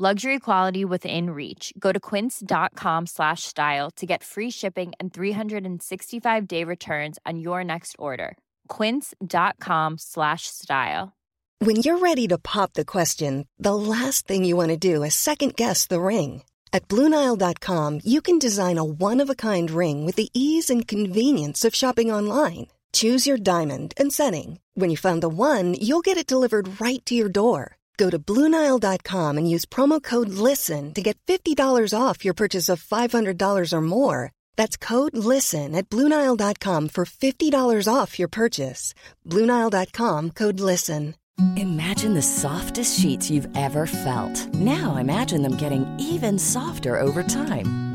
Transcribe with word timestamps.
Luxury 0.00 0.38
quality 0.38 0.84
within 0.84 1.30
reach. 1.30 1.72
Go 1.76 1.90
to 1.90 1.98
quince.com 1.98 3.06
slash 3.06 3.42
style 3.42 3.90
to 3.96 4.06
get 4.06 4.22
free 4.22 4.48
shipping 4.48 4.92
and 5.00 5.12
365 5.12 6.46
day 6.46 6.62
returns 6.62 7.18
on 7.26 7.40
your 7.40 7.64
next 7.64 7.96
order. 7.98 8.38
Quince.com 8.68 9.96
slash 9.98 10.46
style. 10.46 11.16
When 11.58 11.82
you're 11.82 11.98
ready 11.98 12.28
to 12.28 12.38
pop 12.38 12.74
the 12.74 12.84
question, 12.84 13.48
the 13.58 13.74
last 13.74 14.28
thing 14.28 14.44
you 14.44 14.54
want 14.54 14.68
to 14.68 14.76
do 14.76 15.02
is 15.02 15.16
second 15.16 15.56
guess 15.56 15.88
the 15.88 16.00
ring. 16.00 16.44
At 16.72 16.86
Bluenile.com, 16.86 18.02
you 18.04 18.20
can 18.20 18.38
design 18.38 18.78
a 18.78 18.84
one 18.84 19.18
of 19.18 19.28
a 19.28 19.34
kind 19.34 19.68
ring 19.68 20.06
with 20.06 20.14
the 20.14 20.30
ease 20.32 20.70
and 20.70 20.86
convenience 20.86 21.64
of 21.64 21.74
shopping 21.74 22.12
online. 22.12 22.68
Choose 22.92 23.26
your 23.26 23.36
diamond 23.36 23.94
and 23.96 24.12
setting. 24.12 24.60
When 24.74 24.90
you 24.90 24.96
find 24.96 25.20
the 25.24 25.28
one, 25.28 25.74
you'll 25.74 26.02
get 26.02 26.18
it 26.18 26.24
delivered 26.24 26.80
right 26.80 27.04
to 27.06 27.16
your 27.16 27.28
door. 27.28 27.77
Go 27.98 28.08
to 28.10 28.18
Bluenile.com 28.18 29.38
and 29.38 29.50
use 29.50 29.66
promo 29.66 30.02
code 30.02 30.28
LISTEN 30.28 30.94
to 30.94 31.02
get 31.02 31.18
$50 31.26 31.92
off 31.92 32.24
your 32.24 32.34
purchase 32.34 32.68
of 32.68 32.82
$500 32.82 33.72
or 33.72 33.80
more. 33.82 34.30
That's 34.56 34.76
code 34.76 35.16
LISTEN 35.16 35.74
at 35.74 35.90
Bluenile.com 35.90 36.90
for 36.90 37.04
$50 37.04 37.92
off 37.92 38.18
your 38.18 38.28
purchase. 38.28 38.94
Bluenile.com 39.26 40.30
code 40.30 40.60
LISTEN. 40.60 41.16
Imagine 41.56 42.14
the 42.14 42.22
softest 42.22 42.98
sheets 42.98 43.30
you've 43.30 43.48
ever 43.56 43.86
felt. 43.86 44.54
Now 44.54 44.96
imagine 44.96 45.42
them 45.42 45.54
getting 45.54 45.86
even 46.00 46.36
softer 46.38 47.00
over 47.00 47.22
time. 47.22 47.87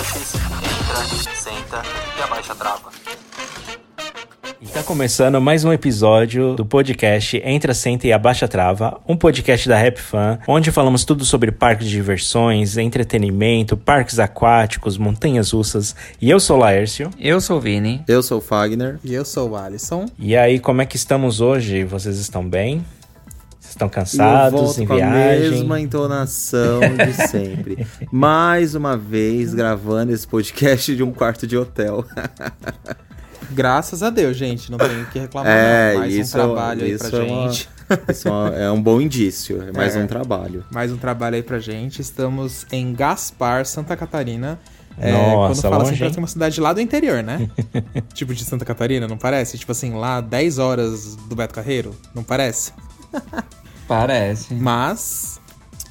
Entra, 0.00 1.34
senta 1.36 1.82
e 2.18 2.22
abaixa 2.22 2.54
a 2.54 2.56
trava. 2.56 2.90
Está 4.62 4.82
começando 4.82 5.38
mais 5.42 5.62
um 5.62 5.70
episódio 5.74 6.54
do 6.54 6.64
podcast 6.64 7.36
Entra, 7.44 7.74
Senta 7.74 8.06
e 8.06 8.12
Abaixa 8.12 8.46
a 8.46 8.48
Trava, 8.48 8.98
um 9.06 9.14
podcast 9.14 9.68
da 9.68 9.76
Rap 9.76 9.98
Fan, 9.98 10.38
onde 10.48 10.72
falamos 10.72 11.04
tudo 11.04 11.22
sobre 11.26 11.52
parques 11.52 11.86
de 11.86 11.92
diversões, 11.92 12.78
entretenimento, 12.78 13.76
parques 13.76 14.18
aquáticos, 14.18 14.96
montanhas 14.96 15.50
russas. 15.50 15.94
E 16.18 16.30
eu 16.30 16.40
sou 16.40 16.56
o 16.56 16.60
Laércio. 16.60 17.10
Eu 17.18 17.38
sou 17.38 17.58
o 17.58 17.60
Vini. 17.60 18.02
Eu 18.08 18.22
sou 18.22 18.38
o 18.38 18.40
Fagner. 18.40 18.98
E 19.04 19.12
eu 19.12 19.26
sou 19.26 19.50
o 19.50 19.56
Alisson. 19.56 20.06
E 20.18 20.34
aí, 20.34 20.58
como 20.58 20.80
é 20.80 20.86
que 20.86 20.96
estamos 20.96 21.42
hoje? 21.42 21.84
Vocês 21.84 22.16
estão 22.16 22.42
bem? 22.42 22.82
Estão 23.80 23.88
cansados 23.88 24.78
em 24.78 24.86
com 24.86 24.94
viagem? 24.96 25.46
a 25.46 25.50
mesma 25.52 25.80
entonação 25.80 26.80
de 26.80 27.14
sempre. 27.28 27.86
Mais 28.12 28.74
uma 28.74 28.94
vez 28.94 29.54
gravando 29.54 30.12
esse 30.12 30.26
podcast 30.28 30.94
de 30.94 31.02
um 31.02 31.10
quarto 31.10 31.46
de 31.46 31.56
hotel. 31.56 32.04
Graças 33.52 34.02
a 34.02 34.10
Deus, 34.10 34.36
gente. 34.36 34.70
Não 34.70 34.76
tenho 34.76 35.02
o 35.02 35.06
que 35.06 35.18
reclamar. 35.18 35.50
É, 35.50 35.92
não. 35.94 36.00
Mais 36.00 36.14
isso, 36.14 36.36
um 36.38 36.40
trabalho 36.42 36.84
aí 36.84 36.92
isso 36.92 37.10
pra 37.10 37.18
é 37.18 37.22
uma- 37.22 37.48
gente. 37.50 37.68
isso 38.10 38.28
é 38.28 38.30
uma- 38.30 38.48
é 38.56 38.70
um 38.70 38.82
bom 38.82 39.00
indício. 39.00 39.62
É 39.62 39.72
mais 39.72 39.96
É. 39.96 39.98
um 39.98 40.06
trabalho. 40.06 40.62
Mais 40.70 40.92
um 40.92 40.96
trabalho 40.98 41.36
aí 41.36 41.42
pra 41.42 41.58
gente. 41.58 42.00
Estamos 42.02 42.66
em 42.70 42.92
Gaspar, 42.92 43.64
Santa 43.64 43.96
Catarina. 43.96 44.58
É, 44.98 45.10
Nossa, 45.12 45.62
quando 45.62 45.62
fala 45.62 45.76
assim, 45.84 45.84
longe, 45.92 45.98
parece 46.00 46.12
que 46.14 46.18
é 46.18 46.22
uma 46.22 46.28
cidade 46.28 46.60
lá 46.60 46.72
do 46.74 46.80
interior, 46.82 47.22
né? 47.22 47.48
tipo 48.12 48.34
de 48.34 48.44
Santa 48.44 48.64
Catarina, 48.66 49.08
não 49.08 49.16
parece? 49.16 49.56
Tipo 49.56 49.72
assim, 49.72 49.94
lá 49.94 50.20
10 50.20 50.58
horas 50.58 51.16
do 51.16 51.34
Beto 51.34 51.54
Carreiro, 51.54 51.94
não 52.14 52.22
parece? 52.22 52.72
Parece. 53.90 54.54
Mas. 54.54 55.40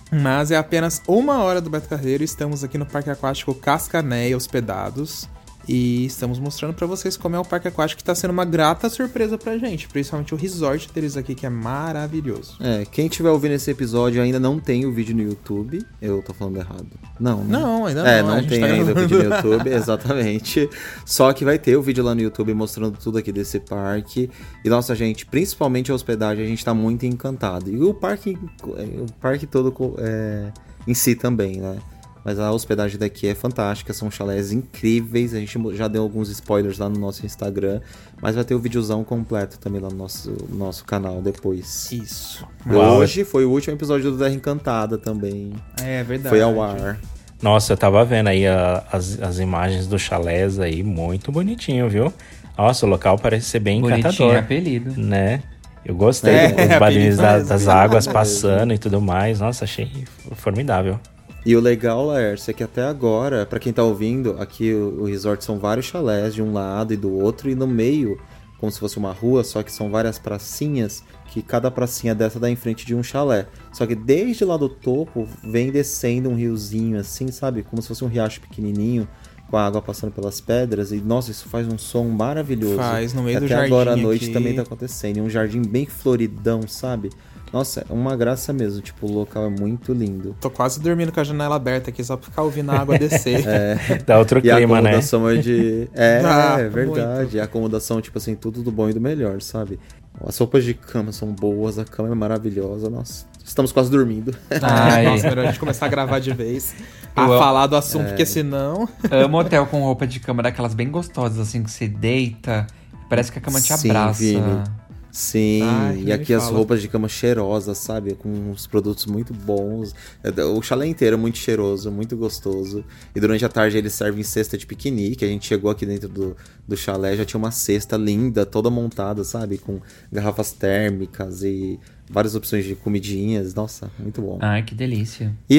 Mas 0.10 0.52
é 0.52 0.56
apenas 0.56 1.02
uma 1.06 1.44
hora 1.44 1.60
do 1.60 1.70
Beto 1.70 1.90
Carreiro. 1.90 2.24
Estamos 2.24 2.64
aqui 2.64 2.78
no 2.78 2.86
Parque 2.86 3.10
Aquático 3.10 3.54
Cascanéia, 3.54 4.38
hospedados. 4.38 5.28
E 5.72 6.04
estamos 6.08 6.40
mostrando 6.40 6.74
pra 6.74 6.88
vocês 6.88 7.16
como 7.16 7.36
é 7.36 7.40
o 7.40 7.46
parque 7.46 7.68
aquático 7.68 8.00
que 8.00 8.04
tá 8.04 8.16
sendo 8.16 8.32
uma 8.32 8.44
grata 8.44 8.90
surpresa 8.90 9.38
pra 9.38 9.56
gente. 9.56 9.88
Principalmente 9.88 10.34
o 10.34 10.38
resort 10.38 10.92
deles 10.92 11.16
aqui, 11.16 11.36
que 11.36 11.46
é 11.46 11.50
maravilhoso. 11.50 12.58
É, 12.60 12.86
quem 12.86 13.06
estiver 13.06 13.30
ouvindo 13.30 13.52
esse 13.52 13.70
episódio 13.70 14.20
ainda 14.20 14.40
não 14.40 14.60
tem 14.60 14.88
o 14.88 14.92
vídeo 14.92 15.16
no 15.16 15.22
YouTube. 15.22 15.86
Eu 16.02 16.24
tô 16.24 16.34
falando 16.34 16.58
errado. 16.58 16.88
Não, 17.20 17.44
né? 17.44 17.60
Não, 17.60 17.86
ainda 17.86 18.02
É, 18.02 18.24
não. 18.24 18.30
a 18.30 18.32
não 18.32 18.40
gente 18.42 18.50
tem 18.50 18.62
tá 18.62 18.66
ainda 18.66 18.92
o 18.94 18.96
vídeo 18.96 19.18
no 19.24 19.36
YouTube, 19.36 19.70
exatamente. 19.70 20.70
Só 21.06 21.32
que 21.34 21.46
vai 21.46 21.60
ter 21.60 21.78
o 21.78 21.84
vídeo 21.84 22.04
lá 22.04 22.16
no 22.16 22.22
YouTube 22.22 22.52
mostrando 22.56 22.98
tudo 22.98 23.20
aqui 23.20 23.32
desse 23.32 23.60
parque. 23.60 24.28
E 24.66 24.70
nossa, 24.70 24.96
gente, 24.96 25.24
principalmente 25.28 25.92
a 25.92 25.94
hospedagem, 25.94 26.44
a 26.44 26.48
gente 26.48 26.66
tá 26.66 26.74
muito 26.74 27.06
encantado. 27.06 27.70
E 27.70 27.80
o 27.80 27.94
parque, 27.94 28.36
o 28.64 29.06
parque 29.22 29.46
todo 29.46 29.72
é, 30.00 30.52
em 30.88 30.96
si 30.96 31.14
também, 31.14 31.58
né? 31.58 31.78
Mas 32.24 32.38
a 32.40 32.52
hospedagem 32.52 32.98
daqui 33.00 33.28
é 33.28 33.34
fantástica, 33.36 33.94
são 33.94 34.12
chalés 34.12 34.52
incríveis. 34.52 35.34
A 35.34 35.40
gente 35.40 35.58
já 35.76 35.88
deu 35.88 36.04
alguns 36.04 36.30
spoilers 36.30 36.78
lá 36.78 36.90
no 36.90 37.00
nosso 37.00 37.26
Instagram, 37.26 37.80
mas 38.22 38.36
vai 38.36 38.44
ter 38.44 38.54
o 38.56 38.60
videozão 38.60 39.04
completo 39.04 39.58
também 39.58 39.80
lá 39.82 39.90
no 39.90 39.96
nosso, 39.96 40.36
nosso 40.50 40.84
canal 40.86 41.22
depois. 41.22 41.90
Isso. 41.92 42.46
Uau. 42.70 42.98
Hoje 42.98 43.24
foi 43.24 43.46
o 43.46 43.52
último 43.52 43.74
episódio 43.76 44.12
do 44.12 44.18
Terra 44.18 44.34
Encantada 44.34 44.98
também. 44.98 45.54
É 45.82 46.04
verdade. 46.04 46.30
Foi 46.30 46.42
ao 46.42 46.62
ar. 46.62 47.00
Nossa, 47.42 47.72
eu 47.72 47.78
tava 47.78 48.04
vendo 48.04 48.28
aí 48.28 48.46
a- 48.46 48.84
as, 48.92 49.22
as 49.22 49.40
imagens 49.40 49.88
do 49.88 49.98
chalés 49.98 50.60
aí, 50.60 50.84
muito 50.84 51.32
bonitinho, 51.32 51.88
viu? 51.90 52.14
Nossa, 52.58 52.86
o 52.86 52.90
local 52.90 53.18
parece 53.18 53.46
ser 53.46 53.60
bem 53.60 53.80
Bonitinho 53.80 54.10
encantador, 54.10 54.36
apelido. 54.36 54.94
né? 55.02 55.42
Eu 55.86 55.96
gostei 55.96 56.34
É, 56.34 56.48
dos 56.68 56.78
barulhos 56.78 57.16
da- 57.16 57.30
apelido 57.30 57.48
das 57.50 57.68
águas 57.70 58.06
passando 58.06 58.74
e 58.74 58.78
tudo 58.78 59.00
mais. 59.00 59.40
Nossa, 59.40 59.64
achei 59.64 59.90
formidável. 60.34 61.00
E 61.46 61.56
o 61.56 61.60
legal, 61.60 62.06
Laércio, 62.06 62.52
é 62.52 62.54
que 62.54 62.64
até 62.64 62.84
agora, 62.84 63.46
pra 63.46 63.60
quem 63.60 63.72
tá 63.72 63.84
ouvindo, 63.84 64.36
aqui 64.40 64.74
o, 64.74 65.02
o 65.02 65.06
resort 65.06 65.44
são 65.44 65.58
vários 65.58 65.86
chalés 65.86 66.34
de 66.34 66.42
um 66.42 66.52
lado 66.52 66.94
e 66.94 66.98
do 66.98 67.14
outro, 67.14 67.50
e 67.50 67.56
no 67.56 67.66
meio, 67.66 68.20
como 68.60 68.72
se 68.72 68.80
fosse 68.80 68.98
uma 68.98 69.14
rua, 69.14 69.44
só 69.44 69.64
que 69.64 69.72
são 69.72 69.90
várias 69.90 70.20
pracinhas, 70.20 71.02
que 71.28 71.42
cada 71.42 71.72
pracinha 71.72 72.14
dessa 72.14 72.40
dá 72.40 72.50
em 72.50 72.56
frente 72.56 72.86
de 72.86 72.94
um 72.94 73.02
chalé. 73.02 73.48
Só 73.72 73.86
que 73.86 73.96
desde 73.96 74.44
lá 74.44 74.58
do 74.58 74.68
topo 74.68 75.28
vem 75.44 75.72
descendo 75.72 76.30
um 76.30 76.36
riozinho 76.36 77.00
assim, 77.00 77.32
sabe? 77.32 77.64
Como 77.64 77.82
se 77.82 77.88
fosse 77.88 78.04
um 78.04 78.08
riacho 78.08 78.42
pequenininho, 78.42 79.08
com 79.50 79.58
a 79.58 79.66
água 79.66 79.82
passando 79.82 80.12
pelas 80.12 80.40
pedras, 80.42 80.92
e 80.92 80.98
nossa, 80.98 81.32
isso 81.32 81.48
faz 81.50 81.68
um 81.68 81.78
som 81.78 82.04
maravilhoso. 82.06 82.76
Faz, 82.76 83.14
no 83.14 83.24
meio 83.24 83.40
do 83.40 83.46
Até 83.46 83.56
jardim 83.56 83.66
agora 83.68 83.94
à 83.94 83.96
noite 83.96 84.26
aqui. 84.26 84.34
também 84.34 84.56
tá 84.56 84.62
acontecendo, 84.62 85.18
e 85.18 85.22
um 85.22 85.30
jardim 85.30 85.62
bem 85.62 85.86
floridão, 85.86 86.68
sabe? 86.68 87.10
Nossa, 87.52 87.86
é 87.90 87.94
uma 87.94 88.16
graça 88.16 88.54
mesmo, 88.54 88.82
tipo, 88.82 89.08
o 89.08 89.12
local 89.12 89.46
é 89.46 89.50
muito 89.50 89.92
lindo. 89.94 90.36
Tô 90.40 90.50
quase 90.50 90.80
dormindo 90.80 91.12
com 91.12 91.20
a 91.20 91.24
janela 91.24 91.56
aberta 91.56 91.90
aqui, 91.90 92.04
só 92.04 92.16
pra 92.16 92.30
ficar 92.30 92.44
ouvindo 92.44 92.72
a 92.72 92.80
água 92.80 92.98
descer. 93.00 93.44
Dá 94.06 94.20
outro 94.20 94.40
E 94.44 94.52
a 94.52 94.58
clima, 94.58 94.76
né? 94.82 94.90
acomodação 94.90 95.28
é 95.30 95.36
de. 95.38 95.90
É, 95.94 96.22
Ah, 96.26 96.58
é 96.60 96.70
verdade. 96.70 97.38
E 97.38 97.40
a 97.40 97.46
acomodação, 97.46 98.00
tipo 98.02 98.18
assim, 98.18 98.36
tudo 98.36 98.62
do 98.62 98.72
bom 98.72 98.90
e 98.90 98.94
do 98.94 99.02
melhor, 99.02 99.42
sabe? 99.42 99.80
As 100.26 100.38
roupas 100.38 100.64
de 100.64 100.74
cama 100.74 101.12
são 101.12 101.30
boas, 101.32 101.80
a 101.80 101.86
cama 101.86 102.10
é 102.10 102.16
maravilhosa, 102.16 102.90
nossa. 102.90 103.26
Estamos 103.44 103.72
quase 103.72 103.90
dormindo. 103.90 104.36
Ai, 104.62 105.06
Nossa, 105.06 105.30
melhor 105.30 105.46
a 105.46 105.48
gente 105.48 105.60
começar 105.60 105.86
a 105.86 105.90
gravar 105.90 106.20
de 106.20 106.32
vez. 106.34 106.76
A 107.16 107.24
Eu 107.24 107.40
falar 107.40 107.66
do 107.68 107.76
assunto, 107.76 108.04
É. 108.06 108.10
porque 108.10 108.26
senão. 108.26 108.88
amo 109.10 109.40
hotel 109.40 109.66
com 109.66 109.82
roupa 109.82 110.06
de 110.06 110.20
cama 110.20 110.44
daquelas 110.44 110.74
bem 110.76 110.92
gostosas, 110.92 111.40
assim, 111.40 111.64
que 111.64 111.72
você 111.72 111.88
deita. 111.88 112.68
Parece 113.10 113.32
que 113.32 113.40
a 113.40 113.42
cama 113.42 113.60
te 113.60 113.76
Sim, 113.76 113.90
abraça. 113.90 114.20
Vini. 114.20 114.64
Sim, 115.12 115.62
Ai, 115.64 115.98
e 116.00 116.04
nem 116.04 116.14
aqui 116.14 116.34
as 116.34 116.44
fala. 116.46 116.58
roupas 116.58 116.82
de 116.82 116.88
cama 116.88 117.08
cheirosas, 117.10 117.78
sabe? 117.80 118.14
Com 118.14 118.30
uns 118.30 118.68
produtos 118.68 119.06
muito 119.06 119.34
bons. 119.34 119.94
É, 120.24 120.44
O 120.44 120.62
chalé 120.62 120.86
inteiro 120.88 121.16
é 121.16 121.20
muito 121.20 121.38
cheiroso, 121.38 121.92
muito 121.92 122.16
gostoso. 122.16 122.84
E 123.16 123.20
durante 123.20 123.44
a 123.44 123.50
tarde 123.50 123.78
eles 123.78 123.94
servem 123.94 124.24
cesta 124.24 124.58
de 124.58 124.66
piquenique. 124.66 125.26
A 125.26 125.28
gente 125.28 125.48
chegou 125.48 125.72
aqui 125.72 125.86
dentro 125.86 126.08
do, 126.08 126.38
do 126.68 126.78
chalé, 126.78 127.16
já 127.18 127.26
tinha 127.26 127.40
uma 127.40 127.52
cesta 127.52 127.98
linda, 127.98 128.46
toda 128.46 128.70
montada, 128.70 129.24
sabe? 129.24 129.58
Com 129.58 129.82
garrafas 130.12 130.52
térmicas 130.52 131.42
e 131.44 131.80
várias 132.10 132.36
opções 132.36 132.66
de 132.66 132.76
comidinhas. 132.76 133.54
Nossa, 133.54 133.90
muito 134.00 134.22
bom. 134.22 134.38
Ai, 134.42 134.64
que 134.64 134.76
delícia. 134.76 135.36
E, 135.50 135.58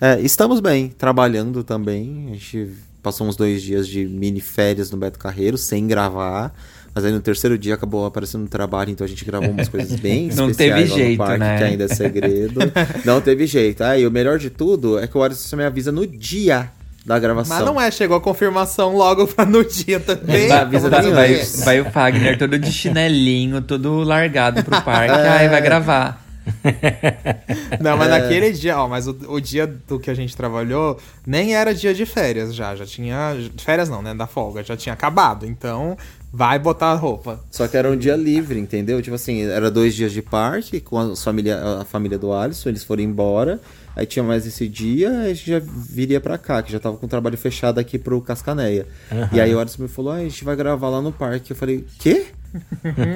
É, 0.00 0.20
estamos 0.20 0.58
bem, 0.60 0.88
trabalhando 0.88 1.62
também. 1.62 2.26
A 2.30 2.32
gente 2.34 2.70
passou 3.00 3.26
uns 3.26 3.36
dois 3.36 3.62
dias 3.62 3.86
de 3.86 4.04
mini 4.04 4.40
férias 4.40 4.90
no 4.90 4.98
Beto 4.98 5.18
Carreiro, 5.18 5.56
sem 5.56 5.86
gravar. 5.86 6.52
Mas 6.94 7.04
aí 7.04 7.12
no 7.12 7.20
terceiro 7.20 7.56
dia 7.56 7.74
acabou 7.74 8.04
aparecendo 8.04 8.42
um 8.44 8.46
trabalho, 8.46 8.90
então 8.90 9.04
a 9.04 9.08
gente 9.08 9.24
gravou 9.24 9.48
umas 9.50 9.68
coisas 9.68 9.98
bem 9.98 10.28
Não 10.36 10.50
especiais 10.50 10.56
teve 10.56 10.72
lá 10.90 10.96
no 10.96 11.02
jeito, 11.04 11.18
parque, 11.18 11.38
né? 11.38 11.58
que 11.58 11.64
ainda 11.64 11.84
é 11.84 11.88
segredo. 11.88 12.60
Não 13.04 13.20
teve 13.20 13.46
jeito. 13.46 13.82
Ah, 13.82 13.98
e 13.98 14.06
o 14.06 14.10
melhor 14.10 14.38
de 14.38 14.50
tudo 14.50 14.98
é 14.98 15.06
que 15.06 15.16
o 15.16 15.22
Alisson 15.22 15.56
me 15.56 15.64
avisa 15.64 15.90
no 15.90 16.06
dia 16.06 16.70
da 17.06 17.18
gravação. 17.18 17.56
Mas 17.56 17.64
não 17.66 17.80
é, 17.80 17.90
chegou 17.90 18.16
a 18.16 18.20
confirmação 18.20 18.94
logo 18.94 19.26
pra 19.26 19.44
no 19.46 19.64
dia 19.64 19.98
também. 20.00 20.48
Vai, 20.48 20.58
avisa 20.58 20.88
nem 20.90 21.12
vai, 21.12 21.34
vai 21.64 21.80
o 21.80 21.90
Fagner 21.90 22.38
todo 22.38 22.58
de 22.58 22.70
chinelinho, 22.70 23.62
todo 23.62 24.02
largado 24.02 24.62
pro 24.62 24.80
parque, 24.82 25.14
aí 25.14 25.48
vai 25.48 25.60
gravar. 25.62 26.22
Não, 27.80 27.92
É. 27.92 27.96
mas 27.96 28.08
naquele 28.10 28.50
dia, 28.52 28.76
ó, 28.78 28.88
mas 28.88 29.06
o, 29.06 29.16
o 29.28 29.40
dia 29.40 29.66
do 29.66 29.98
que 29.98 30.10
a 30.10 30.14
gente 30.14 30.36
trabalhou 30.36 30.98
nem 31.26 31.54
era 31.54 31.74
dia 31.74 31.94
de 31.94 32.04
férias 32.04 32.54
já, 32.54 32.74
já 32.74 32.84
tinha. 32.84 33.36
Férias 33.58 33.88
não, 33.88 34.02
né? 34.02 34.12
Da 34.14 34.26
folga, 34.26 34.62
já 34.62 34.76
tinha 34.76 34.92
acabado. 34.92 35.46
Então, 35.46 35.96
vai 36.32 36.58
botar 36.58 36.86
a 36.86 36.94
roupa. 36.94 37.40
Só 37.50 37.68
que 37.68 37.76
era 37.76 37.90
um 37.90 37.96
dia 37.96 38.16
livre, 38.16 38.58
entendeu? 38.58 39.02
Tipo 39.02 39.16
assim, 39.16 39.42
era 39.42 39.70
dois 39.70 39.94
dias 39.94 40.12
de 40.12 40.22
parque 40.22 40.80
com 40.80 40.98
a 40.98 41.14
família, 41.14 41.60
a 41.80 41.84
família 41.84 42.18
do 42.18 42.32
Alisson, 42.32 42.70
eles 42.70 42.82
foram 42.82 43.02
embora. 43.02 43.60
Aí 43.94 44.06
tinha 44.06 44.22
mais 44.22 44.46
esse 44.46 44.66
dia, 44.66 45.10
a 45.10 45.28
gente 45.28 45.50
já 45.50 45.60
viria 45.60 46.18
pra 46.18 46.38
cá, 46.38 46.62
que 46.62 46.72
já 46.72 46.80
tava 46.80 46.96
com 46.96 47.04
o 47.04 47.08
trabalho 47.08 47.36
fechado 47.36 47.78
aqui 47.78 47.98
pro 47.98 48.22
Cascaneia. 48.22 48.86
E 49.30 49.38
aí 49.38 49.54
o 49.54 49.60
Alisson 49.60 49.82
me 49.82 49.88
falou, 49.88 50.12
ah, 50.12 50.16
a 50.16 50.22
gente 50.22 50.42
vai 50.42 50.56
gravar 50.56 50.88
lá 50.88 51.02
no 51.02 51.12
parque. 51.12 51.50
Eu 51.52 51.56
falei, 51.56 51.84
quê? 51.98 52.26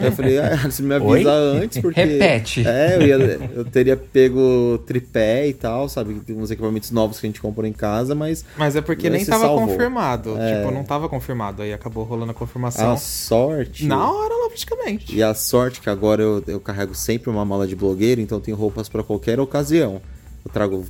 Eu 0.02 0.12
falei, 0.12 0.38
ah, 0.38 0.60
Alisson, 0.62 0.82
me 0.84 0.94
avisa 0.94 1.08
Oi? 1.32 1.58
antes, 1.62 1.78
porque... 1.78 2.02
Repete. 2.02 2.66
É, 2.66 2.96
eu, 2.96 3.02
ia- 3.06 3.50
eu 3.54 3.64
teria 3.64 3.96
pego 3.96 4.78
tripé 4.86 5.46
e 5.48 5.52
tal, 5.52 5.88
sabe? 5.88 6.14
Tem 6.20 6.36
uns 6.36 6.50
equipamentos 6.50 6.90
novos 6.90 7.20
que 7.20 7.26
a 7.26 7.28
gente 7.28 7.40
comprou 7.40 7.66
em 7.66 7.72
casa, 7.72 8.14
mas... 8.14 8.44
Mas 8.56 8.76
é 8.76 8.80
porque 8.80 9.10
nem 9.10 9.24
tava 9.24 9.44
salvou. 9.44 9.66
confirmado. 9.66 10.36
É. 10.38 10.56
Tipo, 10.58 10.70
não 10.72 10.84
tava 10.84 11.08
confirmado. 11.08 11.62
Aí 11.62 11.72
acabou 11.72 12.04
rolando 12.04 12.30
a 12.32 12.34
confirmação. 12.34 12.92
A 12.92 12.96
sorte... 12.96 13.86
Na 13.86 14.10
hora 14.10 14.34
lá, 14.34 14.48
praticamente. 14.48 15.14
E 15.14 15.22
a 15.22 15.34
sorte 15.34 15.80
que 15.80 15.90
agora 15.90 16.22
eu, 16.22 16.42
eu 16.46 16.60
carrego 16.60 16.94
sempre 16.94 17.28
uma 17.30 17.44
mala 17.44 17.66
de 17.66 17.76
blogueiro, 17.76 18.20
então 18.20 18.40
tenho 18.40 18.56
roupas 18.56 18.88
pra 18.88 19.02
qualquer 19.02 19.38
ocasião. 19.40 20.00
Eu 20.46 20.52
trago. 20.52 20.84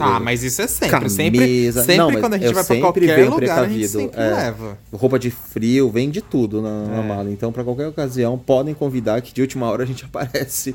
Ah, 0.00 0.16
eu- 0.16 0.20
mas 0.20 0.42
isso 0.42 0.62
é 0.62 0.66
sempre. 0.66 0.88
Camisa. 0.90 1.14
Sempre, 1.16 1.72
sempre 1.72 1.96
Não, 1.98 2.10
quando 2.18 2.32
a 2.32 2.38
gente 2.38 2.46
eu 2.46 2.54
vai 2.54 2.64
pra 2.64 2.80
qualquer 2.80 3.00
lugar, 3.00 3.18
a 3.18 3.24
gente 3.24 3.36
precavido, 3.36 3.88
sempre 3.88 4.20
é. 4.22 4.30
leva. 4.34 4.78
Roupa 4.90 5.18
de 5.18 5.30
frio, 5.30 5.90
vem 5.90 6.08
de 6.08 6.22
tudo 6.22 6.62
na, 6.62 6.86
na 6.86 7.02
É. 7.04 7.06
mala. 7.06 7.30
Então, 7.30 7.52
pra 7.52 7.62
qualquer 7.62 7.86
ocasião, 7.88 8.38
podem 8.38 8.72
convidar 8.72 9.20
que 9.20 9.34
de 9.34 9.42
última 9.42 9.66
hora 9.70 9.82
a 9.82 9.86
gente 9.86 10.02
aparece. 10.10 10.74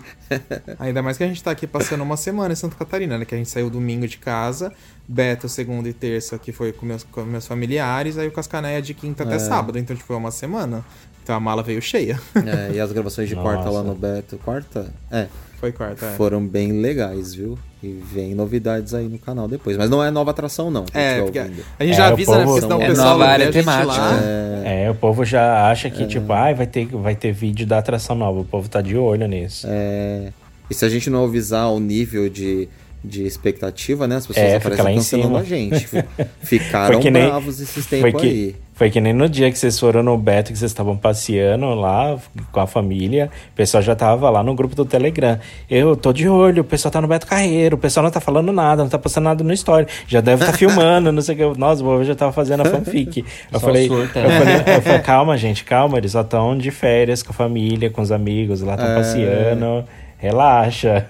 Ainda 0.78 1.02
mais 1.02 1.18
que 1.18 1.24
a 1.24 1.28
gente 1.28 1.42
tá 1.42 1.50
aqui 1.50 1.66
passando 1.66 2.02
uma 2.04 2.16
semana 2.16 2.54
em 2.54 2.56
Santa 2.56 2.76
Catarina, 2.76 3.18
né? 3.18 3.26
Que 3.26 3.34
a 3.34 3.38
gente 3.40 3.50
saiu 3.50 3.72
domingo 3.72 4.08
de 4.08 4.18
casa, 4.20 4.72
Beto 5.08 5.50
segunda 5.50 5.90
e 5.90 5.94
terça, 5.94 6.38
que 6.38 6.52
foi 6.52 6.72
com 6.72 6.86
meus, 6.86 7.04
com 7.04 7.24
meus 7.24 7.48
familiares, 7.48 8.20
aí 8.20 8.28
o 8.28 8.32
Cascaneia 8.32 8.82
de 8.84 8.94
quinta 8.94 9.24
É. 9.24 9.26
até 9.26 9.40
sábado. 9.40 9.80
Então, 9.80 9.96
tipo, 9.96 10.08
foi 10.08 10.16
uma 10.16 10.30
semana. 10.32 10.86
Então 11.32 11.38
a 11.38 11.40
mala 11.40 11.64
veio 11.64 11.82
cheia. 11.82 12.20
É, 12.36 12.76
e 12.76 12.80
as 12.80 12.92
gravações 12.92 13.30
de 13.30 13.36
quarta 13.36 13.70
lá 13.70 13.82
no 13.82 13.96
Beto. 13.96 14.38
Quarta? 14.44 14.92
É. 15.10 15.28
Foi 15.60 15.72
quarta, 15.72 16.06
é. 16.08 16.10
Foram 16.16 16.46
bem 16.46 16.82
legais, 16.82 17.34
viu? 17.36 17.58
E 17.84 17.88
vem 18.12 18.34
novidades 18.36 18.94
aí 18.94 19.08
no 19.08 19.18
canal 19.20 19.48
depois. 19.48 19.78
Mas 19.78 19.90
não 19.90 20.04
é 20.04 20.10
nova 20.12 20.32
atração, 20.32 20.70
não. 20.72 20.86
É, 20.94 21.22
porque 21.22 21.40
ouvindo. 21.40 21.64
a 21.80 21.84
gente 21.86 21.94
É, 21.94 21.98
já 21.98 22.10
o 22.10 22.14
avisa, 22.14 22.32
né? 22.32 22.38
povo- 22.44 22.48
Porque 22.56 22.62
senão 22.62 22.82
É 22.82 22.86
o 22.86 22.88
pessoal 22.90 23.10
nova 23.10 23.26
área 23.28 23.52
temática. 23.52 23.88
lá. 23.94 24.20
É, 24.66 24.90
o 24.90 24.96
povo 24.96 25.24
já 25.24 25.70
acha 25.72 25.90
que, 25.90 26.06
tipo, 26.08 26.34
ai, 26.34 26.54
vai 26.56 26.66
ter, 26.68 26.86
vai 26.88 27.16
ter 27.16 27.32
vídeo 27.32 27.66
da 27.68 27.78
atração 27.78 28.16
nova. 28.16 28.40
O 28.42 28.46
povo 28.46 28.68
tá 28.68 28.82
de 28.82 28.98
olho 28.98 29.28
nisso. 29.28 29.68
É, 29.70 30.32
E 30.70 30.74
se 30.74 30.84
a 30.84 30.90
gente 30.90 31.10
não 31.10 31.24
avisar 31.26 31.70
o 31.72 31.80
nível 31.80 32.28
de, 32.28 32.68
de 33.04 33.26
expectativa, 33.26 34.08
né? 34.08 34.18
As 34.18 34.28
pessoas 34.28 34.46
É, 34.46 34.60
fica 34.60 34.74
aparecem 34.76 34.84
lá 34.86 34.92
em 34.92 34.96
cancelando 34.96 35.28
cima. 35.30 35.40
a 35.40 35.44
gente. 35.44 35.88
Ficaram 36.44 36.94
Foi 36.94 37.02
que 37.02 37.10
nem- 37.12 37.26
bravos 37.28 37.60
esses 37.60 37.86
Foi 37.88 38.00
tempos 38.12 38.22
que, 38.22 38.28
aí. 38.28 38.56
foi 38.74 38.90
que 38.92 39.02
nem 39.02 39.12
no 39.14 39.28
dia 39.28 39.52
que 39.52 39.58
vocês 39.58 39.80
foram 39.80 40.04
no 40.04 40.18
Beto, 40.18 40.52
que 40.52 40.58
vocês 40.58 40.70
estavam 40.72 40.96
passeando 40.96 41.74
lá 41.74 42.18
com 42.52 42.60
a 42.60 42.68
família. 42.68 43.30
O 43.52 43.56
pessoal 43.56 43.82
já 43.82 43.96
tava 43.96 44.30
lá 44.30 44.44
no 44.44 44.54
grupo 44.54 44.76
do 44.76 44.86
Telegram. 44.86 45.40
Eu 45.70 45.96
tô 45.96 46.14
de 46.14 46.28
olho, 46.30 46.62
o 46.62 46.64
pessoal 46.64 46.92
tá 46.92 47.02
no 47.02 47.08
Beto 47.08 47.26
Carreiro, 47.26 47.76
o 47.76 47.80
pessoal 47.80 48.04
não 48.04 48.12
tá 48.12 48.20
falando 48.20 48.52
nada, 48.52 48.84
não 48.84 48.90
tá 48.90 49.00
postando 49.00 49.26
nada 49.26 49.44
no 49.44 49.54
story. 49.54 49.88
Já 50.08 50.22
deve 50.22 50.44
estar 50.44 50.54
filmando, 50.58 51.12
não 51.12 51.22
sei 51.24 51.36
o 51.36 51.54
que. 51.54 51.60
Nossa, 51.60 51.82
o 51.82 51.86
povo 51.86 52.04
já 52.04 52.14
tava 52.16 52.32
fazendo 52.32 52.62
a 52.62 52.66
fanfic. 52.66 53.26
Eu 53.52 53.60
Só 53.60 53.66
falei, 53.66 53.88
surta. 53.88 54.20
eu 54.20 54.30
falei, 54.30 54.56
eu 54.78 54.82
falei, 54.84 55.00
calma, 55.00 55.38
gente, 55.38 55.64
calma, 55.64 55.98
eles 55.98 56.12
só 56.12 56.22
estão 56.22 56.56
de 56.58 56.70
férias 56.72 57.24
com 57.24 57.32
a 57.32 57.34
família, 57.34 57.90
com 57.90 58.02
os 58.02 58.12
amigos, 58.12 58.62
lá 58.62 58.76
estão 58.76 58.90
É. 58.92 58.96
passeando. 58.96 59.86
Relaxa. 60.22 61.08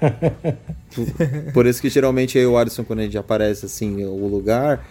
Por 1.54 1.66
isso 1.66 1.82
que 1.82 1.90
geralmente 1.90 2.40
e 2.40 2.46
o 2.46 2.58
Alisson, 2.58 2.86
quando 2.86 3.00
a 3.00 3.04
gente 3.04 3.18
aparece 3.18 3.66
assim, 3.66 4.06
o 4.06 4.26
lugar, 4.26 4.88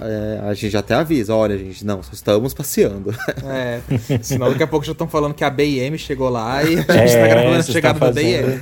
é, 0.00 0.40
a 0.48 0.54
gente 0.54 0.76
até 0.76 0.94
avisa, 0.94 1.34
olha, 1.34 1.56
gente, 1.58 1.84
não, 1.84 2.02
só 2.02 2.10
estamos 2.12 2.54
passeando. 2.54 3.14
É, 3.44 3.80
senão 4.22 4.50
daqui 4.50 4.62
a 4.62 4.66
pouco 4.66 4.84
já 4.84 4.92
estão 4.92 5.08
falando 5.08 5.34
que 5.34 5.44
a 5.44 5.50
BM 5.50 5.96
chegou 5.98 6.28
lá 6.28 6.62
e 6.62 6.74
a 6.88 6.92
gente 6.96 7.16
É, 7.16 7.20
tá 7.20 7.28
gravando 7.28 7.54
a 7.54 7.62
vocês 7.62 7.72
chegada 7.72 7.98
tão 7.98 8.08
da 8.08 8.14
BM. 8.20 8.60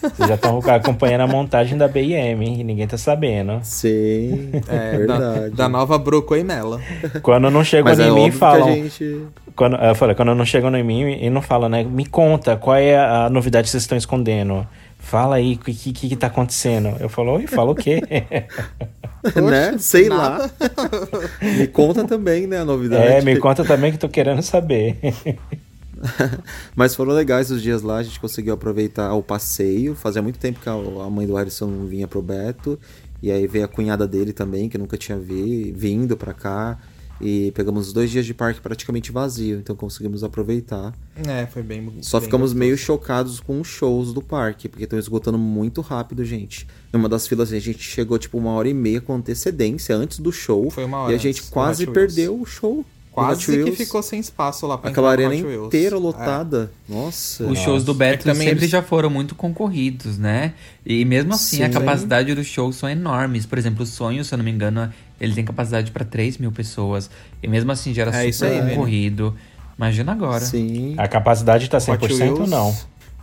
Vocês 0.00 0.28
já 0.28 0.34
estão 0.34 0.58
acompanhando 0.58 1.22
a 1.22 1.26
montagem 1.26 1.76
da 1.76 1.88
BM 1.88 2.60
e 2.60 2.64
ninguém 2.64 2.86
tá 2.86 2.98
sabendo. 2.98 3.60
Sim, 3.62 4.50
É, 4.68 4.96
verdade. 4.98 5.50
da, 5.50 5.64
da 5.64 5.68
nova 5.68 5.98
Broco 5.98 6.36
e 6.36 6.44
Mela. 6.44 6.80
Quando 7.22 7.50
não 7.50 7.64
chegam 7.64 7.90
Mas 7.90 7.98
é 7.98 8.08
em 8.08 8.12
mim 8.14 8.20
e 8.20 8.24
óbvio 8.26 8.38
falam. 8.38 8.74
gente... 8.74 9.22
Quando, 9.54 9.76
eu 9.76 9.94
falei, 9.94 10.14
quando 10.14 10.34
não 10.34 10.44
chegam 10.44 10.74
em 10.76 10.82
mim 10.84 11.12
e 11.18 11.30
não 11.30 11.40
falam, 11.40 11.68
né? 11.68 11.82
Me 11.82 12.04
conta, 12.04 12.56
qual 12.56 12.76
é 12.76 12.96
a 12.98 13.30
novidade 13.30 13.64
que 13.64 13.70
vocês 13.70 13.82
estão 13.84 13.96
escondendo? 13.96 14.66
Fala 15.06 15.36
aí, 15.36 15.54
o 15.54 15.58
que, 15.58 15.92
que, 15.92 16.08
que 16.08 16.16
tá 16.16 16.26
acontecendo? 16.26 16.96
Eu 16.98 17.08
falo, 17.08 17.34
oi, 17.34 17.46
fala 17.46 17.70
o 17.70 17.76
quê? 17.76 18.02
né? 19.40 19.78
Sei 19.78 20.08
lá. 20.08 20.50
Me 21.40 21.68
conta 21.68 22.02
também, 22.02 22.48
né, 22.48 22.58
a 22.58 22.64
novidade. 22.64 23.06
é, 23.06 23.22
me 23.22 23.38
conta 23.38 23.64
também 23.64 23.92
que 23.92 23.98
tô 23.98 24.08
querendo 24.08 24.42
saber. 24.42 24.98
Mas 26.74 26.96
foram 26.96 27.12
legais 27.12 27.52
os 27.52 27.62
dias 27.62 27.82
lá, 27.82 27.98
a 27.98 28.02
gente 28.02 28.18
conseguiu 28.18 28.54
aproveitar 28.54 29.14
o 29.14 29.22
passeio. 29.22 29.94
Fazia 29.94 30.20
muito 30.20 30.40
tempo 30.40 30.58
que 30.58 30.68
a 30.68 30.74
mãe 31.08 31.24
do 31.24 31.36
Harrison 31.36 31.68
não 31.68 31.86
vinha 31.86 32.08
pro 32.08 32.20
Beto. 32.20 32.76
E 33.22 33.30
aí 33.30 33.46
veio 33.46 33.64
a 33.64 33.68
cunhada 33.68 34.08
dele 34.08 34.32
também, 34.32 34.68
que 34.68 34.76
eu 34.76 34.80
nunca 34.80 34.96
tinha 34.96 35.16
vi, 35.16 35.72
vindo 35.72 36.16
pra 36.16 36.34
cá. 36.34 36.78
E 37.20 37.50
pegamos 37.52 37.86
os 37.88 37.92
dois 37.92 38.10
dias 38.10 38.26
de 38.26 38.34
parque 38.34 38.60
praticamente 38.60 39.10
vazio, 39.10 39.58
então 39.58 39.74
conseguimos 39.74 40.22
aproveitar. 40.22 40.92
É, 41.26 41.46
foi 41.46 41.62
bem 41.62 41.90
Só 42.02 42.18
bem 42.18 42.26
ficamos 42.26 42.50
gostoso. 42.50 42.58
meio 42.58 42.76
chocados 42.76 43.40
com 43.40 43.60
os 43.60 43.68
shows 43.68 44.12
do 44.12 44.20
parque, 44.20 44.68
porque 44.68 44.84
estão 44.84 44.98
esgotando 44.98 45.38
muito 45.38 45.80
rápido, 45.80 46.24
gente. 46.24 46.66
Em 46.92 46.96
uma 46.96 47.08
das 47.08 47.26
filas, 47.26 47.52
a 47.52 47.58
gente 47.58 47.78
chegou 47.82 48.18
tipo 48.18 48.36
uma 48.36 48.50
hora 48.50 48.68
e 48.68 48.74
meia 48.74 49.00
com 49.00 49.14
antecedência 49.14 49.96
antes 49.96 50.18
do 50.18 50.30
show. 50.30 50.70
Foi 50.70 50.84
uma 50.84 50.98
hora 50.98 51.12
E 51.12 51.14
a 51.14 51.18
gente 51.18 51.38
antes 51.40 51.48
quase 51.50 51.86
perdeu 51.86 52.38
o 52.40 52.44
show. 52.44 52.84
Quase 53.10 53.46
que 53.46 53.50
Wheels. 53.52 53.78
ficou 53.78 54.02
sem 54.02 54.20
espaço 54.20 54.66
lá 54.66 54.76
pra 54.76 54.90
Aquela 54.90 55.10
arena 55.10 55.34
inteira 55.34 55.96
É. 55.96 55.98
lotada. 55.98 56.70
Nossa. 56.86 57.46
Os 57.46 57.58
shows 57.60 57.82
do 57.82 57.94
Beto 57.94 58.28
É 58.28 58.32
também 58.32 58.46
sempre 58.48 58.64
eles- 58.64 58.70
já 58.70 58.82
foram 58.82 59.08
muito 59.08 59.34
concorridos, 59.34 60.18
né? 60.18 60.52
E 60.84 61.02
mesmo 61.06 61.32
assim, 61.32 61.62
a 61.62 61.66
Sim. 61.68 61.72
capacidade 61.72 62.34
dos 62.34 62.46
shows 62.46 62.76
são 62.76 62.86
enormes. 62.90 63.46
Por 63.46 63.56
exemplo, 63.56 63.84
o 63.84 63.86
Sonho, 63.86 64.22
se 64.22 64.34
eu 64.34 64.36
não 64.36 64.44
me 64.44 64.50
engano, 64.50 64.92
ele 65.20 65.34
tem 65.34 65.44
capacidade 65.44 65.90
para 65.90 66.04
3 66.04 66.38
mil 66.38 66.52
pessoas. 66.52 67.10
E 67.42 67.48
mesmo 67.48 67.70
assim 67.72 67.92
já 67.94 68.02
era 68.02 68.22
É 68.22 68.28
isso 68.28 68.44
super 68.44 68.68
concorrido. 68.70 69.36
Imagina 69.76 70.12
agora. 70.12 70.40
Sim. 70.44 70.94
A 70.98 71.06
capacidade 71.06 71.68
tá 71.68 71.78
Hot 71.78 71.86
100% 71.86 72.40
ou 72.40 72.46
não? 72.46 72.74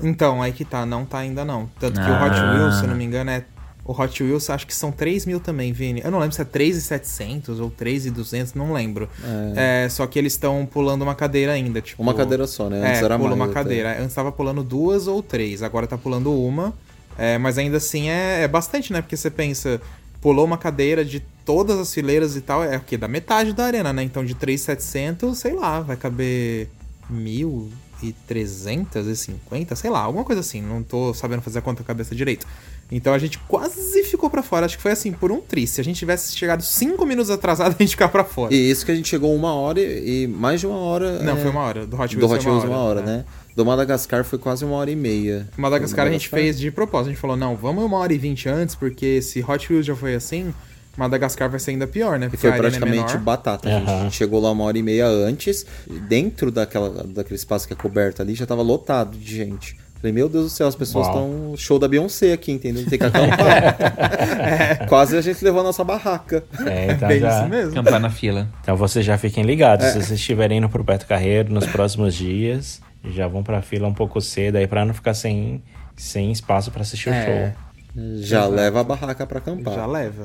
Então, 0.01 0.41
aí 0.41 0.51
que 0.51 0.65
tá, 0.65 0.85
não 0.85 1.05
tá 1.05 1.19
ainda 1.19 1.43
não. 1.45 1.69
Tanto 1.79 1.99
que 1.99 2.07
o 2.07 2.13
Ah. 2.13 2.25
Hot 2.25 2.35
Wheels, 2.39 2.75
se 2.75 2.83
eu 2.83 2.89
não 2.89 2.95
me 2.95 3.03
engano, 3.03 3.29
é. 3.31 3.43
O 3.85 3.91
Hot 3.91 4.23
Wheels 4.23 4.49
acho 4.49 4.65
que 4.65 4.73
são 4.73 4.93
3 4.93 5.25
mil 5.25 5.41
também, 5.41 5.73
Vini. 5.73 6.01
Eu 6.03 6.09
não 6.09 6.17
lembro 6.17 6.33
se 6.33 6.41
é 6.41 6.45
3,700 6.45 7.59
ou 7.59 7.69
3,200, 7.69 8.53
não 8.53 8.71
lembro. 8.71 9.09
É, 9.55 9.87
só 9.89 10.07
que 10.07 10.17
eles 10.17 10.33
estão 10.33 10.65
pulando 10.65 11.01
uma 11.01 11.13
cadeira 11.13 11.51
ainda, 11.51 11.81
tipo... 11.81 12.01
Uma 12.01 12.13
cadeira 12.13 12.47
só, 12.47 12.69
né? 12.69 12.79
Antes 12.79 13.01
é, 13.01 13.05
era 13.05 13.19
pula 13.19 13.33
uma 13.35 13.45
até. 13.45 13.53
cadeira. 13.53 14.01
Antes 14.01 14.15
tava 14.15 14.31
pulando 14.31 14.63
duas 14.63 15.05
ou 15.05 15.21
três, 15.21 15.61
agora 15.61 15.85
tá 15.85 15.97
pulando 15.97 16.31
uma. 16.33 16.73
É, 17.17 17.37
mas 17.37 17.57
ainda 17.57 17.75
assim 17.77 18.09
é, 18.09 18.43
é 18.43 18.47
bastante, 18.47 18.93
né? 18.93 19.01
Porque 19.01 19.17
você 19.17 19.29
pensa, 19.29 19.81
pulou 20.23 20.45
uma 20.45 20.57
cadeira 20.57 21.03
de 21.03 21.19
todas 21.43 21.77
as 21.77 21.93
fileiras 21.93 22.37
e 22.37 22.41
tal, 22.41 22.63
é 22.63 22.77
o 22.77 22.79
quê? 22.79 22.95
Da 22.95 23.09
metade 23.09 23.51
da 23.51 23.65
arena, 23.65 23.91
né? 23.91 24.03
Então 24.03 24.23
de 24.23 24.33
3,700, 24.33 25.37
sei 25.37 25.51
lá, 25.51 25.81
vai 25.81 25.97
caber 25.97 26.69
1.350, 27.11 29.75
sei 29.75 29.89
lá, 29.89 29.99
alguma 29.99 30.23
coisa 30.23 30.39
assim. 30.39 30.61
Não 30.61 30.81
tô 30.81 31.13
sabendo 31.13 31.41
fazer 31.41 31.59
a 31.59 31.61
conta 31.61 31.83
cabeça 31.83 32.15
direito. 32.15 32.47
Então 32.89 33.13
a 33.13 33.19
gente 33.19 33.37
quase 33.39 34.01
ficou 34.03 34.29
pra 34.29 34.41
fora. 34.41 34.65
Acho 34.65 34.77
que 34.77 34.83
foi 34.83 34.93
assim, 34.93 35.11
por 35.11 35.29
um 35.29 35.41
tri. 35.41 35.67
Se 35.67 35.81
a 35.81 35.83
gente 35.83 35.97
tivesse 35.97 36.37
chegado 36.37 36.63
cinco 36.63 37.05
minutos 37.05 37.29
atrasado, 37.29 37.75
a 37.77 37.83
gente 37.83 37.91
ficava 37.91 38.13
pra 38.13 38.23
fora. 38.23 38.53
E 38.53 38.71
isso 38.71 38.85
que 38.85 38.93
a 38.93 38.95
gente 38.95 39.09
chegou 39.09 39.35
uma 39.35 39.53
hora 39.53 39.81
e, 39.81 40.23
e 40.23 40.27
mais 40.27 40.61
de 40.61 40.67
uma 40.67 40.77
hora. 40.77 41.19
Não, 41.19 41.37
é, 41.37 41.41
foi 41.41 41.51
uma 41.51 41.61
hora. 41.61 41.85
Do 41.85 41.99
Hot 41.99 42.15
Do 42.15 42.25
Wheels 42.25 42.39
Hot 42.39 42.47
Wheels 42.47 42.63
uma 42.63 42.77
hora, 42.77 43.01
né? 43.01 43.25
Do 43.55 43.65
Madagascar 43.65 44.23
foi 44.23 44.39
quase 44.39 44.65
uma 44.65 44.75
hora 44.75 44.89
e 44.89 44.95
meia. 44.95 45.47
Madagascar 45.57 46.07
a 46.07 46.11
gente 46.11 46.25
Madagascar? 46.31 46.39
fez 46.39 46.59
de 46.59 46.71
propósito. 46.71 47.07
A 47.09 47.11
gente 47.13 47.21
falou, 47.21 47.35
não, 47.37 47.55
vamos 47.55 47.83
uma 47.85 47.97
hora 47.97 48.13
e 48.13 48.17
vinte 48.17 48.49
antes, 48.49 48.73
porque 48.75 49.21
se 49.21 49.43
Hot 49.47 49.71
Wheels 49.71 49.85
já 49.85 49.95
foi 49.95 50.15
assim, 50.15 50.51
Madagascar 50.97 51.49
vai 51.49 51.59
ser 51.59 51.71
ainda 51.71 51.85
pior, 51.87 52.17
né? 52.17 52.25
E 52.25 52.29
Porque 52.29 52.47
foi 52.47 52.49
é 52.51 52.57
praticamente 52.57 53.13
menor. 53.13 53.17
batata. 53.23 53.69
gente. 53.69 53.83
Aham. 53.87 53.99
A 53.99 54.03
gente 54.03 54.15
chegou 54.15 54.39
lá 54.41 54.51
uma 54.51 54.63
hora 54.63 54.77
e 54.77 54.81
meia 54.83 55.07
antes. 55.07 55.65
e 55.89 55.99
Dentro 55.99 56.49
daquela, 56.51 57.03
daquele 57.03 57.35
espaço 57.35 57.67
que 57.67 57.73
é 57.73 57.75
coberto 57.75 58.21
ali 58.21 58.33
já 58.35 58.45
tava 58.45 58.61
lotado 58.63 59.17
de 59.17 59.35
gente. 59.37 59.77
Falei, 59.95 60.11
meu 60.11 60.27
Deus 60.27 60.45
do 60.45 60.49
céu, 60.49 60.67
as 60.67 60.75
pessoas 60.75 61.07
estão 61.07 61.53
show 61.55 61.79
da 61.79 61.87
Beyoncé 61.87 62.33
aqui, 62.33 62.51
entendeu? 62.51 62.83
Tem 62.89 62.99
que 62.99 63.05
acampar. 63.07 63.77
Quase 64.89 65.15
a 65.17 65.21
gente 65.21 65.43
levou 65.43 65.61
a 65.61 65.63
nossa 65.63 65.83
barraca. 65.83 66.43
É, 66.65 66.91
então, 66.93 67.07
Bem 67.07 67.19
já- 67.19 67.39
isso 67.41 67.49
mesmo. 67.49 67.71
Acampar 67.71 67.99
na 67.99 68.09
fila. 68.09 68.49
então 68.61 68.75
vocês 68.75 69.05
já 69.05 69.17
fiquem 69.17 69.43
ligados. 69.43 69.85
É. 69.85 69.89
Se 69.91 69.99
vocês 69.99 70.19
estiverem 70.19 70.57
indo 70.57 70.69
pro 70.69 70.83
Beto 70.83 71.05
Carreiro 71.05 71.53
nos 71.53 71.65
próximos 71.65 72.13
dias, 72.15 72.81
já 73.03 73.27
vão 73.27 73.43
pra 73.43 73.61
fila 73.61 73.87
um 73.87 73.93
pouco 73.93 74.19
cedo 74.21 74.55
aí 74.57 74.67
pra 74.67 74.85
não 74.85 74.93
ficar 74.93 75.13
sem, 75.13 75.61
sem 75.95 76.31
espaço 76.31 76.71
pra 76.71 76.81
assistir 76.81 77.09
o 77.09 77.13
É. 77.13 77.25
show. 77.25 77.63
Já 77.95 78.37
Exato. 78.39 78.55
leva 78.55 78.81
a 78.81 78.83
barraca 78.83 79.27
pra 79.27 79.37
acampar. 79.37 79.71
Já 79.75 79.85
leva. 79.85 80.23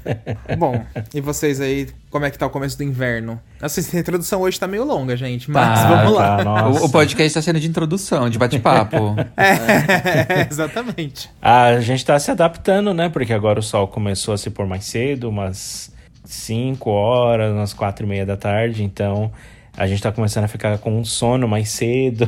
Bom, 0.58 0.82
e 1.12 1.20
vocês 1.20 1.60
aí, 1.60 1.86
como 2.08 2.24
é 2.24 2.30
que 2.30 2.38
tá 2.38 2.46
o 2.46 2.50
começo 2.50 2.78
do 2.78 2.84
inverno? 2.84 3.38
Nossa, 3.60 3.80
essa 3.80 3.98
introdução 3.98 4.40
hoje 4.40 4.58
tá 4.58 4.66
meio 4.66 4.82
longa, 4.82 5.14
gente, 5.14 5.50
mas 5.50 5.78
Tá, 5.80 5.88
vamos 5.94 6.14
lá. 6.14 6.36
tá, 6.38 6.44
nossa. 6.44 6.80
O, 6.80 6.86
o 6.86 6.90
podcast 6.90 7.34
tá 7.34 7.42
sendo 7.42 7.60
de 7.60 7.68
introdução, 7.68 8.30
de 8.30 8.38
bate-papo. 8.38 9.14
É, 9.36 10.48
exatamente. 10.50 11.28
A 11.42 11.78
gente 11.80 12.02
tá 12.02 12.18
se 12.18 12.30
adaptando, 12.30 12.94
né? 12.94 13.10
Porque 13.10 13.34
agora 13.34 13.60
o 13.60 13.62
sol 13.62 13.86
começou 13.88 14.32
a 14.32 14.38
se 14.38 14.48
pôr 14.48 14.66
mais 14.66 14.86
cedo, 14.86 15.28
umas 15.28 15.92
5 16.24 16.88
horas, 16.88 17.52
umas 17.52 17.74
4 17.74 18.06
e 18.06 18.08
meia 18.08 18.24
da 18.24 18.38
tarde. 18.38 18.82
Então 18.84 19.30
a 19.76 19.86
gente 19.86 20.02
tá 20.02 20.12
começando 20.12 20.44
a 20.44 20.48
ficar 20.48 20.76
com 20.78 20.98
um 20.98 21.04
sono 21.04 21.48
mais 21.48 21.70
cedo. 21.70 22.24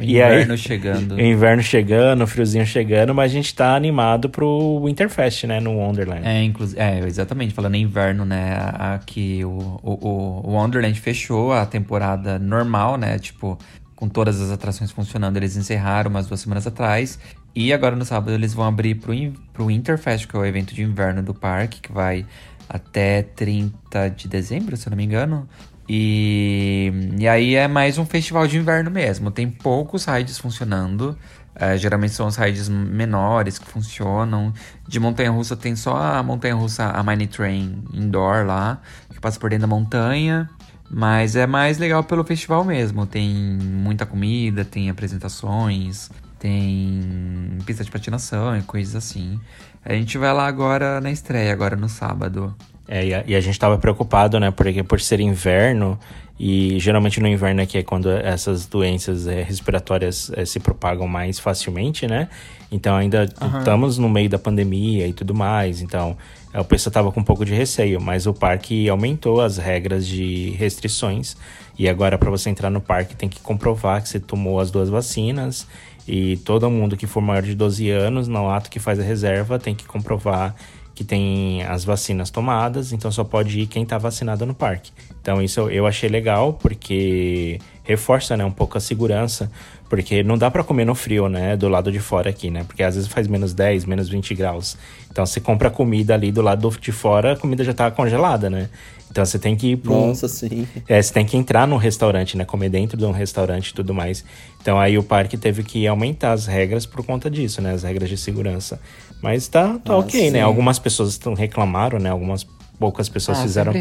O 0.00 0.02
e 0.02 0.20
aí, 0.20 0.34
inverno 0.42 0.56
chegando. 0.56 1.14
o 1.14 1.20
inverno 1.20 1.62
chegando, 1.62 2.24
o 2.24 2.26
friozinho 2.26 2.66
chegando, 2.66 3.14
mas 3.14 3.30
a 3.30 3.34
gente 3.34 3.54
tá 3.54 3.76
animado 3.76 4.28
pro 4.28 4.82
Winterfest, 4.84 5.44
né? 5.44 5.60
No 5.60 5.76
Wonderland. 5.76 6.26
É, 6.26 6.42
inclusive, 6.42 6.80
é, 6.80 6.98
exatamente, 7.06 7.54
falando 7.54 7.76
em 7.76 7.82
inverno, 7.82 8.24
né? 8.24 8.56
Aqui 8.74 9.44
o, 9.44 9.78
o, 9.82 10.48
o 10.48 10.50
Wonderland 10.50 10.98
fechou 11.00 11.52
a 11.52 11.64
temporada 11.64 12.38
normal, 12.40 12.96
né? 12.96 13.18
Tipo, 13.20 13.56
com 13.94 14.08
todas 14.08 14.40
as 14.40 14.50
atrações 14.50 14.90
funcionando, 14.90 15.36
eles 15.36 15.56
encerraram 15.56 16.10
umas 16.10 16.26
duas 16.26 16.40
semanas 16.40 16.66
atrás. 16.66 17.20
E 17.54 17.72
agora 17.72 17.94
no 17.94 18.04
sábado 18.04 18.32
eles 18.32 18.52
vão 18.52 18.64
abrir 18.64 18.96
pro, 18.96 19.12
pro 19.52 19.66
Winterfest, 19.66 20.26
que 20.26 20.36
é 20.36 20.38
o 20.38 20.44
evento 20.44 20.74
de 20.74 20.82
inverno 20.82 21.22
do 21.22 21.34
parque, 21.34 21.80
que 21.80 21.92
vai 21.92 22.26
até 22.68 23.22
30 23.22 24.08
de 24.10 24.28
dezembro, 24.28 24.76
se 24.76 24.86
eu 24.86 24.90
não 24.90 24.96
me 24.96 25.04
engano. 25.04 25.48
E, 25.88 26.92
e 27.18 27.26
aí 27.26 27.54
é 27.54 27.66
mais 27.66 27.96
um 27.96 28.04
festival 28.04 28.46
de 28.46 28.58
inverno 28.58 28.90
mesmo. 28.90 29.30
Tem 29.30 29.48
poucos 29.48 30.04
rides 30.04 30.38
funcionando. 30.38 31.16
É, 31.54 31.76
geralmente 31.76 32.12
são 32.12 32.26
os 32.26 32.36
rides 32.36 32.68
menores 32.68 33.58
que 33.58 33.66
funcionam. 33.66 34.52
De 34.86 35.00
montanha-russa 35.00 35.56
tem 35.56 35.74
só 35.74 35.96
a 35.96 36.22
montanha-russa, 36.22 36.84
a 36.84 37.02
Mine 37.02 37.26
Train 37.26 37.82
Indoor 37.92 38.44
lá, 38.46 38.80
que 39.12 39.18
passa 39.18 39.40
por 39.40 39.50
dentro 39.50 39.66
da 39.66 39.74
montanha. 39.74 40.48
Mas 40.90 41.36
é 41.36 41.46
mais 41.46 41.78
legal 41.78 42.04
pelo 42.04 42.22
festival 42.22 42.64
mesmo. 42.64 43.06
Tem 43.06 43.34
muita 43.34 44.06
comida, 44.06 44.64
tem 44.64 44.90
apresentações, 44.90 46.10
tem 46.38 47.58
pista 47.66 47.82
de 47.82 47.90
patinação 47.90 48.56
e 48.56 48.62
coisas 48.62 48.94
assim. 48.94 49.40
A 49.84 49.94
gente 49.94 50.18
vai 50.18 50.32
lá 50.32 50.46
agora 50.46 51.00
na 51.00 51.10
estreia, 51.10 51.52
agora 51.52 51.76
no 51.76 51.88
sábado. 51.88 52.54
É, 52.88 53.04
e 53.04 53.14
a, 53.14 53.24
e 53.26 53.36
a 53.36 53.40
gente 53.40 53.58
tava 53.58 53.76
preocupado, 53.76 54.40
né? 54.40 54.50
Porque 54.50 54.82
por 54.82 55.00
ser 55.00 55.20
inverno, 55.20 55.98
e 56.40 56.78
geralmente 56.78 57.20
no 57.20 57.26
inverno 57.26 57.60
aqui 57.60 57.78
é 57.78 57.82
quando 57.82 58.08
essas 58.10 58.64
doenças 58.64 59.26
eh, 59.26 59.42
respiratórias 59.42 60.30
eh, 60.36 60.44
se 60.44 60.60
propagam 60.60 61.08
mais 61.08 61.40
facilmente, 61.40 62.06
né? 62.06 62.28
Então 62.70 62.94
ainda 62.96 63.24
estamos 63.24 63.98
no 63.98 64.08
meio 64.08 64.28
da 64.28 64.38
pandemia 64.38 65.06
e 65.08 65.12
tudo 65.12 65.34
mais. 65.34 65.82
Então 65.82 66.16
eh, 66.54 66.60
o 66.60 66.64
pessoal 66.64 66.92
tava 66.92 67.10
com 67.10 67.18
um 67.18 67.24
pouco 67.24 67.44
de 67.44 67.52
receio, 67.52 68.00
mas 68.00 68.24
o 68.26 68.32
parque 68.32 68.88
aumentou 68.88 69.40
as 69.40 69.58
regras 69.58 70.06
de 70.06 70.50
restrições. 70.50 71.36
E 71.76 71.88
agora, 71.88 72.16
para 72.16 72.30
você 72.30 72.50
entrar 72.50 72.70
no 72.70 72.80
parque, 72.80 73.16
tem 73.16 73.28
que 73.28 73.40
comprovar 73.40 74.00
que 74.02 74.08
você 74.08 74.20
tomou 74.20 74.60
as 74.60 74.70
duas 74.70 74.88
vacinas. 74.88 75.66
E 76.06 76.36
todo 76.38 76.70
mundo 76.70 76.96
que 76.96 77.06
for 77.06 77.20
maior 77.20 77.42
de 77.42 77.54
12 77.54 77.90
anos, 77.90 78.28
no 78.28 78.48
ato 78.48 78.70
que 78.70 78.78
faz 78.78 78.98
a 78.98 79.02
reserva, 79.02 79.58
tem 79.58 79.74
que 79.74 79.84
comprovar 79.84 80.54
que 80.98 81.04
tem 81.04 81.62
as 81.62 81.84
vacinas 81.84 82.28
tomadas, 82.28 82.92
então 82.92 83.08
só 83.12 83.22
pode 83.22 83.60
ir 83.60 83.68
quem 83.68 83.86
tá 83.86 83.96
vacinado 83.96 84.44
no 84.44 84.52
parque. 84.52 84.90
Então 85.22 85.40
isso 85.40 85.60
eu- 85.70 85.86
achei 85.86 86.08
legal, 86.08 86.54
porque 86.54 87.60
reforça, 87.84 88.36
né, 88.36 88.44
um 88.44 88.50
pouco 88.50 88.76
a 88.76 88.80
segurança, 88.80 89.48
porque 89.88 90.24
não 90.24 90.36
dá 90.36 90.50
pra 90.50 90.64
comer 90.64 90.84
no 90.84 90.96
frio, 90.96 91.28
né, 91.28 91.56
do 91.56 91.68
lado 91.68 91.92
de 91.92 92.00
fora 92.00 92.30
aqui, 92.30 92.50
né, 92.50 92.64
porque 92.66 92.82
às 92.82 92.96
vezes 92.96 93.08
faz 93.08 93.28
menos 93.28 93.54
10, 93.54 93.84
menos 93.84 94.08
20 94.08 94.34
graus. 94.34 94.76
Então 95.08 95.24
você 95.24 95.40
compra 95.40 95.70
comida 95.70 96.14
ali 96.14 96.32
do 96.32 96.42
lado 96.42 96.68
de 96.80 96.90
fora, 96.90 97.34
a 97.34 97.36
comida 97.36 97.62
já 97.62 97.72
tá 97.72 97.88
congelada, 97.92 98.50
né. 98.50 98.68
Então 99.10 99.24
você 99.24 99.38
tem 99.38 99.56
que 99.56 99.68
ir 99.68 99.80
um, 99.88 100.08
Nossa, 100.08 100.26
sim. 100.28 100.66
é, 100.88 101.00
você 101.00 101.12
tem 101.14 101.24
que 101.24 101.36
entrar 101.36 101.66
num 101.66 101.76
restaurante, 101.78 102.36
né? 102.36 102.44
Comer 102.44 102.68
dentro 102.68 102.96
de 102.96 103.04
um 103.06 103.10
restaurante 103.10 103.68
e 103.68 103.74
tudo 103.74 103.94
mais. 103.94 104.22
Então 104.60 104.78
aí 104.78 104.98
o 104.98 105.02
parque 105.02 105.38
teve 105.38 105.62
que 105.62 105.86
aumentar 105.86 106.32
as 106.32 106.46
regras 106.46 106.84
por 106.84 107.02
conta 107.06 107.30
disso, 107.30 107.62
né? 107.62 107.72
As 107.72 107.84
regras 107.84 108.08
de 108.10 108.18
segurança. 108.18 108.78
Mas 109.22 109.48
tá, 109.48 109.78
tá 109.84 109.92
Ah, 109.94 109.98
ok, 109.98 110.30
né? 110.30 110.38
sim. 110.38 110.44
Algumas 110.44 110.78
pessoas 110.78 111.18
tão- 111.18 111.34
reclamaram, 111.34 111.98
né? 111.98 112.08
Algumas 112.10 112.46
poucas 112.78 113.08
pessoas 113.08 113.38
Ah, 113.38 113.42
fizeram, 113.42 113.72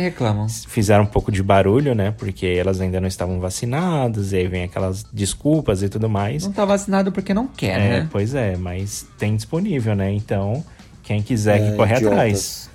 fizeram 0.67 1.03
um 1.03 1.07
pouco 1.07 1.31
de 1.31 1.43
barulho, 1.43 1.93
né? 1.93 2.11
Porque 2.17 2.47
elas 2.47 2.81
ainda 2.81 2.99
não 2.99 3.07
estavam 3.07 3.39
vacinadas, 3.39 4.31
e 4.31 4.37
aí 4.37 4.47
vem 4.47 4.63
aquelas 4.63 5.03
desculpas 5.13 5.83
e 5.83 5.89
tudo 5.89 6.09
mais. 6.09 6.43
Não 6.43 6.51
tá 6.51 6.65
vacinado 6.65 7.11
porque 7.11 7.33
não 7.33 7.47
quer, 7.47 7.79
É, 7.79 7.89
né? 8.01 8.07
pois 8.11 8.33
é, 8.33 8.57
mas 8.57 9.05
tem 9.19 9.35
disponível, 9.35 9.95
né? 9.95 10.11
Então, 10.11 10.65
quem 11.03 11.21
quiser 11.21 11.61
É, 11.61 11.69
que 11.71 11.77
corre 11.77 11.95
idiotas. 11.95 12.11
atrás. 12.17 12.69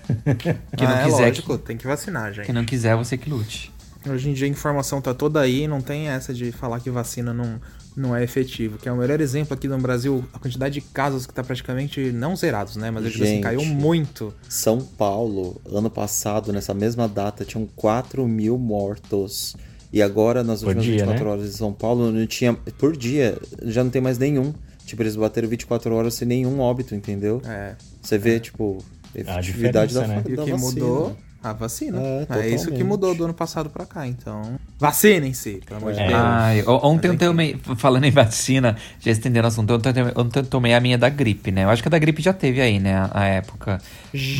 Que 0.76 0.84
não 0.86 0.92
Ah, 0.94 1.00
é 1.00 1.04
quiser 1.04 1.26
lógico, 1.26 1.58
tem 1.58 1.76
que 1.76 1.86
vacinar, 1.88 2.32
gente. 2.32 2.46
Quem 2.46 2.54
não 2.54 2.64
quiser, 2.64 2.94
você 2.96 3.16
que 3.18 3.28
lute. 3.28 3.72
Hoje 4.08 4.30
em 4.30 4.32
dia 4.32 4.46
a 4.46 4.50
informação 4.50 5.00
tá 5.00 5.12
toda 5.14 5.40
aí, 5.40 5.66
não 5.66 5.80
tem 5.80 6.08
essa 6.08 6.32
de 6.34 6.50
falar 6.52 6.78
que 6.80 6.90
vacina 6.90 7.32
não, 7.32 7.60
não 7.96 8.14
é 8.14 8.22
efetivo. 8.22 8.78
Que 8.78 8.88
é 8.88 8.92
o 8.92 8.96
melhor 8.96 9.20
exemplo 9.20 9.54
aqui 9.54 9.68
no 9.68 9.78
Brasil, 9.78 10.24
a 10.32 10.38
quantidade 10.38 10.74
de 10.74 10.80
casos 10.80 11.26
que 11.26 11.32
tá 11.32 11.42
praticamente 11.42 12.12
não 12.12 12.34
zerados, 12.36 12.76
né? 12.76 12.90
Mas 12.90 13.04
eu 13.04 13.10
digo 13.10 13.24
assim, 13.24 13.34
Gente. 13.34 13.42
caiu 13.42 13.64
muito. 13.64 14.32
São 14.48 14.80
Paulo, 14.80 15.60
ano 15.70 15.90
passado, 15.90 16.52
nessa 16.52 16.74
mesma 16.74 17.08
data, 17.08 17.44
tinham 17.44 17.66
4 17.76 18.26
mil 18.26 18.58
mortos. 18.58 19.56
E 19.92 20.00
agora, 20.00 20.42
nas 20.42 20.60
Por 20.60 20.68
últimas 20.68 20.84
dia, 20.86 20.94
24 21.04 21.24
né? 21.24 21.30
horas 21.30 21.48
em 21.48 21.56
São 21.56 21.72
Paulo, 21.72 22.10
não 22.10 22.26
tinha. 22.26 22.54
Por 22.54 22.96
dia, 22.96 23.38
já 23.64 23.84
não 23.84 23.90
tem 23.90 24.00
mais 24.00 24.18
nenhum. 24.18 24.54
Tipo, 24.86 25.02
eles 25.02 25.14
bateram 25.16 25.48
24 25.48 25.94
horas 25.94 26.14
sem 26.14 26.26
nenhum 26.26 26.60
óbito, 26.60 26.94
entendeu? 26.94 27.40
É. 27.44 27.74
Você 28.00 28.18
vê, 28.18 28.40
tipo, 28.40 28.78
a 29.14 29.20
efetividade 29.20 29.94
da, 29.94 30.00
diferença, 30.02 30.06
né? 30.06 30.24
E 30.28 30.32
o 30.32 30.36
da 30.36 30.44
que 30.44 30.50
vacina. 30.50 30.70
mudou? 30.70 31.16
A 31.42 31.52
vacina. 31.52 31.98
É, 32.00 32.26
É, 32.38 32.48
isso 32.48 32.70
que 32.70 32.84
mudou 32.84 33.14
do 33.14 33.24
ano 33.24 33.34
passado 33.34 33.68
pra 33.68 33.84
cá, 33.84 34.06
então. 34.06 34.42
Vacinem-se, 34.78 35.60
pelo 35.66 35.80
amor 35.80 35.92
de 35.92 36.00
É. 36.00 36.06
Deus. 36.06 36.20
Ai, 36.22 36.62
ontem 36.66 37.08
eu 37.08 37.14
enfim. 37.14 37.26
tomei, 37.26 37.60
falando 37.76 38.04
em 38.04 38.10
vacina, 38.12 38.76
já 39.00 39.10
estendendo 39.10 39.44
o 39.44 39.48
assunto, 39.48 39.72
ontem 39.74 39.88
eu 39.88 39.92
tomei- 39.94 40.12
ontem 40.16 40.38
eu 40.38 40.44
tomei 40.46 40.74
a 40.74 40.80
minha 40.80 40.96
da 40.96 41.08
gripe, 41.08 41.50
né? 41.50 41.64
Eu 41.64 41.70
acho 41.70 41.82
que 41.82 41.88
a 41.88 41.90
da 41.90 41.98
gripe 41.98 42.22
já 42.22 42.32
teve 42.32 42.60
aí, 42.60 42.78
né? 42.78 42.94
A, 42.94 43.10
a 43.12 43.24
época. 43.26 43.78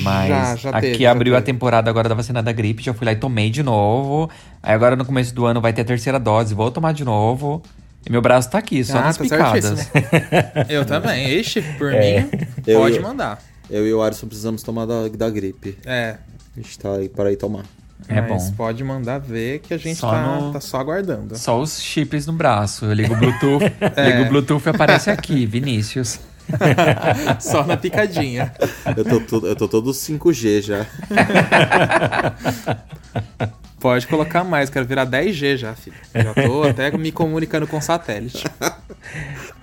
Mas 0.02 0.28
Já, 0.28 0.56
já 0.56 0.70
aqui 0.70 0.80
teve, 0.92 1.02
já 1.04 1.10
abriu 1.10 1.34
a 1.34 1.40
teve. 1.40 1.52
temporada 1.52 1.90
agora 1.90 2.08
da 2.08 2.14
vacina 2.14 2.42
da 2.42 2.52
gripe, 2.52 2.82
já 2.82 2.94
fui 2.94 3.04
lá 3.04 3.12
e 3.12 3.16
tomei 3.16 3.50
de 3.50 3.62
novo. 3.62 4.30
Aí 4.62 4.72
agora 4.74 4.94
no 4.94 5.04
começo 5.04 5.34
do 5.34 5.44
ano 5.44 5.60
vai 5.60 5.72
ter 5.72 5.82
a 5.82 5.84
terceira 5.84 6.20
dose, 6.20 6.54
vou 6.54 6.70
tomar 6.70 6.92
de 6.92 7.04
novo. 7.04 7.62
E 8.06 8.10
meu 8.10 8.20
braço 8.22 8.50
tá 8.50 8.58
aqui, 8.58 8.82
só 8.84 8.98
Ah, 8.98 9.02
nas 9.02 9.16
tá 9.16 9.22
picadas. 9.24 9.88
Eu 10.68 10.84
também. 10.84 11.28
Ixi, 11.38 11.62
por 11.78 11.92
É. 11.94 12.20
mim, 12.22 12.30
Eu- 12.66 12.80
pode 12.80 12.96
eu- 12.96 13.02
mandar. 13.02 13.40
Eu 13.70 13.86
e 13.86 13.92
o 13.94 14.02
Alisson 14.02 14.26
precisamos 14.26 14.62
tomar 14.62 14.86
da, 14.86 15.08
da 15.08 15.30
gripe. 15.30 15.78
É. 15.86 16.16
A 16.56 16.60
gente 16.60 16.78
tá 16.78 16.92
aí 16.94 17.08
para 17.08 17.32
ir 17.32 17.36
tomar. 17.36 17.64
É 18.08 18.20
mas 18.20 18.50
bom. 18.50 18.56
pode 18.56 18.82
mandar 18.82 19.18
ver 19.18 19.60
que 19.60 19.72
a 19.72 19.76
gente 19.78 19.96
Só 19.96 20.10
tá, 20.10 20.40
no- 20.40 20.52
tá 20.52 20.60
só 20.60 20.78
aguardando. 20.78 21.38
Só 21.38 21.60
os 21.60 21.80
chips 21.80 22.26
no 22.26 22.32
braço. 22.32 22.84
Eu 22.84 22.92
ligo 22.92 23.14
o 23.14 23.16
Bluetooth, 23.16 23.64
É. 23.96 24.10
ligo 24.10 24.22
o 24.22 24.28
Bluetooth 24.28 24.66
e 24.66 24.70
aparece 24.70 25.08
aqui, 25.08 25.46
Vinícius. 25.46 26.18
Só 27.40 27.64
na 27.64 27.76
picadinha. 27.76 28.52
Eu 28.96 29.20
tô, 29.22 29.46
eu 29.46 29.54
tô 29.56 29.68
todo 29.68 29.92
5G 29.92 30.62
já. 30.62 30.86
Pode 33.82 34.06
colocar 34.06 34.44
mais, 34.44 34.70
quero 34.70 34.86
virar 34.86 35.04
10G 35.06 35.56
já, 35.56 35.74
filho. 35.74 35.96
Já 36.14 36.32
tô 36.32 36.62
até 36.70 36.90
me 36.96 37.10
comunicando 37.12 37.66
com 37.66 37.80
satélite. 37.80 38.44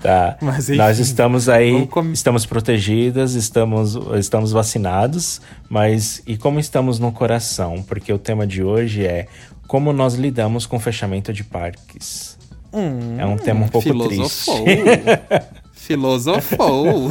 Tá. 0.01 0.37
Mas, 0.41 0.69
enfim, 0.69 0.77
Nós 0.77 0.97
estamos 0.99 1.49
aí, 1.49 1.85
com- 1.87 2.11
estamos 2.11 2.45
protegidas, 2.45 3.33
estamos, 3.33 3.95
estamos 4.17 4.51
vacinados, 4.51 5.41
mas 5.69 6.21
e 6.27 6.37
como 6.37 6.57
estamos 6.59 6.99
no 6.99 7.11
coração? 7.11 7.81
Porque 7.83 8.11
o 8.13 8.17
tema 8.19 8.45
de 8.47 8.63
hoje 8.63 9.05
é 9.05 9.27
como 9.67 9.91
nós 9.91 10.15
lidamos 10.15 10.65
com 10.65 10.77
o 10.77 10.79
fechamento 10.79 11.33
de 11.33 11.43
parques. 11.43 12.37
Hum, 12.71 13.15
É 13.17 13.25
um 13.25 13.35
tema 13.37 13.65
um 13.65 13.67
pouco 13.67 13.87
filosofou. 13.89 14.63
triste. 14.63 14.89
Filosofou. 15.89 17.09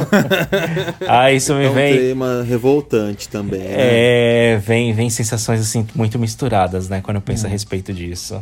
Ah, 1.07 1.31
isso 1.33 1.53
me 1.53 1.65
É 1.65 1.69
um 1.69 1.73
vem. 1.73 1.97
tema 1.97 2.43
revoltante 2.43 3.27
também. 3.27 3.59
né? 3.59 3.65
É, 4.53 4.57
vem, 4.57 4.93
vem 4.93 5.09
sensações 5.09 5.59
assim 5.59 5.85
muito 5.93 6.17
misturadas, 6.17 6.87
né? 6.87 7.01
Quando 7.01 7.15
eu 7.17 7.21
penso 7.21 7.43
Hum. 7.43 7.49
a 7.49 7.51
respeito 7.51 7.93
disso. 7.93 8.41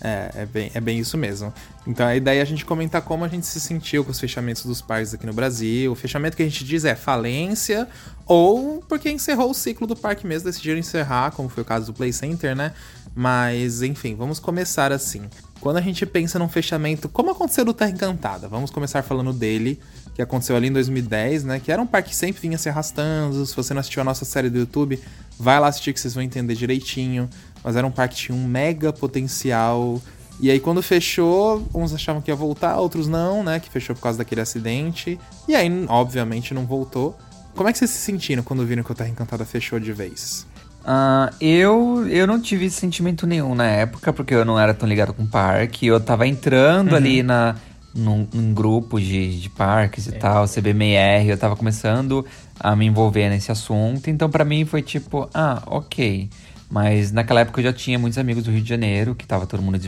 É, 0.00 0.30
é 0.42 0.46
bem, 0.46 0.70
é 0.74 0.80
bem 0.80 0.98
isso 0.98 1.16
mesmo. 1.18 1.52
Então 1.86 2.06
a 2.06 2.14
ideia 2.16 2.38
é 2.38 2.42
a 2.42 2.44
gente 2.46 2.64
comentar 2.64 3.02
como 3.02 3.24
a 3.24 3.28
gente 3.28 3.46
se 3.46 3.58
sentiu 3.60 4.04
com 4.04 4.10
os 4.10 4.20
fechamentos 4.20 4.64
dos 4.64 4.80
parques 4.82 5.12
aqui 5.14 5.26
no 5.26 5.32
Brasil. 5.32 5.92
O 5.92 5.94
fechamento 5.94 6.36
que 6.36 6.42
a 6.42 6.46
gente 6.46 6.64
diz 6.64 6.84
é 6.84 6.94
falência 6.94 7.86
ou 8.26 8.82
porque 8.88 9.10
encerrou 9.10 9.50
o 9.50 9.54
ciclo 9.54 9.86
do 9.86 9.96
parque 9.96 10.26
mesmo, 10.26 10.48
decidiram 10.50 10.78
encerrar, 10.78 11.30
como 11.32 11.48
foi 11.50 11.62
o 11.62 11.66
caso 11.66 11.86
do 11.86 11.92
Play 11.94 12.12
Center, 12.12 12.54
né? 12.56 12.72
Mas, 13.14 13.80
enfim, 13.82 14.14
vamos 14.14 14.38
começar 14.38 14.90
assim. 14.92 15.22
Quando 15.64 15.78
a 15.78 15.80
gente 15.80 16.04
pensa 16.04 16.38
num 16.38 16.46
fechamento, 16.46 17.08
como 17.08 17.30
aconteceu 17.30 17.64
do 17.64 17.72
Terra 17.72 17.90
Encantada? 17.90 18.46
Vamos 18.46 18.70
começar 18.70 19.02
falando 19.02 19.32
dele, 19.32 19.80
que 20.14 20.20
aconteceu 20.20 20.54
ali 20.54 20.68
em 20.68 20.72
2010, 20.72 21.44
né? 21.44 21.58
Que 21.58 21.72
era 21.72 21.80
um 21.80 21.86
parque 21.86 22.10
que 22.10 22.16
sempre 22.16 22.42
vinha 22.42 22.58
se 22.58 22.68
arrastando. 22.68 23.46
Se 23.46 23.56
você 23.56 23.72
não 23.72 23.80
assistiu 23.80 24.02
a 24.02 24.04
nossa 24.04 24.26
série 24.26 24.50
do 24.50 24.58
YouTube, 24.58 25.00
vai 25.38 25.58
lá 25.58 25.68
assistir 25.68 25.94
que 25.94 26.00
vocês 26.00 26.12
vão 26.12 26.22
entender 26.22 26.54
direitinho. 26.54 27.30
Mas 27.62 27.76
era 27.76 27.86
um 27.86 27.90
parque 27.90 28.14
que 28.14 28.20
tinha 28.24 28.36
um 28.36 28.46
mega 28.46 28.92
potencial. 28.92 30.02
E 30.38 30.50
aí 30.50 30.60
quando 30.60 30.82
fechou, 30.82 31.66
uns 31.74 31.94
achavam 31.94 32.20
que 32.20 32.30
ia 32.30 32.36
voltar, 32.36 32.76
outros 32.76 33.08
não, 33.08 33.42
né? 33.42 33.58
Que 33.58 33.70
fechou 33.70 33.96
por 33.96 34.02
causa 34.02 34.18
daquele 34.18 34.42
acidente. 34.42 35.18
E 35.48 35.56
aí, 35.56 35.70
obviamente, 35.88 36.52
não 36.52 36.66
voltou. 36.66 37.16
Como 37.54 37.70
é 37.70 37.72
que 37.72 37.78
vocês 37.78 37.90
se 37.90 38.00
sentiram 38.00 38.42
quando 38.42 38.66
viram 38.66 38.82
que 38.82 38.92
o 38.92 38.94
Terra 38.94 39.08
Encantada 39.08 39.46
fechou 39.46 39.80
de 39.80 39.94
vez? 39.94 40.46
Uh, 40.84 41.34
eu, 41.40 42.06
eu 42.08 42.26
não 42.26 42.38
tive 42.38 42.68
sentimento 42.68 43.26
nenhum 43.26 43.54
na 43.54 43.66
época, 43.66 44.12
porque 44.12 44.34
eu 44.34 44.44
não 44.44 44.60
era 44.60 44.74
tão 44.74 44.86
ligado 44.86 45.14
com 45.14 45.22
o 45.22 45.26
parque. 45.26 45.86
Eu 45.86 45.98
tava 45.98 46.26
entrando 46.26 46.90
uhum. 46.90 46.96
ali 46.96 47.22
na, 47.22 47.56
num, 47.94 48.28
num, 48.32 48.52
grupo 48.52 49.00
de, 49.00 49.40
de 49.40 49.48
parques 49.48 50.06
e 50.06 50.14
é. 50.14 50.18
tal, 50.18 50.46
CBMR, 50.46 51.26
eu 51.28 51.38
tava 51.38 51.56
começando 51.56 52.24
a 52.60 52.76
me 52.76 52.84
envolver 52.84 53.30
nesse 53.30 53.50
assunto. 53.50 54.10
Então, 54.10 54.28
para 54.28 54.44
mim, 54.44 54.66
foi 54.66 54.82
tipo, 54.82 55.28
ah, 55.32 55.62
ok. 55.66 56.28
Mas 56.70 57.12
naquela 57.12 57.40
época 57.40 57.60
eu 57.60 57.64
já 57.64 57.72
tinha 57.72 57.98
muitos 57.98 58.18
amigos 58.18 58.44
do 58.44 58.50
Rio 58.50 58.60
de 58.60 58.68
Janeiro, 58.68 59.14
que 59.14 59.26
tava 59.26 59.46
todo 59.46 59.62
mundo 59.62 59.78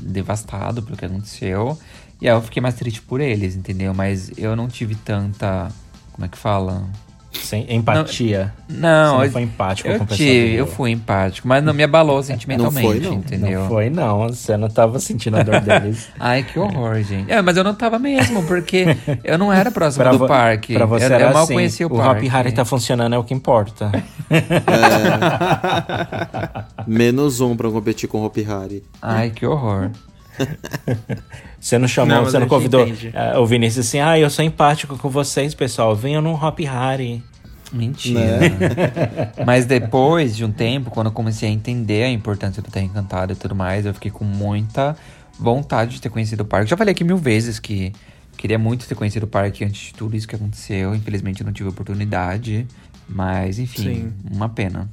devastado 0.00 0.82
pelo 0.82 0.96
que 0.96 1.04
aconteceu. 1.04 1.78
E 2.20 2.28
aí 2.28 2.34
eu 2.34 2.42
fiquei 2.42 2.62
mais 2.62 2.74
triste 2.76 3.02
por 3.02 3.20
eles, 3.20 3.56
entendeu? 3.56 3.92
Mas 3.92 4.30
eu 4.36 4.54
não 4.54 4.68
tive 4.68 4.94
tanta. 4.94 5.68
Como 6.12 6.24
é 6.24 6.28
que 6.28 6.38
fala? 6.38 6.86
Sem 7.32 7.66
empatia. 7.74 8.52
Não, 8.68 9.16
Você 9.18 9.24
não 9.24 9.32
foi 9.32 9.42
empático 9.42 9.88
eu 9.88 9.98
com 9.98 10.04
a 10.04 10.06
tive, 10.06 10.54
Eu 10.54 10.66
fui 10.66 10.90
empático, 10.90 11.46
mas 11.48 11.62
não 11.62 11.72
me 11.74 11.82
abalou 11.82 12.22
sentimentalmente, 12.22 12.82
não 12.82 12.92
foi, 12.92 13.00
não. 13.00 13.14
entendeu? 13.14 13.60
Não 13.60 13.68
foi, 13.68 13.90
não. 13.90 14.28
Você 14.28 14.56
não 14.56 14.68
tava 14.68 14.98
sentindo 14.98 15.36
a 15.38 15.42
dor 15.42 15.60
deles. 15.62 16.08
Ai, 16.18 16.42
que 16.42 16.58
horror, 16.58 17.02
gente. 17.02 17.30
É, 17.30 17.40
mas 17.42 17.56
eu 17.56 17.64
não 17.64 17.74
tava 17.74 17.98
mesmo, 17.98 18.42
porque 18.44 18.96
eu 19.24 19.38
não 19.38 19.52
era 19.52 19.70
próximo 19.70 20.04
pra 20.04 20.12
do 20.12 20.26
parque. 20.26 20.74
Pra 20.74 20.86
você 20.86 21.04
eu, 21.06 21.12
era 21.12 21.24
eu 21.24 21.32
mal 21.32 21.44
assim, 21.44 21.54
conhecia 21.54 21.86
o, 21.86 21.92
o 21.92 21.96
parque. 21.96 22.26
Hop 22.26 22.32
Harry 22.32 22.52
tá 22.52 22.64
funcionando, 22.64 23.14
é 23.14 23.18
o 23.18 23.24
que 23.24 23.34
importa. 23.34 23.90
É... 24.30 24.42
Menos 26.86 27.40
um 27.40 27.56
pra 27.56 27.70
competir 27.70 28.08
com 28.08 28.20
o 28.20 28.24
Hop 28.24 28.36
Harry. 28.36 28.82
Ai, 29.00 29.30
que 29.30 29.46
horror. 29.46 29.90
Você 31.60 31.78
não 31.78 31.86
chamou, 31.86 32.16
Não, 32.16 32.24
você 32.24 32.40
não 32.40 32.48
convidou 32.48 32.84
uh, 32.84 33.38
o 33.38 33.46
Vinícius 33.46 33.86
assim, 33.86 34.00
ah, 34.00 34.18
eu 34.18 34.28
sou 34.28 34.44
empático 34.44 34.98
com 34.98 35.08
vocês, 35.08 35.54
pessoal. 35.54 35.94
Venham 35.94 36.20
no 36.20 36.34
Hop 36.34 36.58
Harry. 36.58 37.22
Mentira. 37.72 38.20
Né? 38.38 39.32
Mas 39.46 39.64
depois 39.64 40.36
de 40.36 40.44
um 40.44 40.50
tempo, 40.50 40.90
quando 40.90 41.06
eu 41.06 41.12
comecei 41.12 41.48
a 41.48 41.52
entender 41.52 42.02
a 42.02 42.10
importância 42.10 42.60
do 42.60 42.68
Terra 42.68 42.86
Encantada 42.86 43.32
e 43.32 43.36
tudo 43.36 43.54
mais, 43.54 43.86
eu 43.86 43.94
fiquei 43.94 44.10
com 44.10 44.24
muita 44.24 44.96
vontade 45.38 45.92
de 45.92 46.00
ter 46.00 46.08
conhecido 46.08 46.40
o 46.40 46.44
parque. 46.44 46.68
Já 46.68 46.76
falei 46.76 46.90
aqui 46.90 47.04
mil 47.04 47.16
vezes 47.16 47.60
que 47.60 47.92
queria 48.36 48.58
muito 48.58 48.86
ter 48.88 48.96
conhecido 48.96 49.22
o 49.22 49.28
parque 49.28 49.64
antes 49.64 49.80
de 49.86 49.94
tudo 49.94 50.16
isso 50.16 50.26
que 50.26 50.34
aconteceu. 50.34 50.96
Infelizmente 50.96 51.42
eu 51.42 51.46
não 51.46 51.52
tive 51.52 51.68
oportunidade. 51.68 52.66
Mas, 53.08 53.60
enfim, 53.60 53.82
Sim. 53.82 54.12
uma 54.30 54.48
pena. 54.48 54.90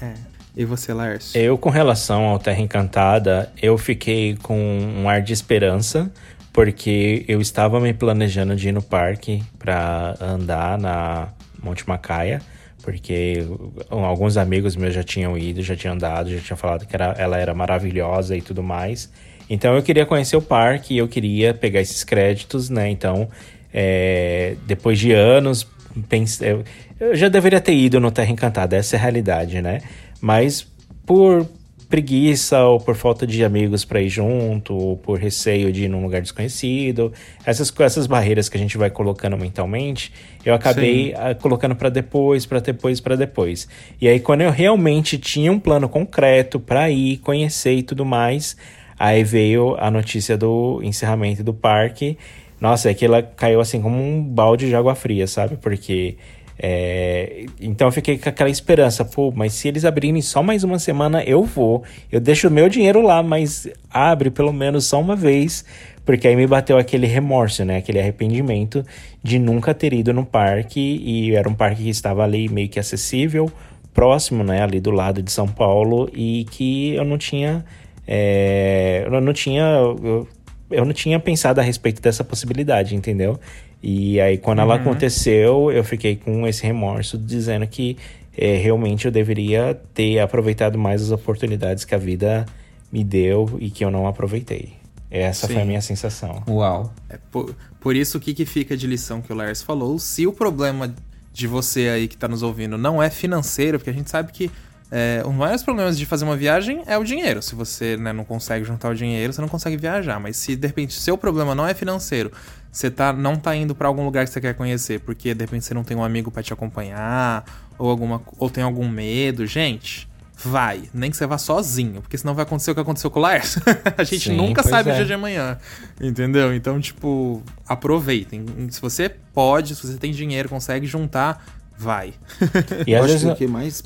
É. 0.00 0.14
E 0.58 0.64
você, 0.64 0.92
Lars? 0.92 1.36
Eu, 1.36 1.56
com 1.56 1.70
relação 1.70 2.24
ao 2.24 2.36
Terra 2.36 2.60
Encantada, 2.60 3.48
eu 3.62 3.78
fiquei 3.78 4.36
com 4.42 4.58
um 4.58 5.08
ar 5.08 5.22
de 5.22 5.32
esperança, 5.32 6.10
porque 6.52 7.24
eu 7.28 7.40
estava 7.40 7.78
me 7.78 7.94
planejando 7.94 8.56
de 8.56 8.70
ir 8.70 8.72
no 8.72 8.82
parque 8.82 9.40
para 9.56 10.16
andar 10.20 10.76
na 10.76 11.28
Monte 11.62 11.88
Macaia, 11.88 12.42
porque 12.82 13.46
alguns 13.88 14.36
amigos 14.36 14.74
meus 14.74 14.92
já 14.92 15.04
tinham 15.04 15.38
ido, 15.38 15.62
já 15.62 15.76
tinham 15.76 15.94
andado, 15.94 16.28
já 16.28 16.40
tinham 16.40 16.56
falado 16.56 16.86
que 16.86 16.96
era, 16.96 17.14
ela 17.16 17.38
era 17.38 17.54
maravilhosa 17.54 18.36
e 18.36 18.42
tudo 18.42 18.60
mais. 18.60 19.08
Então 19.48 19.76
eu 19.76 19.82
queria 19.84 20.04
conhecer 20.04 20.36
o 20.36 20.42
parque 20.42 20.94
e 20.94 20.98
eu 20.98 21.06
queria 21.06 21.54
pegar 21.54 21.80
esses 21.80 22.02
créditos, 22.02 22.68
né? 22.68 22.90
Então, 22.90 23.28
é, 23.72 24.56
depois 24.66 24.98
de 24.98 25.12
anos, 25.12 25.68
pensei, 26.08 26.50
eu, 26.50 26.64
eu 26.98 27.14
já 27.14 27.28
deveria 27.28 27.60
ter 27.60 27.74
ido 27.74 28.00
no 28.00 28.10
Terra 28.10 28.32
Encantada, 28.32 28.74
essa 28.74 28.96
é 28.96 28.98
a 28.98 29.02
realidade, 29.02 29.62
né? 29.62 29.82
Mas 30.20 30.66
por 31.06 31.46
preguiça 31.88 32.62
ou 32.64 32.78
por 32.78 32.94
falta 32.94 33.26
de 33.26 33.42
amigos 33.42 33.84
para 33.84 34.00
ir 34.00 34.10
junto, 34.10 34.74
ou 34.74 34.96
por 34.96 35.18
receio 35.18 35.72
de 35.72 35.84
ir 35.84 35.88
num 35.88 36.02
lugar 36.02 36.20
desconhecido, 36.20 37.12
essas 37.44 37.72
essas 37.80 38.06
barreiras 38.06 38.48
que 38.48 38.56
a 38.56 38.60
gente 38.60 38.76
vai 38.76 38.90
colocando 38.90 39.36
mentalmente, 39.38 40.12
eu 40.44 40.54
acabei 40.54 41.14
ah, 41.16 41.34
colocando 41.34 41.74
para 41.74 41.88
depois, 41.88 42.44
para 42.44 42.60
depois, 42.60 43.00
para 43.00 43.16
depois. 43.16 43.66
E 44.00 44.06
aí 44.06 44.20
quando 44.20 44.42
eu 44.42 44.50
realmente 44.50 45.16
tinha 45.16 45.50
um 45.50 45.58
plano 45.58 45.88
concreto 45.88 46.60
para 46.60 46.90
ir, 46.90 47.18
conhecer 47.18 47.74
e 47.74 47.82
tudo 47.82 48.04
mais, 48.04 48.56
aí 48.98 49.24
veio 49.24 49.74
a 49.78 49.90
notícia 49.90 50.36
do 50.36 50.80
encerramento 50.82 51.42
do 51.42 51.54
parque. 51.54 52.18
Nossa, 52.60 52.90
é 52.90 52.94
que 52.94 53.04
ela 53.04 53.22
caiu 53.22 53.60
assim 53.60 53.80
como 53.80 53.96
um 53.96 54.22
balde 54.22 54.66
de 54.66 54.74
água 54.74 54.94
fria, 54.94 55.26
sabe? 55.26 55.56
Porque 55.56 56.16
é, 56.60 57.46
então 57.60 57.86
eu 57.86 57.92
fiquei 57.92 58.18
com 58.18 58.28
aquela 58.28 58.50
esperança, 58.50 59.04
pô, 59.04 59.32
mas 59.34 59.52
se 59.52 59.68
eles 59.68 59.84
abrirem 59.84 60.20
só 60.20 60.42
mais 60.42 60.64
uma 60.64 60.78
semana, 60.78 61.22
eu 61.22 61.44
vou. 61.44 61.84
Eu 62.10 62.20
deixo 62.20 62.48
o 62.48 62.50
meu 62.50 62.68
dinheiro 62.68 63.00
lá, 63.00 63.22
mas 63.22 63.68
abre 63.88 64.28
pelo 64.30 64.52
menos 64.52 64.86
só 64.86 65.00
uma 65.00 65.14
vez, 65.14 65.64
porque 66.04 66.26
aí 66.26 66.34
me 66.34 66.46
bateu 66.48 66.76
aquele 66.76 67.06
remorso, 67.06 67.64
né? 67.64 67.76
Aquele 67.76 68.00
arrependimento 68.00 68.84
de 69.22 69.38
nunca 69.38 69.72
ter 69.72 69.92
ido 69.92 70.12
no 70.12 70.26
parque 70.26 70.80
e 70.80 71.34
era 71.36 71.48
um 71.48 71.54
parque 71.54 71.84
que 71.84 71.90
estava 71.90 72.24
ali 72.24 72.48
meio 72.48 72.68
que 72.68 72.80
acessível, 72.80 73.50
próximo, 73.94 74.42
né? 74.42 74.60
Ali 74.60 74.80
do 74.80 74.90
lado 74.90 75.22
de 75.22 75.30
São 75.30 75.46
Paulo 75.46 76.10
e 76.12 76.44
que 76.50 76.94
eu 76.94 77.04
não 77.04 77.18
tinha, 77.18 77.64
é, 78.04 79.04
eu 79.06 79.20
não 79.20 79.32
tinha, 79.32 79.62
eu, 79.62 80.26
eu 80.72 80.84
não 80.84 80.92
tinha 80.92 81.20
pensado 81.20 81.60
a 81.60 81.62
respeito 81.62 82.02
dessa 82.02 82.24
possibilidade, 82.24 82.96
entendeu? 82.96 83.38
E 83.82 84.20
aí, 84.20 84.38
quando 84.38 84.60
ela 84.60 84.74
aconteceu, 84.74 85.70
eu 85.70 85.84
fiquei 85.84 86.16
com 86.16 86.46
esse 86.46 86.64
remorso, 86.64 87.16
dizendo 87.16 87.66
que 87.66 87.96
é, 88.36 88.56
realmente 88.56 89.06
eu 89.06 89.10
deveria 89.10 89.80
ter 89.94 90.18
aproveitado 90.18 90.78
mais 90.78 91.02
as 91.02 91.10
oportunidades 91.10 91.84
que 91.84 91.94
a 91.94 91.98
vida 91.98 92.46
me 92.90 93.04
deu 93.04 93.56
e 93.60 93.70
que 93.70 93.84
eu 93.84 93.90
não 93.90 94.06
aproveitei. 94.06 94.72
Essa 95.10 95.46
foi 95.46 95.56
a 95.56 95.60
Sim. 95.60 95.66
minha 95.66 95.80
sensação. 95.80 96.42
Uau. 96.48 96.92
É 97.08 97.18
por, 97.30 97.54
por 97.80 97.96
isso, 97.96 98.18
o 98.18 98.20
que, 98.20 98.34
que 98.34 98.44
fica 98.44 98.76
de 98.76 98.86
lição 98.86 99.22
que 99.22 99.32
o 99.32 99.36
Lars 99.36 99.62
falou? 99.62 99.98
Se 99.98 100.26
o 100.26 100.32
problema 100.32 100.94
de 101.32 101.46
você 101.46 101.88
aí 101.88 102.08
que 102.08 102.16
tá 102.16 102.28
nos 102.28 102.42
ouvindo 102.42 102.76
não 102.76 103.02
é 103.02 103.08
financeiro, 103.08 103.78
porque 103.78 103.90
a 103.90 103.92
gente 103.92 104.10
sabe 104.10 104.32
que 104.32 104.50
é, 104.90 105.22
um 105.24 105.30
dos 105.30 105.38
maiores 105.38 105.62
problemas 105.62 105.98
de 105.98 106.06
fazer 106.06 106.24
uma 106.24 106.36
viagem 106.36 106.82
é 106.86 106.96
o 106.96 107.04
dinheiro. 107.04 107.42
Se 107.42 107.54
você 107.54 107.96
né, 107.96 108.12
não 108.12 108.24
consegue 108.24 108.64
juntar 108.64 108.90
o 108.90 108.94
dinheiro, 108.94 109.32
você 109.32 109.40
não 109.40 109.48
consegue 109.48 109.76
viajar. 109.76 110.18
Mas 110.18 110.36
se 110.36 110.56
de 110.56 110.66
repente 110.66 110.94
seu 110.94 111.16
problema 111.16 111.54
não 111.54 111.66
é 111.66 111.74
financeiro, 111.74 112.32
você 112.70 112.90
tá, 112.90 113.12
não 113.12 113.36
tá 113.36 113.56
indo 113.56 113.74
pra 113.74 113.88
algum 113.88 114.04
lugar 114.04 114.24
que 114.24 114.30
você 114.30 114.40
quer 114.40 114.54
conhecer, 114.54 115.00
porque 115.00 115.34
de 115.34 115.44
repente 115.44 115.64
você 115.64 115.74
não 115.74 115.84
tem 115.84 115.96
um 115.96 116.04
amigo 116.04 116.30
pra 116.30 116.42
te 116.42 116.52
acompanhar, 116.52 117.44
ou, 117.78 117.88
alguma, 117.90 118.22
ou 118.38 118.50
tem 118.50 118.62
algum 118.62 118.88
medo, 118.88 119.46
gente. 119.46 120.08
Vai, 120.44 120.82
nem 120.94 121.10
que 121.10 121.16
você 121.16 121.26
vá 121.26 121.36
sozinho, 121.36 122.00
porque 122.00 122.16
senão 122.16 122.32
vai 122.32 122.44
acontecer 122.44 122.70
o 122.70 122.74
que 122.74 122.80
aconteceu 122.80 123.10
com 123.10 123.18
o 123.18 123.22
Lars. 123.22 123.58
a 123.98 124.04
gente 124.04 124.30
Sim, 124.30 124.36
nunca 124.36 124.62
sabe 124.62 124.88
é. 124.88 124.92
o 124.92 124.96
dia 124.96 125.04
de 125.04 125.12
amanhã, 125.12 125.58
entendeu? 126.00 126.54
Então, 126.54 126.80
tipo, 126.80 127.42
aproveitem. 127.66 128.46
Se 128.70 128.80
você 128.80 129.08
pode, 129.08 129.74
se 129.74 129.84
você 129.84 129.98
tem 129.98 130.12
dinheiro, 130.12 130.48
consegue 130.48 130.86
juntar, 130.86 131.44
vai. 131.76 132.14
E 132.86 132.92
eu 132.92 132.98
às 133.02 133.06
acho 133.06 133.24
vezes. 133.24 133.38
que 133.38 133.48
mais. 133.48 133.82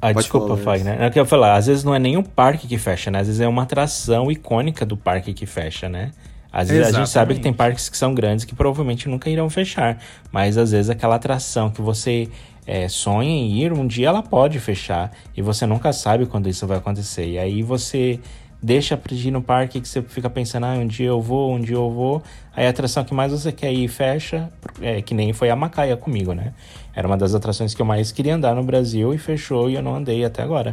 Ah, 0.00 0.12
Pode 0.12 0.18
desculpa, 0.18 0.56
Fagner. 0.56 0.92
Lars. 0.92 1.02
É 1.02 1.08
o 1.08 1.10
que 1.10 1.18
eu 1.18 1.24
ia 1.24 1.28
falar. 1.28 1.56
Às 1.56 1.66
vezes 1.66 1.82
não 1.82 1.92
é 1.92 1.98
nem 1.98 2.16
o 2.16 2.22
parque 2.22 2.68
que 2.68 2.78
fecha, 2.78 3.10
né? 3.10 3.18
Às 3.20 3.26
vezes 3.26 3.40
é 3.40 3.48
uma 3.48 3.64
atração 3.64 4.30
icônica 4.30 4.86
do 4.86 4.96
parque 4.96 5.34
que 5.34 5.46
fecha, 5.46 5.88
né? 5.88 6.12
Às 6.56 6.70
vezes 6.70 6.86
a 6.86 6.98
gente 6.98 7.10
sabe 7.10 7.34
que 7.34 7.40
tem 7.40 7.50
Exatamente. 7.50 7.56
parques 7.58 7.88
que 7.90 7.98
são 7.98 8.14
grandes 8.14 8.46
que 8.46 8.54
provavelmente 8.54 9.10
nunca 9.10 9.28
irão 9.28 9.50
fechar. 9.50 9.98
Mas 10.32 10.56
às 10.56 10.70
vezes 10.72 10.88
aquela 10.88 11.16
atração 11.16 11.68
que 11.68 11.82
você 11.82 12.30
é, 12.66 12.88
sonha 12.88 13.28
em 13.28 13.60
ir, 13.60 13.74
um 13.74 13.86
dia 13.86 14.08
ela 14.08 14.22
pode 14.22 14.58
fechar. 14.58 15.12
E 15.36 15.42
você 15.42 15.66
nunca 15.66 15.92
sabe 15.92 16.24
quando 16.24 16.48
isso 16.48 16.66
vai 16.66 16.78
acontecer. 16.78 17.26
E 17.28 17.38
aí 17.38 17.62
você 17.62 18.18
deixa 18.62 18.96
pra 18.96 19.14
ir 19.14 19.30
no 19.30 19.42
parque 19.42 19.82
que 19.82 19.86
você 19.86 20.00
fica 20.00 20.30
pensando, 20.30 20.64
ah, 20.64 20.72
um 20.72 20.86
dia 20.86 21.08
eu 21.08 21.20
vou, 21.20 21.54
um 21.54 21.60
dia 21.60 21.76
eu 21.76 21.90
vou. 21.90 22.22
Aí 22.56 22.66
a 22.66 22.70
atração 22.70 23.04
que 23.04 23.12
mais 23.12 23.32
você 23.32 23.52
quer 23.52 23.70
ir 23.70 23.86
fecha, 23.88 24.50
é, 24.80 25.02
que 25.02 25.12
nem 25.12 25.34
foi 25.34 25.50
a 25.50 25.56
Macaia 25.56 25.94
comigo, 25.94 26.32
né? 26.32 26.54
Era 26.94 27.06
uma 27.06 27.18
das 27.18 27.34
atrações 27.34 27.74
que 27.74 27.82
eu 27.82 27.86
mais 27.86 28.12
queria 28.12 28.34
andar 28.34 28.54
no 28.54 28.64
Brasil 28.64 29.12
e 29.12 29.18
fechou 29.18 29.68
e 29.68 29.74
eu 29.74 29.82
não 29.82 29.94
andei 29.94 30.24
até 30.24 30.42
agora. 30.42 30.72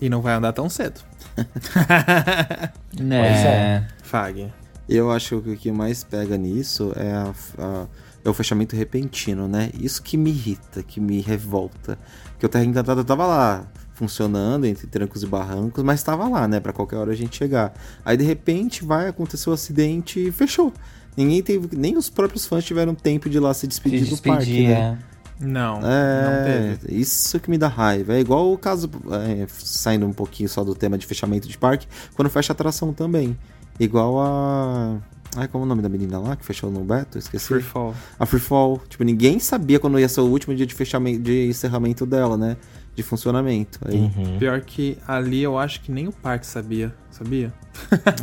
E 0.00 0.08
não 0.08 0.20
vai 0.20 0.34
andar 0.34 0.52
tão 0.52 0.68
cedo. 0.68 1.00
Né? 2.98 3.20
Pois 3.20 3.44
é. 3.44 3.86
Fag. 4.02 4.65
Eu 4.88 5.10
acho 5.10 5.40
que 5.40 5.50
o 5.50 5.56
que 5.56 5.72
mais 5.72 6.04
pega 6.04 6.36
nisso 6.36 6.92
é, 6.96 7.10
a- 7.12 7.34
a- 7.58 7.86
é 8.24 8.28
o 8.28 8.34
fechamento 8.34 8.76
repentino, 8.76 9.48
né? 9.48 9.70
Isso 9.78 10.02
que 10.02 10.16
me 10.16 10.30
irrita, 10.30 10.82
que 10.82 11.00
me 11.00 11.20
revolta. 11.20 11.98
Porque 12.32 12.46
o 12.46 12.48
Terra 12.48 12.64
Encantada 12.64 13.02
tava 13.04 13.26
lá, 13.26 13.66
funcionando 13.94 14.64
entre 14.66 14.86
trancos 14.86 15.22
e 15.22 15.26
barrancos, 15.26 15.82
mas 15.82 16.02
tava 16.02 16.28
lá, 16.28 16.46
né? 16.46 16.60
Pra 16.60 16.72
qualquer 16.72 16.96
hora 16.96 17.12
a 17.12 17.16
gente 17.16 17.36
chegar. 17.36 17.72
Aí 18.04 18.16
de 18.16 18.24
repente 18.24 18.84
vai 18.84 19.08
acontecer 19.08 19.48
o 19.50 19.52
acidente 19.52 20.28
e 20.28 20.30
fechou. 20.30 20.72
Ninguém 21.16 21.42
teve, 21.42 21.74
nem 21.76 21.96
os 21.96 22.10
próprios 22.10 22.44
fãs 22.46 22.64
tiveram 22.64 22.94
tempo 22.94 23.28
de 23.30 23.38
ir 23.38 23.40
lá 23.40 23.54
se 23.54 23.66
despedir, 23.66 24.04
Se 24.04 24.10
do 24.14 24.22
parque, 24.22 24.44
despedir, 24.44 24.68
né? 24.68 24.98
é. 25.12 25.16
Não, 25.38 25.80
não 25.82 25.88
É, 25.88 26.76
teve. 26.78 26.94
isso 26.98 27.38
que 27.40 27.50
me 27.50 27.58
dá 27.58 27.68
raiva. 27.68 28.14
É 28.14 28.20
igual 28.20 28.50
o 28.52 28.56
caso, 28.56 28.88
é, 29.12 29.46
saindo 29.48 30.06
um 30.06 30.12
pouquinho 30.12 30.48
só 30.48 30.64
do 30.64 30.74
tema 30.74 30.96
de 30.96 31.04
fechamento 31.06 31.46
de 31.48 31.58
parque, 31.58 31.86
quando 32.14 32.30
fecha 32.30 32.52
atração 32.54 32.92
também. 32.92 33.36
Igual 33.78 34.20
a. 34.20 34.98
Ai, 35.36 35.48
como 35.48 35.64
é 35.64 35.66
o 35.66 35.68
nome 35.68 35.82
da 35.82 35.88
menina 35.88 36.18
lá 36.18 36.34
que 36.34 36.44
fechou 36.44 36.70
no 36.70 36.80
Beto? 36.80 37.18
Esqueci. 37.18 37.46
Free 37.46 37.62
Fall. 37.62 37.94
A 38.18 38.24
Free 38.24 38.40
Fall. 38.40 38.80
Tipo, 38.88 39.04
ninguém 39.04 39.38
sabia 39.38 39.78
quando 39.78 39.98
ia 40.00 40.08
ser 40.08 40.20
o 40.20 40.26
último 40.26 40.54
dia 40.54 40.64
de 40.64 40.74
fechamento, 40.74 41.20
de 41.20 41.48
encerramento 41.48 42.06
dela, 42.06 42.36
né? 42.38 42.56
De 42.94 43.02
funcionamento. 43.02 43.78
Aí 43.84 43.96
Uhum. 43.96 44.38
Pior 44.38 44.60
que 44.62 44.96
ali 45.06 45.42
eu 45.42 45.58
acho 45.58 45.82
que 45.82 45.92
nem 45.92 46.08
o 46.08 46.12
parque 46.12 46.46
sabia, 46.46 46.94
sabia? 47.10 47.52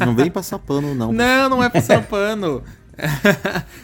não 0.04 0.16
vem 0.16 0.32
passar 0.32 0.58
pano, 0.58 0.96
não. 0.96 1.14
Não, 1.14 1.50
não 1.50 1.64
é 1.64 1.70
passando 1.70 2.04
pano. 2.08 2.64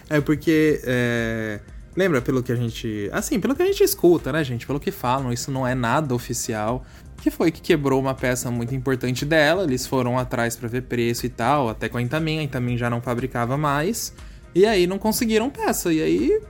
É 0.10 0.22
porque. 0.22 0.82
é, 0.84 1.60
Lembra 1.96 2.22
pelo 2.22 2.42
que 2.42 2.52
a 2.52 2.56
gente. 2.56 3.10
Assim, 3.12 3.40
pelo 3.40 3.56
que 3.56 3.62
a 3.62 3.66
gente 3.66 3.84
escuta, 3.84 4.32
né, 4.32 4.44
gente? 4.44 4.66
Pelo 4.66 4.80
que 4.80 4.90
falam, 4.92 5.34
isso 5.34 5.52
não 5.52 5.68
é 5.68 5.76
nada 5.76 6.14
oficial. 6.16 6.86
Que 7.22 7.30
foi 7.30 7.52
que 7.52 7.62
quebrou 7.62 8.00
uma 8.00 8.14
peça 8.14 8.50
muito 8.50 8.74
importante 8.74 9.26
dela. 9.26 9.64
Eles 9.64 9.86
foram 9.86 10.18
atrás 10.18 10.56
pra 10.56 10.68
ver 10.68 10.84
preço 10.84 11.26
e 11.26 11.30
tal, 11.30 11.70
até 11.70 11.90
com 11.90 11.98
a 11.98 12.02
Intamin. 12.02 12.40
A 12.40 12.44
Intamin 12.44 12.78
já 12.78 12.90
não 12.90 13.02
fabricava 13.02 13.58
mais. 13.58 14.14
E 14.56 14.66
aí 14.66 14.88
não 14.88 14.98
conseguiram 14.98 15.50
peça. 15.50 15.92
E 15.92 16.02
aí. 16.02 16.42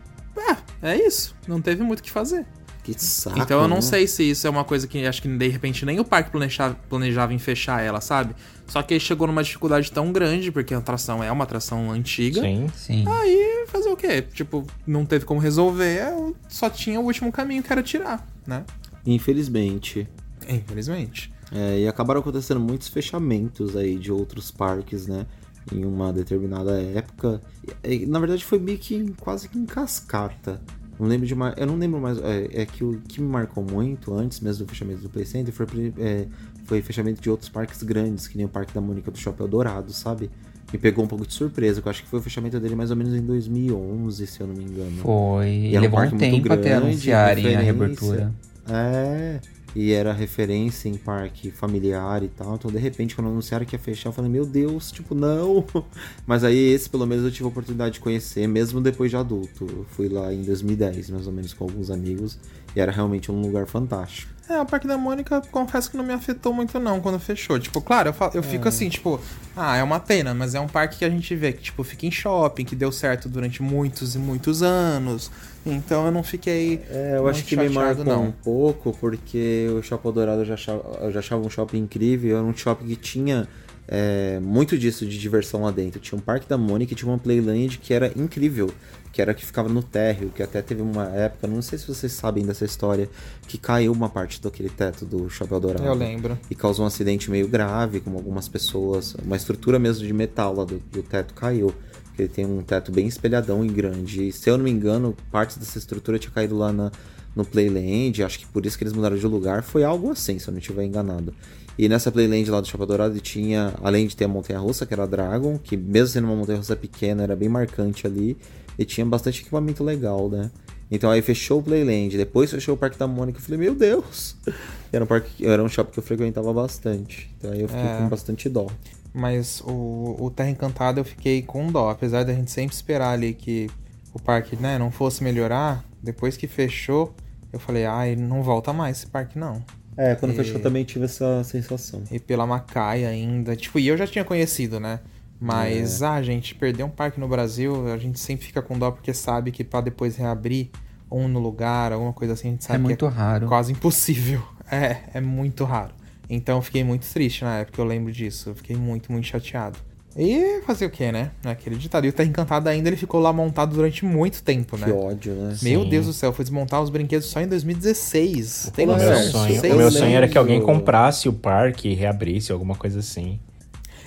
É, 0.81 0.91
é 0.91 1.07
isso. 1.07 1.35
Não 1.47 1.61
teve 1.61 1.83
muito 1.83 1.99
o 1.99 2.03
que 2.03 2.11
fazer. 2.11 2.45
Que 2.83 2.93
saco. 2.97 3.39
Então 3.39 3.61
eu 3.61 3.67
não 3.67 3.77
né? 3.77 3.81
sei 3.81 4.07
se 4.07 4.29
isso 4.29 4.47
é 4.47 4.49
uma 4.49 4.63
coisa 4.63 4.87
que 4.87 5.05
acho 5.05 5.21
que 5.21 5.27
de 5.27 5.47
repente 5.47 5.85
nem 5.85 5.99
o 5.99 6.05
parque 6.05 6.31
planejava, 6.31 6.75
planejava 6.87 7.33
em 7.33 7.39
fechar 7.39 7.83
ela, 7.83 7.99
sabe? 7.99 8.33
Só 8.67 8.81
que 8.81 8.93
aí 8.93 8.99
chegou 8.99 9.27
numa 9.27 9.43
dificuldade 9.43 9.91
tão 9.91 10.11
grande, 10.11 10.51
porque 10.51 10.73
a 10.73 10.77
atração 10.77 11.23
é 11.23 11.31
uma 11.31 11.43
atração 11.43 11.91
antiga. 11.91 12.41
Sim. 12.41 12.67
Sim. 12.75 13.05
Aí 13.07 13.65
fazer 13.67 13.89
o 13.89 13.97
quê? 13.97 14.21
Tipo, 14.21 14.65
não 14.87 15.05
teve 15.05 15.25
como 15.25 15.39
resolver, 15.39 16.03
só 16.47 16.69
tinha 16.69 16.99
o 16.99 17.03
último 17.03 17.31
caminho 17.31 17.61
que 17.61 17.71
era 17.71 17.83
tirar, 17.83 18.25
né? 18.45 18.63
Infelizmente. 19.05 20.07
Infelizmente. 20.49 21.31
É, 21.51 21.79
e 21.79 21.87
acabaram 21.87 22.21
acontecendo 22.21 22.59
muitos 22.59 22.87
fechamentos 22.87 23.75
aí 23.75 23.97
de 23.97 24.11
outros 24.11 24.51
parques, 24.51 25.07
né? 25.07 25.25
Em 25.73 25.85
uma 25.85 26.11
determinada 26.11 26.81
época. 26.81 27.41
E, 27.83 28.05
na 28.05 28.19
verdade 28.19 28.43
foi 28.43 28.59
meio 28.59 28.77
que 28.77 29.13
quase 29.19 29.47
que 29.47 29.57
em 29.57 29.65
cascata. 29.65 30.61
Não 30.99 31.07
lembro 31.07 31.25
de 31.25 31.33
mais. 31.33 31.55
Eu 31.57 31.65
não 31.65 31.77
lembro 31.77 31.99
mais. 31.99 32.17
É, 32.17 32.61
é 32.61 32.65
que 32.65 32.83
o 32.83 32.99
que 33.07 33.21
me 33.21 33.27
marcou 33.27 33.63
muito 33.63 34.13
antes 34.13 34.41
mesmo 34.41 34.65
do 34.65 34.69
fechamento 34.69 35.01
do 35.01 35.09
Play 35.09 35.25
Center 35.25 35.53
foi, 35.53 35.93
é, 35.97 36.27
foi 36.65 36.81
fechamento 36.81 37.21
de 37.21 37.29
outros 37.29 37.49
parques 37.49 37.81
grandes, 37.83 38.27
que 38.27 38.35
nem 38.35 38.45
o 38.45 38.49
Parque 38.49 38.73
da 38.73 38.81
Mônica 38.81 39.09
do 39.09 39.17
Shopping 39.17 39.43
Eldorado, 39.43 39.93
sabe? 39.93 40.29
Me 40.71 40.77
pegou 40.77 41.03
um 41.03 41.07
pouco 41.07 41.25
de 41.25 41.33
surpresa, 41.33 41.81
que 41.81 41.87
eu 41.87 41.89
acho 41.89 42.03
que 42.03 42.09
foi 42.09 42.19
o 42.19 42.21
fechamento 42.21 42.59
dele 42.59 42.75
mais 42.75 42.91
ou 42.91 42.97
menos 42.97 43.13
em 43.13 43.21
2011, 43.21 44.27
se 44.27 44.41
eu 44.41 44.45
não 44.45 44.53
me 44.53 44.63
engano. 44.63 44.97
Foi. 44.97 45.47
E 45.47 45.69
era 45.69 45.79
um 45.79 45.81
Levou 45.81 45.99
um 45.99 46.01
parque 46.01 46.15
muito 46.15 46.31
tempo 46.31 46.53
até 46.53 46.69
grande, 46.69 46.85
anunciarem 46.85 47.55
a 47.55 47.59
reabertura. 47.59 48.33
É, 48.69 49.39
e 49.75 49.91
era 49.91 50.11
referência 50.11 50.89
em 50.89 50.95
parque 50.95 51.51
familiar 51.51 52.23
e 52.23 52.27
tal. 52.27 52.55
Então, 52.55 52.71
de 52.71 52.77
repente, 52.79 53.15
quando 53.15 53.27
anunciaram 53.27 53.65
que 53.65 53.75
ia 53.75 53.79
fechar, 53.79 54.09
eu 54.09 54.13
falei, 54.13 54.29
meu 54.31 54.45
Deus, 54.45 54.91
tipo, 54.91 55.13
não. 55.13 55.63
Mas 56.25 56.43
aí, 56.43 56.57
esse 56.73 56.89
pelo 56.89 57.05
menos 57.05 57.23
eu 57.23 57.31
tive 57.31 57.45
a 57.45 57.47
oportunidade 57.49 57.93
de 57.95 57.99
conhecer, 57.99 58.47
mesmo 58.47 58.81
depois 58.81 59.09
de 59.11 59.17
adulto. 59.17 59.67
Eu 59.69 59.85
fui 59.91 60.09
lá 60.09 60.33
em 60.33 60.41
2010, 60.41 61.09
mais 61.11 61.27
ou 61.27 61.33
menos, 61.33 61.53
com 61.53 61.63
alguns 61.65 61.89
amigos. 61.91 62.37
E 62.75 62.79
era 62.79 62.91
realmente 62.91 63.31
um 63.31 63.41
lugar 63.41 63.65
fantástico. 63.67 64.31
É, 64.47 64.59
o 64.59 64.65
Parque 64.65 64.87
da 64.87 64.97
Mônica, 64.97 65.41
confesso 65.51 65.91
que 65.91 65.95
não 65.97 66.03
me 66.03 66.11
afetou 66.11 66.51
muito 66.51 66.79
não 66.79 66.99
quando 66.99 67.19
fechou. 67.19 67.59
Tipo, 67.59 67.79
claro, 67.81 68.09
eu, 68.09 68.13
fa- 68.13 68.31
eu 68.33 68.41
fico 68.41 68.67
assim, 68.67 68.89
tipo, 68.89 69.19
ah, 69.55 69.77
é 69.77 69.83
uma 69.83 69.99
pena, 69.99 70.33
mas 70.33 70.55
é 70.55 70.59
um 70.59 70.67
parque 70.67 70.97
que 70.97 71.05
a 71.05 71.09
gente 71.09 71.35
vê 71.35 71.53
que, 71.53 71.61
tipo, 71.61 71.83
fica 71.83 72.07
em 72.07 72.11
shopping, 72.11 72.65
que 72.65 72.75
deu 72.75 72.91
certo 72.91 73.29
durante 73.29 73.61
muitos 73.61 74.15
e 74.15 74.17
muitos 74.17 74.63
anos. 74.63 75.29
Então 75.65 76.05
eu 76.05 76.11
não 76.11 76.23
fiquei. 76.23 76.81
É, 76.89 77.15
eu 77.17 77.27
acho 77.27 77.43
que 77.45 77.55
me 77.55 77.69
marcou 77.69 78.21
um 78.21 78.31
pouco, 78.31 78.95
porque 78.99 79.67
o 79.77 79.83
Shopping 79.83 80.11
Dourado 80.11 80.41
eu 80.41 80.45
já 80.45 80.53
achava, 80.53 80.99
eu 81.01 81.11
já 81.11 81.19
achava 81.19 81.45
um 81.45 81.49
shopping 81.49 81.79
incrível. 81.79 82.37
Era 82.37 82.45
um 82.45 82.55
shopping 82.55 82.87
que 82.87 82.95
tinha 82.95 83.47
é, 83.87 84.39
muito 84.39 84.77
disso 84.77 85.05
de 85.05 85.17
diversão 85.17 85.63
lá 85.63 85.71
dentro. 85.71 85.99
Tinha 85.99 86.17
um 86.17 86.21
Parque 86.21 86.47
da 86.47 86.57
Mônica 86.57 86.93
e 86.93 86.95
tinha 86.95 87.11
uma 87.11 87.17
Playland 87.17 87.77
que 87.79 87.93
era 87.93 88.11
incrível. 88.15 88.71
Que 89.11 89.23
era 89.23 89.33
que 89.33 89.43
ficava 89.43 89.67
no 89.67 89.81
térreo, 89.81 90.29
que 90.29 90.43
até 90.43 90.61
teve 90.61 90.83
uma 90.83 91.05
época, 91.07 91.47
não 91.47 91.63
sei 91.63 91.79
se 91.79 91.87
vocês 91.87 92.11
sabem 92.11 92.45
dessa 92.45 92.63
história, 92.63 93.09
que 93.47 93.57
caiu 93.57 93.91
uma 93.91 94.07
parte 94.07 94.39
daquele 94.39 94.69
teto 94.69 95.03
do 95.03 95.27
Shopping 95.27 95.59
Dourado. 95.59 95.83
Eu 95.83 95.95
lembro. 95.95 96.37
E 96.49 96.53
causou 96.53 96.85
um 96.85 96.87
acidente 96.87 97.31
meio 97.31 97.47
grave, 97.47 97.99
com 97.99 98.13
algumas 98.13 98.47
pessoas. 98.47 99.15
Uma 99.15 99.35
estrutura 99.35 99.79
mesmo 99.79 100.05
de 100.05 100.13
metal 100.13 100.55
lá 100.55 100.63
do, 100.63 100.77
do 100.91 101.01
teto 101.01 101.33
caiu. 101.33 101.73
Ele 102.21 102.29
tem 102.29 102.45
um 102.45 102.61
teto 102.61 102.91
bem 102.91 103.07
espelhadão 103.07 103.63
e 103.65 103.67
grande. 103.69 104.27
E 104.27 104.31
se 104.31 104.49
eu 104.49 104.57
não 104.57 104.63
me 104.65 104.71
engano, 104.71 105.15
partes 105.31 105.57
dessa 105.57 105.77
estrutura 105.77 106.19
tinha 106.19 106.31
caído 106.31 106.57
lá 106.57 106.71
na, 106.71 106.91
no 107.35 107.45
Playland. 107.45 108.23
Acho 108.23 108.39
que 108.39 108.45
por 108.47 108.65
isso 108.65 108.77
que 108.77 108.83
eles 108.83 108.93
mudaram 108.93 109.17
de 109.17 109.25
lugar. 109.27 109.63
Foi 109.63 109.83
algo 109.83 110.11
assim, 110.11 110.37
se 110.39 110.47
eu 110.47 110.51
não 110.51 110.59
estiver 110.59 110.83
enganado. 110.85 111.33
E 111.77 111.87
nessa 111.87 112.11
Playland 112.11 112.49
lá 112.51 112.59
do 112.59 112.67
Shopping 112.67 112.85
Dourado 112.85 113.19
tinha, 113.21 113.73
além 113.81 114.05
de 114.05 114.15
ter 114.15 114.25
a 114.25 114.27
montanha 114.27 114.59
russa, 114.59 114.85
que 114.85 114.93
era 114.93 115.03
a 115.03 115.05
Dragon, 115.05 115.57
que 115.57 115.77
mesmo 115.77 116.07
sendo 116.09 116.25
uma 116.25 116.35
montanha 116.35 116.57
russa 116.57 116.75
pequena, 116.75 117.23
era 117.23 117.35
bem 117.35 117.47
marcante 117.47 118.05
ali. 118.05 118.37
E 118.77 118.83
tinha 118.85 119.05
bastante 119.05 119.41
equipamento 119.41 119.83
legal, 119.83 120.29
né? 120.29 120.51
Então 120.91 121.11
aí 121.11 121.21
fechou 121.21 121.59
o 121.59 121.63
Playland, 121.63 122.17
depois 122.17 122.49
fechou 122.49 122.73
o 122.73 122.77
Parque 122.77 122.97
da 122.97 123.07
Mônica. 123.07 123.37
Eu 123.37 123.43
falei, 123.43 123.59
meu 123.59 123.75
Deus! 123.75 124.35
Era 124.91 125.03
um, 125.03 125.07
parque, 125.07 125.45
era 125.45 125.63
um 125.63 125.69
shopping 125.69 125.91
que 125.91 125.99
eu 125.99 126.03
frequentava 126.03 126.51
bastante. 126.51 127.29
Então 127.37 127.51
aí 127.51 127.61
eu 127.61 127.67
fiquei 127.67 127.83
É. 127.83 127.97
com 127.99 128.09
bastante 128.09 128.49
dó. 128.49 128.65
Mas 129.13 129.61
o, 129.65 130.15
o 130.19 130.29
Terra 130.31 130.49
Encantada 130.49 130.99
eu 130.99 131.05
fiquei 131.05 131.41
com 131.41 131.71
dó. 131.71 131.89
Apesar 131.89 132.23
da 132.23 132.33
gente 132.33 132.51
sempre 132.51 132.75
esperar 132.75 133.11
ali 133.11 133.33
que 133.33 133.69
o 134.13 134.19
parque 134.21 134.55
né, 134.55 134.77
não 134.77 134.91
fosse 134.91 135.23
melhorar, 135.23 135.83
depois 136.01 136.37
que 136.37 136.47
fechou, 136.47 137.13
eu 137.51 137.59
falei, 137.59 137.85
ai, 137.85 138.15
não 138.15 138.43
volta 138.43 138.71
mais 138.71 138.97
esse 138.97 139.07
parque 139.07 139.37
não. 139.37 139.63
É, 139.97 140.15
quando 140.15 140.31
E- 140.31 140.35
fechou 140.35 140.59
também 140.61 140.83
tive 140.83 141.05
essa 141.05 141.43
sensação. 141.43 142.03
E 142.11 142.19
pela 142.19 142.45
Macai 142.47 143.05
ainda. 143.05 143.55
Tipo, 143.55 143.79
e 143.79 143.87
eu 143.87 143.97
já 143.97 144.05
tinha 144.07 144.23
conhecido, 144.23 144.79
né? 144.79 144.99
Mas, 145.41 146.03
ah, 146.03 146.21
gente, 146.21 146.53
perder 146.53 146.83
um 146.83 146.89
parque 146.89 147.19
no 147.19 147.27
Brasil, 147.27 147.91
a 147.93 147.97
gente 147.97 148.19
sempre 148.19 148.45
fica 148.45 148.61
com 148.61 148.77
dó 148.77 148.91
porque 148.91 149.13
sabe 149.13 149.51
que 149.51 149.63
pra 149.63 149.79
depois 149.81 150.17
reabrir 150.17 150.69
um 151.09 151.27
no 151.29 151.39
lugar, 151.39 151.91
alguma 151.93 152.11
coisa 152.13 152.33
assim, 152.33 152.49
a 152.49 152.51
gente 152.51 152.63
É 152.65 152.67
sabe 152.67 152.83
muito 152.83 153.07
que 153.07 153.13
raro. 153.13 153.45
é 153.45 153.47
quase 153.47 153.71
impossível. 153.71 154.41
É, 154.71 154.97
é 155.15 155.19
muito 155.21 155.63
raro. 155.63 155.95
Então 156.29 156.57
eu 156.57 156.61
fiquei 156.61 156.83
muito 156.83 157.07
triste 157.11 157.43
na 157.43 157.59
época, 157.59 157.81
eu 157.81 157.85
lembro 157.85 158.11
disso. 158.11 158.49
Eu 158.49 158.55
fiquei 158.55 158.75
muito, 158.75 159.11
muito 159.11 159.25
chateado. 159.25 159.79
E 160.17 160.61
fazer 160.65 160.85
o 160.85 160.89
que, 160.89 161.11
né? 161.11 161.31
Aquele 161.43 161.75
ditado. 161.75 162.05
E 162.05 162.09
o 162.09 162.13
Terra 162.13 162.27
Encantada 162.27 162.69
ainda, 162.69 162.89
ele 162.89 162.97
ficou 162.97 163.19
lá 163.19 163.31
montado 163.31 163.75
durante 163.75 164.03
muito 164.03 164.41
tempo, 164.43 164.77
Que 164.77 164.85
né? 164.85 164.91
ódio, 164.91 165.33
né? 165.33 165.55
Meu 165.61 165.83
Sim. 165.83 165.89
Deus 165.89 166.05
do 166.07 166.13
céu, 166.13 166.33
foi 166.33 166.43
desmontar 166.43 166.81
os 166.81 166.89
brinquedos 166.89 167.27
só 167.27 167.39
em 167.39 167.47
2016. 167.47 168.71
Tem 168.75 168.85
noção? 168.85 169.07
meu 169.07 169.17
sonho, 169.31 169.73
o 169.73 169.77
meu 169.77 169.91
sonho 169.91 170.15
era 170.15 170.27
que 170.27 170.37
alguém 170.37 170.61
comprasse 170.61 171.29
o 171.29 171.33
parque 171.33 171.89
e 171.89 171.93
reabrisse, 171.93 172.51
alguma 172.51 172.75
coisa 172.75 172.99
assim. 172.99 173.39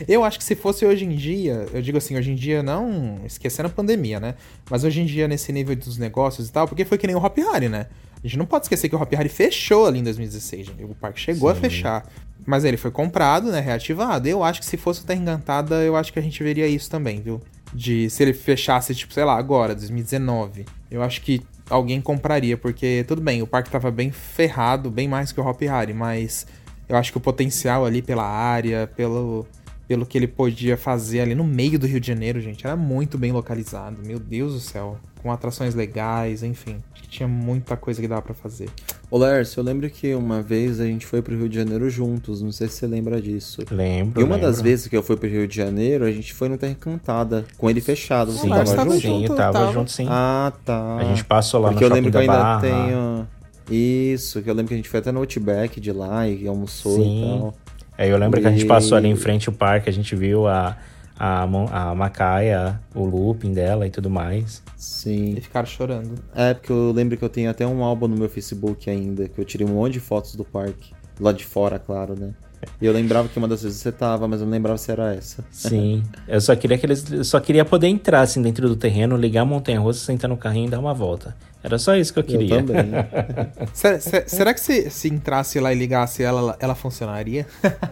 Eu 0.08 0.24
acho 0.24 0.38
que 0.38 0.44
se 0.44 0.56
fosse 0.56 0.84
hoje 0.84 1.04
em 1.04 1.14
dia, 1.14 1.66
eu 1.72 1.80
digo 1.80 1.98
assim, 1.98 2.16
hoje 2.16 2.32
em 2.32 2.34
dia 2.34 2.62
não 2.62 3.20
esquecendo 3.24 3.68
a 3.68 3.70
pandemia, 3.70 4.18
né? 4.18 4.34
Mas 4.68 4.82
hoje 4.82 5.00
em 5.00 5.06
dia, 5.06 5.28
nesse 5.28 5.52
nível 5.52 5.76
dos 5.76 5.96
negócios 5.96 6.48
e 6.48 6.52
tal, 6.52 6.66
porque 6.66 6.84
foi 6.84 6.98
que 6.98 7.06
nem 7.06 7.14
o 7.14 7.24
Hop 7.24 7.38
Hari, 7.38 7.68
né? 7.68 7.86
A 8.22 8.26
gente 8.26 8.38
não 8.38 8.46
pode 8.46 8.66
esquecer 8.66 8.88
que 8.88 8.94
o 8.94 9.00
Hop 9.00 9.12
Hari 9.12 9.28
fechou 9.28 9.86
ali 9.86 9.98
em 9.98 10.02
2016, 10.04 10.66
gente. 10.66 10.84
O 10.84 10.94
parque 10.94 11.20
chegou 11.20 11.48
a 11.48 11.54
fechar. 11.54 12.06
Mas 12.46 12.64
ele 12.64 12.76
foi 12.76 12.90
comprado, 12.90 13.50
né? 13.50 13.60
Reativado. 13.60 14.28
Eu 14.28 14.44
acho 14.44 14.60
que 14.60 14.66
se 14.66 14.76
fosse 14.76 15.02
o 15.02 15.04
Terra 15.04 15.20
Encantada, 15.20 15.76
eu 15.82 15.96
acho 15.96 16.12
que 16.12 16.18
a 16.18 16.22
gente 16.22 16.42
veria 16.42 16.66
isso 16.66 16.88
também, 16.88 17.20
viu? 17.20 17.40
De 17.72 18.08
se 18.10 18.22
ele 18.22 18.32
fechasse, 18.32 18.94
tipo, 18.94 19.12
sei 19.12 19.24
lá, 19.24 19.36
agora, 19.36 19.74
2019. 19.74 20.66
Eu 20.90 21.02
acho 21.02 21.20
que 21.20 21.42
alguém 21.68 22.00
compraria, 22.00 22.56
porque 22.56 23.04
tudo 23.08 23.22
bem, 23.22 23.42
o 23.42 23.46
parque 23.46 23.70
tava 23.70 23.90
bem 23.90 24.10
ferrado, 24.10 24.90
bem 24.90 25.08
mais 25.08 25.32
que 25.32 25.40
o 25.40 25.46
Hop 25.46 25.60
Hari, 25.62 25.92
mas 25.92 26.46
eu 26.88 26.96
acho 26.96 27.10
que 27.10 27.18
o 27.18 27.20
potencial 27.20 27.84
ali 27.84 28.02
pela 28.02 28.24
área, 28.24 28.86
pelo, 28.94 29.46
pelo 29.88 30.04
que 30.04 30.18
ele 30.18 30.28
podia 30.28 30.76
fazer 30.76 31.20
ali 31.20 31.34
no 31.34 31.44
meio 31.44 31.78
do 31.78 31.86
Rio 31.86 31.98
de 31.98 32.06
Janeiro, 32.06 32.40
gente, 32.40 32.66
era 32.66 32.76
muito 32.76 33.16
bem 33.16 33.32
localizado. 33.32 33.98
Meu 34.04 34.18
Deus 34.18 34.52
do 34.52 34.60
céu. 34.60 34.98
Com 35.22 35.30
atrações 35.30 35.74
legais, 35.74 36.42
enfim. 36.42 36.76
Tinha 37.08 37.28
muita 37.28 37.76
coisa 37.76 38.00
que 38.00 38.08
dava 38.08 38.22
pra 38.22 38.32
fazer. 38.34 38.68
Ô 39.10 39.18
Lércio, 39.18 39.60
eu 39.60 39.64
lembro 39.64 39.88
que 39.90 40.14
uma 40.14 40.40
vez 40.40 40.80
a 40.80 40.86
gente 40.86 41.04
foi 41.06 41.20
pro 41.20 41.36
Rio 41.36 41.46
de 41.48 41.56
Janeiro 41.56 41.88
juntos, 41.90 42.40
não 42.40 42.50
sei 42.50 42.66
se 42.68 42.76
você 42.76 42.86
lembra 42.86 43.20
disso. 43.20 43.62
Lembro. 43.70 44.18
E 44.20 44.24
uma 44.24 44.38
das 44.38 44.56
lembro. 44.56 44.70
vezes 44.70 44.86
que 44.88 44.96
eu 44.96 45.02
fui 45.02 45.16
pro 45.16 45.28
Rio 45.28 45.46
de 45.46 45.54
Janeiro, 45.54 46.06
a 46.06 46.10
gente 46.10 46.32
foi 46.32 46.48
no 46.48 46.56
Terra 46.56 46.72
Encantada, 46.72 47.44
com 47.58 47.68
ele 47.68 47.82
fechado. 47.82 48.32
Você 48.32 48.40
Sim, 48.40 48.48
Lars 48.48 48.70
tava 48.70 48.76
tava 48.84 48.90
junto? 48.94 49.02
juntinho, 49.02 49.26
junto, 49.28 49.36
tava, 49.36 49.52
tava. 49.52 49.72
junto 49.72 49.90
sim. 49.90 50.06
Ah, 50.08 50.52
tá. 50.64 50.96
a 50.96 51.04
gente 51.04 51.24
passou 51.26 51.60
lá 51.60 51.68
Porque 51.70 51.84
no 51.84 51.90
eu 51.90 51.94
lembro 51.94 52.10
que 52.10 52.16
eu 52.16 52.26
da 52.26 52.32
ainda 52.32 52.42
Barra. 52.42 52.60
tenho. 52.62 53.28
Isso, 53.70 54.42
que 54.42 54.48
eu 54.50 54.54
lembro 54.54 54.68
que 54.68 54.74
a 54.74 54.76
gente 54.78 54.88
foi 54.88 55.00
até 55.00 55.12
no 55.12 55.20
Outback 55.20 55.80
de 55.80 55.92
lá 55.92 56.26
e 56.26 56.48
almoçou 56.48 56.96
Sim. 56.96 57.18
e 57.18 57.38
tal. 57.38 57.54
É, 57.98 58.08
eu 58.10 58.16
lembro 58.16 58.40
que 58.40 58.46
a 58.46 58.50
gente 58.50 58.64
E- 58.64 58.68
passou 58.68 58.96
ali 58.96 59.08
em 59.08 59.16
frente 59.16 59.48
ao 59.48 59.54
parque, 59.54 59.88
a 59.88 59.92
gente 59.92 60.16
viu 60.16 60.48
a, 60.48 60.76
a, 61.22 61.42
a 61.44 61.94
Macaia, 61.94 62.80
o 62.92 63.04
looping 63.04 63.52
dela 63.52 63.86
e 63.86 63.90
tudo 63.90 64.10
mais. 64.10 64.60
Sim. 64.76 65.34
E 65.36 65.40
ficaram 65.40 65.66
chorando. 65.66 66.16
É, 66.34 66.52
porque 66.52 66.72
eu 66.72 66.90
lembro 66.90 67.16
que 67.16 67.24
eu 67.24 67.28
tenho 67.28 67.48
até 67.48 67.64
um 67.64 67.84
álbum 67.84 68.08
no 68.08 68.16
meu 68.16 68.28
Facebook 68.28 68.90
ainda, 68.90 69.28
que 69.28 69.38
eu 69.40 69.44
tirei 69.44 69.64
um 69.64 69.74
monte 69.74 69.92
de 69.92 70.00
fotos 70.00 70.34
do 70.34 70.44
parque. 70.44 70.92
Lá 71.20 71.30
de 71.30 71.44
fora, 71.44 71.78
claro, 71.78 72.18
né? 72.18 72.34
E 72.80 72.86
eu 72.86 72.92
lembrava 72.92 73.28
que 73.28 73.38
uma 73.38 73.46
das 73.46 73.62
vezes 73.62 73.78
você 73.78 73.92
tava, 73.92 74.26
mas 74.26 74.40
eu 74.40 74.46
não 74.46 74.52
lembrava 74.52 74.76
se 74.78 74.90
era 74.90 75.14
essa. 75.14 75.44
Sim. 75.52 76.02
eu 76.26 76.40
só 76.40 76.56
queria 76.56 76.76
que 76.76 76.86
eles. 76.86 77.10
eu 77.12 77.24
só 77.24 77.38
queria 77.38 77.64
poder 77.64 77.86
entrar 77.86 78.22
assim 78.22 78.42
dentro 78.42 78.68
do 78.68 78.74
terreno, 78.74 79.16
ligar 79.16 79.42
a 79.42 79.44
montanha 79.44 79.78
russa, 79.78 80.04
sentar 80.04 80.28
no 80.28 80.36
carrinho 80.36 80.66
e 80.66 80.70
dar 80.70 80.80
uma 80.80 80.94
volta. 80.94 81.36
Era 81.64 81.78
só 81.78 81.94
isso 81.94 82.12
que 82.12 82.18
eu 82.18 82.22
Eu 82.24 82.28
queria. 82.28 82.56
também. 82.62 82.86
Será, 83.72 84.00
se- 84.00 84.24
será 84.26 84.54
que 84.54 84.60
se, 84.60 84.90
se 84.90 85.08
entrasse 85.08 85.60
lá 85.60 85.72
e 85.72 85.76
ligasse 85.76 86.22
ela, 86.22 86.56
ela 86.58 86.74
funcionaria? 86.74 87.46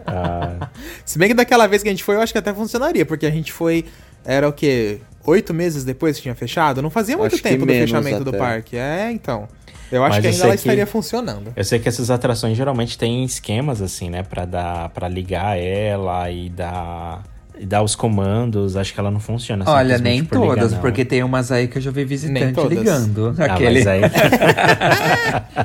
Ah, 0.06 0.68
Se 1.04 1.18
bem 1.18 1.28
que 1.28 1.34
daquela 1.34 1.66
vez 1.66 1.82
que 1.82 1.88
a 1.88 1.92
gente 1.92 2.02
foi, 2.04 2.16
eu 2.16 2.20
acho 2.20 2.32
que 2.32 2.38
até 2.38 2.52
funcionaria, 2.52 3.06
porque 3.06 3.26
a 3.26 3.30
gente 3.30 3.52
foi. 3.52 3.84
Era 4.24 4.48
o 4.48 4.52
quê? 4.52 4.98
Oito 5.24 5.54
meses 5.54 5.84
depois 5.84 6.16
que 6.16 6.22
tinha 6.22 6.34
fechado? 6.34 6.82
Não 6.82 6.90
fazia 6.90 7.16
muito 7.16 7.34
Acho 7.34 7.42
tempo 7.42 7.64
do 7.64 7.72
fechamento 7.72 8.24
do 8.24 8.30
até. 8.30 8.38
parque. 8.38 8.76
É, 8.76 9.10
então. 9.12 9.48
Eu 9.92 10.04
acho 10.04 10.16
Mas 10.16 10.20
que 10.20 10.26
eu 10.28 10.30
ainda 10.32 10.44
ela 10.44 10.52
que- 10.52 10.58
estaria 10.60 10.86
funcionando. 10.86 11.52
eu 11.56 11.64
sei 11.64 11.78
que 11.80 11.88
essas 11.88 12.10
atrações 12.10 12.56
geralmente 12.56 12.96
têm 12.96 13.24
esquemas 13.24 13.82
assim, 13.82 14.08
né, 14.08 14.22
Pra 14.22 14.44
dar 14.44 14.88
para 14.90 15.08
ligar 15.08 15.58
ela 15.58 16.30
e 16.30 16.48
dar 16.48 17.24
dar 17.64 17.82
os 17.82 17.94
comandos. 17.94 18.76
Acho 18.76 18.92
que 18.94 19.00
ela 19.00 19.10
não 19.10 19.20
funciona 19.20 19.64
Olha, 19.68 19.96
simplesmente 19.96 20.20
nem 20.20 20.24
por 20.24 20.40
ligar, 20.40 20.54
todas, 20.56 20.72
não. 20.72 20.80
porque 20.80 21.04
tem 21.04 21.22
umas 21.22 21.52
aí 21.52 21.68
que 21.68 21.78
eu 21.78 21.82
já 21.82 21.90
vi 21.90 22.04
visitante 22.04 22.54
todas. 22.54 22.78
ligando. 22.78 23.34
Ah, 23.38 23.44
Aquele... 23.54 23.84
mas 23.84 23.86
aí, 23.86 24.00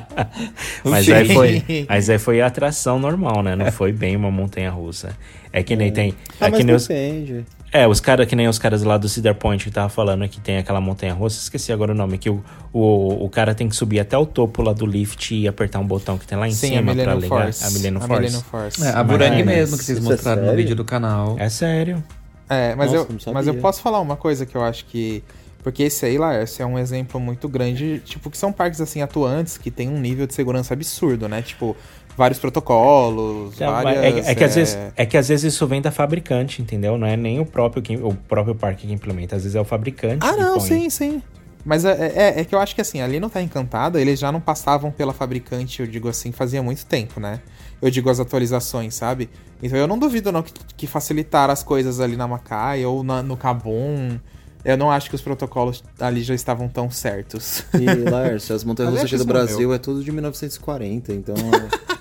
mas 0.83 1.09
aí 1.09 1.33
foi, 1.33 1.85
mas 1.87 2.09
aí 2.09 2.17
foi 2.17 2.41
atração 2.41 2.99
normal, 2.99 3.41
né? 3.43 3.55
Não 3.55 3.71
foi 3.71 3.91
bem 3.91 4.15
uma 4.15 4.31
montanha 4.31 4.69
russa. 4.69 5.15
É 5.51 5.63
que 5.63 5.75
nem 5.75 5.91
tem, 5.91 6.13
Ah, 6.39 6.47
é 6.47 6.49
mas 6.49 6.59
que 6.59 6.63
nem 6.65 6.75
os, 6.75 6.87
depende. 6.87 7.45
É, 7.81 7.87
os 7.87 7.99
caras 7.99 8.25
que 8.27 8.35
nem 8.35 8.47
os 8.47 8.57
caras 8.57 8.83
lá 8.83 8.97
do 8.97 9.09
Cedar 9.09 9.35
Point 9.35 9.63
que 9.63 9.71
tava 9.71 9.89
falando 9.89 10.27
que 10.29 10.39
tem 10.39 10.57
aquela 10.57 10.79
montanha 10.79 11.13
russa, 11.13 11.39
esqueci 11.39 11.73
agora 11.73 11.91
o 11.91 11.95
nome, 11.95 12.17
que 12.17 12.29
o, 12.29 12.43
o, 12.71 13.25
o 13.25 13.29
cara 13.29 13.53
tem 13.53 13.67
que 13.67 13.75
subir 13.75 13.99
até 13.99 14.17
o 14.17 14.25
topo 14.25 14.61
lá 14.61 14.71
do 14.71 14.85
lift 14.85 15.35
e 15.35 15.47
apertar 15.47 15.79
um 15.79 15.85
botão 15.85 16.17
que 16.17 16.25
tem 16.25 16.37
lá 16.37 16.47
em 16.47 16.51
Sim, 16.51 16.75
a 16.75 16.79
cima 16.79 16.95
pra 16.95 17.15
ligar 17.15 17.43
Force. 17.43 17.63
a 17.65 17.69
Millennium 17.71 17.97
A 17.97 18.07
Force. 18.07 18.21
Millennium 18.21 18.41
Force. 18.41 18.83
É, 18.83 18.89
a 18.89 19.03
Burangue 19.03 19.43
mas 19.43 19.55
mesmo, 19.55 19.77
que 19.77 19.83
vocês 19.83 19.97
isso 19.97 20.07
é 20.07 20.11
mostraram 20.11 20.41
no 20.41 20.47
sério? 20.47 20.57
vídeo 20.63 20.75
do 20.75 20.85
canal. 20.85 21.35
É 21.37 21.49
sério. 21.49 22.03
É, 22.49 22.75
mas, 22.75 22.91
Nossa, 22.91 23.29
eu, 23.29 23.33
mas 23.33 23.47
eu 23.47 23.55
posso 23.55 23.81
falar 23.81 23.99
uma 23.99 24.15
coisa 24.15 24.45
que 24.45 24.55
eu 24.55 24.63
acho 24.63 24.85
que. 24.85 25.23
Porque 25.63 25.81
esse 25.81 26.05
aí, 26.05 26.15
Laércio, 26.15 26.61
é 26.61 26.65
um 26.65 26.77
exemplo 26.77 27.19
muito 27.19 27.49
grande. 27.49 27.99
Tipo, 28.05 28.29
que 28.29 28.37
são 28.37 28.53
parques 28.53 28.79
assim 28.79 29.01
atuantes 29.01 29.57
que 29.57 29.71
tem 29.71 29.89
um 29.89 29.99
nível 29.99 30.27
de 30.27 30.33
segurança 30.35 30.75
absurdo, 30.75 31.27
né? 31.27 31.41
Tipo, 31.41 31.75
vários 32.17 32.39
protocolos, 32.39 33.59
É, 33.59 33.65
várias. 33.65 34.27
é, 34.27 34.31
é 34.31 34.35
que 34.35 34.43
às 34.43 34.51
é, 34.51 34.55
vezes, 34.55 34.77
é 34.95 35.05
que 35.05 35.17
às 35.17 35.27
vezes 35.27 35.53
isso 35.53 35.65
vem 35.67 35.81
da 35.81 35.91
fabricante, 35.91 36.61
entendeu? 36.61 36.97
Não 36.97 37.07
é 37.07 37.15
nem 37.17 37.39
o 37.39 37.45
próprio, 37.45 38.07
o 38.07 38.13
próprio 38.15 38.55
parque 38.55 38.87
que 38.87 38.93
implementa. 38.93 39.35
Às 39.35 39.43
vezes 39.43 39.55
é 39.55 39.61
o 39.61 39.65
fabricante 39.65 40.25
Ah, 40.25 40.35
não, 40.35 40.57
põe. 40.57 40.67
sim, 40.67 40.89
sim. 40.89 41.21
Mas 41.63 41.83
é, 41.83 42.13
é, 42.15 42.39
é 42.41 42.45
que 42.45 42.53
eu 42.53 42.59
acho 42.59 42.75
que 42.75 42.81
assim, 42.81 43.01
ali 43.01 43.19
não 43.19 43.27
tá 43.27 43.41
encantada, 43.41 43.99
eles 43.99 44.19
já 44.19 44.31
não 44.31 44.39
passavam 44.39 44.91
pela 44.91 45.11
fabricante, 45.13 45.81
eu 45.81 45.87
digo 45.87 46.07
assim, 46.07 46.31
fazia 46.31 46.61
muito 46.61 46.85
tempo, 46.85 47.19
né? 47.19 47.39
Eu 47.81 47.89
digo 47.89 48.07
as 48.09 48.19
atualizações, 48.19 48.93
sabe? 48.93 49.29
Então 49.63 49.77
eu 49.77 49.87
não 49.87 49.97
duvido 49.97 50.31
não 50.31 50.43
que, 50.43 50.53
que 50.77 50.85
facilitaram 50.85 51.51
as 51.51 51.63
coisas 51.63 51.99
ali 51.99 52.15
na 52.15 52.27
Macai 52.27 52.85
ou 52.85 53.03
na- 53.03 53.23
no 53.23 53.35
Cabum. 53.35 54.19
Eu 54.65 54.75
não 54.77 54.89
acho 54.89 55.09
que 55.09 55.15
os 55.15 55.21
protocolos 55.21 55.83
ali 55.99 56.23
já 56.23 56.33
estavam 56.33 56.67
tão 56.67 56.89
certos. 56.89 57.63
E, 57.79 57.85
Lárcio, 58.09 58.55
as 58.55 58.63
montanhas 58.63 58.93
russas 58.93 59.13
é 59.13 59.17
do 59.17 59.23
é 59.23 59.25
Brasil 59.25 59.73
é 59.73 59.77
tudo 59.77 60.03
de 60.03 60.11
1940, 60.11 61.13
então 61.13 61.35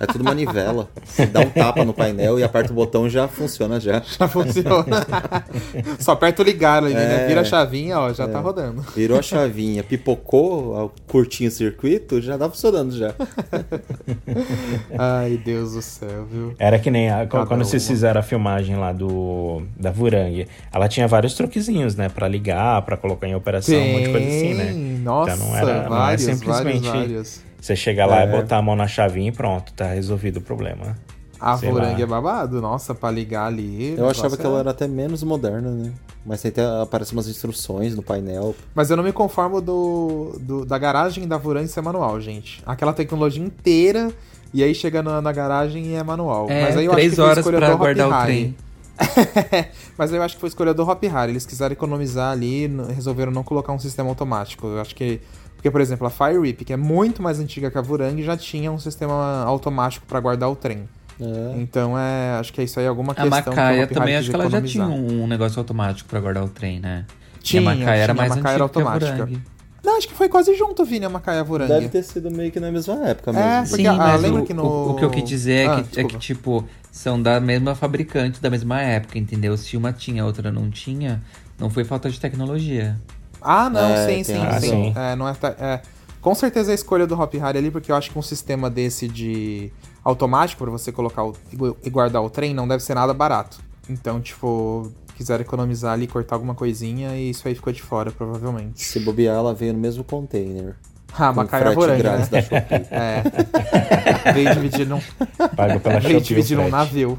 é, 0.00 0.04
é 0.04 0.06
tudo 0.06 0.24
manivela. 0.24 0.88
Você 1.04 1.26
dá 1.26 1.40
um 1.40 1.50
tapa 1.50 1.84
no 1.84 1.92
painel 1.92 2.38
e 2.38 2.42
aperta 2.42 2.72
o 2.72 2.74
botão 2.74 3.08
já 3.08 3.28
funciona 3.28 3.78
já. 3.78 4.02
Já 4.18 4.26
funciona. 4.28 5.06
Só 5.98 6.12
aperta 6.12 6.40
o 6.42 6.44
ligar 6.44 6.82
ali, 6.82 6.94
né? 6.94 7.24
É. 7.24 7.26
Vira 7.26 7.42
a 7.42 7.44
chavinha, 7.44 7.98
ó, 7.98 8.12
já 8.12 8.26
tá 8.26 8.40
rodando. 8.40 8.80
Virou 8.96 9.18
a 9.18 9.22
chavinha, 9.22 9.82
pipocou, 9.82 10.90
curtinho 11.06 11.48
o 11.48 11.52
circuito, 11.52 12.20
já 12.22 12.38
tá 12.38 12.48
funcionando 12.48 12.96
já. 12.96 13.14
Ai, 14.98 15.36
Deus 15.44 15.72
do 15.74 15.82
céu, 15.82 16.26
viu? 16.30 16.54
Era 16.58 16.78
que 16.78 16.90
nem 16.90 17.10
a- 17.10 17.26
quando 17.26 17.64
vocês 17.64 17.82
uma. 17.84 17.88
fizeram 17.94 18.20
a 18.20 18.22
filmagem 18.22 18.76
lá 18.76 18.92
do 18.92 19.62
da 19.78 19.90
Vurang. 19.90 20.46
Ela 20.72 20.88
tinha 20.88 21.06
vários 21.08 21.34
truquezinhos, 21.34 21.94
né? 21.96 22.08
Pra 22.08 22.28
ligar, 22.28 22.53
pra 22.84 22.96
colocar 22.96 23.26
em 23.28 23.34
operação, 23.34 23.74
um 23.76 23.92
monte 23.92 24.04
de 24.04 24.10
coisa 24.12 24.26
assim, 24.28 24.54
né? 24.54 24.72
Nossa, 25.02 25.34
Então 25.34 25.46
não 25.48 25.56
era- 25.56 25.66
não 25.66 25.72
é 25.84 25.88
vários, 25.88 26.22
simplesmente- 26.22 26.86
vários, 26.88 27.08
vários. 27.08 27.40
Você 27.60 27.74
chega 27.76 28.04
lá 28.06 28.22
É. 28.22 28.24
e 28.28 28.30
botar 28.30 28.58
a 28.58 28.62
mão 28.62 28.76
na 28.76 28.86
chavinha 28.86 29.28
e 29.28 29.32
pronto, 29.32 29.72
tá 29.72 29.86
resolvido 29.86 30.36
o 30.38 30.40
problema. 30.40 30.96
A 31.40 31.56
Sei 31.58 31.70
Vorangue 31.70 32.00
lá. 32.00 32.02
é 32.02 32.06
babado, 32.06 32.60
nossa, 32.60 32.94
pra 32.94 33.10
ligar 33.10 33.46
ali. 33.46 33.94
Eu 33.98 34.08
achava 34.08 34.36
que 34.36 34.44
ela 34.46 34.56
é- 34.58 34.60
era 34.60 34.70
até 34.70 34.86
menos 34.88 35.22
moderna, 35.22 35.70
né? 35.70 35.92
Mas 36.24 36.40
tem 36.40 36.50
até 36.50 36.64
aparecem 36.82 37.14
umas 37.14 37.28
instruções 37.28 37.94
no 37.94 38.02
painel. 38.02 38.54
Mas 38.74 38.90
eu 38.90 38.96
não 38.96 39.04
me 39.04 39.12
conformo 39.12 39.60
do, 39.60 40.36
do- 40.40 40.64
da 40.64 40.78
garagem 40.78 41.28
da 41.28 41.36
Vorangue 41.36 41.68
ser 41.68 41.82
manual, 41.82 42.18
gente. 42.20 42.62
Aquela 42.64 42.94
tecnologia 42.94 43.44
inteira, 43.44 44.10
e 44.54 44.62
aí 44.62 44.74
chega 44.74 45.02
na, 45.02 45.20
na 45.20 45.32
garagem 45.32 45.84
e 45.88 45.94
é 45.94 46.02
manual. 46.02 46.46
É, 46.50 46.62
Mas 46.62 46.76
aí 46.78 46.86
eu 46.86 46.92
acho 46.92 46.96
três 46.98 47.10
que 47.10 47.16
foi 47.16 47.24
horas 47.28 47.44
pra 47.46 47.74
guardar 47.74 48.08
o 48.08 48.24
trem. 48.24 48.56
Mas 49.98 50.12
eu 50.12 50.22
acho 50.22 50.34
que 50.34 50.40
foi 50.40 50.48
escolha 50.48 50.72
do 50.74 50.82
Hop 50.88 51.02
Hari. 51.04 51.32
Eles 51.32 51.46
quiseram 51.46 51.72
economizar 51.72 52.32
ali, 52.32 52.66
resolveram 52.94 53.32
não 53.32 53.42
colocar 53.42 53.72
um 53.72 53.78
sistema 53.78 54.08
automático. 54.08 54.66
Eu 54.66 54.80
acho 54.80 54.94
que. 54.94 55.20
Porque, 55.56 55.70
por 55.70 55.80
exemplo, 55.80 56.06
a 56.06 56.10
Fire 56.10 56.36
Whip, 56.38 56.64
que 56.64 56.72
é 56.72 56.76
muito 56.76 57.22
mais 57.22 57.40
antiga 57.40 57.70
que 57.70 57.78
a 57.78 57.80
Vorangue, 57.80 58.22
já 58.22 58.36
tinha 58.36 58.70
um 58.70 58.78
sistema 58.78 59.42
automático 59.44 60.04
pra 60.06 60.20
guardar 60.20 60.50
o 60.50 60.54
trem. 60.56 60.88
É. 61.20 61.54
Então 61.56 61.98
é. 61.98 62.36
Acho 62.38 62.52
que 62.52 62.60
é 62.60 62.64
isso 62.64 62.78
aí, 62.78 62.86
alguma 62.86 63.12
A 63.12 63.14
questão 63.16 63.30
que 63.42 63.48
o 63.48 63.52
Macaia 63.52 63.82
Hari 63.84 63.94
também, 63.94 64.16
acho 64.16 64.30
que 64.30 64.34
ela 64.36 64.50
já 64.50 64.60
tinha 64.62 64.84
um 64.84 65.26
negócio 65.26 65.58
automático 65.58 66.08
pra 66.08 66.20
guardar 66.20 66.44
o 66.44 66.48
trem, 66.48 66.80
né? 66.80 67.06
Tinha, 67.40 67.62
e 67.62 67.66
a 67.66 67.70
Macaia 67.74 68.02
era 68.02 68.12
tinha, 68.14 68.24
a 68.24 68.28
mais 68.28 68.36
Macaia 68.36 68.54
era 68.56 68.64
antiga 68.64 68.82
que 68.82 68.88
a 68.88 68.92
automática. 68.92 69.40
Não, 69.84 69.98
acho 69.98 70.08
que 70.08 70.14
foi 70.14 70.30
quase 70.30 70.54
junto, 70.54 70.82
Vini, 70.84 71.04
a 71.04 71.10
Macaia 71.10 71.36
e 71.36 71.40
a 71.40 71.42
Vorangue. 71.42 71.72
Deve 71.72 71.88
ter 71.90 72.02
sido 72.02 72.30
meio 72.30 72.50
que 72.50 72.58
na 72.58 72.72
mesma 72.72 72.94
época 73.06 73.32
mesmo. 73.32 73.46
É, 73.46 73.60
porque 73.60 73.76
Sim, 73.76 73.86
ah, 73.86 73.94
mas 73.96 74.22
lembra 74.22 74.42
o, 74.42 74.46
que 74.46 74.54
no- 74.54 74.64
o, 74.64 74.90
o 74.92 74.96
que 74.96 75.04
eu 75.04 75.10
quis 75.10 75.24
dizer 75.24 75.52
é, 75.52 75.66
Ah, 75.66 75.82
que, 75.82 76.00
é 76.00 76.04
que, 76.04 76.16
tipo, 76.16 76.64
são 76.94 77.20
da 77.20 77.40
mesma 77.40 77.74
fabricante, 77.74 78.40
da 78.40 78.48
mesma 78.48 78.80
época, 78.80 79.18
entendeu? 79.18 79.56
Se 79.56 79.76
uma 79.76 79.92
tinha, 79.92 80.22
a 80.22 80.26
outra 80.26 80.52
não 80.52 80.70
tinha, 80.70 81.20
não 81.58 81.68
foi 81.68 81.82
falta 81.84 82.08
de 82.08 82.20
tecnologia. 82.20 82.96
Ah, 83.42 83.68
não, 83.68 83.80
É, 83.80 84.06
sim, 84.06 84.22
sim, 84.22 84.38
razão. 84.38 84.60
sim. 84.60 84.92
É, 84.96 85.16
não 85.16 85.28
é, 85.28 85.34
é, 85.58 85.82
com 86.20 86.32
certeza 86.36 86.70
a 86.70 86.74
escolha 86.74 87.04
do 87.04 87.18
Hop 87.20 87.34
Hari 87.34 87.58
ali, 87.58 87.70
porque 87.72 87.90
eu 87.90 87.96
acho 87.96 88.12
que 88.12 88.18
um 88.18 88.22
sistema 88.22 88.70
desse 88.70 89.08
de 89.08 89.72
automático 90.04 90.62
pra 90.62 90.70
você 90.70 90.92
colocar 90.92 91.24
o- 91.24 91.34
e 91.52 91.56
gu- 91.56 91.76
e 91.82 91.90
guardar 91.90 92.22
o 92.22 92.30
trem 92.30 92.54
não 92.54 92.68
deve 92.68 92.82
ser 92.84 92.94
nada 92.94 93.12
barato. 93.12 93.58
Então, 93.90 94.20
tipo, 94.20 94.92
quiseram 95.16 95.42
economizar 95.42 95.94
ali, 95.94 96.06
cortar 96.06 96.36
alguma 96.36 96.54
coisinha 96.54 97.16
e 97.16 97.30
isso 97.30 97.46
aí 97.48 97.56
ficou 97.56 97.72
de 97.72 97.82
fora, 97.82 98.12
provavelmente. 98.12 98.84
Se 98.84 99.00
bobear, 99.00 99.34
ela 99.36 99.52
veio 99.52 99.72
no 99.72 99.80
mesmo 99.80 100.04
container. 100.04 100.76
Ah, 101.16 101.28
com 101.28 101.36
Macaia 101.36 101.62
frete 101.62 101.74
Vorangue, 101.76 102.02
grátis 102.02 102.30
né? 102.30 102.40
da 102.40 102.42
Shopee. 102.42 102.86
É. 102.90 104.32
Veio 104.32 104.54
dividir 104.54 104.86
num, 104.86 105.00
Paga 105.56 105.78
pela 105.80 106.00
veio 106.00 106.14
Shopee 106.14 106.20
dividir 106.20 106.56
num 106.56 106.68
navio. 106.68 107.18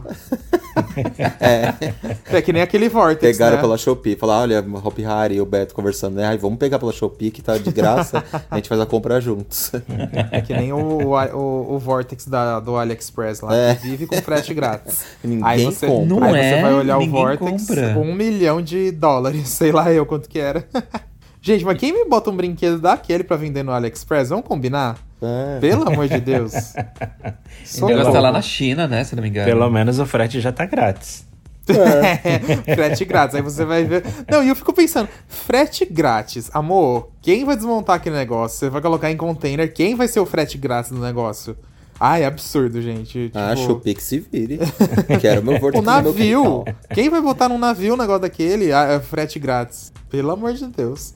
É. 1.39 2.41
que 2.41 2.51
nem 2.51 2.61
aquele 2.61 2.89
Vortex, 2.89 3.37
Pegaram 3.37 3.55
né? 3.55 3.61
pela 3.61 3.77
Shopee. 3.77 4.15
Falaram, 4.15 4.41
olha, 4.41 4.65
Hop 4.83 4.99
Hari 4.99 5.35
e 5.35 5.41
o 5.41 5.45
Beto 5.45 5.73
conversando, 5.73 6.15
né? 6.15 6.25
Ai, 6.25 6.37
vamos 6.37 6.57
pegar 6.59 6.79
pela 6.79 6.91
Shopee 6.91 7.31
que 7.31 7.41
tá 7.41 7.57
de 7.57 7.71
graça. 7.71 8.23
a 8.51 8.55
gente 8.57 8.67
faz 8.67 8.81
a 8.81 8.85
compra 8.85 9.21
juntos. 9.21 9.71
É 10.31 10.41
que 10.41 10.53
nem 10.53 10.73
o, 10.73 10.77
o, 11.13 11.75
o 11.75 11.79
Vortex 11.79 12.27
da, 12.27 12.59
do 12.59 12.75
AliExpress 12.75 13.41
lá, 13.41 13.55
É. 13.55 13.75
que 13.75 13.87
vive 13.87 14.07
com 14.07 14.15
frete 14.21 14.53
grátis. 14.53 15.05
Ninguém 15.23 15.45
aí 15.47 15.63
você, 15.65 15.87
compra. 15.87 16.05
Não 16.05 16.23
aí 16.23 16.35
é, 16.35 16.55
você 16.55 16.61
vai 16.61 16.73
olhar 16.73 16.97
o 16.97 17.09
Vortex, 17.09 17.67
compra. 17.67 17.97
um 17.97 18.13
milhão 18.13 18.61
de 18.61 18.91
dólares, 18.91 19.47
sei 19.55 19.71
lá 19.71 19.91
eu 19.91 20.05
quanto 20.05 20.27
que 20.27 20.39
era. 20.39 20.65
Gente, 21.45 21.63
mas 21.63 21.77
quem 21.77 21.93
me 21.93 22.05
bota 22.05 22.31
um 22.31 22.35
brinquedo 22.35 22.79
daquele 22.79 23.23
pra 23.23 23.37
vender 23.37 23.61
no 23.61 23.71
AliExpress? 23.71 24.29
Vamos 24.29 24.47
combinar? 24.47 24.97
É. 25.21 25.59
Pelo 25.59 25.87
amor 25.87 26.07
de 26.07 26.19
Deus. 26.19 26.53
O 27.81 27.85
negócio 27.87 28.11
tá 28.13 28.19
lá 28.19 28.31
na 28.31 28.41
China, 28.41 28.87
né? 28.87 29.03
Se 29.03 29.15
não 29.15 29.21
me 29.23 29.29
engano. 29.29 29.45
Pelo 29.47 29.69
menos 29.69 29.99
o 29.99 30.05
frete 30.05 30.39
já 30.39 30.51
tá 30.51 30.65
grátis. 30.65 31.25
frete 32.75 33.05
grátis. 33.05 33.35
Aí 33.35 33.41
você 33.41 33.63
vai 33.63 33.83
ver. 33.83 34.03
Não, 34.29 34.43
e 34.43 34.49
eu 34.49 34.55
fico 34.55 34.71
pensando, 34.73 35.07
frete 35.27 35.85
grátis, 35.85 36.49
amor, 36.53 37.09
quem 37.21 37.43
vai 37.45 37.55
desmontar 37.55 37.95
aquele 37.95 38.15
negócio? 38.15 38.59
Você 38.59 38.69
vai 38.69 38.81
colocar 38.81 39.11
em 39.11 39.17
container, 39.17 39.71
quem 39.71 39.95
vai 39.95 40.07
ser 40.07 40.19
o 40.19 40.25
frete 40.25 40.57
grátis 40.57 40.91
no 40.91 40.99
negócio? 40.99 41.55
Ai, 41.99 42.23
é 42.23 42.25
absurdo, 42.25 42.81
gente. 42.81 43.31
Ah, 43.33 43.55
Tipo, 43.55 43.67
Shopee 43.67 43.95
que 43.95 44.03
se 44.03 44.19
vire. 44.19 44.59
Quero 45.21 45.43
meu 45.43 45.57
Vortex 45.61 45.81
O 45.81 45.85
navio. 45.85 46.65
Quem 46.93 47.09
vai 47.09 47.21
botar 47.21 47.49
num 47.49 47.57
navio 47.57 47.93
um 47.93 47.97
negócio 47.97 48.21
daquele? 48.21 48.73
Ah, 48.73 48.83
é 48.93 48.99
frete 48.99 49.39
grátis. 49.39 49.93
Pelo 50.09 50.31
amor 50.31 50.53
de 50.53 50.67
Deus. 50.67 51.13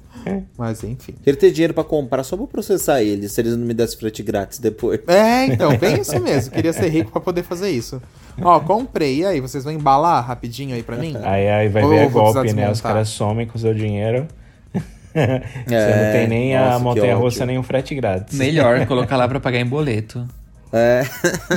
Mas 0.57 0.83
enfim. 0.83 1.13
Queria 1.23 1.39
ter 1.39 1.51
dinheiro 1.51 1.73
pra 1.73 1.83
comprar 1.83 2.23
só 2.23 2.35
pra 2.37 2.47
processar 2.47 3.01
eles, 3.01 3.31
se 3.31 3.41
eles 3.41 3.55
não 3.55 3.65
me 3.65 3.73
dessem 3.73 3.97
frete 3.99 4.21
grátis 4.23 4.59
depois. 4.59 4.99
É, 5.07 5.45
então, 5.45 5.77
bem 5.77 6.01
isso 6.01 6.19
mesmo. 6.19 6.51
Queria 6.51 6.73
ser 6.73 6.89
rico 6.89 7.11
pra 7.11 7.21
poder 7.21 7.43
fazer 7.43 7.69
isso. 7.69 8.01
Ó, 8.41 8.59
comprei. 8.59 9.19
E 9.19 9.25
aí, 9.25 9.39
vocês 9.39 9.63
vão 9.63 9.73
embalar 9.73 10.25
rapidinho 10.25 10.75
aí 10.75 10.83
pra 10.83 10.97
mim? 10.97 11.15
Aí, 11.23 11.49
aí 11.49 11.69
vai 11.69 11.83
Ou 11.83 11.89
ver 11.89 12.01
a 12.03 12.07
vou 12.07 12.33
golpe, 12.33 12.53
né? 12.53 12.69
Os 12.69 12.81
caras 12.81 13.09
somem 13.09 13.47
com 13.47 13.57
seu 13.57 13.73
dinheiro. 13.73 14.27
Você 15.09 15.73
É, 15.73 16.05
não 16.05 16.11
tem 16.13 16.27
nem 16.27 16.55
a 16.55 16.65
nossa, 16.65 16.77
que 16.77 16.83
montanha 16.83 17.15
russa, 17.15 17.45
nem 17.45 17.57
o 17.57 17.63
frete 17.63 17.95
grátis. 17.95 18.37
Melhor 18.37 18.85
colocar 18.87 19.17
lá 19.17 19.27
pra 19.27 19.39
pagar 19.39 19.59
em 19.59 19.65
boleto. 19.65 20.25
É. 20.71 21.01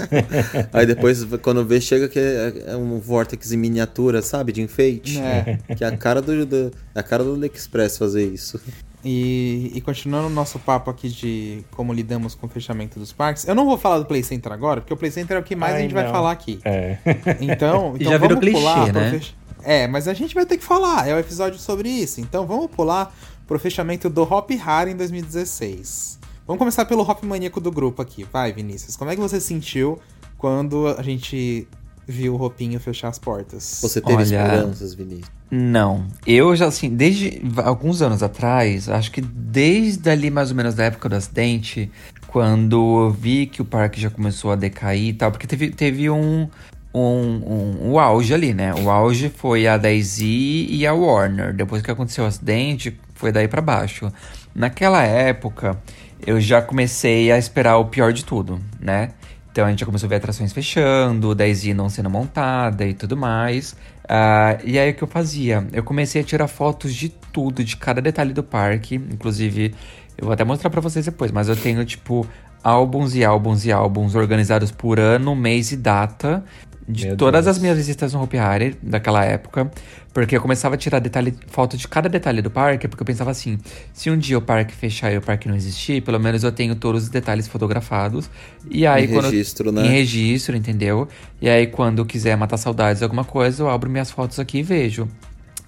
Aí 0.73 0.87
depois, 0.87 1.25
quando 1.43 1.65
vê, 1.65 1.81
chega 1.81 2.09
que 2.09 2.19
é 2.19 2.65
é 2.69 2.77
um 2.77 2.99
Vortex 2.99 3.53
em 3.53 3.57
miniatura, 3.57 4.23
sabe? 4.23 4.53
De 4.53 4.63
enfeite. 4.63 5.19
É. 5.21 5.59
Que 5.77 5.85
é 5.85 5.87
a 5.89 5.97
cara 5.97 6.21
do, 6.23 6.45
do, 6.47 6.73
é 6.95 7.01
a 7.01 7.03
cara 7.03 7.23
do 7.25 7.35
AliExpress 7.35 7.99
fazer 7.99 8.25
isso. 8.27 8.61
E, 9.05 9.73
e 9.75 9.81
continuando 9.81 10.29
o 10.29 10.31
nosso 10.31 10.59
papo 10.61 10.89
aqui 10.91 11.09
de 11.09 11.65
como 11.73 11.93
lidamos 11.93 12.35
com 12.37 12.47
o 12.47 12.49
fechamento 12.49 12.99
dos 13.01 13.13
parques, 13.13 13.47
eu 13.49 13.55
não 13.55 13.65
vou 13.67 13.77
falar 13.77 13.99
do 13.99 14.05
Play 14.05 14.23
Center 14.23 14.53
agora, 14.53 14.81
porque 14.81 14.95
o 14.95 14.97
Play 14.97 15.11
Center 15.11 15.37
é 15.37 15.41
o 15.41 15.43
que 15.43 15.57
mais 15.57 15.73
a 15.73 15.77
Ai, 15.77 15.83
gente 15.83 15.95
vai 15.95 16.05
não. 16.05 16.13
falar 16.13 16.31
aqui. 16.31 16.61
É. 16.65 16.99
Então, 17.41 17.95
E 17.99 18.03
então 18.03 18.13
já 18.13 18.19
virou 18.19 18.29
vamos 18.39 18.41
clichê, 18.41 18.59
pular 18.59 18.93
né? 18.93 19.11
fech- 19.11 19.35
É, 19.65 19.87
mas 19.89 20.07
a 20.09 20.15
gente 20.15 20.35
vai 20.35 20.47
ter 20.47 20.57
que 20.57 20.65
falar, 20.65 21.09
é 21.09 21.15
um 21.15 21.19
episódio 21.19 21.59
sobre 21.59 21.89
isso. 21.89 22.21
Então 22.21 22.47
vamos 22.47 22.69
pular 22.71 23.13
pro 23.47 23.59
fechamento 23.59 24.09
do 24.09 24.23
Hop 24.23 24.51
Hari 24.65 24.93
em 24.93 24.97
2016. 24.97 26.21
Vamos 26.53 26.59
começar 26.59 26.85
pelo 26.85 27.01
Hop 27.01 27.25
maníaco 27.25 27.63
do 27.63 27.73
grupo 27.73 28.03
aqui. 28.03 28.27
Vai, 28.31 28.53
Vinícius. 28.53 28.95
Como 28.95 29.11
é 29.11 29.15
que 29.15 29.21
você 29.23 29.41
sentiu 29.41 29.99
quando 30.37 30.87
a 30.87 31.03
gente 31.03 31.67
viu 32.07 32.35
o 32.35 32.43
Hopinho 32.45 32.79
fechar 32.79 33.09
as 33.09 33.19
portas? 33.19 33.79
Você 33.81 34.03
teve 34.03 34.17
Olha- 34.17 34.23
esperanças, 34.23 34.93
Vinícius? 34.93 35.31
Não. 35.51 36.07
Eu 36.27 36.55
já, 36.55 36.67
assim, 36.67 36.91
desde 36.91 37.41
alguns 37.57 38.03
anos 38.03 38.23
atrás, 38.23 38.87
acho 38.87 39.11
que 39.11 39.23
desde 39.23 40.11
ali 40.11 40.29
mais 40.31 40.51
ou 40.51 40.57
menos 40.57 40.75
da 40.75 40.85
época 40.85 41.09
do 41.09 41.17
acidente, 41.17 41.91
quando 42.27 43.05
eu 43.07 43.11
vi 43.11 43.47
que 43.47 43.63
o 43.63 43.65
parque 43.65 43.99
já 43.99 44.11
começou 44.11 44.53
a 44.53 44.55
decair 44.55 45.09
e 45.09 45.13
tal, 45.15 45.31
porque 45.31 45.47
teve, 45.47 45.71
teve 45.71 46.11
um, 46.11 46.47
um, 46.95 47.01
um, 47.01 47.93
um 47.93 47.99
auge 47.99 48.35
ali, 48.35 48.53
né? 48.53 48.75
O 48.75 48.91
auge 48.91 49.31
foi 49.31 49.67
a 49.67 49.79
10i 49.79 50.67
e 50.69 50.87
a 50.87 50.93
Warner. 50.93 51.55
Depois 51.55 51.81
que 51.81 51.91
aconteceu 51.91 52.25
o 52.25 52.27
acidente, 52.27 52.95
foi 53.15 53.33
daí 53.33 53.49
pra 53.49 53.63
baixo. 53.63 54.13
Naquela 54.55 55.03
época, 55.03 55.81
eu 56.27 56.41
já 56.41 56.63
comecei 56.63 57.31
a 57.33 57.39
esperar 57.39 57.77
o 57.79 57.87
pior 57.87 58.13
de 58.13 58.25
tudo, 58.25 58.61
né? 58.81 59.11
Então 59.51 59.67
a 59.67 59.71
gente 59.71 59.81
já 59.81 59.87
começou 59.87 60.07
a 60.07 60.09
ver 60.09 60.17
atrações 60.17 60.53
fechando, 60.53 61.37
10i 61.37 61.75
não 61.75 61.89
sendo 61.91 62.09
montada 62.09 62.87
e 62.87 62.95
tudo 62.95 63.17
mais. 63.17 63.77
Ah, 64.09 64.59
e 64.65 64.79
aí 64.79 64.91
o 64.91 64.95
que 64.95 65.03
eu 65.05 65.09
fazia? 65.09 65.67
Eu 65.73 65.83
comecei 65.83 66.23
a 66.23 66.25
tirar 66.25 66.49
fotos 66.49 66.95
de 66.95 67.11
tudo, 67.11 67.63
de 67.63 67.77
cada 67.77 68.01
detalhe 68.01 68.33
do 68.33 68.43
parque. 68.43 68.95
Inclusive, 68.95 69.75
eu 70.17 70.25
vou 70.25 70.33
até 70.33 70.43
mostrar 70.43 70.71
pra 70.71 70.81
vocês 70.81 71.05
depois, 71.05 71.31
mas 71.31 71.49
eu 71.49 71.57
tenho, 71.57 71.85
tipo, 71.85 72.27
álbuns 72.65 73.15
e 73.15 73.25
álbuns 73.25 73.67
e 73.67 73.73
álbuns 73.73 74.15
organizados 74.15 74.71
por 74.71 74.99
ano, 74.99 75.35
mês 75.37 75.71
e 75.71 75.77
data. 75.77 76.43
De 76.89 77.09
Meu 77.09 77.17
todas 77.17 77.45
Deus. 77.45 77.57
as 77.57 77.63
minhas 77.63 77.77
visitas 77.77 78.13
no 78.13 78.23
Hopi 78.23 78.39
Hari 78.39 78.77
daquela 78.83 79.25
época. 79.25 79.71
Porque 80.13 80.37
eu 80.37 80.41
começava 80.43 80.75
a 80.75 80.79
tirar 80.79 80.99
detalhe, 80.99 81.35
foto 81.47 81.77
de 81.77 81.89
cada 81.89 82.09
detalhe 82.09 82.43
do 82.43 82.51
parque, 82.51 82.87
porque 82.87 83.03
eu 83.03 83.07
pensava 83.07 83.31
assim: 83.31 83.59
se 83.95 84.11
um 84.11 84.19
dia 84.19 84.37
o 84.37 84.43
parque 84.43 84.75
fechar 84.75 85.11
e 85.13 85.17
o 85.17 85.23
parque 85.23 85.49
não 85.49 85.57
existir, 85.57 86.03
pelo 86.03 86.21
menos 86.21 86.45
eu 86.45 86.53
tenho 86.53 86.75
todos 86.75 87.05
os 87.05 87.09
detalhes 87.09 87.49
fotografados. 87.49 88.29
E 88.71 88.87
aí, 88.87 89.05
Em 89.05 89.09
quando. 89.09 89.25
registro, 89.25 89.73
né? 89.73 89.87
Em 89.87 89.89
registro, 89.91 90.55
entendeu? 90.57 91.09
E 91.41 91.49
aí, 91.49 91.67
quando 91.67 92.01
eu 92.01 92.07
quiser 92.07 92.37
matar 92.37 92.59
saudades 92.59 92.99
de 92.99 93.05
alguma 93.05 93.25
coisa, 93.25 93.63
eu 93.63 93.71
abro 93.71 93.89
minhas 93.89 94.11
fotos 94.11 94.39
aqui 94.39 94.59
e 94.59 94.63
vejo. 94.63 95.09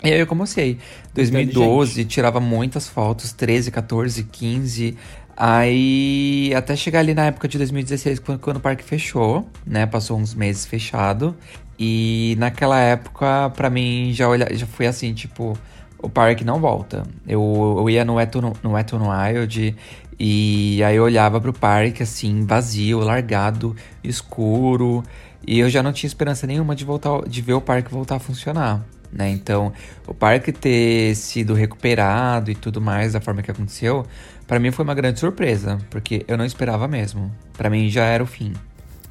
E 0.02 0.12
aí 0.12 0.20
eu 0.20 0.26
comecei. 0.26 0.76
2012, 1.14 2.04
tirava 2.04 2.38
muitas 2.38 2.86
fotos, 2.86 3.32
13, 3.32 3.70
14, 3.70 4.24
15. 4.24 4.96
Aí, 5.36 6.52
até 6.54 6.76
chegar 6.76 7.00
ali 7.00 7.14
na 7.14 7.24
época 7.26 7.48
de 7.48 7.58
2016, 7.58 8.18
quando, 8.20 8.38
quando 8.38 8.56
o 8.58 8.60
parque 8.60 8.84
fechou, 8.84 9.48
né? 9.66 9.84
Passou 9.86 10.18
uns 10.18 10.34
meses 10.34 10.64
fechado. 10.66 11.34
E 11.78 12.36
naquela 12.38 12.78
época, 12.78 13.50
pra 13.56 13.68
mim, 13.70 14.10
já, 14.12 14.28
olha, 14.28 14.48
já 14.54 14.66
foi 14.66 14.86
assim, 14.86 15.12
tipo... 15.14 15.56
O 16.02 16.08
parque 16.10 16.44
não 16.44 16.60
volta. 16.60 17.02
Eu, 17.26 17.76
eu 17.78 17.88
ia 17.88 18.04
no 18.04 18.16
Wet 18.16 18.36
n- 18.36 18.52
no 18.62 18.72
Wet 18.72 18.94
n 18.94 19.04
Wild 19.08 19.74
e 20.20 20.82
aí 20.84 20.96
eu 20.96 21.02
olhava 21.02 21.40
pro 21.40 21.50
parque, 21.50 22.02
assim, 22.02 22.44
vazio, 22.44 22.98
largado, 22.98 23.74
escuro. 24.02 25.02
E 25.46 25.58
eu 25.58 25.70
já 25.70 25.82
não 25.82 25.94
tinha 25.94 26.06
esperança 26.06 26.46
nenhuma 26.46 26.74
de 26.76 26.84
voltar, 26.84 27.22
de 27.26 27.40
ver 27.40 27.54
o 27.54 27.60
parque 27.60 27.90
voltar 27.90 28.16
a 28.16 28.18
funcionar, 28.18 28.84
né? 29.10 29.30
Então, 29.30 29.72
o 30.06 30.12
parque 30.12 30.52
ter 30.52 31.14
sido 31.14 31.54
recuperado 31.54 32.50
e 32.50 32.54
tudo 32.54 32.82
mais 32.82 33.14
da 33.14 33.20
forma 33.20 33.42
que 33.42 33.50
aconteceu, 33.50 34.04
pra 34.46 34.58
mim 34.58 34.70
foi 34.70 34.84
uma 34.84 34.94
grande 34.94 35.18
surpresa, 35.20 35.78
porque 35.88 36.22
eu 36.28 36.36
não 36.36 36.44
esperava 36.44 36.86
mesmo. 36.86 37.32
Pra 37.56 37.70
mim 37.70 37.88
já 37.88 38.04
era 38.04 38.22
o 38.22 38.26
fim. 38.26 38.52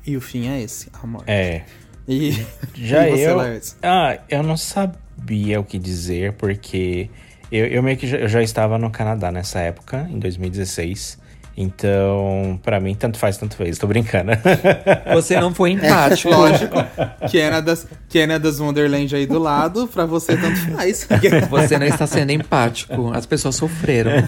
E 0.06 0.16
o 0.16 0.22
fim 0.22 0.48
é 0.48 0.62
esse, 0.62 0.90
a 1.02 1.08
morte. 1.08 1.26
É. 1.32 1.64
E, 2.08 2.46
Já 2.76 3.08
e 3.08 3.12
você, 3.12 3.28
eu. 3.28 3.62
Ah, 3.82 4.18
eu 4.30 4.44
não 4.44 4.58
sabia 4.58 5.60
o 5.60 5.64
que 5.64 5.78
dizer, 5.80 6.34
porque 6.34 7.10
eu, 7.52 7.66
eu 7.68 7.84
meio 7.84 7.98
que 7.98 8.08
já, 8.08 8.18
eu 8.18 8.28
já 8.28 8.42
estava 8.42 8.78
no 8.78 8.90
Canadá 8.90 9.32
nessa 9.32 9.60
época, 9.60 10.08
em 10.10 10.20
2016. 10.20 11.22
Então, 11.56 12.60
pra 12.64 12.80
mim, 12.80 12.96
tanto 12.96 13.20
faz, 13.20 13.38
tanto 13.38 13.56
fez. 13.56 13.78
Tô 13.78 13.86
brincando. 13.86 14.32
Você 15.14 15.40
não 15.40 15.54
foi 15.54 15.72
empático. 15.72 16.34
Lógico. 16.34 16.76
Canada's, 17.32 17.86
Canada's 18.12 18.60
Wonderland 18.60 19.16
aí 19.16 19.28
do 19.28 19.38
lado, 19.38 19.88
pra 19.88 20.06
você 20.06 20.36
tanto 20.36 20.58
faz. 20.72 21.08
Você 21.52 21.78
não 21.78 21.86
está 21.86 22.08
sendo 22.08 22.32
empático. 22.32 23.14
As 23.14 23.28
pessoas 23.28 23.56
sofreram. 23.56 24.28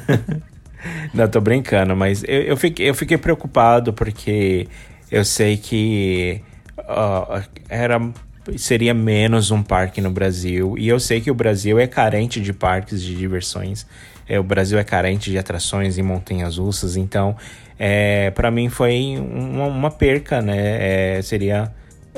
Não, 1.13 1.27
tô 1.27 1.41
brincando, 1.41 1.95
mas 1.95 2.23
eu, 2.27 2.41
eu, 2.41 2.57
fiquei, 2.57 2.87
eu 2.87 2.93
fiquei 2.93 3.17
preocupado 3.17 3.91
porque 3.91 4.67
eu 5.11 5.25
sei 5.25 5.57
que 5.57 6.43
ah, 6.79 7.43
era, 7.69 7.99
seria 8.57 8.93
menos 8.93 9.51
um 9.51 9.61
parque 9.63 10.01
no 10.01 10.11
Brasil. 10.11 10.75
E 10.77 10.87
eu 10.87 10.99
sei 10.99 11.21
que 11.21 11.31
o 11.31 11.35
Brasil 11.35 11.79
é 11.79 11.87
carente 11.87 12.39
de 12.41 12.53
parques 12.53 13.01
de 13.01 13.15
diversões. 13.15 13.85
É, 14.27 14.39
o 14.39 14.43
Brasil 14.43 14.77
é 14.79 14.83
carente 14.83 15.29
de 15.29 15.37
atrações 15.37 15.97
e 15.97 16.03
montanhas 16.03 16.57
russas. 16.57 16.95
Então, 16.97 17.35
é, 17.77 18.31
para 18.31 18.49
mim 18.49 18.69
foi 18.69 19.17
uma, 19.19 19.67
uma 19.67 19.91
perca, 19.91 20.41
né? 20.41 21.17
É, 21.17 21.21
seria, 21.21 21.71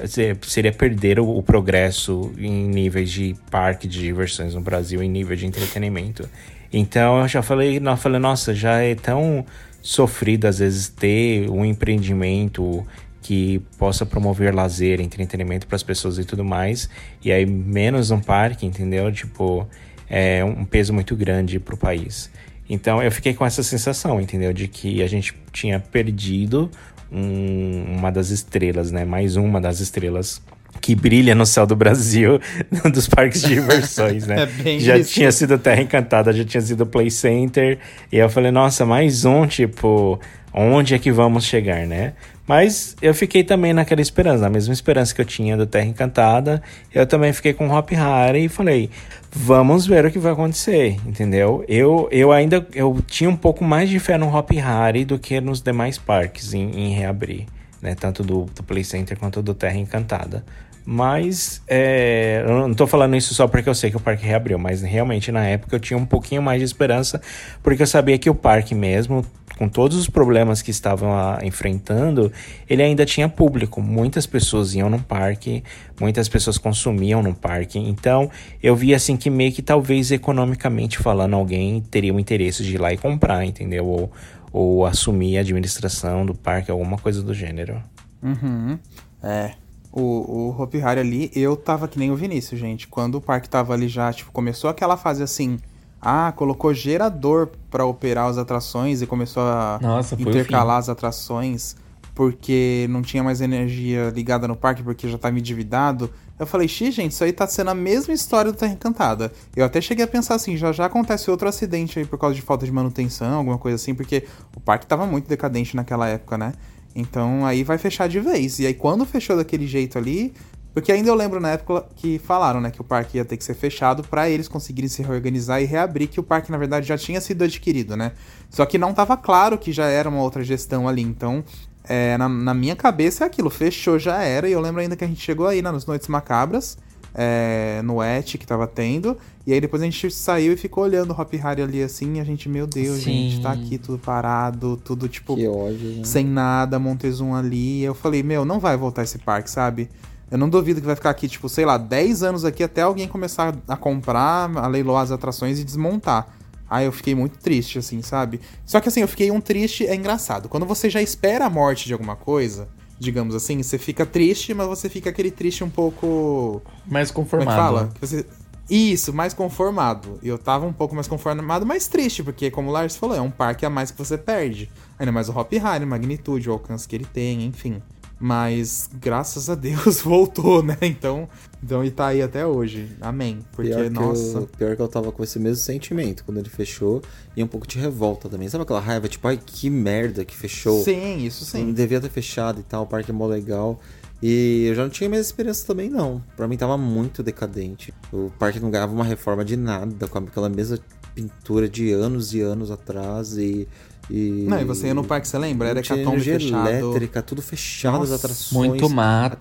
se- 0.06 0.38
seria 0.43 0.72
perder 0.72 1.20
o, 1.20 1.30
o 1.38 1.43
progresso 1.43 2.32
em 2.38 2.67
níveis 2.70 3.12
de 3.12 3.36
parque 3.52 3.88
de 3.88 4.00
diversões 4.00 4.54
no 4.56 4.62
Brasil, 4.62 5.04
em 5.04 5.10
nível 5.10 5.36
de 5.36 5.46
entretenimento. 5.46 6.28
Então 6.72 7.22
eu 7.22 7.28
já 7.28 7.41
falei, 7.41 7.80
não, 7.80 7.96
falei, 7.98 8.20
nossa, 8.20 8.54
já 8.54 8.82
é 8.82 8.93
tão 8.96 9.46
sofrido 9.82 10.46
às 10.46 10.60
vezes 10.60 10.89
ter 10.89 11.50
um 11.50 11.63
empreendimento 11.63 12.86
que 13.27 13.59
possa 13.77 14.05
promover 14.05 14.55
lazer, 14.55 15.01
entretenimento 15.01 15.67
para 15.67 15.75
as 15.75 15.83
pessoas 15.83 16.17
e 16.17 16.23
tudo 16.23 16.45
mais, 16.45 16.89
e 17.21 17.29
aí 17.29 17.45
menos 17.45 18.09
um 18.09 18.21
parque, 18.21 18.65
entendeu? 18.65 19.11
Tipo, 19.11 19.67
é 20.09 20.41
um 20.45 20.63
peso 20.63 20.93
muito 20.93 21.13
grande 21.13 21.59
para 21.59 21.75
o 21.75 21.77
país. 21.77 22.31
Então 22.69 23.03
eu 23.03 23.11
fiquei 23.11 23.33
com 23.33 23.45
essa 23.45 23.61
sensação, 23.63 24.21
entendeu? 24.21 24.53
De 24.53 24.69
que 24.69 25.03
a 25.03 25.07
gente 25.07 25.33
tinha 25.51 25.77
perdido 25.77 26.71
um- 27.11 27.97
uma 27.97 28.09
das 28.11 28.29
estrelas, 28.29 28.91
né? 28.91 29.03
Mais 29.03 29.35
uma 29.35 29.59
das 29.59 29.81
estrelas 29.81 30.41
que 30.79 30.95
brilha 30.95 31.35
no 31.35 31.45
céu 31.45 31.65
do 31.65 31.75
Brasil, 31.75 32.39
dos 32.93 33.07
parques 33.09 33.41
de 33.41 33.55
diversões, 33.55 34.25
né? 34.25 34.47
É 34.63 34.79
já 34.79 34.97
isso. 34.97 35.11
tinha 35.13 35.31
sido 35.33 35.57
Terra 35.57 35.81
Encantada, 35.81 36.31
já 36.31 36.45
tinha 36.45 36.61
sido 36.61 36.85
Play 36.85 37.11
Center. 37.11 37.77
E 38.09 38.17
eu 38.17 38.29
falei, 38.29 38.51
nossa, 38.51 38.85
mais 38.85 39.25
um, 39.25 39.45
tipo, 39.47 40.17
onde 40.58 40.96
é 40.96 41.00
que 41.00 41.12
vamos 41.12 41.46
chegar, 41.46 41.86
né? 41.86 42.13
Mas 42.48 42.96
eu 43.02 43.13
fiquei 43.13 43.43
também 43.43 43.74
naquela 43.74 44.02
esperança, 44.02 44.41
na 44.41 44.50
mesma 44.50 44.74
esperança 44.74 45.13
que 45.13 45.22
eu 45.22 45.26
tinha 45.26 45.56
do 45.56 45.67
Terra 45.67 45.86
Encantada, 45.86 46.63
eu 46.93 47.06
também 47.06 47.32
fiquei 47.32 47.54
com 47.54 47.70
Hop 47.70 47.91
Hari 47.91 48.46
e 48.46 48.50
falei, 48.50 48.89
vamos 49.32 49.86
ver 49.86 50.06
o 50.06 50.12
que 50.12 50.17
vai 50.17 50.32
acontecer, 50.32 50.98
entendeu? 51.06 51.63
Eu, 51.67 52.08
eu 52.12 52.32
ainda 52.32 52.65
eu 52.74 52.98
tinha 53.06 53.30
um 53.30 53.36
pouco 53.36 53.63
mais 53.63 53.89
de 53.89 54.00
fé 54.00 54.17
no 54.17 54.34
Hop 54.34 54.50
Hari 54.58 55.06
do 55.06 55.20
que 55.20 55.39
nos 55.39 55.62
demais 55.62 55.98
parques 55.98 56.54
em, 56.54 56.72
em 56.72 56.93
reabrir, 56.93 57.46
né? 57.82 57.93
Tanto 57.93 58.24
do, 58.24 58.46
do 58.46 58.63
Play 58.63 58.84
Center 58.84 59.17
quanto 59.20 59.43
do 59.43 59.54
Terra 59.54 59.78
Encantada. 59.78 60.43
Mas 60.89 61.62
é, 61.67 62.46
eu 62.48 62.60
não 62.60 62.74
tô 62.74 62.88
falando 62.88 63.13
isso 63.17 63.34
só 63.34 63.46
porque 63.46 63.67
eu 63.67 63.76
sei 63.76 63.91
que 63.91 63.98
o 63.98 64.00
parque 64.00 64.26
reabriu, 64.26 64.58
mas 64.58 64.82
realmente 64.82 65.34
na 65.34 65.46
época 65.46 65.76
eu 65.76 65.82
tinha 65.82 65.98
um 65.98 66.06
pouquinho 66.06 66.41
mais 66.41 66.60
de 66.60 66.65
esperança, 66.65 67.22
porque 67.62 67.84
eu 67.84 67.88
sabia 67.88 68.17
que 68.17 68.30
o 68.30 68.34
parque 68.34 68.74
mesmo, 68.74 69.26
com 69.58 69.67
todos 69.67 69.98
os 69.98 70.10
problemas 70.10 70.62
que 70.62 70.72
estavam 70.72 71.10
lá 71.10 71.39
enfrentando, 71.43 72.32
ele 72.70 72.84
ainda 72.84 73.06
tinha 73.06 73.28
público. 73.28 73.82
Muitas 73.82 74.26
pessoas 74.26 74.76
iam 74.76 74.89
no 74.89 75.00
parque, 75.00 75.63
muitas 76.00 76.30
pessoas 76.30 76.58
consumiam 76.58 77.24
no 77.24 77.34
parque. 77.34 77.80
Então 77.80 78.30
eu 78.62 78.76
vi 78.76 78.93
assim 78.93 79.17
que 79.17 79.30
meio 79.30 79.52
que 79.52 79.62
talvez 79.62 80.12
economicamente 80.12 81.00
falando, 81.00 81.36
alguém 81.36 81.82
teria 81.82 82.13
o 82.13 82.20
interesse 82.20 82.63
de 82.63 82.76
ir 82.76 82.78
lá 82.78 82.93
e 82.93 82.98
comprar, 82.98 83.43
entendeu? 83.46 83.86
Ou, 83.86 84.12
ou 84.52 84.86
assumir 84.86 85.38
a 85.38 85.41
administração 85.41 86.26
do 86.26 86.34
parque, 86.34 86.70
alguma 86.70 86.98
coisa 86.98 87.22
do 87.22 87.34
gênero. 87.34 87.82
Uhum. 88.22 88.78
É. 89.24 89.54
O, 89.91 90.02
o 90.02 90.62
Hopi 90.62 90.80
Hari 90.80 91.00
ali, 91.00 91.32
eu 91.34 91.56
tava 91.56 91.88
que 91.88 91.98
nem 91.98 92.12
o 92.12 92.15
Vinícius, 92.15 92.60
gente. 92.60 92.88
Quando 92.88 93.15
o 93.15 93.22
parque 93.22 93.50
tava 93.50 93.74
ali 93.74 93.88
já, 93.88 94.13
tipo, 94.13 94.32
começou 94.32 94.70
aquela 94.70 94.96
fase 94.96 95.24
assim. 95.24 95.58
Ah, 96.01 96.31
colocou 96.36 96.73
gerador 96.73 97.49
pra 97.69 97.86
operar 97.86 98.29
as 98.29 98.38
atrações 98.38 99.01
e 99.01 99.07
começou 99.07 99.43
a 99.43 99.79
Nossa, 99.81 100.15
intercalar 100.15 100.77
as 100.77 100.89
atrações 100.89 101.75
porque 102.17 102.88
não 102.89 103.03
tinha 103.03 103.23
mais 103.23 103.41
energia 103.41 104.10
ligada 104.10 104.47
no 104.47 104.55
parque 104.55 104.81
porque 104.81 105.07
já 105.07 105.19
tava 105.19 105.38
endividado. 105.38 106.10
Eu 106.39 106.47
falei, 106.47 106.67
xi, 106.67 106.89
gente, 106.89 107.12
isso 107.12 107.23
aí 107.23 107.31
tá 107.31 107.45
sendo 107.45 107.69
a 107.69 107.75
mesma 107.75 108.12
história 108.12 108.51
do 108.51 108.57
Terra 108.57 108.73
Encantada. 108.73 109.31
Eu 109.55 109.63
até 109.63 109.79
cheguei 109.79 110.03
a 110.03 110.07
pensar 110.07 110.33
assim, 110.33 110.57
já 110.57 110.71
já 110.71 110.88
acontece 110.88 111.29
outro 111.29 111.47
acidente 111.47 111.99
aí 111.99 112.05
por 112.05 112.17
causa 112.17 112.34
de 112.34 112.41
falta 112.41 112.65
de 112.65 112.72
manutenção, 112.72 113.36
alguma 113.38 113.59
coisa 113.59 113.76
assim, 113.76 113.93
porque 113.93 114.24
o 114.55 114.59
parque 114.59 114.88
tava 114.88 115.05
muito 115.05 115.28
decadente 115.28 115.76
naquela 115.76 116.07
época, 116.07 116.39
né? 116.39 116.53
Então 116.95 117.45
aí 117.45 117.63
vai 117.63 117.78
fechar 117.78 118.09
de 118.09 118.19
vez. 118.19 118.57
E 118.57 118.65
aí 118.65 118.74
quando 118.74 119.05
fechou 119.05 119.38
daquele 119.38 119.67
jeito 119.67 119.99
ali, 119.99 120.34
porque 120.78 120.91
ainda 120.91 121.09
eu 121.09 121.15
lembro 121.15 121.39
na 121.39 121.49
época 121.53 121.88
que 121.95 122.19
falaram, 122.19 122.61
né, 122.61 122.69
que 122.69 122.80
o 122.80 122.84
parque 122.84 123.17
ia 123.17 123.25
ter 123.25 123.36
que 123.36 123.43
ser 123.43 123.55
fechado 123.55 124.03
para 124.03 124.30
eles 124.30 124.47
conseguirem 124.47 124.88
se 124.88 125.01
reorganizar 125.01 125.59
e 125.59 125.65
reabrir, 125.65 126.07
que 126.07 126.19
o 126.19 126.23
parque 126.23 126.51
na 126.51 126.57
verdade 126.59 126.86
já 126.86 126.95
tinha 126.95 127.19
sido 127.19 127.43
adquirido, 127.43 127.97
né? 127.97 128.11
Só 128.51 128.63
que 128.63 128.78
não 128.78 128.93
tava 128.93 129.17
claro 129.17 129.57
que 129.57 129.71
já 129.71 129.88
era 129.88 130.07
uma 130.07 130.21
outra 130.21 130.43
gestão 130.43 130.88
ali, 130.88 131.01
então 131.01 131.43
é, 131.84 132.15
na, 132.19 132.30
na 132.30 132.53
minha 132.53 132.75
cabeça 132.75 133.23
é 133.23 133.28
aquilo, 133.28 133.49
fechou, 133.49 133.97
já 133.97 134.21
era, 134.21 134.47
e 134.47 134.51
eu 134.51 134.61
lembro 134.61 134.80
ainda 134.80 134.95
que 134.95 135.03
a 135.03 135.07
gente 135.07 135.19
chegou 135.19 135.47
aí 135.47 135.63
nas 135.63 135.88
Noites 135.88 136.07
Macabras, 136.09 136.78
é, 137.15 137.82
no 137.84 138.03
Et 138.03 138.38
que 138.38 138.45
tava 138.45 138.67
tendo. 138.67 139.17
E 139.47 139.53
aí 139.53 139.59
depois 139.59 139.82
a 139.82 139.86
gente 139.86 140.11
saiu 140.11 140.53
e 140.53 140.57
ficou 140.57 140.84
olhando 140.84 141.09
o 141.09 141.19
Hop 141.19 141.34
Harry 141.34 141.63
ali 141.63 141.82
assim, 141.82 142.17
e 142.17 142.19
a 142.19 142.23
gente, 142.23 142.47
meu 142.47 142.67
Deus, 142.67 142.97
Sim. 142.97 143.32
gente, 143.32 143.41
tá 143.41 143.51
aqui 143.51 143.80
tudo 143.80 143.97
parado, 143.97 144.78
tudo 144.78 145.09
tipo 145.09 145.36
Que 145.36 145.47
ódio, 145.47 145.89
né? 145.89 146.03
sem 146.03 146.23
nada, 146.28 146.78
Montezum 146.78 147.34
ali. 147.34 147.84
Eu 147.84 147.95
falei, 147.95 148.21
meu, 148.21 148.45
não 148.45 148.59
vai 148.59 148.78
voltar 148.78 149.01
esse 149.01 149.17
parque, 149.17 149.49
sabe? 149.49 149.89
Eu 150.30 150.38
não 150.38 150.49
duvido 150.49 150.82
que 150.82 150.86
vai 150.88 150.95
ficar 150.95 151.09
aqui, 151.09 151.28
tipo, 151.28 151.47
sei 151.47 151.65
lá, 151.65 151.78
10 151.78 152.21
anos 152.23 152.43
aqui 152.43 152.63
até 152.63 152.82
alguém 152.82 153.07
começar 153.07 153.55
a 153.67 153.78
comprar, 153.78 154.49
a 154.57 154.67
leiloar 154.67 155.03
as 155.03 155.11
atrações 155.11 155.59
e 155.59 155.63
desmontar. 155.63 156.28
Aí 156.69 156.86
eu 156.86 156.91
fiquei 156.91 157.15
muito 157.15 157.38
triste, 157.39 157.80
assim, 157.80 158.01
sabe? 158.01 158.41
Só 158.65 158.82
que 158.82 158.89
assim, 158.89 158.99
eu 159.01 159.07
fiquei 159.07 159.32
um 159.32 159.39
triste, 159.39 159.88
é 159.88 159.95
engraçado. 159.95 160.49
Quando 160.49 160.65
você 160.65 160.89
já 160.89 161.01
espera 161.01 161.45
a 161.45 161.49
morte 161.49 161.86
de 161.86 161.93
alguma 161.93 162.17
coisa, 162.17 162.67
digamos 162.99 163.36
assim, 163.36 163.63
você 163.63 163.78
fica 163.78 164.05
triste, 164.05 164.53
mas 164.53 164.67
você 164.67 164.89
fica 164.89 165.09
aquele 165.09 165.32
triste 165.32 165.63
um 165.63 165.69
pouco. 165.69 166.61
Mais 166.86 167.09
Como 167.09 167.25
é 167.25 167.30
conformado. 167.30 167.49
que 167.51 167.55
fala? 167.57 167.89
Que 167.93 168.01
você- 168.05 168.25
Isso, 168.69 169.13
mais 169.13 169.34
conformado. 169.34 170.19
E 170.21 170.28
eu 170.28 170.38
tava 170.38 170.65
um 170.65 170.73
pouco 170.73 170.93
mais 170.93 171.07
conformado, 171.07 171.65
mas 171.65 171.88
triste, 171.88 172.21
porque, 172.21 172.51
como 172.51 172.67
o 172.69 172.71
Lars 172.73 172.97
falou, 172.97 173.15
é 173.15 173.21
um 173.21 173.32
parque 173.32 173.65
a 173.65 173.69
mais 173.69 173.91
que 173.91 173.97
você 173.97 174.17
perde. 174.17 174.69
Ainda 174.99 175.09
mais 175.13 175.30
o 175.30 175.32
Hop 175.39 175.49
Harry, 175.53 175.86
magnitude, 175.86 176.49
o 176.49 176.51
alcance 176.51 176.86
que 176.86 176.93
ele 176.97 177.05
tem, 177.05 177.45
enfim. 177.45 177.82
Mas, 178.20 178.89
graças 178.99 179.49
a 179.49 179.55
Deus, 179.55 180.01
voltou, 180.01 180.63
né? 180.63 180.78
Então, 180.82 181.30
então 181.63 181.84
e 181.86 181.91
tá 181.91 182.07
aí 182.07 182.22
até 182.22 182.45
hoje. 182.45 182.89
Amém. 182.99 183.39
Porque, 183.51 183.70
Pior 183.70 183.89
nossa. 183.91 184.39
eu, 184.39 184.47
pior 184.47 184.76
que 184.76 184.82
eu 184.82 184.88
tava 184.88 185.11
com 185.11 185.24
esse 185.24 185.38
mesmo 185.38 185.63
sentimento 185.63 186.24
quando 186.26 186.39
ele 186.39 186.49
fechou. 186.49 187.01
E 187.36 187.43
um 187.43 187.47
pouco 187.47 187.68
de 187.68 187.78
revolta 187.78 188.28
também. 188.28 188.49
Sabe 188.49 188.63
aquela 188.63 188.80
raiva? 188.80 189.07
Tipo, 189.07 189.28
ai, 189.28 189.39
que 189.43 189.70
merda 189.70 190.26
que 190.26 190.36
fechou. 190.36 190.84
Sim, 190.84 191.26
isso 191.26 191.43
Não 191.57 191.65
sim. 191.68 191.74
devia 191.74 192.01
ter 192.01 192.09
fechado 192.09 192.59
e 192.59 192.63
tal, 192.63 192.84
o 192.84 192.88
parque 192.88 193.11
é 193.11 193.13
mó 193.13 193.28
legal. 193.28 193.80
E 194.22 194.65
eu 194.68 194.74
já 194.74 194.82
não 194.82 194.89
tinha 194.89 195.07
mais 195.07 195.28
experiência 195.28 195.68
também, 195.68 195.89
não. 195.89 196.24
Pra 196.36 196.47
mim 196.47 196.57
tava 196.57 196.76
muito 196.76 197.22
decadente. 197.22 197.93
O 198.11 198.32
parque 198.39 198.59
não 198.59 198.72
ganhava 198.72 198.91
uma 198.91 199.03
reforma 199.03 199.45
de 199.45 199.55
nada, 199.55 200.07
com 200.07 200.18
aquela 200.18 200.49
mesma 200.49 200.80
pintura 201.13 201.70
de 201.70 201.91
anos 201.91 202.34
e 202.34 202.41
anos 202.41 202.72
atrás. 202.72 203.38
E. 203.38 203.68
e... 204.10 204.45
Não, 204.47 204.60
e 204.60 204.64
você 204.64 204.88
ia 204.88 204.93
no 204.93 205.03
parque, 205.03 205.28
você 205.28 205.38
lembra? 205.38 205.70
Era 205.70 205.80
hecatombe 205.80 206.22
fechado. 206.22 206.70
elétrica, 206.70 207.22
tudo 207.22 207.41
fechado, 207.41 208.03
as 208.03 208.10
Nossa, 208.10 208.16
atrações. 208.16 208.68
Muito 208.70 208.89
mato. 208.89 209.34
A 209.34 209.36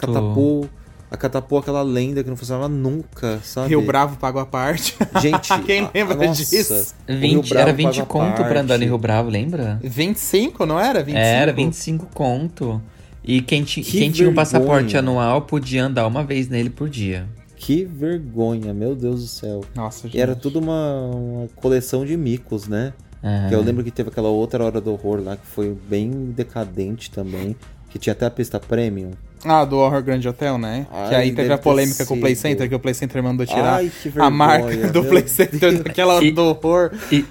Catapu, 1.16 1.56
a 1.56 1.58
aquela 1.60 1.82
lenda 1.82 2.22
que 2.24 2.28
não 2.28 2.36
funcionava 2.36 2.68
nunca, 2.68 3.38
sabe? 3.44 3.68
Rio 3.68 3.82
Bravo 3.82 4.16
pagou 4.16 4.40
a 4.42 4.46
parte. 4.46 4.96
Gente, 5.20 5.48
Quem 5.64 5.84
a- 5.84 5.90
lembra 5.94 6.14
nossa, 6.16 6.44
disso? 6.44 6.94
o 7.08 7.12
Rio 7.12 7.20
20, 7.42 7.48
Bravo 7.48 7.62
era 7.68 7.72
20 7.76 7.86
paga 7.94 8.06
conto 8.06 8.36
pra 8.44 8.60
andar 8.60 8.78
no 8.78 8.84
Rio 8.84 8.98
Bravo, 8.98 9.30
lembra? 9.30 9.78
25, 9.82 10.66
não 10.66 10.80
era? 10.80 11.00
25? 11.02 11.18
Era 11.18 11.52
25 11.52 12.06
conto. 12.12 12.82
E 13.22 13.40
quem, 13.40 13.62
ti- 13.64 13.82
Que 13.82 13.98
quem 13.98 14.10
tinha 14.10 14.28
um 14.28 14.34
passaporte 14.34 14.96
anual 14.96 15.42
podia 15.42 15.84
andar 15.84 16.06
uma 16.06 16.22
vez 16.24 16.48
nele 16.48 16.70
por 16.70 16.88
dia. 16.88 17.26
Que 17.56 17.84
vergonha, 17.84 18.72
meu 18.74 18.94
Deus 18.94 19.22
do 19.22 19.26
céu. 19.28 19.64
Nossa, 19.74 20.02
gente. 20.06 20.16
E 20.16 20.20
era 20.20 20.36
tudo 20.36 20.58
uma, 20.60 21.06
uma 21.06 21.48
coleção 21.56 22.04
de 22.04 22.16
micos, 22.16 22.68
né? 22.68 22.92
Ah. 23.22 23.46
Que 23.48 23.54
eu 23.54 23.60
lembro 23.62 23.82
que 23.82 23.90
teve 23.90 24.08
aquela 24.10 24.28
outra 24.28 24.64
hora 24.64 24.80
do 24.80 24.92
horror 24.92 25.20
lá 25.22 25.36
que 25.36 25.46
foi 25.46 25.76
bem 25.88 26.10
decadente 26.36 27.10
também. 27.10 27.56
Que 27.90 27.98
tinha 27.98 28.12
até 28.12 28.26
a 28.26 28.30
pista 28.30 28.60
premium. 28.60 29.12
Ah, 29.44 29.64
do 29.64 29.76
Horror 29.78 30.02
Grand 30.02 30.20
Hotel, 30.26 30.58
né? 30.58 30.86
Ai, 30.92 31.08
que 31.08 31.14
aí 31.14 31.32
teve 31.32 31.52
a 31.52 31.58
polêmica 31.58 32.04
com 32.04 32.14
o 32.14 32.20
Play. 32.20 32.34
Center, 32.34 32.68
que 32.68 32.74
o 32.74 32.80
Play 32.80 32.94
Center 32.94 33.22
mandou 33.22 33.46
tirar 33.46 33.74
Ai, 33.76 33.90
que 34.02 34.08
a 34.08 34.12
vergonha, 34.12 34.30
marca 34.30 34.88
do 34.90 35.04
Play 35.04 35.28
Center 35.28 35.58
Deus. 35.70 35.80
daquela 35.84 36.14
hora 36.14 36.30
do 36.32 36.42
horror. 36.42 36.90
E, 37.12 37.16
e- 37.16 37.24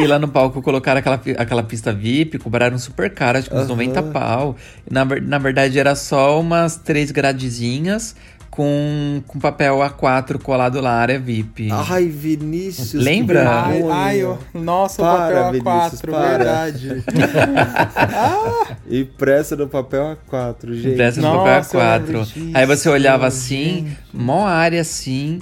e- 0.00 0.02
e 0.02 0.06
lá 0.06 0.18
no 0.18 0.28
palco 0.28 0.60
colocaram 0.62 0.98
aquela, 1.00 1.20
aquela 1.38 1.62
pista 1.62 1.92
VIP, 1.92 2.38
cobraram 2.38 2.78
super 2.78 3.12
caro, 3.12 3.38
acho 3.38 3.48
que 3.48 3.54
uns 3.56 3.60
Aham. 3.60 3.68
90 3.68 4.02
pau. 4.02 4.54
Na, 4.88 5.04
na 5.04 5.38
verdade 5.38 5.78
era 5.78 5.94
só 5.96 6.38
umas 6.38 6.76
três 6.76 7.10
gradezinhas 7.10 8.14
com, 8.54 9.20
com 9.26 9.40
papel 9.40 9.78
A4 9.78 10.38
colado 10.40 10.80
lá, 10.80 10.92
área 10.92 11.18
VIP. 11.18 11.68
Ai, 11.72 12.06
Vinícius. 12.06 12.92
Lembra? 13.02 13.50
Ai, 13.50 13.82
ai, 13.90 14.22
eu- 14.22 14.38
nossa, 14.54 15.02
Para, 15.02 15.14
o 15.14 15.18
papel 15.18 15.52
Vinícius, 15.52 16.00
A4, 16.02 16.10
para. 16.10 16.28
verdade. 16.28 17.04
Impressa 18.88 19.56
no 19.56 19.66
papel 19.68 20.16
A4, 20.30 20.72
gente. 20.74 20.88
Impressa 20.92 21.20
no 21.20 21.26
Nossa, 21.34 21.72
papel 21.78 21.98
lembro 21.98 22.20
A4. 22.20 22.24
disso, 22.24 22.50
Aí 22.54 22.64
você 22.66 22.88
olhava 22.88 23.26
assim, 23.26 23.86
gente. 23.86 23.96
mó 24.12 24.46
área 24.46 24.80
assim, 24.80 25.40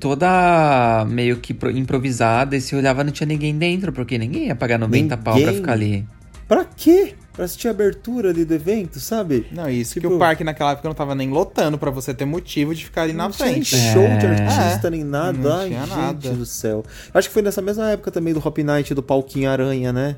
toda 0.00 1.04
meio 1.06 1.36
que 1.36 1.52
pro- 1.52 1.70
improvisada, 1.70 2.56
e 2.56 2.60
você 2.62 2.74
olhava 2.74 3.04
não 3.04 3.12
tinha 3.12 3.26
ninguém 3.26 3.56
dentro, 3.58 3.92
porque 3.92 4.16
ninguém 4.16 4.46
ia 4.46 4.54
pagar 4.56 4.78
90 4.78 5.16
pau 5.18 5.34
pra 5.34 5.40
Ninguém. 5.42 5.54
ficar 5.56 5.72
ali. 5.72 6.06
Pra 6.46 6.64
quê? 6.64 7.12
Pra 7.38 7.44
assistir 7.44 7.68
a 7.68 7.70
abertura 7.70 8.30
ali 8.30 8.44
do 8.44 8.52
evento, 8.52 8.98
sabe? 8.98 9.46
Não, 9.52 9.70
isso 9.70 9.94
Tipo- 9.94 10.08
que 10.08 10.14
o 10.14 10.18
parque 10.18 10.42
naquela 10.42 10.72
época 10.72 10.88
não 10.88 10.94
tava 10.96 11.14
nem 11.14 11.30
lotando 11.30 11.78
pra 11.78 11.88
você 11.88 12.12
ter 12.12 12.24
motivo 12.24 12.74
de 12.74 12.84
ficar 12.84 13.02
ali 13.02 13.12
na 13.12 13.26
não 13.26 13.30
tinha 13.30 13.48
frente. 13.48 13.76
show 13.76 14.02
de 14.18 14.26
É. 14.26 14.44
artista 14.44 14.90
nem 14.90 15.04
nada. 15.04 15.38
Não 15.38 15.56
Ai, 15.56 15.68
tinha 15.68 15.80
gente 15.86 15.96
nada. 15.96 16.30
do 16.32 16.44
céu. 16.44 16.84
Acho 17.14 17.28
que 17.28 17.32
foi 17.34 17.42
nessa 17.42 17.62
mesma 17.62 17.88
época 17.92 18.10
também 18.10 18.34
do 18.34 18.40
Hop 18.44 18.58
Night 18.58 18.92
do 18.92 19.04
Palquinho 19.04 19.48
Aranha, 19.48 19.92
né? 19.92 20.16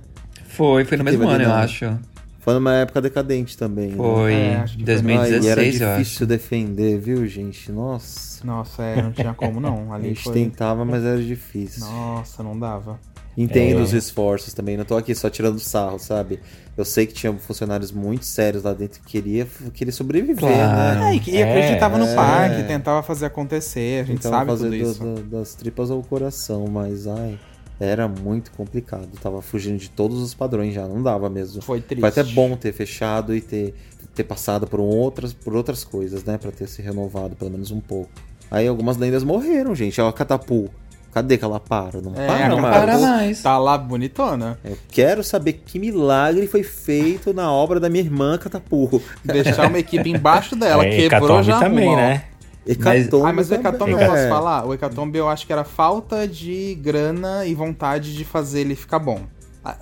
Foi, 0.48 0.82
foi 0.86 0.96
no 0.96 1.04
mesmo 1.04 1.28
ano, 1.28 1.44
eu 1.44 1.52
acho. 1.52 1.98
Foi 2.38 2.54
numa 2.54 2.72
época 2.76 3.02
decadente 3.02 3.54
também. 3.58 3.88
né? 3.90 3.96
Foi 3.98 4.32
É, 4.32 4.56
acho 4.56 4.78
que 4.78 4.84
foi. 4.86 4.94
Ai, 4.94 5.02
2016, 5.02 5.44
e 5.44 5.48
era 5.50 5.62
eu 5.62 5.66
acho. 5.90 5.98
difícil 5.98 6.26
defender, 6.26 6.98
viu, 6.98 7.26
gente? 7.26 7.70
Nossa. 7.70 8.46
Nossa, 8.46 8.82
é, 8.82 9.02
não 9.02 9.12
tinha 9.12 9.34
como 9.34 9.60
não. 9.60 9.92
A 9.92 9.96
Ali 9.96 10.08
gente 10.08 10.22
foi... 10.22 10.32
tentava, 10.32 10.86
mas 10.86 11.04
era 11.04 11.22
difícil. 11.22 11.84
Nossa, 11.84 12.42
não 12.42 12.58
dava. 12.58 12.98
Entendo 13.36 13.78
É. 13.78 13.82
os 13.82 13.92
esforços 13.92 14.52
também, 14.52 14.76
não 14.76 14.84
tô 14.84 14.96
aqui 14.96 15.14
só 15.14 15.30
tirando 15.30 15.58
sarro, 15.60 15.98
sabe? 15.98 16.40
Eu 16.76 16.84
sei 16.84 17.06
que 17.06 17.14
tinha 17.14 17.32
funcionários 17.34 17.92
muito 17.92 18.24
sérios 18.26 18.64
lá 18.64 18.72
dentro 18.74 19.00
que 19.00 19.06
queria, 19.06 19.46
queria 19.72 19.92
sobreviver, 19.92 20.36
Claro. 20.38 21.00
né? 21.00 21.10
É, 21.12 21.14
e, 21.14 21.20
que- 21.20 21.30
e 21.30 21.36
É, 21.36 21.48
acreditava 21.50 21.96
no 21.96 22.06
é. 22.06 22.14
parque, 22.14 22.62
tentava 22.64 23.02
fazer 23.02 23.26
acontecer, 23.26 24.02
a 24.02 24.04
gente 24.06 24.18
Então 24.18 24.30
sabe 24.30 24.46
fazer 24.50 24.70
tudo 24.70 24.78
do- 24.84 24.90
isso. 24.90 25.00
do- 25.04 25.22
das 25.38 25.54
tripas 25.54 25.90
ao 25.90 26.02
coração, 26.02 26.66
mas 26.66 27.06
ai, 27.06 27.38
era 27.78 28.08
muito 28.08 28.50
complicado. 28.52 29.08
Tava 29.22 29.40
fugindo 29.40 29.78
de 29.78 29.88
todos 29.90 30.20
os 30.20 30.34
padrões 30.34 30.74
já, 30.74 30.86
não 30.88 31.02
dava 31.02 31.30
mesmo. 31.30 31.62
Foi 31.62 31.80
triste. 31.80 32.00
Foi 32.00 32.08
até 32.08 32.24
bom 32.24 32.56
ter 32.56 32.72
fechado 32.72 33.34
e 33.34 33.40
ter, 33.40 33.74
ter 34.14 34.24
passado 34.24 34.66
por 34.66 34.80
outras, 34.80 35.32
por 35.32 35.54
outras 35.54 35.84
coisas, 35.84 36.24
né? 36.24 36.36
Pra 36.36 36.50
ter 36.50 36.66
se 36.68 36.82
renovado 36.82 37.36
pelo 37.36 37.50
menos 37.52 37.70
um 37.70 37.80
pouco. 37.80 38.10
Aí 38.50 38.66
algumas 38.66 38.96
lendas 38.96 39.22
morreram, 39.22 39.74
gente. 39.74 40.00
Ó, 40.00 40.08
a 40.08 40.12
Catapu. 40.12 40.68
Cadê 41.12 41.36
que 41.36 41.44
ela 41.44 41.58
para? 41.58 42.00
Não 42.00 42.12
É, 42.14 42.26
para, 42.26 42.48
não 42.48 42.60
mais. 42.60 42.76
para 42.76 42.98
mais. 42.98 43.42
Tá 43.42 43.58
lá 43.58 43.76
bonitona. 43.76 44.58
Eu 44.64 44.78
quero 44.92 45.24
saber 45.24 45.54
que 45.54 45.78
milagre 45.78 46.46
foi 46.46 46.62
feito 46.62 47.34
na 47.34 47.50
obra 47.52 47.80
da 47.80 47.88
minha 47.90 48.04
irmã 48.04 48.38
Catapu. 48.38 49.02
Deixar 49.24 49.66
uma 49.68 49.78
equipe 49.78 50.08
embaixo 50.08 50.54
dela, 50.54 50.84
É, 50.86 51.08
quebrou 51.08 51.42
já 51.42 51.58
também, 51.58 51.88
ó. 51.88 51.96
né? 51.96 52.24
Hecatombe 52.66 53.28
Ah, 53.28 53.32
mas 53.32 53.50
o 53.50 53.54
Hecatombe 53.54 53.92
eu 53.92 53.98
posso 53.98 54.14
É. 54.16 54.28
falar? 54.28 54.64
O 54.66 54.72
Hecatombe 54.74 55.18
eu 55.18 55.28
acho 55.28 55.46
que 55.46 55.52
era 55.52 55.64
falta 55.64 56.28
de 56.28 56.78
grana 56.80 57.44
e 57.46 57.54
vontade 57.54 58.14
de 58.14 58.24
fazer 58.24 58.60
ele 58.60 58.76
ficar 58.76 58.98
bom. 59.00 59.20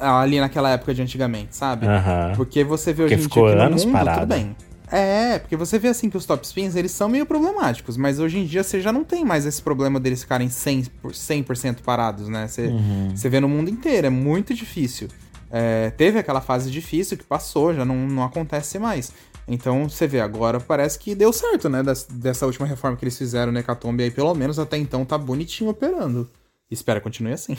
Ali 0.00 0.40
naquela 0.40 0.70
época 0.70 0.94
de 0.94 1.02
antigamente, 1.02 1.54
sabe? 1.54 1.86
Aham. 1.86 2.32
Porque 2.36 2.64
você 2.64 2.92
vê 2.92 3.02
hoje 3.04 3.16
Porque 3.16 3.26
em 3.26 3.28
ficou 3.28 3.42
dia 3.44 3.52
que 3.52 3.58
no 3.58 3.66
anos 3.66 3.84
mundo, 3.84 3.92
parado. 3.92 4.20
tudo 4.20 4.28
bem. 4.34 4.56
É, 4.90 5.38
porque 5.38 5.56
você 5.56 5.78
vê 5.78 5.88
assim 5.88 6.08
que 6.08 6.16
os 6.16 6.24
top 6.24 6.46
spins, 6.46 6.74
eles 6.74 6.90
são 6.92 7.08
meio 7.08 7.26
problemáticos, 7.26 7.96
mas 7.96 8.18
hoje 8.18 8.38
em 8.38 8.44
dia 8.46 8.62
você 8.62 8.80
já 8.80 8.92
não 8.92 9.04
tem 9.04 9.24
mais 9.24 9.44
esse 9.46 9.60
problema 9.60 10.00
deles 10.00 10.22
ficarem 10.22 10.48
100%, 10.48 10.90
por- 11.02 11.14
100 11.56 11.74
parados, 11.84 12.28
né? 12.28 12.46
Você, 12.48 12.66
Uhum. 12.68 13.10
você 13.14 13.28
vê 13.28 13.40
no 13.40 13.48
mundo 13.48 13.68
inteiro, 13.70 14.06
é 14.06 14.10
muito 14.10 14.54
difícil. 14.54 15.08
É, 15.50 15.90
teve 15.90 16.18
aquela 16.18 16.40
fase 16.40 16.70
difícil 16.70 17.16
que 17.16 17.24
passou, 17.24 17.74
já 17.74 17.84
não, 17.84 17.96
não 18.06 18.22
acontece 18.22 18.78
mais. 18.78 19.12
Então 19.50 19.88
você 19.88 20.06
vê, 20.06 20.20
agora 20.20 20.60
parece 20.60 20.98
que 20.98 21.14
deu 21.14 21.32
certo, 21.32 21.70
né? 21.70 21.82
Das- 21.82 22.04
dessa 22.04 22.44
última 22.44 22.66
reforma 22.66 22.96
que 22.98 23.04
eles 23.04 23.16
fizeram 23.16 23.50
no 23.50 23.58
Hecatombe 23.58 24.02
aí, 24.02 24.10
pelo 24.10 24.34
menos 24.34 24.58
até 24.58 24.76
então 24.76 25.04
tá 25.06 25.16
bonitinho 25.16 25.70
operando. 25.70 26.28
Espero 26.70 27.00
que 27.00 27.04
continue 27.04 27.32
assim. 27.32 27.56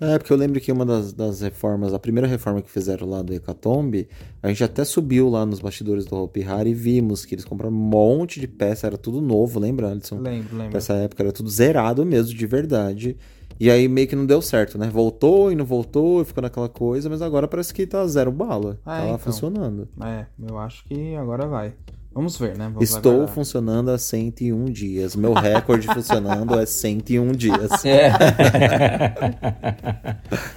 É, 0.00 0.18
porque 0.18 0.32
eu 0.32 0.36
lembro 0.36 0.60
que 0.60 0.70
uma 0.70 0.84
das, 0.84 1.12
das 1.12 1.40
reformas, 1.40 1.92
a 1.92 1.98
primeira 1.98 2.28
reforma 2.28 2.62
que 2.62 2.70
fizeram 2.70 3.08
lá 3.08 3.22
do 3.22 3.32
Hecatombe, 3.32 4.08
a 4.42 4.48
gente 4.48 4.62
até 4.62 4.84
subiu 4.84 5.28
lá 5.28 5.44
nos 5.44 5.60
bastidores 5.60 6.04
do 6.04 6.16
Hopi 6.16 6.42
Hari 6.42 6.70
e 6.70 6.74
vimos 6.74 7.24
que 7.24 7.34
eles 7.34 7.44
compraram 7.44 7.74
um 7.74 7.78
monte 7.78 8.38
de 8.38 8.46
peça, 8.46 8.86
era 8.86 8.96
tudo 8.96 9.20
novo, 9.20 9.58
lembra, 9.58 9.90
Alisson? 9.90 10.20
lembro, 10.20 10.56
lembro. 10.56 10.74
Nessa 10.74 10.94
época 10.94 11.22
era 11.22 11.32
tudo 11.32 11.48
zerado 11.50 12.04
mesmo, 12.04 12.34
de 12.34 12.46
verdade. 12.46 13.16
E 13.58 13.70
aí 13.70 13.88
meio 13.88 14.08
que 14.08 14.16
não 14.16 14.26
deu 14.26 14.42
certo, 14.42 14.78
né? 14.78 14.88
Voltou 14.88 15.50
e 15.50 15.54
não 15.54 15.64
voltou, 15.64 16.22
e 16.22 16.24
ficou 16.24 16.42
naquela 16.42 16.68
coisa, 16.68 17.08
mas 17.08 17.22
agora 17.22 17.48
parece 17.48 17.72
que 17.72 17.86
tá 17.86 18.06
zero 18.06 18.32
bala. 18.32 18.78
Ah, 18.84 18.98
tá 18.98 18.98
lá 18.98 19.06
então. 19.06 19.18
funcionando. 19.18 19.88
É, 20.02 20.26
eu 20.48 20.58
acho 20.58 20.84
que 20.84 21.14
agora 21.14 21.46
vai. 21.46 21.72
Vamos 22.14 22.38
ver, 22.38 22.56
né? 22.56 22.70
Vamos 22.72 22.88
Estou 22.88 23.12
aguardar. 23.12 23.34
funcionando 23.34 23.90
há 23.90 23.98
101 23.98 24.64
dias. 24.66 25.16
Meu 25.16 25.32
recorde 25.32 25.88
funcionando 25.88 26.58
é 26.58 26.64
101 26.64 27.32
dias. 27.32 27.70
É. 27.84 28.10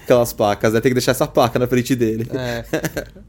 Aquelas 0.04 0.34
placas, 0.34 0.74
né? 0.74 0.82
Tem 0.82 0.92
que 0.92 0.96
deixar 0.96 1.12
essa 1.12 1.28
placa 1.28 1.60
na 1.60 1.68
frente 1.68 1.96
dele. 1.96 2.30
É. 2.34 2.64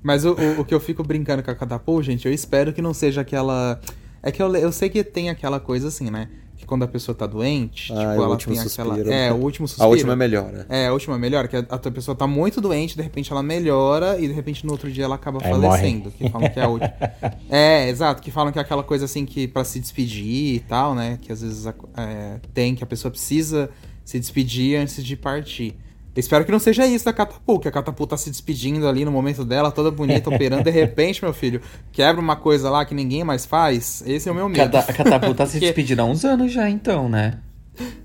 Mas 0.02 0.24
o, 0.24 0.34
o, 0.34 0.60
o 0.60 0.64
que 0.64 0.74
eu 0.74 0.80
fico 0.80 1.02
brincando 1.02 1.42
com 1.42 1.50
a 1.50 1.54
Catapult, 1.54 2.04
gente, 2.04 2.26
eu 2.26 2.32
espero 2.32 2.72
que 2.72 2.82
não 2.82 2.94
seja 2.94 3.22
aquela. 3.22 3.80
É 4.22 4.30
que 4.30 4.42
eu, 4.42 4.54
eu 4.56 4.72
sei 4.72 4.88
que 4.88 5.02
tem 5.02 5.30
aquela 5.30 5.58
coisa 5.58 5.88
assim, 5.88 6.10
né? 6.10 6.28
Quando 6.68 6.82
a 6.84 6.86
pessoa 6.86 7.14
tá 7.14 7.26
doente, 7.26 7.90
Ah, 7.92 7.96
tipo, 7.96 8.10
é 8.10 8.14
ela 8.14 8.36
tem 8.36 8.58
aquela. 8.58 8.94
suspiro. 8.94 9.10
É, 9.10 9.32
o 9.32 9.36
último 9.36 9.64
A 9.64 9.68
suspiro. 9.68 9.88
última 9.90 10.12
é 10.12 10.16
melhor, 10.16 10.52
né? 10.52 10.66
É, 10.68 10.86
a 10.86 10.92
última 10.92 11.18
melhora, 11.18 11.48
que 11.48 11.56
a, 11.56 11.60
a 11.60 11.78
tua 11.78 11.90
pessoa 11.90 12.14
tá 12.14 12.26
muito 12.26 12.60
doente, 12.60 12.94
de 12.94 13.02
repente 13.02 13.32
ela 13.32 13.42
melhora 13.42 14.20
e 14.20 14.28
de 14.28 14.34
repente 14.34 14.64
no 14.66 14.72
outro 14.72 14.90
dia 14.92 15.04
ela 15.04 15.14
acaba 15.14 15.38
Aí 15.42 15.50
falecendo. 15.50 16.10
Que 16.10 16.28
falam 16.28 16.50
que 16.50 16.60
é 16.60 16.62
a 16.62 16.68
última. 16.68 16.92
é, 17.48 17.88
exato, 17.88 18.22
que 18.22 18.30
falam 18.30 18.52
que 18.52 18.58
é 18.58 18.62
aquela 18.62 18.82
coisa 18.82 19.06
assim 19.06 19.24
que 19.24 19.48
pra 19.48 19.64
se 19.64 19.80
despedir 19.80 20.56
e 20.56 20.60
tal, 20.60 20.94
né? 20.94 21.18
Que 21.22 21.32
às 21.32 21.40
vezes 21.40 21.64
é, 21.66 22.38
tem, 22.52 22.74
que 22.74 22.84
a 22.84 22.86
pessoa 22.86 23.10
precisa 23.10 23.70
se 24.04 24.20
despedir 24.20 24.76
antes 24.78 25.02
de 25.02 25.16
partir. 25.16 25.74
Espero 26.18 26.44
que 26.44 26.50
não 26.52 26.58
seja 26.58 26.86
isso 26.86 27.04
da 27.04 27.12
Catapu, 27.12 27.58
que 27.60 27.68
a 27.68 27.70
Catapu 27.70 28.06
tá 28.06 28.16
se 28.16 28.28
despedindo 28.30 28.88
ali 28.88 29.04
no 29.04 29.10
momento 29.12 29.44
dela, 29.44 29.70
toda 29.70 29.90
bonita, 29.90 30.28
operando, 30.30 30.64
de 30.64 30.70
repente, 30.70 31.22
meu 31.22 31.32
filho, 31.32 31.60
quebra 31.92 32.20
uma 32.20 32.36
coisa 32.36 32.68
lá 32.70 32.84
que 32.84 32.94
ninguém 32.94 33.22
mais 33.24 33.46
faz. 33.46 34.02
Esse 34.06 34.28
é 34.28 34.32
o 34.32 34.34
meu 34.34 34.48
medo. 34.48 34.70
Cata- 34.72 34.90
A 34.90 34.94
Catapu 34.94 35.34
tá 35.34 35.46
se 35.46 35.60
despedindo 35.60 36.02
há 36.02 36.04
uns 36.04 36.24
anos 36.24 36.52
já, 36.52 36.68
então, 36.68 37.08
né? 37.08 37.38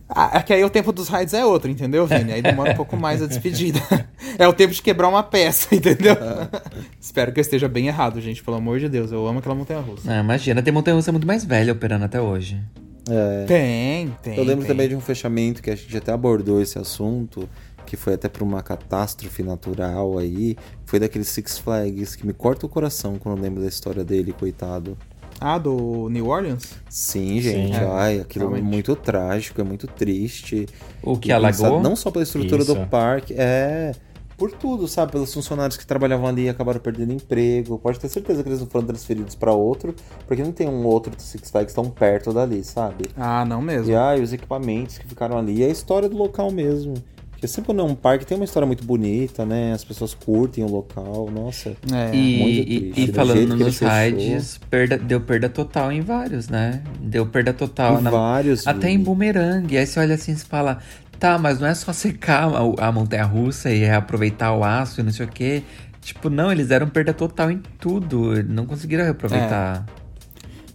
Ah, 0.07 0.29
é 0.35 0.41
que 0.43 0.53
aí 0.53 0.63
o 0.63 0.69
tempo 0.69 0.91
dos 0.91 1.07
raids 1.07 1.33
é 1.33 1.43
outro, 1.43 1.71
entendeu, 1.71 2.05
Vini? 2.05 2.31
Aí 2.33 2.41
demora 2.43 2.73
um 2.73 2.75
pouco 2.75 2.95
mais 2.95 3.21
a 3.21 3.25
despedida. 3.27 3.79
É 4.37 4.47
o 4.47 4.53
tempo 4.53 4.73
de 4.73 4.81
quebrar 4.81 5.09
uma 5.09 5.21
peça, 5.21 5.75
entendeu? 5.75 6.15
Espero 6.99 7.31
que 7.31 7.39
eu 7.39 7.41
esteja 7.41 7.67
bem 7.67 7.85
errado, 7.87 8.19
gente. 8.19 8.43
Pelo 8.43 8.57
amor 8.57 8.79
de 8.79 8.89
Deus, 8.89 9.11
eu 9.11 9.27
amo 9.27 9.37
aquela 9.39 9.53
montanha 9.53 9.79
russa. 9.79 10.11
Ah, 10.11 10.21
imagina, 10.21 10.61
tem 10.63 10.73
montanha 10.73 10.95
russa 10.95 11.11
muito 11.11 11.27
mais 11.27 11.45
velha 11.45 11.71
operando 11.71 12.05
até 12.05 12.19
hoje. 12.19 12.59
É. 13.07 13.45
Tem, 13.45 14.15
tem. 14.23 14.35
Eu 14.35 14.43
lembro 14.43 14.65
tem. 14.65 14.69
também 14.69 14.89
de 14.89 14.95
um 14.95 15.01
fechamento 15.01 15.61
que 15.61 15.69
a 15.69 15.75
gente 15.75 15.95
até 15.95 16.11
abordou 16.11 16.59
esse 16.61 16.79
assunto, 16.79 17.47
que 17.93 17.97
foi 17.97 18.15
até 18.15 18.27
pra 18.27 18.43
uma 18.43 18.63
catástrofe 18.63 19.43
natural 19.43 20.17
aí. 20.17 20.57
Foi 20.83 20.99
daqueles 20.99 21.27
Six 21.27 21.59
Flags 21.59 22.15
que 22.15 22.25
me 22.25 22.33
corta 22.33 22.65
o 22.65 22.69
coração 22.69 23.17
quando 23.19 23.37
eu 23.37 23.43
lembro 23.43 23.61
da 23.61 23.67
história 23.67 24.03
dele, 24.03 24.33
coitado. 24.33 24.97
Ah, 25.39 25.59
do 25.59 26.09
New 26.09 26.27
Orleans? 26.27 26.73
Sim, 26.89 27.39
gente, 27.39 27.75
Sim. 27.77 27.83
ai, 27.83 28.19
aquilo 28.19 28.45
é 28.45 28.47
Realmente. 28.47 28.67
muito 28.71 28.95
trágico, 28.95 29.61
é 29.61 29.63
muito 29.63 29.85
triste. 29.85 30.67
O 31.03 31.15
que 31.17 31.31
E 31.31 31.35
pensar 31.39 31.67
alagou? 31.67 31.83
Não 31.83 31.95
só 31.95 32.09
pela 32.09 32.23
estrutura 32.23 32.63
Isso. 32.63 32.73
do 32.73 32.87
parque, 32.87 33.35
é. 33.37 33.91
Por 34.35 34.51
tudo, 34.51 34.87
sabe? 34.87 35.11
Pelos 35.11 35.31
funcionários 35.31 35.77
que 35.77 35.85
trabalhavam 35.85 36.25
ali 36.27 36.45
e 36.45 36.49
acabaram 36.49 36.79
perdendo 36.79 37.13
emprego. 37.13 37.77
Pode 37.77 37.99
ter 37.99 38.09
certeza 38.09 38.41
que 38.41 38.49
eles 38.49 38.59
não 38.59 38.67
foram 38.67 38.87
transferidos 38.87 39.35
pra 39.35 39.53
outro, 39.53 39.93
porque 40.27 40.41
não 40.43 40.51
tem 40.51 40.67
um 40.67 40.83
outro 40.87 41.13
Six 41.15 41.51
Flags 41.51 41.73
tão 41.75 41.85
perto 41.91 42.33
dali, 42.33 42.63
sabe? 42.63 43.05
Ah, 43.15 43.45
não 43.45 43.61
mesmo. 43.61 43.91
E 43.91 43.95
aí, 43.95 44.19
os 44.21 44.33
equipamentos 44.33 44.97
que 44.97 45.05
ficaram 45.05 45.37
ali, 45.37 45.57
e 45.59 45.63
a 45.63 45.69
história 45.69 46.09
do 46.09 46.17
local 46.17 46.49
mesmo. 46.49 46.95
Porque 47.43 47.51
sempre 47.55 47.65
quando 47.65 47.81
é 47.81 47.83
um 47.83 47.93
parque 47.93 48.25
tem 48.25 48.37
uma 48.37 48.45
história 48.45 48.65
muito 48.65 48.85
bonita, 48.85 49.45
né? 49.45 49.73
As 49.73 49.83
pessoas 49.83 50.13
curtem 50.13 50.63
o 50.63 50.67
local, 50.69 51.29
nossa. 51.29 51.71
É. 51.91 52.15
E, 52.15 52.37
muito 52.39 52.71
e- 52.71 52.79
triste, 52.93 53.01
e 53.01 53.07
do 53.07 53.13
falando 53.13 53.55
nos 53.57 53.79
raids, 53.79 54.59
perda, 54.69 54.97
deu 54.97 55.19
perda 55.19 55.49
total 55.49 55.91
em 55.91 55.99
vários, 55.99 56.47
né? 56.47 56.81
Deu 57.01 57.25
perda 57.25 57.51
total. 57.51 57.99
Em 57.99 58.03
na- 58.03 58.09
vários. 58.09 58.65
até 58.65 58.87
em 58.87 58.93
Vini. 58.93 59.03
bumerangue. 59.03 59.77
Aí 59.77 59.85
você 59.85 59.99
olha 59.99 60.15
assim 60.15 60.31
e 60.31 60.35
fala, 60.37 60.79
tá, 61.19 61.37
mas 61.37 61.59
não 61.59 61.67
é 61.67 61.75
só 61.75 61.91
secar 61.91 62.45
a, 62.47 62.87
a 62.87 62.91
montanha 62.93 63.25
russa 63.25 63.69
e 63.69 63.89
aproveitar 63.89 64.53
o 64.55 64.63
aço 64.63 65.01
e 65.01 65.03
não 65.03 65.11
sei 65.11 65.25
o 65.25 65.29
quê. 65.29 65.63
Tipo, 65.99 66.29
não, 66.29 66.49
eles 66.49 66.69
deram 66.69 66.87
perda 66.87 67.13
total 67.13 67.51
em 67.51 67.61
tudo. 67.77 68.41
Não 68.45 68.65
conseguiram 68.65 69.03
reaproveitar. 69.03 69.85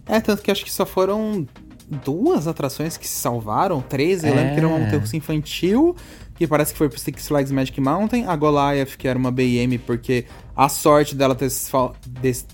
É, 0.05 0.19
tanto 0.21 0.43
que 0.43 0.51
acho 0.51 0.63
que 0.63 0.71
só 0.71 0.85
foram 0.85 1.47
duas 2.05 2.47
atrações 2.47 2.95
que 2.95 3.07
se 3.07 3.15
salvaram. 3.19 3.81
Três, 3.81 4.23
eu 4.23 4.31
É. 4.31 4.35
lembro 4.35 4.51
que 4.53 4.59
era 4.59 4.67
uma 4.67 4.77
montanha 4.77 4.99
russa 4.99 5.17
infantil, 5.17 5.95
que 6.39 6.47
parece 6.47 6.71
que 6.71 6.77
foi 6.77 6.89
pro 6.89 6.97
Six 6.97 7.27
Flags 7.27 7.51
Magic 7.51 7.79
Mountain. 7.79 8.25
A 8.25 8.35
Goliath, 8.35 8.95
que 8.97 9.07
era 9.07 9.19
uma 9.19 9.29
BM, 9.29 9.77
porque 9.85 10.25
a 10.55 10.67
sorte 10.69 11.13
dela 11.13 11.35
ter 11.35 11.49
se, 11.49 11.69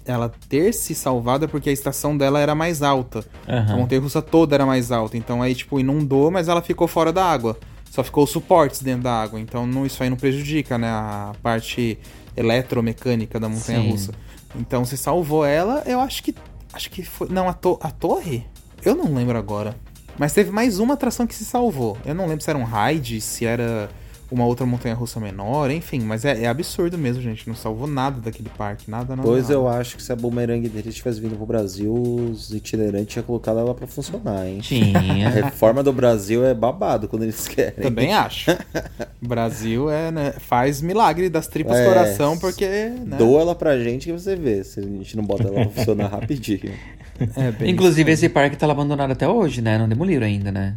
ela 0.05 0.33
ter 0.49 0.73
se 0.73 0.93
salvado 0.95 1.45
é 1.45 1.47
porque 1.47 1.69
a 1.69 1.73
estação 1.73 2.17
dela 2.17 2.39
era 2.39 2.53
mais 2.55 2.81
alta. 2.81 3.23
A 3.47 3.57
Aham. 3.57 3.77
montanha 3.77 4.01
russa 4.01 4.21
toda 4.21 4.55
era 4.55 4.65
mais 4.65 4.91
alta. 4.91 5.15
Então 5.15 5.41
aí, 5.41 5.53
tipo, 5.55 5.79
inundou, 5.79 6.31
mas 6.31 6.47
ela 6.49 6.61
ficou 6.61 6.87
fora 6.87 7.13
da 7.13 7.23
água. 7.23 7.57
Só 7.91 8.03
ficou 8.03 8.23
os 8.25 8.31
suportes 8.31 8.81
dentro 8.81 9.03
da 9.03 9.21
água. 9.21 9.39
Então 9.39 9.65
não, 9.67 9.85
isso 9.85 10.01
aí 10.03 10.09
não 10.09 10.17
prejudica, 10.17 10.77
né? 10.77 10.89
A 10.89 11.33
parte 11.41 11.97
eletromecânica 12.35 13.39
da 13.39 13.47
montanha 13.47 13.81
Sim. 13.81 13.91
russa. 13.91 14.13
Então 14.55 14.83
você 14.85 14.97
salvou 14.97 15.45
ela, 15.45 15.83
eu 15.85 15.99
acho 15.99 16.23
que. 16.23 16.33
Acho 16.73 16.89
que 16.89 17.03
foi. 17.03 17.27
Não, 17.29 17.47
a, 17.47 17.53
to- 17.53 17.79
a 17.81 17.91
torre? 17.91 18.45
Eu 18.83 18.95
não 18.95 19.13
lembro 19.13 19.37
agora. 19.37 19.75
Mas 20.17 20.33
teve 20.33 20.51
mais 20.51 20.79
uma 20.79 20.93
atração 20.93 21.27
que 21.27 21.35
se 21.35 21.43
salvou. 21.45 21.97
Eu 22.05 22.15
não 22.15 22.25
lembro 22.27 22.43
se 22.43 22.49
era 22.49 22.57
um 22.57 22.63
raid, 22.63 23.19
se 23.19 23.45
era 23.45 23.89
uma 24.31 24.45
outra 24.45 24.65
montanha 24.65 24.95
russa 24.95 25.19
menor, 25.19 25.69
enfim. 25.69 25.99
Mas 25.99 26.23
é, 26.25 26.43
é 26.43 26.47
absurdo 26.47 26.97
mesmo, 26.97 27.21
gente. 27.21 27.47
Não 27.47 27.55
salvou 27.55 27.85
nada 27.85 28.19
daquele 28.21 28.49
parque. 28.49 28.89
Nada, 28.89 29.15
nada. 29.15 29.27
Pois 29.27 29.43
nada. 29.43 29.53
eu 29.53 29.67
acho 29.67 29.97
que 29.97 30.01
se 30.03 30.11
a 30.11 30.15
bumerangue 30.15 30.67
dele 30.69 30.91
tivesse 30.91 31.19
vindo 31.19 31.35
pro 31.35 31.45
Brasil, 31.45 31.93
os 31.93 32.51
itinerantes 32.53 33.07
tinham 33.13 33.23
colocado 33.25 33.59
ela 33.59 33.75
pra 33.75 33.85
funcionar, 33.87 34.47
hein? 34.47 34.59
A 34.59 34.61
Tinha. 34.61 35.29
reforma 35.29 35.83
do 35.83 35.91
Brasil 35.93 36.45
é 36.45 36.53
babado 36.53 37.07
quando 37.09 37.23
eles 37.23 37.47
querem. 37.47 37.83
Também 37.83 38.13
acho. 38.13 38.51
Brasil 39.21 39.89
é, 39.91 40.11
né, 40.11 40.33
faz 40.39 40.81
milagre 40.81 41.29
das 41.29 41.47
tripas 41.47 41.77
É. 41.77 41.85
coração, 41.85 42.37
porque. 42.37 42.65
Né, 42.65 43.17
Doa 43.17 43.41
ela 43.41 43.55
pra 43.55 43.77
gente 43.77 44.05
que 44.07 44.13
você 44.13 44.35
vê, 44.35 44.63
se 44.63 44.79
a 44.79 44.83
gente 44.83 45.15
não 45.17 45.23
bota 45.25 45.43
ela 45.43 45.53
pra 45.65 45.69
funcionar 45.69 46.07
rapidinho. 46.09 46.73
é 47.35 47.51
bem 47.51 47.71
Inclusive, 47.71 48.11
esse 48.11 48.29
parque 48.29 48.55
tá 48.57 48.65
lá 48.67 48.73
abandonado 48.73 49.11
até 49.11 49.27
hoje, 49.27 49.61
né? 49.61 49.77
Não 49.77 49.87
demoliram 49.87 50.25
ainda, 50.25 50.51
né? 50.51 50.75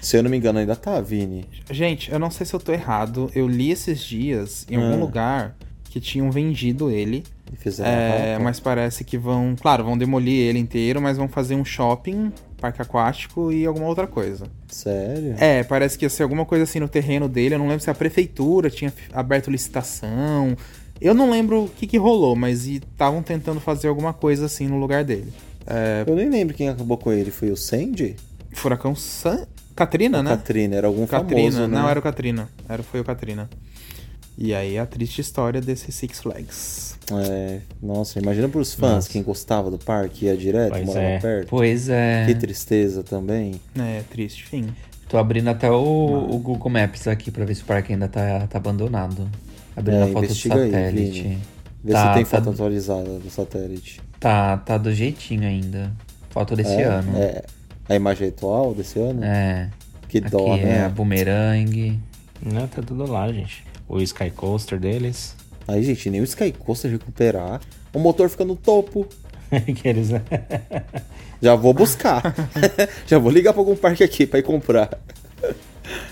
Se 0.00 0.16
eu 0.18 0.22
não 0.22 0.30
me 0.30 0.36
engano, 0.36 0.58
ainda 0.58 0.76
tá, 0.76 1.00
Vini. 1.00 1.46
Gente, 1.70 2.12
eu 2.12 2.18
não 2.18 2.30
sei 2.30 2.44
se 2.44 2.52
eu 2.54 2.60
tô 2.60 2.72
errado. 2.72 3.30
Eu 3.34 3.48
li 3.48 3.70
esses 3.70 4.00
dias 4.00 4.66
em 4.70 4.76
algum 4.76 4.94
Ah. 4.94 4.96
lugar 4.96 5.56
que 5.90 5.98
tinham 6.00 6.30
vendido 6.30 6.90
ele. 6.90 7.24
E 7.52 7.56
fizeram 7.56 7.90
É, 7.90 8.38
mas 8.38 8.60
parece 8.60 9.04
que 9.04 9.16
vão. 9.16 9.54
Claro, 9.58 9.84
vão 9.84 9.96
demolir 9.96 10.40
ele 10.48 10.58
inteiro, 10.58 11.00
mas 11.00 11.16
vão 11.16 11.28
fazer 11.28 11.54
um 11.54 11.64
shopping, 11.64 12.32
parque 12.60 12.82
aquático 12.82 13.50
e 13.52 13.64
alguma 13.64 13.86
outra 13.86 14.06
coisa. 14.06 14.46
Sério? 14.68 15.36
É, 15.38 15.62
parece 15.62 15.96
que 15.96 16.04
ia 16.04 16.10
ser 16.10 16.22
alguma 16.24 16.44
coisa 16.44 16.64
assim 16.64 16.80
no 16.80 16.88
terreno 16.88 17.28
dele. 17.28 17.54
Eu 17.54 17.58
não 17.58 17.68
lembro 17.68 17.82
se 17.82 17.88
a 17.90 17.94
prefeitura 17.94 18.68
tinha 18.68 18.92
aberto 19.12 19.50
licitação. 19.50 20.56
Eu 21.00 21.14
não 21.14 21.30
lembro 21.30 21.64
o 21.64 21.68
que, 21.68 21.86
que 21.86 21.96
rolou, 21.96 22.34
mas 22.36 22.66
estavam 22.66 23.22
tentando 23.22 23.60
fazer 23.60 23.88
alguma 23.88 24.12
coisa 24.12 24.46
assim 24.46 24.66
no 24.66 24.78
lugar 24.78 25.04
dele. 25.04 25.32
É, 25.66 26.04
Eu 26.06 26.14
nem 26.16 26.28
lembro 26.28 26.54
quem 26.54 26.68
acabou 26.68 26.96
com 26.98 27.12
ele. 27.12 27.30
Foi 27.30 27.50
o 27.50 27.56
Sandy? 27.56 28.16
Furacão 28.52 28.94
San... 28.94 29.46
Katrina, 29.74 30.22
né? 30.22 30.30
Katrina, 30.30 30.76
era 30.76 30.86
algum 30.86 31.04
Katrina, 31.06 31.40
famoso, 31.50 31.60
né? 31.68 31.80
não 31.80 31.88
era 31.88 31.98
o 31.98 32.02
Katrina, 32.02 32.48
era, 32.68 32.80
foi 32.84 33.00
o 33.00 33.04
Katrina. 33.04 33.50
E 34.38 34.54
aí 34.54 34.78
a 34.78 34.86
triste 34.86 35.20
história 35.20 35.60
desse 35.60 35.90
Six 35.90 36.20
Flags. 36.20 36.96
É, 37.12 37.58
nossa, 37.82 38.20
imagina 38.20 38.48
pros 38.48 38.72
fãs, 38.72 38.92
Nossa. 38.92 39.10
quem 39.10 39.22
gostava 39.22 39.70
do 39.72 39.78
parque, 39.78 40.26
ia 40.26 40.36
direto, 40.36 40.70
Pois 40.74 40.86
morava 40.86 41.06
é. 41.06 41.18
perto. 41.18 41.48
Pois 41.48 41.88
é. 41.88 42.24
Que 42.26 42.34
tristeza 42.36 43.02
também. 43.02 43.60
É, 43.76 44.02
triste, 44.10 44.44
fim. 44.44 44.66
Tô 45.08 45.18
abrindo 45.18 45.48
até 45.50 45.68
o, 45.70 46.28
o 46.30 46.38
Google 46.38 46.70
Maps 46.70 47.06
aqui 47.08 47.30
pra 47.32 47.44
ver 47.44 47.54
se 47.56 47.62
o 47.62 47.66
parque 47.66 47.92
ainda 47.92 48.06
tá, 48.08 48.46
tá 48.46 48.58
abandonado. 48.58 49.28
Abrindo 49.76 49.98
É, 49.98 50.02
a 50.04 50.06
foto 50.06 50.26
do 50.26 50.32
aí, 50.32 50.70
satélite. 50.70 51.22
Vini. 51.22 51.38
Vê 51.82 51.92
Tá, 51.92 52.08
se 52.08 52.14
tem 52.14 52.24
tá- 52.24 52.30
foto 52.30 52.50
atualizada 52.50 53.18
do 53.18 53.28
satélite. 53.30 54.00
Tá, 54.24 54.56
tá 54.56 54.78
do 54.78 54.90
jeitinho 54.90 55.46
ainda. 55.46 55.92
Foto 56.30 56.56
desse 56.56 56.80
é, 56.80 56.84
ano. 56.84 57.14
É, 57.14 57.44
a 57.86 57.94
imagem 57.94 58.28
atual 58.28 58.72
desse 58.72 58.98
ano? 58.98 59.22
É. 59.22 59.68
Que 60.08 60.16
Aqui 60.16 60.30
dó, 60.30 60.56
é 60.56 60.64
né? 60.64 60.84
a 60.86 60.88
Boomerang. 60.88 62.00
Não, 62.40 62.66
tá 62.66 62.80
tudo 62.80 63.04
lá, 63.06 63.30
gente. 63.30 63.66
O 63.86 64.00
Sky 64.00 64.30
Coaster 64.30 64.80
deles. 64.80 65.36
Aí, 65.68 65.84
gente, 65.84 66.08
nem 66.08 66.22
o 66.22 66.24
Sky 66.24 66.52
Coaster 66.52 66.90
recuperar. 66.90 67.60
O 67.92 67.98
motor 67.98 68.30
fica 68.30 68.46
no 68.46 68.56
topo. 68.56 69.06
Aqueles, 69.52 70.08
né? 70.08 70.22
Já 71.42 71.54
vou 71.54 71.74
buscar. 71.74 72.34
Já 73.06 73.18
vou 73.18 73.30
ligar 73.30 73.52
pra 73.52 73.60
algum 73.60 73.76
parque 73.76 74.02
aqui 74.02 74.26
pra 74.26 74.38
ir 74.38 74.42
comprar. 74.42 74.88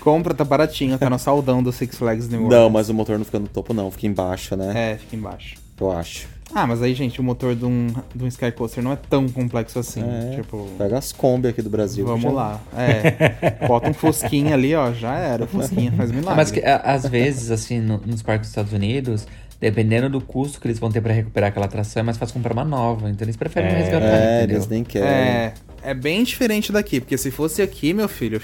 Compra, 0.01 0.35
tá 0.35 0.43
baratinho, 0.43 0.99
tá 0.99 1.09
no 1.09 1.17
saldão 1.17 1.63
do 1.63 1.71
Six 1.71 1.97
Flags 1.97 2.29
New 2.29 2.41
Não, 2.41 2.45
Orleans. 2.45 2.71
mas 2.73 2.89
o 2.89 2.93
motor 2.93 3.17
não 3.17 3.25
fica 3.25 3.39
no 3.39 3.47
topo, 3.47 3.73
não. 3.73 3.89
Fica 3.89 4.05
embaixo, 4.05 4.55
né? 4.55 4.91
É, 4.91 4.97
fica 4.97 5.15
embaixo. 5.15 5.62
Eu 5.79 5.91
acho. 5.91 6.27
Ah, 6.55 6.67
mas 6.67 6.83
aí, 6.83 6.93
gente, 6.93 7.19
o 7.19 7.23
motor 7.23 7.55
de 7.55 7.65
um, 7.65 7.87
de 8.13 8.23
um 8.23 8.27
Sky 8.27 8.51
Coaster 8.51 8.83
não 8.83 8.91
é 8.91 8.95
tão 8.95 9.27
complexo 9.27 9.79
assim. 9.79 10.03
É, 10.03 10.35
Tipo, 10.35 10.69
Pega 10.77 10.99
as 10.99 11.11
Kombi 11.11 11.47
aqui 11.47 11.61
do 11.63 11.69
Brasil. 11.69 12.05
vamos 12.05 12.21
já- 12.21 12.29
lá. 12.31 12.61
É, 12.77 13.65
bota 13.67 13.89
um 13.89 13.93
Fusquinha 13.93 14.53
ali, 14.53 14.75
ó, 14.75 14.91
já 14.93 15.17
era. 15.17 15.45
O 15.45 15.47
Fusquinha 15.47 15.91
faz 15.93 16.11
milagre. 16.11 16.35
Mas 16.35 16.51
que, 16.51 16.61
às 16.63 17.07
vezes, 17.07 17.49
assim, 17.49 17.79
no- 17.79 17.99
nos 18.05 18.21
parques 18.21 18.41
dos 18.41 18.49
Estados 18.49 18.71
Unidos, 18.71 19.25
dependendo 19.59 20.09
do 20.09 20.21
custo 20.21 20.59
que 20.61 20.67
eles 20.67 20.77
vão 20.77 20.91
ter 20.91 21.01
pra 21.01 21.11
recuperar 21.11 21.49
aquela 21.49 21.65
atração, 21.65 22.01
é 22.01 22.03
mais 22.03 22.17
fácil 22.17 22.35
comprar 22.35 22.53
uma 22.53 22.65
nova. 22.65 23.09
Então 23.09 23.25
eles 23.25 23.35
preferem 23.35 23.69
É, 23.71 23.75
resgatar, 23.77 24.05
É, 24.05 24.37
entendeu? 24.39 24.57
eles 24.57 24.67
nem 24.67 24.83
querem. 24.83 25.07
É, 25.09 25.53
é 25.81 25.93
bem 25.95 26.23
diferente 26.23 26.71
daqui, 26.71 26.99
porque 26.99 27.17
se 27.17 27.31
fosse 27.31 27.63
aqui, 27.63 27.95
meu 27.95 28.07
filho, 28.07 28.39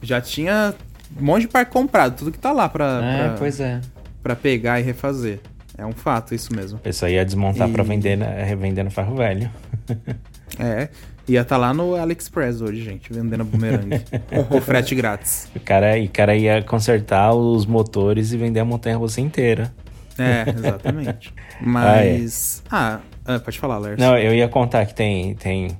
já 0.00 0.22
tinha 0.22 0.74
um 1.20 1.22
monte 1.24 1.42
de 1.42 1.48
parque 1.48 1.70
comprado, 1.70 2.16
tudo 2.16 2.32
que 2.32 2.38
tá 2.38 2.50
lá 2.52 2.66
pra, 2.66 3.00
É, 3.04 3.18
pra, 3.28 3.34
pois 3.38 3.60
é. 3.60 3.78
pra 4.22 4.34
pegar 4.34 4.80
e 4.80 4.82
refazer. 4.82 5.38
É 5.78 5.84
um 5.84 5.92
fato 5.92 6.34
isso 6.34 6.54
mesmo. 6.54 6.78
O 6.78 6.80
pessoal 6.80 7.10
ia 7.10 7.24
desmontar 7.24 7.68
pra 7.68 7.84
E- 7.84 7.86
vender, 7.86 8.16
né, 8.16 8.42
revender 8.44 8.84
no 8.84 8.90
ferro 8.90 9.14
velho. 9.16 9.50
É, 10.58 10.88
ia 11.28 11.44
tá 11.44 11.56
lá 11.56 11.74
no 11.74 11.96
AliExpress 11.96 12.62
hoje, 12.62 12.82
gente, 12.82 13.12
vendendo 13.12 13.44
bumerangue. 13.44 14.00
com 14.48 14.60
frete 14.60 14.94
grátis. 14.94 15.50
O 15.54 15.60
cara, 15.60 15.98
e 15.98 16.06
o 16.06 16.08
cara 16.08 16.34
ia 16.36 16.62
consertar 16.62 17.34
os 17.34 17.66
motores 17.66 18.32
e 18.32 18.36
vender 18.38 18.60
a 18.60 18.64
montanha 18.64 18.96
russa 18.96 19.20
inteira. 19.20 19.74
É, 20.16 20.48
exatamente. 20.48 21.34
Mas. 21.60 22.62
Ah, 22.70 23.00
ah, 23.26 23.38
pode 23.40 23.58
falar, 23.58 23.76
Lers. 23.78 23.98
Não, 24.00 24.16
eu 24.16 24.32
ia 24.34 24.48
contar 24.48 24.86
que 24.86 24.94
tem, 24.94 25.34
tem. 25.34 25.76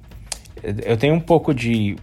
Eu 0.85 0.97
tenho 0.97 1.15
um 1.15 1.21
pouco 1.21 1.55
de. 1.55 1.97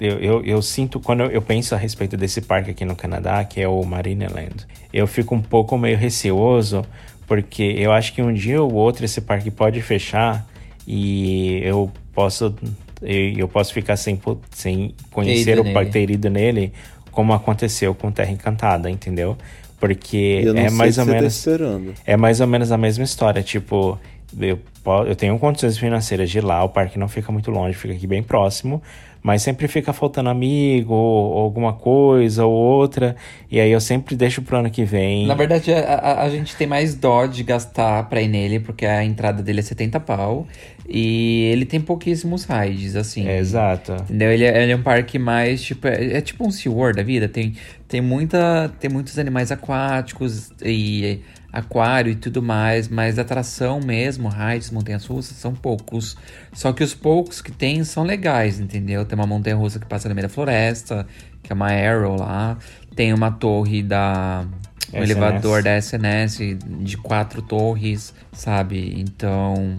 eu, 0.00 0.18
eu, 0.18 0.44
eu 0.44 0.62
sinto, 0.62 0.98
quando 0.98 1.20
eu, 1.24 1.30
eu 1.30 1.42
penso 1.42 1.74
a 1.74 1.78
respeito 1.78 2.16
desse 2.16 2.40
parque 2.40 2.70
aqui 2.70 2.84
no 2.86 2.96
Canadá, 2.96 3.44
que 3.44 3.60
é 3.60 3.68
o 3.68 3.84
Marineland, 3.84 4.66
eu 4.92 5.06
fico 5.06 5.34
um 5.36 5.42
pouco 5.42 5.76
meio 5.78 5.96
receoso, 5.98 6.84
porque 7.28 7.62
eu 7.62 7.92
acho 7.92 8.12
que 8.14 8.22
um 8.22 8.32
dia 8.32 8.60
ou 8.60 8.72
outro 8.72 9.04
esse 9.04 9.20
parque 9.20 9.50
pode 9.50 9.80
fechar 9.82 10.44
e 10.86 11.60
eu 11.62 11.90
posso 12.12 12.54
eu, 13.02 13.46
posso 13.46 13.72
ficar 13.72 13.96
sem, 13.96 14.20
sem 14.50 14.92
conhecer 15.12 15.60
o 15.60 15.72
parque, 15.72 15.92
ter 15.92 16.10
ido 16.10 16.28
nele, 16.28 16.72
como 17.12 17.32
aconteceu 17.32 17.94
com 17.94 18.10
Terra 18.10 18.32
Encantada, 18.32 18.90
entendeu? 18.90 19.36
Porque 19.78 20.40
Eu 20.42 20.54
não 20.54 20.62
é 20.62 20.68
sei 20.68 20.76
mais 20.76 20.98
ou 20.98 21.04
você 21.04 21.10
tá 21.10 21.16
menos 21.16 21.36
esperando. 21.36 21.94
é 22.04 22.16
mais 22.16 22.40
ou 22.40 22.46
menos 22.48 22.72
a 22.72 22.78
mesma 22.78 23.04
história, 23.04 23.40
tipo, 23.42 23.96
eu, 24.40 24.58
eu 25.06 25.14
tenho 25.14 25.38
condições 25.38 25.78
financeiras 25.78 26.28
de 26.28 26.38
ir 26.38 26.44
lá, 26.44 26.64
o 26.64 26.68
parque 26.68 26.98
não 26.98 27.06
fica 27.06 27.30
muito 27.30 27.50
longe, 27.52 27.76
fica 27.78 27.94
aqui 27.94 28.06
bem 28.06 28.22
próximo, 28.22 28.82
mas 29.28 29.42
sempre 29.42 29.68
fica 29.68 29.92
faltando 29.92 30.30
amigo, 30.30 30.94
ou, 30.94 31.32
ou 31.32 31.38
alguma 31.40 31.74
coisa, 31.74 32.46
ou 32.46 32.52
outra, 32.52 33.14
e 33.50 33.60
aí 33.60 33.70
eu 33.70 33.78
sempre 33.80 34.16
deixo 34.16 34.40
pro 34.40 34.56
ano 34.56 34.70
que 34.70 34.84
vem. 34.86 35.26
Na 35.26 35.34
verdade, 35.34 35.70
a, 35.70 35.80
a- 35.80 36.22
a 36.22 36.30
gente 36.30 36.56
tem 36.56 36.66
mais 36.66 36.94
dó 36.94 37.26
de 37.26 37.42
gastar 37.42 38.08
pra 38.08 38.22
ir 38.22 38.28
nele, 38.28 38.58
porque 38.58 38.86
a 38.86 39.04
entrada 39.04 39.42
dele 39.42 39.60
é 39.60 39.62
70 39.62 40.00
pau. 40.00 40.46
E 40.88 41.50
ele 41.52 41.66
tem 41.66 41.78
pouquíssimos 41.78 42.44
rides, 42.46 42.96
assim. 42.96 43.28
É, 43.28 43.36
exato. 43.38 43.92
Entendeu? 44.04 44.32
Ele, 44.32 44.44
é- 44.44 44.62
ele 44.62 44.72
é 44.72 44.76
um 44.76 44.82
parque 44.82 45.18
mais, 45.18 45.62
tipo, 45.62 45.86
é, 45.86 46.16
é 46.16 46.20
tipo 46.22 46.46
um 46.46 46.50
SeaWorld 46.50 46.96
da 46.96 47.02
vida. 47.02 47.28
Tem, 47.28 47.52
tem, 47.86 48.00
muita, 48.00 48.72
tem 48.80 48.88
muitos 48.90 49.18
animais 49.18 49.52
aquáticos 49.52 50.50
e 50.64 51.20
aquário 51.52 52.12
e 52.12 52.14
tudo 52.14 52.42
mais, 52.42 52.88
mas 52.88 53.18
atração 53.18 53.80
mesmo, 53.80 54.28
rides, 54.28 54.70
montanhas 54.70 55.04
russas, 55.06 55.36
são 55.36 55.54
poucos. 55.54 56.16
Só 56.52 56.72
que 56.72 56.84
os 56.84 56.94
poucos 56.94 57.40
que 57.40 57.50
tem 57.50 57.82
são 57.84 58.04
legais, 58.04 58.60
entendeu? 58.60 59.04
Tem 59.04 59.18
uma 59.18 59.26
montanha 59.26 59.56
russa 59.56 59.78
que 59.78 59.86
passa 59.86 60.08
no 60.08 60.14
meio 60.14 60.28
da 60.28 60.32
floresta, 60.32 61.06
que 61.42 61.52
é 61.52 61.54
uma 61.54 61.68
Arrow 61.72 62.18
lá. 62.18 62.58
Tem 62.94 63.12
uma 63.12 63.30
torre 63.30 63.82
da. 63.82 64.44
Um 64.92 65.02
SNS. 65.02 65.10
elevador 65.10 65.62
da 65.62 65.76
SNS 65.76 66.38
de 66.80 66.96
quatro 66.96 67.42
torres, 67.42 68.14
sabe? 68.32 68.94
Então. 68.98 69.76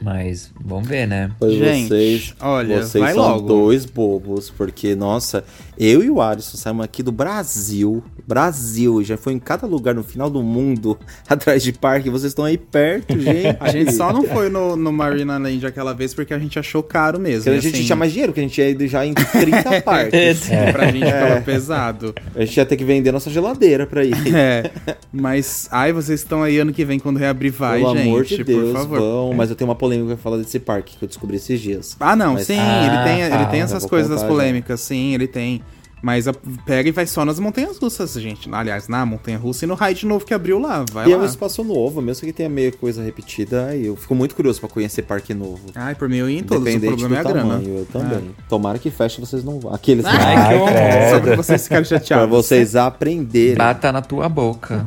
Mas 0.00 0.52
vamos 0.60 0.86
ver, 0.86 1.08
né? 1.08 1.30
Pois 1.40 1.54
Gente, 1.54 1.88
vocês, 1.88 2.34
olha, 2.40 2.82
vocês 2.84 3.02
vai 3.02 3.14
são 3.14 3.22
logo. 3.22 3.48
dois 3.48 3.84
bobos, 3.84 4.48
porque, 4.48 4.94
nossa, 4.94 5.42
eu 5.78 6.02
e 6.02 6.10
o 6.10 6.20
Alisson 6.20 6.56
saímos 6.56 6.84
aqui 6.84 7.02
do 7.02 7.12
Brasil, 7.12 8.02
Brasil, 8.26 9.02
já 9.04 9.16
foi 9.16 9.32
em 9.32 9.38
cada 9.38 9.66
lugar 9.66 9.94
no 9.94 10.02
final 10.02 10.28
do 10.28 10.42
mundo, 10.42 10.98
atrás 11.28 11.62
de 11.62 11.72
parque, 11.72 12.10
vocês 12.10 12.30
estão 12.32 12.44
aí 12.44 12.58
perto, 12.58 13.12
gente. 13.18 13.56
A 13.60 13.70
gente 13.70 13.92
só 13.94 14.12
não 14.12 14.24
foi 14.24 14.48
no, 14.48 14.74
no 14.76 14.92
Marina 14.92 15.38
Land 15.38 15.64
aquela 15.66 15.94
vez 15.94 16.12
porque 16.12 16.34
a 16.34 16.38
gente 16.38 16.58
achou 16.58 16.82
caro 16.82 17.18
mesmo. 17.18 17.44
Porque 17.44 17.58
a 17.58 17.60
gente 17.60 17.74
assim, 17.76 17.84
tinha 17.84 17.96
mais 17.96 18.10
dinheiro, 18.12 18.32
porque 18.32 18.40
a 18.40 18.48
gente 18.48 18.60
ia 18.60 18.88
já 18.88 19.06
em 19.06 19.14
30 19.14 19.80
parques. 19.82 20.48
Pra 20.72 20.90
gente 20.90 21.10
tava 21.10 21.40
pesado. 21.42 22.14
A 22.34 22.44
gente 22.44 22.56
ia 22.56 22.66
ter 22.66 22.76
que 22.76 22.84
vender 22.84 23.12
nossa 23.12 23.30
geladeira 23.30 23.86
pra 23.86 24.04
ir. 24.04 24.14
É, 24.34 24.70
mas, 25.12 25.68
ai, 25.70 25.92
vocês 25.92 26.20
estão 26.20 26.42
aí 26.42 26.58
ano 26.58 26.72
que 26.72 26.84
vem 26.84 26.98
quando 26.98 27.18
reabrir, 27.18 27.50
vai, 27.52 27.80
Pelo 27.80 27.96
gente, 27.96 28.08
amor 28.08 28.24
de 28.24 28.42
Deus, 28.44 28.72
por 28.72 28.78
favor. 28.78 28.98
vão. 29.00 29.32
Mas 29.34 29.48
eu 29.50 29.56
tenho 29.56 29.68
uma 29.68 29.74
polêmica 29.76 30.14
pra 30.14 30.16
falar 30.22 30.38
desse 30.38 30.58
parque 30.58 30.96
que 30.96 31.04
eu 31.04 31.08
descobri 31.08 31.36
esses 31.36 31.60
dias. 31.60 31.96
Ah, 32.00 32.16
não, 32.16 32.34
Mas- 32.34 32.46
sim, 32.46 32.58
Ah, 32.58 33.04
ele 33.04 33.04
tem, 33.14 33.20
ele 33.22 33.30
tá. 33.44 33.46
tem 33.46 33.60
Eu 33.60 33.64
essas 33.64 33.86
coisas 33.86 34.08
das 34.10 34.20
contar 34.22 34.28
já. 34.32 34.36
polêmicas, 34.38 34.80
sim, 34.80 35.14
ele 35.14 35.26
tem. 35.26 35.62
Mas 36.02 36.28
a- 36.28 36.34
pega 36.64 36.88
e 36.88 36.92
vai 36.92 37.06
só 37.06 37.24
nas 37.24 37.40
montanhas 37.40 37.76
russas, 37.78 38.12
gente. 38.12 38.48
Aliás, 38.52 38.86
na 38.88 39.04
montanha 39.04 39.36
russa 39.38 39.64
e 39.64 39.68
no 39.68 39.74
raid 39.74 40.06
novo 40.06 40.24
que 40.24 40.32
abriu 40.32 40.58
lá, 40.58 40.84
vai 40.92 41.08
e 41.08 41.12
é 41.12 41.16
lá. 41.16 41.22
um 41.22 41.26
espaço 41.26 41.64
novo, 41.64 42.00
mesmo 42.00 42.24
que 42.26 42.32
tenha 42.32 42.48
meio 42.48 42.76
coisa 42.76 43.02
repetida, 43.02 43.74
eu 43.76 43.96
fico 43.96 44.14
muito 44.14 44.34
curioso 44.34 44.60
pra 44.60 44.68
conhecer 44.68 45.02
parque 45.02 45.34
novo. 45.34 45.60
Ai, 45.74 45.94
por 45.94 46.08
mim 46.08 46.18
eu 46.18 46.30
ia 46.30 46.38
em 46.38 46.42
todos, 46.42 46.62
o 46.74 46.80
problema 46.80 47.16
é 47.16 47.18
a 47.18 47.22
do 47.22 47.28
grana. 47.32 47.48
tamanho, 47.48 47.78
eu 47.78 47.86
também. 47.86 48.30
Tomara 48.48 48.78
que 48.78 48.90
feche, 48.90 49.20
vocês 49.20 49.42
não 49.42 49.58
vão. 49.58 49.74
Aqueles 49.74 50.04
Ai, 50.04 50.16
Ai, 50.36 50.58
que 50.58 50.64
credo. 50.72 51.10
Só 51.10 51.20
pra 51.20 51.36
vocês 51.36 51.62
ficarem 51.64 51.84
pra 51.88 51.98
chateados. 51.98 52.28
vocês 52.28 52.76
aprenderem. 52.76 53.56
Bata 53.56 53.90
na 53.92 54.00
tua 54.02 54.28
boca. 54.28 54.86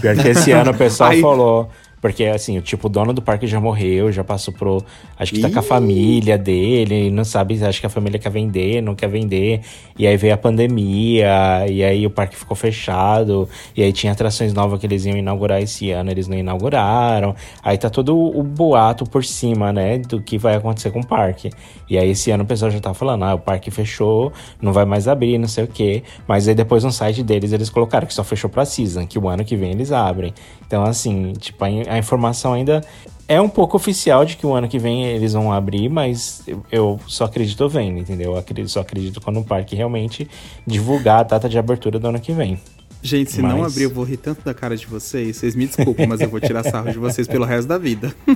Pior 0.00 0.16
que 0.16 0.28
esse 0.28 0.50
ano 0.52 0.70
o 0.72 0.74
pessoal 0.76 1.10
Aí- 1.10 1.20
falou. 1.20 1.70
Porque, 2.04 2.24
assim, 2.24 2.58
o 2.58 2.60
tipo, 2.60 2.86
o 2.86 2.90
dono 2.90 3.14
do 3.14 3.22
parque 3.22 3.46
já 3.46 3.58
morreu, 3.58 4.12
já 4.12 4.22
passou 4.22 4.52
pro. 4.52 4.84
Acho 5.18 5.32
que 5.32 5.40
tá 5.40 5.48
com 5.48 5.58
a 5.58 5.62
família 5.62 6.36
dele, 6.36 7.10
não 7.10 7.24
sabe, 7.24 7.64
acho 7.64 7.80
que 7.80 7.86
a 7.86 7.88
família 7.88 8.18
quer 8.18 8.28
vender, 8.28 8.82
não 8.82 8.94
quer 8.94 9.08
vender. 9.08 9.62
E 9.98 10.06
aí 10.06 10.14
veio 10.14 10.34
a 10.34 10.36
pandemia, 10.36 11.66
e 11.66 11.82
aí 11.82 12.06
o 12.06 12.10
parque 12.10 12.36
ficou 12.36 12.54
fechado. 12.54 13.48
E 13.74 13.82
aí 13.82 13.90
tinha 13.90 14.12
atrações 14.12 14.52
novas 14.52 14.78
que 14.78 14.84
eles 14.84 15.06
iam 15.06 15.16
inaugurar 15.16 15.62
esse 15.62 15.92
ano, 15.92 16.10
eles 16.10 16.28
não 16.28 16.36
inauguraram. 16.36 17.34
Aí 17.62 17.78
tá 17.78 17.88
todo 17.88 18.14
o 18.14 18.42
boato 18.42 19.06
por 19.06 19.24
cima, 19.24 19.72
né, 19.72 19.96
do 19.96 20.20
que 20.20 20.36
vai 20.36 20.56
acontecer 20.56 20.90
com 20.90 21.00
o 21.00 21.06
parque. 21.06 21.48
E 21.88 21.96
aí 21.96 22.10
esse 22.10 22.30
ano 22.30 22.44
o 22.44 22.46
pessoal 22.46 22.70
já 22.70 22.80
tá 22.80 22.92
falando, 22.92 23.24
ah, 23.24 23.32
o 23.32 23.38
parque 23.38 23.70
fechou, 23.70 24.30
não 24.60 24.74
vai 24.74 24.84
mais 24.84 25.08
abrir, 25.08 25.38
não 25.38 25.48
sei 25.48 25.64
o 25.64 25.68
quê. 25.68 26.02
Mas 26.28 26.48
aí 26.48 26.54
depois 26.54 26.84
no 26.84 26.92
site 26.92 27.22
deles 27.22 27.50
eles 27.50 27.70
colocaram 27.70 28.06
que 28.06 28.12
só 28.12 28.22
fechou 28.22 28.50
pra 28.50 28.66
season, 28.66 29.06
que 29.06 29.18
o 29.18 29.26
ano 29.26 29.42
que 29.42 29.56
vem 29.56 29.70
eles 29.70 29.90
abrem. 29.90 30.34
Então, 30.66 30.84
assim, 30.84 31.32
tipo, 31.38 31.64
a, 31.64 31.68
a 31.68 31.98
informação 31.98 32.52
ainda 32.52 32.82
é 33.26 33.40
um 33.40 33.48
pouco 33.48 33.76
oficial 33.76 34.24
de 34.24 34.36
que 34.36 34.46
o 34.46 34.52
ano 34.54 34.68
que 34.68 34.78
vem 34.78 35.04
eles 35.06 35.32
vão 35.32 35.52
abrir, 35.52 35.88
mas 35.88 36.42
eu, 36.46 36.62
eu 36.70 37.00
só 37.06 37.24
acredito 37.24 37.68
vendo, 37.68 37.98
entendeu? 37.98 38.32
Eu 38.32 38.38
acredito, 38.38 38.68
só 38.68 38.80
acredito 38.80 39.20
quando 39.20 39.40
o 39.40 39.44
parque 39.44 39.74
realmente 39.74 40.28
divulgar 40.66 41.20
a 41.20 41.22
data 41.22 41.48
de 41.48 41.58
abertura 41.58 41.98
do 41.98 42.08
ano 42.08 42.20
que 42.20 42.32
vem. 42.32 42.58
Gente, 43.02 43.32
se 43.32 43.42
não 43.42 43.58
Mas- 43.58 43.72
abrir, 43.72 43.84
eu 43.84 43.90
vou 43.90 44.02
rir 44.02 44.16
tanto 44.16 44.42
da 44.42 44.54
cara 44.54 44.74
de 44.74 44.86
vocês. 44.86 45.36
Vocês 45.36 45.54
me 45.54 45.66
desculpem, 45.66 46.06
mas 46.06 46.22
eu 46.22 46.28
vou 46.30 46.40
tirar 46.40 46.62
sarro 46.64 46.90
de 46.90 46.98
vocês 46.98 47.28
pelo 47.28 47.44
resto 47.44 47.68
da 47.68 47.76
vida. 47.76 48.14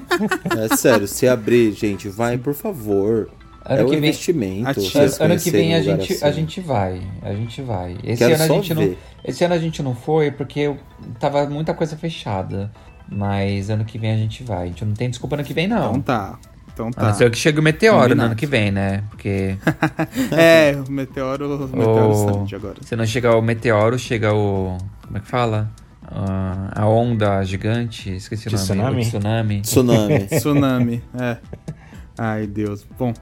É 0.71 0.77
sério, 0.77 1.07
se 1.09 1.27
abrir, 1.27 1.73
gente, 1.73 2.09
vai, 2.09 2.37
por 2.37 2.53
favor. 2.53 3.31
Ano 3.65 3.81
é 3.81 3.85
um 3.85 3.87
que 3.87 3.91
vem- 3.97 3.99
investimento. 4.11 4.81
A 5.21 5.25
ano 5.25 5.39
que 5.39 5.51
vem 5.51 5.75
a 5.75 5.83
gente, 5.83 6.13
assim. 6.13 6.25
a 6.25 6.31
gente 6.31 6.61
vai. 6.61 7.03
A 7.23 7.35
gente 7.35 7.61
vai. 7.63 7.97
Esse 8.03 8.19
Quero 8.19 8.35
ano 8.35 8.43
a 8.45 8.47
gente 8.49 8.75
não. 8.75 8.95
Esse 9.25 9.45
ano 9.45 9.55
a 9.55 9.59
gente 9.59 9.83
não 9.83 9.95
foi 9.95 10.31
porque 10.31 10.61
eu- 10.61 10.79
tava 11.21 11.45
muita 11.49 11.75
coisa 11.75 11.97
fechada. 11.97 12.71
Mas 13.11 13.71
ano 13.71 13.85
que 13.85 13.99
vem 13.99 14.13
a 14.13 14.17
gente 14.17 14.43
vai. 14.45 14.65
A 14.65 14.67
gente 14.67 14.85
não 14.85 14.93
tem 14.95 15.09
desculpa 15.11 15.37
ano 15.37 15.45
que 15.45 15.53
vem, 15.55 15.67
não. 15.67 15.91
Então 15.91 16.01
tá. 16.03 16.39
Então 16.73 16.89
A 16.89 16.91
tá. 16.93 17.09
não 17.09 17.15
ser 17.15 17.31
que 17.31 17.37
chegue 17.39 17.59
o 17.59 17.63
meteoro 17.63 17.97
Combinado. 18.03 18.21
no 18.21 18.27
ano 18.27 18.37
que 18.37 18.47
vem, 18.47 18.71
né? 18.71 19.03
Porque 19.11 19.57
É, 20.37 20.77
o 20.87 20.91
meteoro, 20.91 21.57
o 21.65 21.69
meteoro 21.77 22.15
o- 22.43 22.55
agora. 22.55 22.77
se 22.83 22.95
não 22.95 23.05
chegar 23.07 23.37
o 23.37 23.43
meteoro, 23.43 23.99
chega 23.99 24.33
o. 24.33 24.79
Como 25.05 25.17
é 25.19 25.21
que 25.21 25.27
fala? 25.27 25.71
Ah, 26.11 26.71
a 26.75 26.87
onda 26.89 27.43
gigante, 27.45 28.15
esqueci 28.15 28.49
o 28.49 28.53
nome. 28.53 28.63
Tsunami? 28.65 29.01
O 29.03 29.05
tsunami. 29.05 29.61
Tsunami. 29.63 30.19
Tsunami, 30.31 31.03
é. 31.21 31.37
Ai, 32.17 32.47
Deus. 32.47 32.87
Bom, 32.99 33.13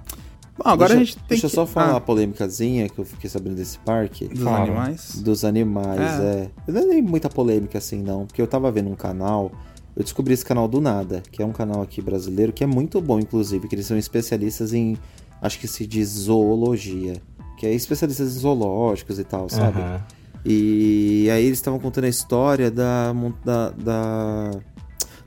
bom 0.59 0.71
agora 0.71 0.95
deixa, 0.95 0.95
a 0.95 1.05
gente 1.05 1.17
tem 1.19 1.25
Deixa 1.29 1.47
eu 1.47 1.51
que... 1.51 1.55
só 1.57 1.67
falar 1.67 1.87
Ah, 1.89 1.91
uma 1.95 2.01
polêmicazinha 2.01 2.89
que 2.89 2.99
eu 2.99 3.05
fiquei 3.05 3.29
sabendo 3.31 3.57
desse 3.57 3.79
parque. 3.79 4.27
dos 4.29 4.43
Fala. 4.43 4.63
animais. 4.65 5.21
Dos 5.23 5.45
animais, 5.45 6.01
É. 6.21 6.49
é. 6.67 6.73
Não 6.73 6.81
é 6.81 6.85
nem 6.87 7.03
muita 7.03 7.29
polêmica 7.29 7.79
assim, 7.79 8.03
não. 8.03 8.27
Porque 8.27 8.41
eu 8.41 8.47
tava 8.47 8.71
vendo 8.73 8.89
um 8.91 8.95
canal. 8.97 9.53
Eu 9.95 10.03
descobri 10.03 10.35
esse 10.35 10.45
canal 10.45 10.69
do 10.69 10.81
nada, 10.81 11.23
que 11.33 11.43
é 11.43 11.47
um 11.47 11.53
canal 11.53 11.81
aqui 11.83 12.03
brasileiro, 12.03 12.53
que 12.53 12.63
é 12.63 12.67
muito 12.67 13.01
bom, 13.01 13.19
inclusive, 13.19 13.67
que 13.69 13.75
eles 13.75 13.87
são 13.87 13.97
especialistas 13.97 14.73
em. 14.75 14.97
Acho 15.41 15.59
que 15.59 15.67
se 15.69 15.87
diz 15.87 16.09
zoologia. 16.09 17.15
Que 17.59 17.67
é 17.67 17.73
especialistas 17.75 18.37
em 18.37 18.39
zoológicos 18.41 19.19
e 19.19 19.25
tal, 19.25 19.49
sabe? 19.49 19.81
Aham. 19.81 20.03
E 20.45 21.29
aí 21.33 21.45
eles 21.45 21.59
estavam 21.59 21.79
contando 21.81 22.05
a 22.05 22.09
história 22.09 22.71
da. 22.71 23.13
da. 23.45 23.71
da, 23.71 24.51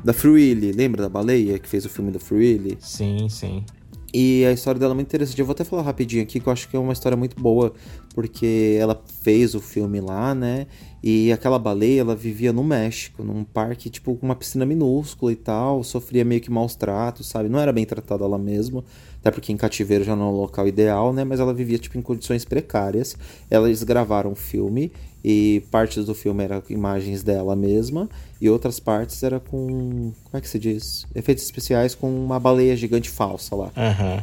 da 0.04 0.14
Free 0.14 0.32
Willy. 0.32 0.72
Lembra 0.72 1.02
da 1.04 1.10
baleia 1.10 1.58
que 1.60 1.68
fez 1.68 1.84
o 1.86 1.90
filme 1.90 2.12
da 2.12 2.20
Free 2.20 2.38
Willy? 2.38 2.78
Sim, 2.80 3.28
sim. 3.30 3.66
E 4.14 4.46
a 4.46 4.52
história 4.52 4.80
dela 4.80 4.94
é 4.94 4.96
muito 4.96 5.08
interessante. 5.08 5.40
Eu 5.40 5.46
vou 5.46 5.54
até 5.54 5.64
falar 5.64 5.84
rapidinho 5.84 6.24
aqui, 6.24 6.40
que 6.40 6.48
eu 6.48 6.54
acho 6.54 6.68
que 6.68 6.76
é 6.76 6.80
uma 6.80 6.94
história 6.94 7.16
muito 7.16 7.40
boa, 7.40 7.74
porque 8.14 8.78
ela 8.80 9.02
fez 9.22 9.54
o 9.54 9.60
filme 9.60 10.02
lá, 10.02 10.34
né? 10.34 10.68
E 11.02 11.32
aquela 11.32 11.58
baleia, 11.58 12.02
ela 12.02 12.16
vivia 12.16 12.52
no 12.52 12.64
México, 12.64 13.24
num 13.24 13.44
parque, 13.44 13.90
tipo, 13.90 14.16
com 14.16 14.26
uma 14.26 14.36
piscina 14.36 14.66
minúscula 14.66 15.32
e 15.32 15.36
tal, 15.36 15.84
sofria 15.84 16.26
meio 16.26 16.42
que 16.42 16.52
maus 16.52 16.76
tratos, 16.76 17.28
sabe? 17.28 17.48
Não 17.50 17.60
era 17.60 17.72
bem 17.72 17.86
tratada 17.86 18.26
ela 18.26 18.38
mesma, 18.38 18.84
até 19.20 19.32
porque 19.32 19.52
em 19.52 19.58
cativeiro 19.58 20.04
já 20.04 20.16
não 20.16 20.28
é 20.28 20.32
o 20.32 20.36
local 20.42 20.68
ideal, 20.68 21.12
né? 21.14 21.24
Mas 21.24 21.40
ela 21.40 21.54
vivia, 21.54 21.78
tipo, 21.78 21.98
em 21.98 22.02
condições 22.02 22.46
precárias. 22.46 23.16
Eles 23.52 23.84
gravaram 23.84 24.32
um 24.32 24.36
filme, 24.36 24.92
e 25.24 25.62
partes 25.70 26.06
do 26.06 26.16
filme 26.16 26.44
eram 26.46 26.64
imagens 26.70 27.22
dela 27.24 27.54
mesma, 27.56 28.10
e 28.40 28.50
outras 28.50 28.80
partes 28.80 29.22
era 29.22 29.40
com. 29.40 30.14
Como 30.24 30.34
é 30.34 30.40
que 30.40 30.48
se 30.48 30.58
diz? 30.58 31.06
Efeitos 31.14 31.44
especiais 31.44 31.94
com 31.94 32.08
uma 32.10 32.40
baleia 32.40 32.76
gigante 32.78 33.10
falsa 33.10 33.56
lá. 33.56 33.72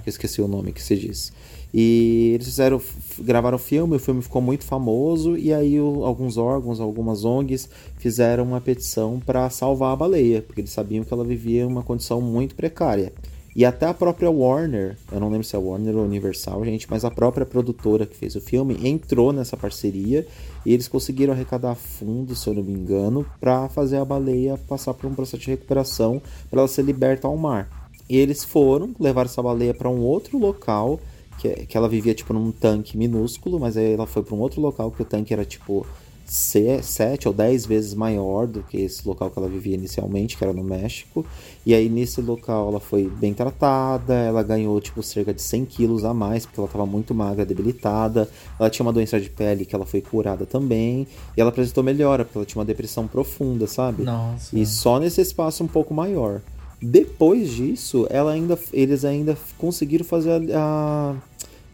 Que 0.02 0.08
eu 0.08 0.10
esqueci 0.10 0.40
o 0.40 0.48
nome 0.48 0.72
que 0.72 0.82
se 0.82 0.96
diz. 0.96 1.32
E 1.74 2.30
eles 2.34 2.46
fizeram, 2.46 2.80
gravaram 3.18 3.56
o 3.56 3.58
filme, 3.58 3.96
o 3.96 3.98
filme 3.98 4.22
ficou 4.22 4.40
muito 4.40 4.64
famoso, 4.64 5.36
e 5.36 5.52
aí 5.52 5.78
o- 5.78 6.06
alguns 6.06 6.38
órgãos, 6.38 6.80
algumas 6.80 7.22
ONGs 7.24 7.68
fizeram 7.98 8.44
uma 8.44 8.60
petição 8.62 9.20
para 9.20 9.50
salvar 9.50 9.92
a 9.92 9.96
baleia, 9.96 10.40
porque 10.40 10.62
eles 10.62 10.70
sabiam 10.70 11.04
que 11.04 11.12
ela 11.12 11.24
vivia 11.24 11.62
em 11.62 11.66
uma 11.66 11.82
condição 11.82 12.20
muito 12.22 12.54
precária. 12.54 13.12
E 13.56 13.64
até 13.64 13.86
a 13.86 13.94
própria 13.94 14.30
Warner, 14.30 14.98
eu 15.10 15.18
não 15.18 15.30
lembro 15.30 15.46
se 15.46 15.56
é 15.56 15.58
Warner 15.58 15.96
ou 15.96 16.04
Universal, 16.04 16.62
gente, 16.66 16.86
mas 16.90 17.06
a 17.06 17.10
própria 17.10 17.46
produtora 17.46 18.04
que 18.04 18.14
fez 18.14 18.36
o 18.36 18.40
filme 18.40 18.76
entrou 18.86 19.32
nessa 19.32 19.56
parceria 19.56 20.26
e 20.66 20.74
eles 20.74 20.86
conseguiram 20.86 21.32
arrecadar 21.32 21.74
fundos, 21.74 22.42
se 22.42 22.50
eu 22.50 22.52
não 22.52 22.62
me 22.62 22.74
engano, 22.74 23.24
para 23.40 23.66
fazer 23.70 23.96
a 23.96 24.04
baleia 24.04 24.58
passar 24.68 24.92
por 24.92 25.06
um 25.06 25.14
processo 25.14 25.42
de 25.42 25.52
recuperação 25.52 26.20
para 26.50 26.60
ela 26.60 26.68
ser 26.68 26.82
liberta 26.82 27.26
ao 27.26 27.36
mar. 27.38 27.90
E 28.10 28.18
eles 28.18 28.44
foram 28.44 28.94
levar 29.00 29.24
essa 29.24 29.42
baleia 29.42 29.72
para 29.72 29.88
um 29.88 30.00
outro 30.00 30.36
local 30.36 31.00
que, 31.38 31.48
que 31.64 31.78
ela 31.78 31.88
vivia 31.88 32.14
tipo 32.14 32.34
num 32.34 32.52
tanque 32.52 32.98
minúsculo, 32.98 33.58
mas 33.58 33.78
aí 33.78 33.94
ela 33.94 34.06
foi 34.06 34.22
para 34.22 34.34
um 34.34 34.40
outro 34.40 34.60
local 34.60 34.90
que 34.90 35.00
o 35.00 35.06
tanque 35.06 35.32
era 35.32 35.46
tipo 35.46 35.86
sete 36.26 37.28
ou 37.28 37.34
dez 37.34 37.64
vezes 37.64 37.94
maior 37.94 38.46
do 38.46 38.62
que 38.62 38.78
esse 38.78 39.06
local 39.06 39.30
que 39.30 39.38
ela 39.38 39.48
vivia 39.48 39.74
inicialmente, 39.74 40.36
que 40.36 40.44
era 40.44 40.52
no 40.52 40.64
México. 40.64 41.24
E 41.64 41.74
aí 41.74 41.88
nesse 41.88 42.20
local 42.20 42.68
ela 42.68 42.80
foi 42.80 43.08
bem 43.08 43.32
tratada, 43.32 44.14
ela 44.14 44.42
ganhou 44.42 44.80
tipo 44.80 45.02
cerca 45.02 45.32
de 45.32 45.42
100 45.42 45.64
quilos 45.66 46.04
a 46.04 46.12
mais, 46.12 46.44
porque 46.44 46.58
ela 46.58 46.66
estava 46.66 46.86
muito 46.86 47.14
magra, 47.14 47.44
debilitada. 47.44 48.28
Ela 48.58 48.70
tinha 48.70 48.84
uma 48.84 48.92
doença 48.92 49.20
de 49.20 49.30
pele 49.30 49.64
que 49.64 49.74
ela 49.74 49.86
foi 49.86 50.00
curada 50.00 50.44
também. 50.44 51.06
E 51.36 51.40
ela 51.40 51.50
apresentou 51.50 51.82
melhora, 51.84 52.24
porque 52.24 52.38
ela 52.38 52.46
tinha 52.46 52.60
uma 52.60 52.66
depressão 52.66 53.06
profunda, 53.06 53.66
sabe? 53.66 54.02
Nossa. 54.02 54.56
E 54.58 54.66
só 54.66 54.98
nesse 54.98 55.20
espaço 55.20 55.62
um 55.62 55.68
pouco 55.68 55.94
maior. 55.94 56.40
Depois 56.80 57.50
disso, 57.50 58.06
ela 58.10 58.32
ainda, 58.32 58.58
eles 58.72 59.04
ainda 59.04 59.36
conseguiram 59.56 60.04
fazer 60.04 60.30
a, 60.52 61.14
a 61.14 61.14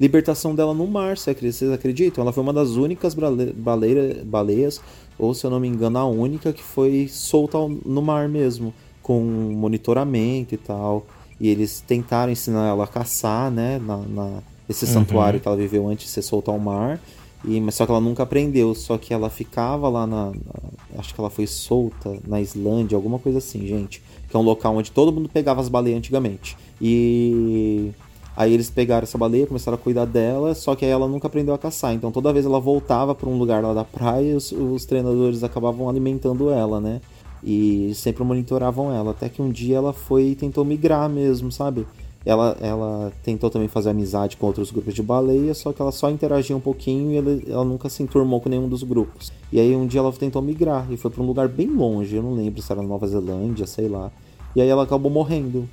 libertação 0.02 0.52
dela 0.52 0.74
no 0.74 0.84
mar, 0.84 1.16
vocês 1.16 1.62
acreditam? 1.72 2.22
Ela 2.22 2.32
foi 2.32 2.42
uma 2.42 2.52
das 2.52 2.70
únicas 2.70 3.14
baleira, 3.14 4.20
baleias, 4.24 4.80
ou 5.16 5.32
se 5.32 5.46
eu 5.46 5.50
não 5.50 5.60
me 5.60 5.68
engano, 5.68 5.96
a 5.96 6.04
única 6.04 6.52
que 6.52 6.62
foi 6.62 7.06
solta 7.08 7.56
no 7.86 8.02
mar 8.02 8.28
mesmo, 8.28 8.74
com 9.00 9.20
monitoramento 9.20 10.56
e 10.56 10.58
tal. 10.58 11.06
E 11.40 11.48
eles 11.48 11.80
tentaram 11.86 12.32
ensinar 12.32 12.68
ela 12.68 12.82
a 12.82 12.86
caçar, 12.88 13.48
né? 13.48 13.78
Na, 13.78 13.98
na 13.98 14.42
esse 14.68 14.84
uhum. 14.86 14.92
santuário 14.92 15.38
que 15.38 15.46
ela 15.46 15.56
viveu 15.56 15.88
antes 15.88 16.06
de 16.06 16.10
ser 16.10 16.22
solta 16.22 16.50
ao 16.50 16.58
mar. 16.58 17.00
E, 17.44 17.60
mas 17.60 17.76
só 17.76 17.84
que 17.84 17.92
ela 17.92 18.00
nunca 18.00 18.24
aprendeu, 18.24 18.74
só 18.74 18.98
que 18.98 19.14
ela 19.14 19.30
ficava 19.30 19.88
lá 19.88 20.06
na, 20.06 20.26
na, 20.30 20.98
Acho 20.98 21.14
que 21.14 21.20
ela 21.20 21.30
foi 21.30 21.46
solta 21.46 22.18
na 22.26 22.40
Islândia, 22.40 22.96
alguma 22.96 23.18
coisa 23.20 23.38
assim, 23.38 23.66
gente. 23.66 24.02
Que 24.28 24.36
é 24.36 24.38
um 24.38 24.42
local 24.42 24.76
onde 24.76 24.90
todo 24.90 25.12
mundo 25.12 25.28
pegava 25.28 25.60
as 25.60 25.68
baleias 25.68 25.98
antigamente. 25.98 26.56
E 26.80 27.92
Aí 28.36 28.52
eles 28.52 28.70
pegaram 28.70 29.02
essa 29.04 29.18
baleia, 29.18 29.46
começaram 29.46 29.76
a 29.76 29.78
cuidar 29.78 30.06
dela, 30.06 30.54
só 30.54 30.74
que 30.74 30.84
aí 30.84 30.90
ela 30.90 31.06
nunca 31.06 31.26
aprendeu 31.26 31.54
a 31.54 31.58
caçar. 31.58 31.92
Então 31.92 32.10
toda 32.10 32.32
vez 32.32 32.46
ela 32.46 32.58
voltava 32.58 33.14
para 33.14 33.28
um 33.28 33.36
lugar 33.36 33.62
lá 33.62 33.74
da 33.74 33.84
praia, 33.84 34.36
os, 34.36 34.52
os, 34.52 34.84
treinadores 34.86 35.44
acabavam 35.44 35.88
alimentando 35.88 36.50
ela, 36.50 36.80
né? 36.80 37.00
E 37.44 37.92
sempre 37.94 38.24
monitoravam 38.24 38.90
ela. 38.90 39.10
Até 39.10 39.28
que 39.28 39.42
um 39.42 39.50
dia 39.50 39.76
ela 39.76 39.92
foi 39.92 40.28
e 40.28 40.34
tentou 40.34 40.64
migrar 40.64 41.10
mesmo, 41.10 41.52
sabe? 41.52 41.86
Ela, 42.24 42.56
ela 42.60 43.12
tentou 43.22 43.50
também 43.50 43.66
fazer 43.68 43.90
amizade 43.90 44.36
com 44.36 44.46
outros 44.46 44.70
grupos 44.70 44.94
de 44.94 45.02
baleia, 45.02 45.52
só 45.54 45.72
que 45.72 45.82
ela 45.82 45.90
só 45.90 46.08
interagia 46.08 46.56
um 46.56 46.60
pouquinho 46.60 47.10
e 47.10 47.16
ela, 47.16 47.40
ela 47.48 47.64
nunca 47.64 47.88
se 47.88 48.02
enturmou 48.02 48.40
com 48.40 48.48
nenhum 48.48 48.68
dos 48.68 48.84
grupos. 48.84 49.32
E 49.52 49.58
aí 49.58 49.74
um 49.74 49.86
dia 49.86 50.00
ela 50.00 50.12
tentou 50.12 50.40
migrar 50.40 50.86
e 50.90 50.96
foi 50.96 51.10
para 51.10 51.22
um 51.22 51.26
lugar 51.26 51.48
bem 51.48 51.66
longe, 51.66 52.14
eu 52.14 52.22
não 52.22 52.32
lembro 52.32 52.62
se 52.62 52.70
era 52.70 52.80
Nova 52.80 53.06
Zelândia, 53.08 53.66
sei 53.66 53.88
lá. 53.88 54.10
E 54.54 54.62
aí 54.62 54.68
ela 54.68 54.84
acabou 54.84 55.10
morrendo. 55.10 55.68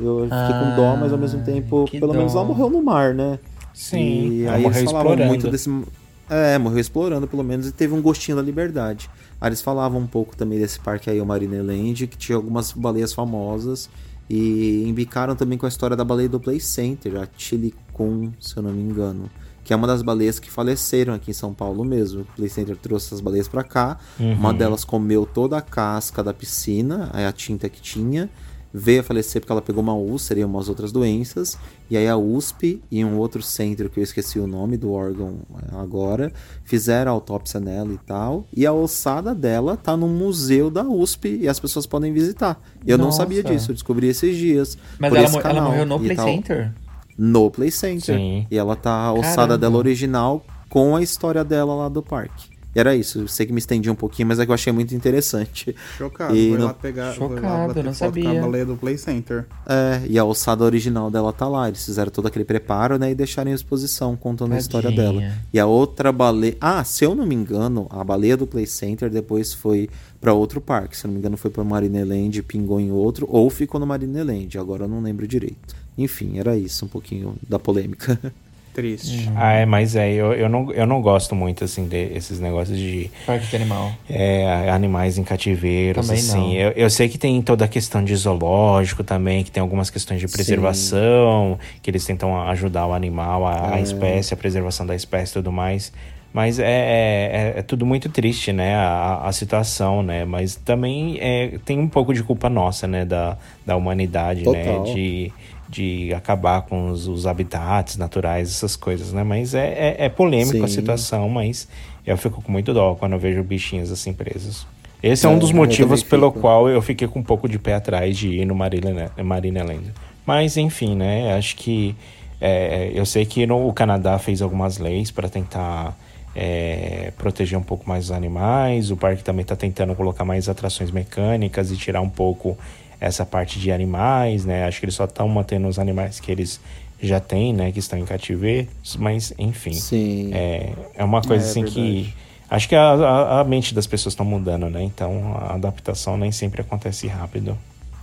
Eu 0.00 0.22
fiquei 0.24 0.38
ah, 0.38 0.74
com 0.76 0.82
dó, 0.82 0.96
mas 0.96 1.12
ao 1.12 1.18
mesmo 1.18 1.42
tempo, 1.42 1.88
pelo 1.90 2.12
dó. 2.12 2.18
menos 2.18 2.34
ela 2.34 2.44
morreu 2.44 2.70
no 2.70 2.82
mar, 2.82 3.14
né? 3.14 3.38
Sim, 3.72 4.40
e 4.40 4.48
aí 4.48 4.64
eles 4.64 4.82
falavam 4.82 5.12
explorando. 5.12 5.24
muito 5.26 5.50
desse. 5.50 5.84
É, 6.28 6.58
morreu 6.58 6.78
explorando 6.78 7.26
pelo 7.26 7.42
menos 7.42 7.66
e 7.66 7.72
teve 7.72 7.94
um 7.94 8.02
gostinho 8.02 8.36
da 8.36 8.42
liberdade. 8.42 9.08
Aí 9.40 9.48
eles 9.48 9.62
falavam 9.62 10.00
um 10.00 10.06
pouco 10.06 10.36
também 10.36 10.58
desse 10.58 10.80
parque 10.80 11.08
aí, 11.08 11.20
o 11.20 11.26
Marineland, 11.26 12.06
que 12.06 12.16
tinha 12.16 12.36
algumas 12.36 12.72
baleias 12.72 13.12
famosas. 13.12 13.88
E 14.28 14.84
embicaram 14.86 15.34
também 15.34 15.56
com 15.56 15.64
a 15.64 15.68
história 15.68 15.96
da 15.96 16.04
baleia 16.04 16.28
do 16.28 16.38
Play 16.38 16.60
Center, 16.60 17.16
a 17.16 17.26
Chilicum, 17.36 18.30
se 18.38 18.56
eu 18.56 18.62
não 18.62 18.72
me 18.72 18.82
engano. 18.82 19.30
Que 19.64 19.72
é 19.72 19.76
uma 19.76 19.86
das 19.86 20.02
baleias 20.02 20.38
que 20.38 20.50
faleceram 20.50 21.14
aqui 21.14 21.30
em 21.30 21.34
São 21.34 21.54
Paulo 21.54 21.84
mesmo. 21.84 22.22
O 22.22 22.24
Play 22.36 22.48
Center 22.48 22.76
trouxe 22.76 23.06
essas 23.06 23.20
baleias 23.20 23.48
para 23.48 23.64
cá. 23.64 23.98
Uhum. 24.20 24.34
Uma 24.34 24.52
delas 24.52 24.84
comeu 24.84 25.24
toda 25.24 25.56
a 25.56 25.62
casca 25.62 26.22
da 26.22 26.34
piscina, 26.34 27.10
a 27.12 27.32
tinta 27.32 27.68
que 27.68 27.80
tinha 27.80 28.28
veio 28.72 29.00
a 29.00 29.02
falecer 29.02 29.40
porque 29.40 29.52
ela 29.52 29.62
pegou 29.62 29.82
uma 29.82 29.94
úlcera 29.94 30.40
e 30.40 30.44
umas 30.44 30.68
outras 30.68 30.92
doenças. 30.92 31.58
E 31.90 31.96
aí 31.96 32.06
a 32.06 32.16
USP 32.16 32.82
e 32.90 33.04
um 33.04 33.16
outro 33.18 33.42
centro 33.42 33.88
que 33.88 33.98
eu 33.98 34.04
esqueci 34.04 34.38
o 34.38 34.46
nome 34.46 34.76
do 34.76 34.92
órgão 34.92 35.38
é, 35.62 35.76
agora 35.76 36.32
fizeram 36.64 37.12
a 37.12 37.14
autópsia 37.14 37.60
nela 37.60 37.92
e 37.92 37.98
tal. 37.98 38.46
E 38.54 38.66
a 38.66 38.72
ossada 38.72 39.34
dela 39.34 39.76
tá 39.76 39.96
no 39.96 40.08
museu 40.08 40.70
da 40.70 40.82
USP 40.82 41.38
e 41.42 41.48
as 41.48 41.58
pessoas 41.58 41.86
podem 41.86 42.12
visitar. 42.12 42.60
Eu 42.86 42.98
Nossa. 42.98 43.10
não 43.10 43.12
sabia 43.12 43.42
disso, 43.42 43.70
eu 43.70 43.74
descobri 43.74 44.08
esses 44.08 44.36
dias. 44.36 44.76
Mas 44.98 45.12
ela, 45.12 45.42
canal, 45.42 45.56
ela, 45.56 45.68
morreu 45.68 45.86
no 45.86 45.98
Play 45.98 46.16
tal. 46.16 46.26
Center? 46.26 46.72
No 47.16 47.50
Play 47.50 47.70
Center. 47.70 48.16
Sim. 48.16 48.46
E 48.50 48.56
ela 48.56 48.76
tá 48.76 48.92
a 48.92 49.12
ossada 49.12 49.34
Caramba. 49.34 49.58
dela 49.58 49.76
original 49.76 50.44
com 50.68 50.94
a 50.94 51.02
história 51.02 51.42
dela 51.42 51.74
lá 51.74 51.88
do 51.88 52.02
parque. 52.02 52.57
E 52.78 52.80
era 52.80 52.94
isso. 52.94 53.18
Eu 53.18 53.26
sei 53.26 53.44
que 53.44 53.52
me 53.52 53.58
estendi 53.58 53.90
um 53.90 53.94
pouquinho, 53.96 54.28
mas 54.28 54.38
é 54.38 54.44
que 54.44 54.52
eu 54.52 54.54
achei 54.54 54.72
muito 54.72 54.94
interessante. 54.94 55.74
Chocado. 55.96 56.36
E 56.36 56.52
não... 56.52 56.66
lá 56.66 56.74
pegar. 56.74 57.12
Chocado, 57.12 57.76
lá 57.76 57.82
não 57.82 57.92
sabia. 57.92 58.38
a 58.38 58.40
baleia 58.40 58.64
do 58.64 58.76
Play 58.76 58.96
Center. 58.96 59.46
É, 59.66 60.00
e 60.08 60.16
a 60.16 60.24
ossada 60.24 60.62
original 60.62 61.10
dela 61.10 61.32
tá 61.32 61.48
lá. 61.48 61.66
Eles 61.66 61.84
fizeram 61.84 62.12
todo 62.12 62.28
aquele 62.28 62.44
preparo, 62.44 62.96
né? 62.96 63.10
E 63.10 63.16
deixaram 63.16 63.50
em 63.50 63.54
exposição, 63.54 64.14
contando 64.16 64.50
Tadinha. 64.50 64.56
a 64.56 64.60
história 64.60 64.90
dela. 64.92 65.20
E 65.52 65.58
a 65.58 65.66
outra 65.66 66.12
baleia. 66.12 66.56
Ah, 66.60 66.84
se 66.84 67.04
eu 67.04 67.16
não 67.16 67.26
me 67.26 67.34
engano, 67.34 67.88
a 67.90 68.04
baleia 68.04 68.36
do 68.36 68.46
Play 68.46 68.66
Center 68.66 69.10
depois 69.10 69.52
foi 69.52 69.90
para 70.20 70.32
outro 70.32 70.60
parque. 70.60 70.96
Se 70.96 71.04
eu 71.04 71.08
não 71.08 71.14
me 71.14 71.18
engano, 71.18 71.36
foi 71.36 71.50
pra 71.50 71.64
Marineland, 71.64 72.42
pingou 72.44 72.78
em 72.78 72.92
outro, 72.92 73.26
ou 73.28 73.50
ficou 73.50 73.80
no 73.80 73.86
Marineland. 73.88 74.56
Agora 74.56 74.84
eu 74.84 74.88
não 74.88 75.02
lembro 75.02 75.26
direito. 75.26 75.74
Enfim, 75.96 76.38
era 76.38 76.56
isso, 76.56 76.84
um 76.84 76.88
pouquinho 76.88 77.34
da 77.48 77.58
polêmica. 77.58 78.20
Triste. 78.78 79.26
Uhum. 79.26 79.32
Ah, 79.34 79.52
é, 79.54 79.66
mas 79.66 79.96
é, 79.96 80.08
eu, 80.12 80.32
eu, 80.34 80.48
não, 80.48 80.72
eu 80.72 80.86
não 80.86 81.02
gosto 81.02 81.34
muito, 81.34 81.64
assim, 81.64 81.88
desses 81.88 82.38
negócios 82.38 82.78
de... 82.78 83.10
Parque 83.26 83.44
de 83.48 83.56
animal. 83.56 83.92
É, 84.08 84.70
animais 84.70 85.18
em 85.18 85.24
cativeiros, 85.24 86.06
também 86.06 86.22
assim. 86.22 86.38
Não. 86.38 86.52
Eu, 86.52 86.70
eu 86.70 86.88
sei 86.88 87.08
que 87.08 87.18
tem 87.18 87.42
toda 87.42 87.64
a 87.64 87.68
questão 87.68 88.04
de 88.04 88.14
zoológico 88.14 89.02
também, 89.02 89.42
que 89.42 89.50
tem 89.50 89.60
algumas 89.60 89.90
questões 89.90 90.20
de 90.20 90.28
preservação, 90.28 91.58
Sim. 91.60 91.80
que 91.82 91.90
eles 91.90 92.06
tentam 92.06 92.40
ajudar 92.50 92.86
o 92.86 92.92
animal, 92.92 93.48
a, 93.48 93.72
é. 93.72 93.74
a 93.74 93.80
espécie, 93.80 94.32
a 94.32 94.36
preservação 94.36 94.86
da 94.86 94.94
espécie 94.94 95.32
e 95.32 95.34
tudo 95.34 95.50
mais. 95.50 95.92
Mas 96.32 96.60
é, 96.60 96.64
é, 96.64 96.68
é, 96.68 97.58
é, 97.58 97.62
tudo 97.62 97.84
muito 97.84 98.08
triste, 98.08 98.52
né? 98.52 98.76
A, 98.76 99.22
a 99.24 99.32
situação, 99.32 100.04
né? 100.04 100.24
Mas 100.24 100.54
também 100.54 101.18
é, 101.20 101.58
tem 101.64 101.80
um 101.80 101.88
pouco 101.88 102.14
de 102.14 102.22
culpa 102.22 102.48
nossa, 102.48 102.86
né? 102.86 103.04
Da, 103.04 103.36
da 103.66 103.74
humanidade, 103.74 104.48
né? 104.48 104.64
Total. 104.64 104.84
né? 104.84 104.94
De, 104.94 105.32
de 105.68 106.12
acabar 106.14 106.62
com 106.62 106.90
os, 106.90 107.06
os, 107.06 107.26
habitats 107.26 107.96
naturais, 107.96 108.48
essas 108.48 108.74
coisas, 108.74 109.12
né? 109.12 109.22
Mas 109.22 109.54
é, 109.54 109.66
é, 109.66 110.06
é 110.06 110.08
polêmico 110.08 110.58
Sim. 110.58 110.64
a 110.64 110.68
situação, 110.68 111.28
mas 111.28 111.68
eu 112.06 112.16
fico 112.16 112.40
com 112.40 112.50
muito 112.50 112.72
dó 112.72 112.94
quando 112.94 113.12
eu 113.12 113.18
vejo 113.18 113.42
bichinhos 113.42 113.92
assim 113.92 114.12
presos. 114.12 114.66
Esse 115.02 115.26
é, 115.26 115.28
é 115.28 115.32
um 115.32 115.38
dos 115.38 115.52
motivos 115.52 116.02
pelo 116.02 116.28
fico. 116.30 116.40
qual 116.40 116.68
eu 116.68 116.80
fiquei 116.80 117.06
com 117.06 117.20
um 117.20 117.22
pouco 117.22 117.48
de 117.48 117.58
pé 117.58 117.74
atrás 117.74 118.16
de 118.16 118.28
ir 118.28 118.44
no 118.46 118.54
Marina, 118.54 119.12
Marina 119.22 119.62
Land. 119.62 119.92
Mas 120.26 120.56
enfim, 120.56 120.96
né? 120.96 121.34
Acho 121.34 121.54
que 121.56 121.94
é, 122.40 122.90
eu 122.94 123.04
sei 123.04 123.24
que 123.24 123.46
no, 123.46 123.68
o 123.68 123.72
Canadá 123.72 124.18
fez 124.18 124.42
algumas 124.42 124.78
leis 124.78 125.10
para 125.10 125.28
tentar 125.28 125.96
é, 126.34 127.12
proteger 127.16 127.58
um 127.58 127.62
pouco 127.62 127.88
mais 127.88 128.06
os 128.06 128.10
animais. 128.10 128.90
O 128.90 128.96
parque 128.96 129.22
também 129.22 129.42
está 129.42 129.56
tentando 129.56 129.94
colocar 129.94 130.24
mais 130.24 130.48
atrações 130.48 130.90
mecânicas 130.90 131.70
e 131.70 131.76
tirar 131.76 132.00
um 132.00 132.08
pouco 132.08 132.56
essa 133.00 133.24
parte 133.24 133.58
de 133.58 133.70
animais, 133.70 134.44
né? 134.44 134.64
Acho 134.64 134.80
que 134.80 134.86
eles 134.86 134.94
só 134.94 135.04
estão 135.04 135.28
mantendo 135.28 135.68
os 135.68 135.78
animais 135.78 136.20
que 136.20 136.30
eles 136.32 136.60
já 137.00 137.20
têm, 137.20 137.52
né? 137.52 137.70
Que 137.70 137.78
estão 137.78 137.98
em 137.98 138.04
cativeiro, 138.04 138.68
mas 138.98 139.32
enfim. 139.38 139.72
Sim. 139.72 140.30
É, 140.32 140.72
é 140.94 141.04
uma 141.04 141.22
coisa 141.22 141.44
é, 141.44 141.48
assim 141.48 141.64
que. 141.64 142.12
Acho 142.50 142.68
que 142.68 142.74
a, 142.74 142.92
a, 142.92 143.40
a 143.40 143.44
mente 143.44 143.74
das 143.74 143.86
pessoas 143.86 144.14
está 144.14 144.24
mudando, 144.24 144.70
né? 144.70 144.82
Então 144.82 145.36
a 145.36 145.54
adaptação 145.54 146.16
nem 146.16 146.32
sempre 146.32 146.62
acontece 146.62 147.06
rápido. 147.06 147.56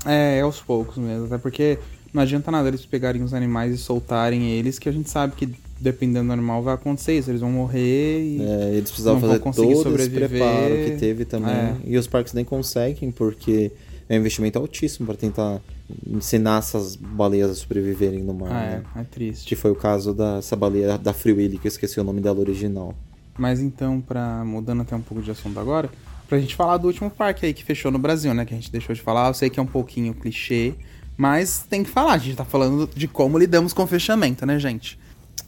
É, 0.06 0.38
é 0.38 0.42
aos 0.42 0.60
poucos 0.62 0.98
mesmo. 0.98 1.26
Até 1.26 1.38
porque 1.38 1.80
não 2.14 2.22
adianta 2.22 2.52
nada 2.52 2.68
eles 2.68 2.86
pegarem 2.86 3.22
os 3.24 3.34
animais 3.34 3.74
e 3.74 3.78
soltarem 3.78 4.52
eles, 4.52 4.80
que 4.80 4.88
a 4.88 4.92
gente 4.92 5.10
sabe 5.10 5.36
que 5.36 5.50
dependendo 5.80 6.28
do 6.28 6.34
animal 6.34 6.62
vai 6.64 6.76
acontecer 6.76 7.18
isso. 7.18 7.30
Eles 7.30 7.42
vão 7.42 7.52
morrer 7.52 8.22
e. 8.22 8.42
É, 8.42 8.70
eles 8.76 8.90
precisavam 8.90 9.20
fazer 9.20 9.40
todo 9.40 9.76
sobreviver. 9.76 10.24
esse 10.24 10.30
preparo 10.30 10.76
que 10.86 10.92
teve 10.98 11.26
também. 11.26 11.52
É. 11.52 11.76
E 11.84 11.98
os 11.98 12.08
parques 12.08 12.34
nem 12.34 12.46
conseguem, 12.46 13.12
porque 13.12 13.72
é 14.08 14.16
um 14.16 14.20
investimento 14.20 14.60
altíssimo 14.60 15.08
para 15.08 15.16
tentar 15.16 15.60
ensinar 16.08 16.60
essas 16.60 16.96
baleias 16.96 17.50
a 17.50 17.56
sobreviverem 17.56 18.22
no 18.24 18.34
mar. 18.34 18.52
Ah, 18.52 18.54
né? 18.54 18.84
é, 18.96 19.02
é 19.02 19.04
triste. 19.04 19.48
Que 19.48 19.56
foi 19.56 19.72
o 19.72 19.76
caso 19.76 20.14
dessa 20.14 20.56
baleia 20.56 20.98
da 20.98 21.14
Free 21.14 21.34
Willy, 21.34 21.58
que 21.58 21.68
eu 21.68 21.70
esqueci 21.70 22.00
o 22.00 22.04
nome 22.04 22.22
dela 22.22 22.40
original. 22.40 22.94
Mas 23.38 23.60
então, 23.60 24.00
para 24.00 24.44
mudando 24.46 24.82
até 24.82 24.96
um 24.96 25.02
pouco 25.02 25.24
de 25.24 25.32
assunto 25.32 25.60
agora, 25.60 25.90
pra 26.28 26.40
gente 26.40 26.56
falar 26.56 26.78
do 26.78 26.88
último 26.88 27.10
parque 27.10 27.46
aí 27.46 27.54
que 27.54 27.64
fechou 27.64 27.92
no 27.92 28.00
Brasil, 28.00 28.34
né? 28.34 28.46
Que 28.46 28.54
a 28.54 28.58
gente 28.58 28.72
deixou 28.72 28.96
de 28.96 29.02
falar. 29.02 29.28
Eu 29.28 29.34
sei 29.34 29.50
que 29.50 29.60
é 29.60 29.64
um 29.64 29.68
pouquinho 29.68 30.14
clichê, 30.14 30.74
mas 31.18 31.66
tem 31.70 31.84
que 31.84 31.90
falar. 31.90 32.14
A 32.14 32.18
gente 32.18 32.38
tá 32.38 32.46
falando 32.46 32.90
de 32.96 33.08
como 33.08 33.38
lidamos 33.38 33.74
com 33.74 33.84
o 33.84 33.88
fechamento, 33.88 34.46
né, 34.46 34.60
gente? 34.60 35.00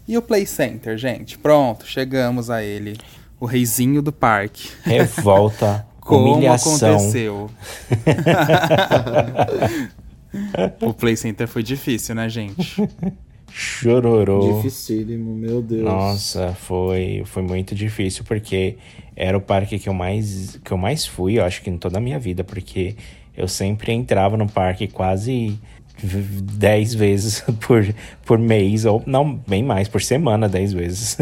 E 0.08 0.18
o 0.18 0.22
Play 0.22 0.46
Center, 0.46 0.98
gente? 0.98 1.38
Pronto, 1.38 1.86
chegamos 1.86 2.50
a 2.50 2.64
ele. 2.64 2.98
O 3.40 3.46
reizinho 3.46 4.02
do 4.02 4.12
parque. 4.12 4.70
Revolta 4.84 5.86
Como 6.08 6.34
humilhação. 6.34 6.96
aconteceu? 6.96 7.50
o 10.82 10.94
Play 10.94 11.18
Center 11.18 11.48
foi 11.48 11.62
difícil, 11.62 12.16
né, 12.16 12.30
gente? 12.30 12.90
Chororô. 13.52 14.56
Dificílimo, 14.56 15.36
meu 15.36 15.62
Deus. 15.62 15.84
Nossa, 15.84 16.54
foi, 16.54 17.24
foi 17.26 17.44
muito 17.44 17.76
difícil, 17.76 18.24
porque 18.24 18.78
era 19.16 19.38
o 19.38 19.42
parque 19.42 19.78
que 19.80 19.90
eu 19.90 19.94
mais, 19.94 20.60
que 20.64 20.72
eu 20.72 20.78
mais 20.78 21.06
fui, 21.06 21.40
eu 21.40 21.44
acho 21.44 21.62
que 21.62 21.70
em 21.70 21.78
toda 21.78 21.98
a 21.98 22.02
minha 22.02 22.20
vida, 22.20 22.44
porque 22.44 22.96
eu 23.36 23.48
sempre 23.48 23.92
entrava 23.92 24.38
no 24.38 24.48
parque 24.48 24.88
quase 24.88 25.60
10 26.04 26.94
vezes 26.94 27.44
por, 27.66 27.86
por 28.26 28.38
mês, 28.38 28.86
ou 28.86 29.02
não, 29.06 29.36
bem 29.48 29.64
mais, 29.64 29.88
por 29.88 30.02
semana, 30.02 30.48
10 30.48 30.74
vezes. 30.74 31.18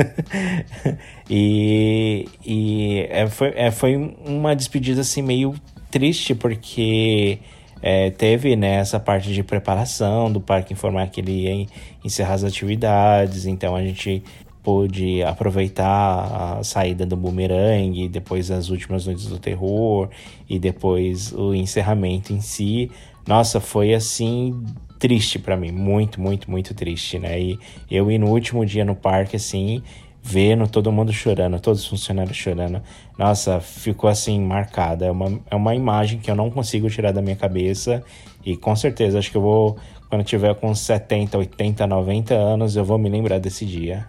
e 1.29 2.27
e 2.45 3.07
é, 3.09 3.27
foi, 3.27 3.53
é, 3.55 3.71
foi 3.71 3.95
uma 4.25 4.55
despedida 4.55 5.01
assim 5.01 5.21
meio 5.21 5.55
triste, 5.89 6.35
porque 6.35 7.39
é, 7.81 8.09
teve 8.09 8.55
né, 8.55 8.75
essa 8.75 8.99
parte 8.99 9.33
de 9.33 9.43
preparação 9.43 10.31
do 10.31 10.41
parque 10.41 10.73
informar 10.73 11.07
que 11.07 11.21
ele 11.21 11.43
ia 11.43 11.67
encerrar 12.03 12.33
as 12.33 12.43
atividades, 12.43 13.45
então 13.45 13.75
a 13.75 13.81
gente 13.81 14.23
pôde 14.65 15.21
aproveitar 15.21 16.57
a 16.57 16.63
saída 16.63 17.05
do 17.05 17.15
Boomerang, 17.15 18.07
depois 18.07 18.49
as 18.49 18.69
últimas 18.69 19.05
noites 19.05 19.27
do 19.27 19.37
terror 19.37 20.09
e 20.49 20.57
depois 20.57 21.31
o 21.31 21.53
encerramento 21.53 22.33
em 22.33 22.41
si. 22.41 22.89
Nossa, 23.27 23.59
foi 23.59 23.93
assim 23.93 24.63
triste 24.99 25.39
para 25.39 25.57
mim, 25.57 25.71
muito, 25.71 26.21
muito, 26.21 26.49
muito 26.49 26.73
triste, 26.73 27.19
né? 27.19 27.39
E 27.39 27.59
eu 27.89 28.09
ir 28.09 28.17
no 28.17 28.27
último 28.27 28.65
dia 28.65 28.85
no 28.85 28.95
parque 28.95 29.35
assim, 29.35 29.81
vendo 30.21 30.67
todo 30.67 30.91
mundo 30.91 31.11
chorando, 31.11 31.59
todos 31.59 31.81
os 31.81 31.87
funcionários 31.87 32.37
chorando. 32.37 32.81
Nossa, 33.17 33.59
ficou 33.59 34.09
assim 34.09 34.39
marcada. 34.39 35.05
É 35.05 35.11
uma, 35.11 35.39
é 35.49 35.55
uma 35.55 35.75
imagem 35.75 36.19
que 36.19 36.29
eu 36.29 36.35
não 36.35 36.49
consigo 36.49 36.89
tirar 36.89 37.11
da 37.11 37.21
minha 37.21 37.35
cabeça. 37.35 38.03
E 38.45 38.55
com 38.55 38.75
certeza, 38.75 39.19
acho 39.19 39.31
que 39.31 39.37
eu 39.37 39.41
vou, 39.41 39.77
quando 40.09 40.21
eu 40.21 40.25
tiver 40.25 40.53
com 40.55 40.73
70, 40.73 41.37
80, 41.37 41.85
90 41.87 42.33
anos, 42.33 42.75
eu 42.75 42.85
vou 42.85 42.97
me 42.97 43.09
lembrar 43.09 43.39
desse 43.39 43.65
dia. 43.65 44.07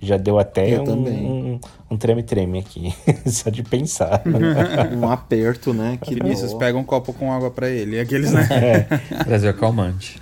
Já 0.00 0.16
deu 0.16 0.38
até 0.38 0.80
um, 0.80 1.58
um, 1.90 1.96
treme-treme 1.96 2.58
aqui, 2.58 2.94
só 3.26 3.48
de 3.48 3.62
pensar. 3.62 4.22
um 4.92 5.08
aperto, 5.08 5.72
né? 5.72 5.98
Que 6.02 6.14
Vinícius, 6.14 6.52
pega 6.54 6.76
um 6.76 6.84
copo 6.84 7.12
com 7.12 7.32
água 7.32 7.50
para 7.50 7.70
ele. 7.70 7.98
Aqueles, 7.98 8.32
né? 8.32 8.46
É. 8.50 9.24
Brasil 9.24 9.48
é 9.48 9.52
calmante. 9.52 10.20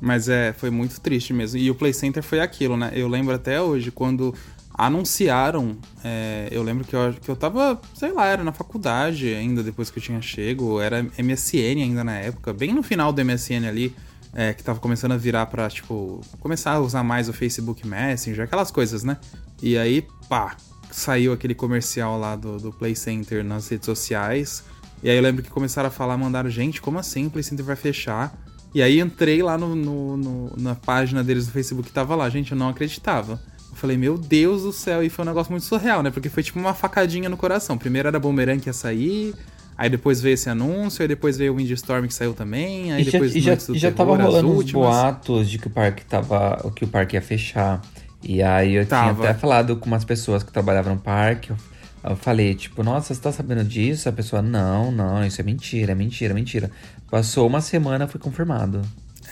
Mas 0.00 0.28
é, 0.28 0.52
foi 0.52 0.70
muito 0.70 1.00
triste 1.00 1.32
mesmo. 1.32 1.58
E 1.58 1.70
o 1.70 1.74
Play 1.74 1.92
Center 1.92 2.22
foi 2.22 2.40
aquilo, 2.40 2.76
né? 2.76 2.92
Eu 2.94 3.08
lembro 3.08 3.34
até 3.34 3.60
hoje, 3.60 3.90
quando 3.90 4.34
anunciaram, 4.74 5.76
é, 6.02 6.48
eu 6.50 6.62
lembro 6.62 6.84
que 6.84 6.94
eu, 6.94 7.14
que 7.20 7.28
eu 7.28 7.36
tava, 7.36 7.80
sei 7.94 8.12
lá, 8.12 8.26
era 8.26 8.42
na 8.42 8.52
faculdade 8.52 9.34
ainda, 9.34 9.62
depois 9.62 9.90
que 9.90 9.98
eu 9.98 10.02
tinha 10.02 10.20
chego, 10.22 10.80
era 10.80 11.02
MSN 11.02 11.82
ainda 11.82 12.02
na 12.02 12.16
época, 12.16 12.52
bem 12.52 12.72
no 12.72 12.82
final 12.82 13.12
do 13.12 13.24
MSN 13.24 13.68
ali, 13.68 13.94
é, 14.34 14.52
que 14.52 14.62
tava 14.62 14.80
começando 14.80 15.12
a 15.12 15.16
virar 15.16 15.46
pra, 15.46 15.68
tipo, 15.68 16.20
começar 16.40 16.72
a 16.72 16.80
usar 16.80 17.02
mais 17.02 17.28
o 17.28 17.32
Facebook 17.32 17.86
Messenger, 17.86 18.44
aquelas 18.44 18.70
coisas, 18.70 19.04
né? 19.04 19.18
E 19.62 19.76
aí, 19.76 20.06
pá, 20.28 20.56
saiu 20.90 21.32
aquele 21.32 21.54
comercial 21.54 22.18
lá 22.18 22.36
do, 22.36 22.58
do 22.58 22.72
Play 22.72 22.94
Center 22.94 23.44
nas 23.44 23.68
redes 23.68 23.86
sociais. 23.86 24.64
E 25.02 25.10
aí 25.10 25.16
eu 25.16 25.22
lembro 25.22 25.42
que 25.42 25.50
começaram 25.50 25.88
a 25.88 25.90
falar, 25.90 26.16
mandaram, 26.16 26.48
gente, 26.48 26.80
como 26.80 26.98
assim 26.98 27.26
o 27.26 27.30
Play 27.30 27.42
Center 27.42 27.64
vai 27.64 27.76
fechar? 27.76 28.32
E 28.74 28.80
aí 28.80 29.00
entrei 29.00 29.42
lá 29.42 29.58
no, 29.58 29.74
no, 29.74 30.16
no, 30.16 30.56
na 30.56 30.74
página 30.74 31.22
deles 31.22 31.46
do 31.46 31.52
Facebook 31.52 31.88
que 31.88 31.94
tava 31.94 32.14
lá, 32.14 32.28
gente, 32.30 32.52
eu 32.52 32.58
não 32.58 32.68
acreditava. 32.68 33.40
Eu 33.70 33.76
falei, 33.76 33.96
meu 33.96 34.16
Deus 34.16 34.62
do 34.62 34.72
céu, 34.72 35.02
e 35.02 35.10
foi 35.10 35.24
um 35.24 35.28
negócio 35.28 35.50
muito 35.50 35.64
surreal, 35.64 36.02
né? 36.02 36.10
Porque 36.10 36.28
foi 36.28 36.42
tipo 36.42 36.58
uma 36.58 36.74
facadinha 36.74 37.28
no 37.28 37.36
coração. 37.36 37.76
Primeiro 37.76 38.08
era 38.08 38.20
Boomerang 38.20 38.60
que 38.60 38.68
ia 38.68 38.72
sair, 38.72 39.34
Aí 39.76 39.88
depois 39.88 40.20
veio 40.20 40.34
esse 40.34 40.48
anúncio, 40.48 41.02
aí 41.02 41.08
depois 41.08 41.36
veio 41.38 41.52
o 41.52 41.56
Windstorm 41.56 42.06
que 42.06 42.14
saiu 42.14 42.34
também, 42.34 42.92
aí 42.92 43.02
e 43.02 43.10
depois 43.10 43.32
já, 43.32 43.38
e 43.38 43.40
já, 43.40 43.72
e 43.74 43.78
já 43.78 43.90
tava 43.90 44.16
rolando 44.16 44.50
uns 44.50 44.70
boatos 44.70 45.50
de 45.50 45.58
que 45.58 45.66
o 45.66 45.70
parque 45.70 46.04
tava. 46.04 46.70
que 46.76 46.84
o 46.84 46.88
parque 46.88 47.16
ia 47.16 47.22
fechar. 47.22 47.80
E 48.22 48.42
aí 48.42 48.74
eu 48.74 48.86
tava. 48.86 49.14
tinha 49.14 49.30
até 49.30 49.38
falado 49.38 49.76
com 49.76 49.86
umas 49.86 50.04
pessoas 50.04 50.42
que 50.42 50.52
trabalhavam 50.52 50.94
no 50.94 51.00
parque. 51.00 51.50
Eu, 51.50 51.56
eu 52.04 52.16
falei, 52.16 52.54
tipo, 52.54 52.82
nossa, 52.82 53.14
você 53.14 53.20
tá 53.20 53.32
sabendo 53.32 53.64
disso? 53.64 54.08
A 54.08 54.12
pessoa, 54.12 54.42
não, 54.42 54.92
não, 54.92 55.24
isso 55.24 55.40
é 55.40 55.44
mentira, 55.44 55.92
é 55.92 55.94
mentira, 55.94 56.32
é 56.32 56.34
mentira. 56.34 56.70
Passou 57.10 57.46
uma 57.46 57.60
semana, 57.60 58.06
foi 58.06 58.20
confirmado. 58.20 58.82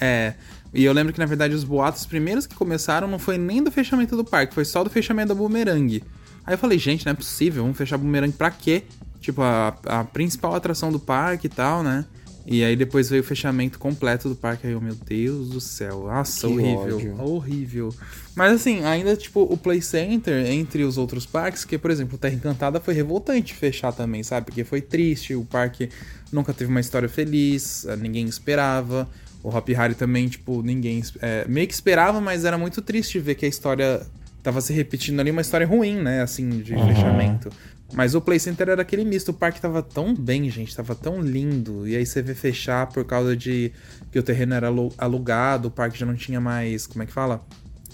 É. 0.00 0.34
E 0.72 0.84
eu 0.84 0.92
lembro 0.92 1.12
que, 1.12 1.18
na 1.18 1.26
verdade, 1.26 1.54
os 1.54 1.64
boatos 1.64 2.06
primeiros 2.06 2.46
que 2.46 2.54
começaram 2.54 3.08
não 3.08 3.18
foi 3.18 3.36
nem 3.36 3.62
do 3.62 3.70
fechamento 3.70 4.16
do 4.16 4.24
parque, 4.24 4.54
foi 4.54 4.64
só 4.64 4.84
do 4.84 4.90
fechamento 4.90 5.28
da 5.28 5.34
Boomerang. 5.34 6.02
Aí 6.46 6.54
eu 6.54 6.58
falei, 6.58 6.78
gente, 6.78 7.04
não 7.04 7.12
é 7.12 7.14
possível, 7.14 7.62
vamos 7.62 7.76
fechar 7.76 7.98
Boomerang 7.98 8.32
pra 8.32 8.50
quê? 8.50 8.84
Tipo, 9.20 9.42
a, 9.42 9.76
a 9.84 10.04
principal 10.04 10.54
atração 10.54 10.90
do 10.90 10.98
parque 10.98 11.46
e 11.46 11.50
tal, 11.50 11.82
né? 11.82 12.04
E 12.46 12.64
aí 12.64 12.74
depois 12.74 13.08
veio 13.08 13.22
o 13.22 13.24
fechamento 13.24 13.78
completo 13.78 14.28
do 14.28 14.34
parque. 14.34 14.66
Aí 14.66 14.72
eu, 14.72 14.80
meu 14.80 14.94
Deus 14.94 15.50
do 15.50 15.60
céu. 15.60 16.06
Nossa, 16.06 16.48
que 16.48 16.52
horrível. 16.52 16.96
Ódio. 16.96 17.22
Horrível. 17.22 17.94
Mas 18.34 18.52
assim, 18.52 18.84
ainda, 18.84 19.14
tipo, 19.14 19.42
o 19.42 19.56
Play 19.56 19.82
Center, 19.82 20.46
entre 20.50 20.82
os 20.82 20.96
outros 20.96 21.26
parques, 21.26 21.64
que, 21.64 21.76
por 21.76 21.90
exemplo, 21.90 22.16
o 22.16 22.18
Terra 22.18 22.34
Encantada 22.34 22.80
foi 22.80 22.94
revoltante 22.94 23.54
fechar 23.54 23.92
também, 23.92 24.22
sabe? 24.22 24.46
Porque 24.46 24.64
foi 24.64 24.80
triste, 24.80 25.34
o 25.34 25.44
parque 25.44 25.90
nunca 26.32 26.52
teve 26.52 26.70
uma 26.70 26.80
história 26.80 27.08
feliz, 27.08 27.84
eh, 27.84 27.96
ninguém 27.96 28.26
esperava. 28.26 29.08
O 29.42 29.48
Hop 29.48 29.68
Harry 29.68 29.94
também, 29.94 30.28
tipo, 30.28 30.62
ninguém. 30.62 31.02
É, 31.20 31.46
meio 31.48 31.66
que 31.66 31.74
esperava, 31.74 32.20
mas 32.20 32.44
era 32.44 32.58
muito 32.58 32.82
triste 32.82 33.18
ver 33.18 33.36
que 33.36 33.46
a 33.46 33.48
história 33.48 34.06
tava 34.42 34.60
se 34.60 34.72
repetindo 34.72 35.20
ali, 35.20 35.30
uma 35.30 35.40
história 35.40 35.66
ruim, 35.66 35.96
né? 35.96 36.20
Assim, 36.20 36.48
de 36.48 36.74
uhum. 36.74 36.88
fechamento. 36.88 37.50
Mas 37.92 38.14
o 38.14 38.20
Play 38.20 38.38
Center 38.38 38.68
era 38.68 38.82
aquele 38.82 39.04
misto. 39.04 39.30
O 39.30 39.34
parque 39.34 39.60
tava 39.60 39.82
tão 39.82 40.14
bem, 40.14 40.48
gente. 40.50 40.74
Tava 40.74 40.94
tão 40.94 41.20
lindo. 41.20 41.86
E 41.86 41.96
aí 41.96 42.06
você 42.06 42.22
vê 42.22 42.34
fechar 42.34 42.86
por 42.86 43.04
causa 43.04 43.36
de 43.36 43.72
que 44.10 44.18
o 44.18 44.22
terreno 44.22 44.54
era 44.54 44.68
alugado, 44.98 45.68
o 45.68 45.70
parque 45.70 45.98
já 45.98 46.06
não 46.06 46.14
tinha 46.14 46.40
mais. 46.40 46.86
Como 46.86 47.02
é 47.02 47.06
que 47.06 47.12
fala? 47.12 47.44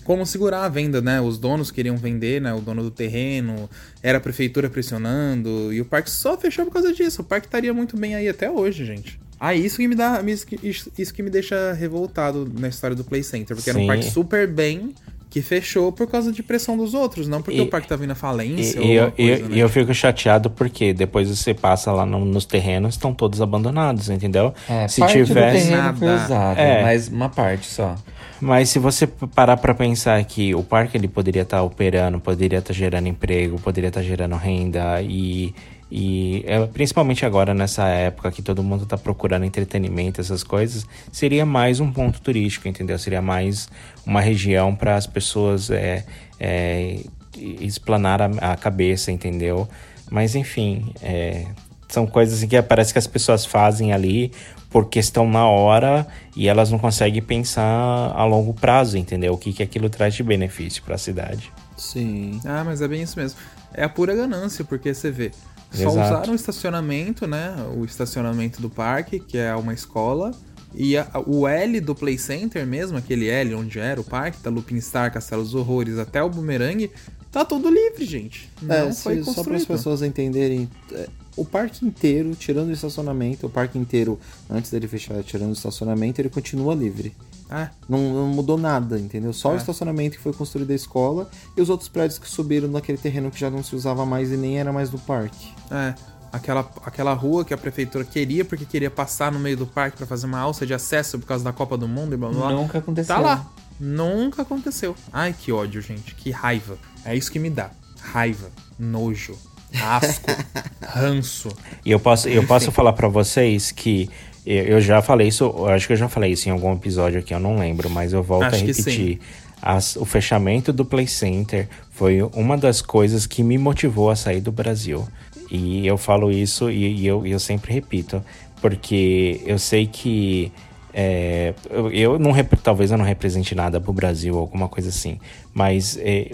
Como 0.04 0.24
segurar 0.24 0.64
a 0.64 0.68
venda, 0.68 1.00
né? 1.00 1.20
Os 1.20 1.38
donos 1.38 1.70
queriam 1.70 1.96
vender, 1.96 2.40
né? 2.40 2.54
O 2.54 2.60
dono 2.60 2.82
do 2.82 2.90
terreno, 2.90 3.68
era 4.02 4.18
a 4.18 4.20
prefeitura 4.20 4.70
pressionando. 4.70 5.72
E 5.72 5.80
o 5.80 5.84
parque 5.84 6.10
só 6.10 6.36
fechou 6.38 6.64
por 6.64 6.72
causa 6.72 6.92
disso. 6.92 7.22
O 7.22 7.24
parque 7.24 7.46
estaria 7.46 7.74
muito 7.74 7.96
bem 7.96 8.14
aí 8.14 8.28
até 8.28 8.50
hoje, 8.50 8.84
gente. 8.84 9.18
Ah, 9.38 9.54
isso 9.54 9.76
que 9.76 9.88
me 9.88 9.94
dá. 9.94 10.22
Isso, 10.62 10.92
isso 10.96 11.12
que 11.12 11.22
me 11.22 11.30
deixa 11.30 11.72
revoltado 11.72 12.50
na 12.58 12.68
história 12.68 12.94
do 12.94 13.04
Play 13.04 13.22
Center. 13.22 13.56
Porque 13.56 13.70
Sim. 13.70 13.78
era 13.78 13.78
um 13.80 13.86
parque 13.86 14.10
super 14.10 14.46
bem 14.46 14.94
que 15.28 15.42
fechou 15.42 15.92
por 15.92 16.06
causa 16.06 16.32
de 16.32 16.42
pressão 16.42 16.76
dos 16.76 16.94
outros, 16.94 17.28
não 17.28 17.42
porque 17.42 17.58
e, 17.58 17.62
o 17.62 17.66
parque 17.66 17.88
tá 17.88 17.96
vindo 17.96 18.12
a 18.12 18.14
falência. 18.14 18.80
E, 18.80 18.94
eu, 18.94 19.12
coisa, 19.12 19.48
né? 19.48 19.58
eu 19.58 19.68
fico 19.68 19.92
chateado 19.92 20.48
porque 20.50 20.92
depois 20.92 21.28
você 21.28 21.52
passa 21.52 21.92
lá 21.92 22.06
no, 22.06 22.24
nos 22.24 22.44
terrenos, 22.44 22.94
estão 22.94 23.12
todos 23.12 23.42
abandonados, 23.42 24.08
entendeu? 24.08 24.54
É, 24.68 24.88
se 24.88 25.00
parte 25.00 25.24
tivesse. 25.24 25.66
Do 25.66 25.70
terreno 25.70 25.96
foi 25.96 26.14
usado, 26.14 26.58
é. 26.58 26.82
mas 26.82 27.08
uma 27.08 27.28
parte 27.28 27.66
só. 27.66 27.96
Mas 28.40 28.68
se 28.68 28.78
você 28.78 29.06
parar 29.06 29.56
para 29.56 29.74
pensar 29.74 30.22
que 30.24 30.54
o 30.54 30.62
parque 30.62 30.96
ele 30.96 31.08
poderia 31.08 31.42
estar 31.42 31.58
tá 31.58 31.62
operando, 31.62 32.20
poderia 32.20 32.58
estar 32.58 32.72
tá 32.72 32.74
gerando 32.74 33.08
emprego, 33.08 33.58
poderia 33.60 33.88
estar 33.88 34.00
tá 34.00 34.06
gerando 34.06 34.36
renda 34.36 35.00
e 35.02 35.54
e 35.90 36.44
é, 36.46 36.66
principalmente 36.66 37.24
agora 37.24 37.54
nessa 37.54 37.86
época 37.86 38.30
que 38.32 38.42
todo 38.42 38.62
mundo 38.62 38.84
está 38.84 38.98
procurando 38.98 39.44
entretenimento, 39.44 40.20
essas 40.20 40.42
coisas, 40.42 40.84
seria 41.12 41.46
mais 41.46 41.78
um 41.78 41.92
ponto 41.92 42.20
turístico, 42.20 42.66
entendeu? 42.66 42.98
Seria 42.98 43.22
mais 43.22 43.68
uma 44.04 44.20
região 44.20 44.74
para 44.74 44.96
as 44.96 45.06
pessoas 45.06 45.70
é, 45.70 46.04
é, 46.40 47.00
explanar 47.36 48.20
a, 48.20 48.26
a, 48.52 48.56
cabeça, 48.56 49.12
entendeu? 49.12 49.68
Mas 50.10 50.34
enfim, 50.34 50.92
é, 51.00 51.46
são 51.88 52.06
coisas 52.06 52.42
que 52.42 52.60
parece 52.62 52.92
que 52.92 52.98
as 52.98 53.06
pessoas 53.06 53.46
fazem 53.46 53.92
ali 53.92 54.32
porque 54.68 54.98
estão 54.98 55.30
na 55.30 55.46
hora 55.46 56.06
e 56.34 56.48
elas 56.48 56.70
não 56.70 56.78
conseguem 56.78 57.22
pensar 57.22 57.62
a 57.62 58.24
longo 58.24 58.52
prazo, 58.52 58.98
entendeu? 58.98 59.32
O 59.34 59.38
que, 59.38 59.52
que 59.52 59.62
aquilo 59.62 59.88
traz 59.88 60.14
de 60.14 60.22
benefício 60.24 60.82
para 60.82 60.96
a 60.96 60.98
cidade. 60.98 61.52
Sim. 61.76 62.40
Ah, 62.44 62.64
mas 62.64 62.82
é 62.82 62.88
bem 62.88 63.02
isso 63.02 63.18
mesmo. 63.18 63.38
É 63.72 63.84
a 63.84 63.88
pura 63.88 64.14
ganância, 64.14 64.64
porque 64.64 64.92
você 64.92 65.10
vê 65.10 65.30
só 65.76 65.90
Exato. 65.90 66.14
usaram 66.14 66.32
o 66.32 66.36
estacionamento, 66.36 67.26
né? 67.26 67.54
O 67.76 67.84
estacionamento 67.84 68.60
do 68.60 68.70
parque, 68.70 69.18
que 69.18 69.38
é 69.38 69.54
uma 69.54 69.72
escola. 69.72 70.32
E 70.74 70.96
a, 70.96 71.08
o 71.26 71.46
L 71.48 71.80
do 71.80 71.94
Play 71.94 72.18
Center 72.18 72.66
mesmo, 72.66 72.98
aquele 72.98 73.28
L 73.28 73.54
onde 73.54 73.78
era 73.78 74.00
o 74.00 74.04
parque, 74.04 74.42
da 74.42 74.50
Lupin 74.50 74.80
Star, 74.80 75.12
Castelo 75.12 75.42
dos 75.42 75.54
Horrores 75.54 75.98
até 75.98 76.22
o 76.22 76.28
Boomerang, 76.28 76.90
tá 77.32 77.44
todo 77.44 77.70
livre, 77.70 78.04
gente. 78.04 78.50
É, 78.68 78.84
Não 78.84 78.92
foi 78.92 79.22
se, 79.22 79.32
Só 79.32 79.42
para 79.42 79.56
as 79.56 79.64
pessoas 79.64 80.02
entenderem, 80.02 80.68
é, 80.92 81.08
o 81.36 81.44
parque 81.44 81.84
inteiro, 81.84 82.34
tirando 82.34 82.68
o 82.68 82.72
estacionamento, 82.72 83.46
o 83.46 83.50
parque 83.50 83.78
inteiro, 83.78 84.18
antes 84.50 84.70
dele 84.70 84.88
fechar, 84.88 85.22
tirando 85.22 85.50
o 85.50 85.52
estacionamento, 85.52 86.20
ele 86.20 86.28
continua 86.28 86.74
livre. 86.74 87.14
É. 87.50 87.68
Não, 87.88 87.98
não, 87.98 88.26
mudou 88.28 88.58
nada, 88.58 88.98
entendeu? 88.98 89.32
Só 89.32 89.52
é. 89.52 89.54
o 89.54 89.56
estacionamento 89.56 90.16
que 90.16 90.22
foi 90.22 90.32
construído 90.32 90.68
da 90.68 90.74
escola 90.74 91.30
e 91.56 91.60
os 91.60 91.70
outros 91.70 91.88
prédios 91.88 92.18
que 92.18 92.28
subiram 92.28 92.68
naquele 92.68 92.98
terreno 92.98 93.30
que 93.30 93.38
já 93.38 93.50
não 93.50 93.62
se 93.62 93.76
usava 93.76 94.04
mais 94.04 94.32
e 94.32 94.36
nem 94.36 94.58
era 94.58 94.72
mais 94.72 94.90
do 94.90 94.98
parque. 94.98 95.52
É. 95.70 95.94
Aquela, 96.32 96.68
aquela 96.84 97.14
rua 97.14 97.44
que 97.44 97.54
a 97.54 97.56
prefeitura 97.56 98.04
queria 98.04 98.44
porque 98.44 98.64
queria 98.64 98.90
passar 98.90 99.32
no 99.32 99.38
meio 99.38 99.56
do 99.56 99.66
parque 99.66 99.96
para 99.96 100.06
fazer 100.06 100.26
uma 100.26 100.38
alça 100.38 100.66
de 100.66 100.74
acesso 100.74 101.18
por 101.18 101.26
causa 101.26 101.44
da 101.44 101.52
Copa 101.52 101.78
do 101.78 101.88
Mundo 101.88 102.14
e 102.14 102.16
blá 102.16 102.28
blá. 102.28 102.50
Nunca 102.50 102.78
aconteceu. 102.78 103.14
Tá 103.14 103.20
lá. 103.20 103.46
Nunca 103.78 104.42
aconteceu. 104.42 104.94
Ai, 105.12 105.34
que 105.38 105.52
ódio, 105.52 105.80
gente. 105.80 106.14
Que 106.14 106.30
raiva. 106.30 106.78
É 107.04 107.14
isso 107.14 107.30
que 107.30 107.38
me 107.38 107.48
dá. 107.48 107.70
Raiva. 108.00 108.50
Nojo. 108.78 109.36
Asco. 109.80 110.30
ranço. 110.82 111.48
E 111.84 111.90
eu 111.90 112.00
posso, 112.00 112.28
eu 112.28 112.46
posso 112.46 112.72
falar 112.72 112.92
para 112.92 113.08
vocês 113.08 113.70
que 113.70 114.10
eu 114.46 114.80
já 114.80 115.02
falei 115.02 115.28
isso, 115.28 115.66
acho 115.66 115.86
que 115.86 115.92
eu 115.92 115.96
já 115.96 116.08
falei 116.08 116.32
isso 116.32 116.48
em 116.48 116.52
algum 116.52 116.72
episódio 116.72 117.18
aqui, 117.18 117.34
eu 117.34 117.40
não 117.40 117.58
lembro, 117.58 117.90
mas 117.90 118.12
eu 118.12 118.22
volto 118.22 118.44
acho 118.44 118.56
a 118.56 118.66
repetir. 118.66 119.18
As, 119.60 119.96
o 119.96 120.04
fechamento 120.04 120.72
do 120.72 120.84
Play 120.84 121.08
Center 121.08 121.68
foi 121.90 122.22
uma 122.22 122.56
das 122.56 122.80
coisas 122.80 123.26
que 123.26 123.42
me 123.42 123.58
motivou 123.58 124.10
a 124.10 124.16
sair 124.16 124.40
do 124.40 124.52
Brasil. 124.52 125.06
E 125.50 125.86
eu 125.86 125.96
falo 125.96 126.30
isso 126.30 126.70
e, 126.70 127.00
e 127.00 127.06
eu, 127.06 127.26
eu 127.26 127.40
sempre 127.40 127.72
repito, 127.72 128.22
porque 128.60 129.40
eu 129.44 129.58
sei 129.58 129.86
que 129.86 130.52
é, 130.98 131.52
eu, 131.92 132.18
não 132.18 132.32
talvez 132.62 132.90
eu 132.90 132.96
não 132.96 133.04
represente 133.04 133.54
nada 133.54 133.80
pro 133.80 133.92
Brasil, 133.92 134.38
alguma 134.38 134.68
coisa 134.68 134.88
assim. 134.88 135.18
Mas 135.52 135.98
é, 136.00 136.30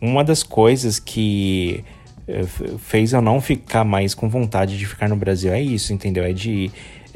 uma 0.00 0.22
das 0.22 0.42
coisas 0.42 0.98
que 0.98 1.82
é, 2.28 2.44
fez 2.78 3.12
eu 3.12 3.20
não 3.20 3.40
ficar 3.40 3.84
mais 3.84 4.14
com 4.14 4.28
vontade 4.28 4.78
de 4.78 4.86
ficar 4.86 5.08
no 5.08 5.16
Brasil 5.16 5.52
é 5.52 5.60
isso, 5.60 5.92
entendeu? 5.92 6.24
É 6.24 6.32
de 6.32 6.70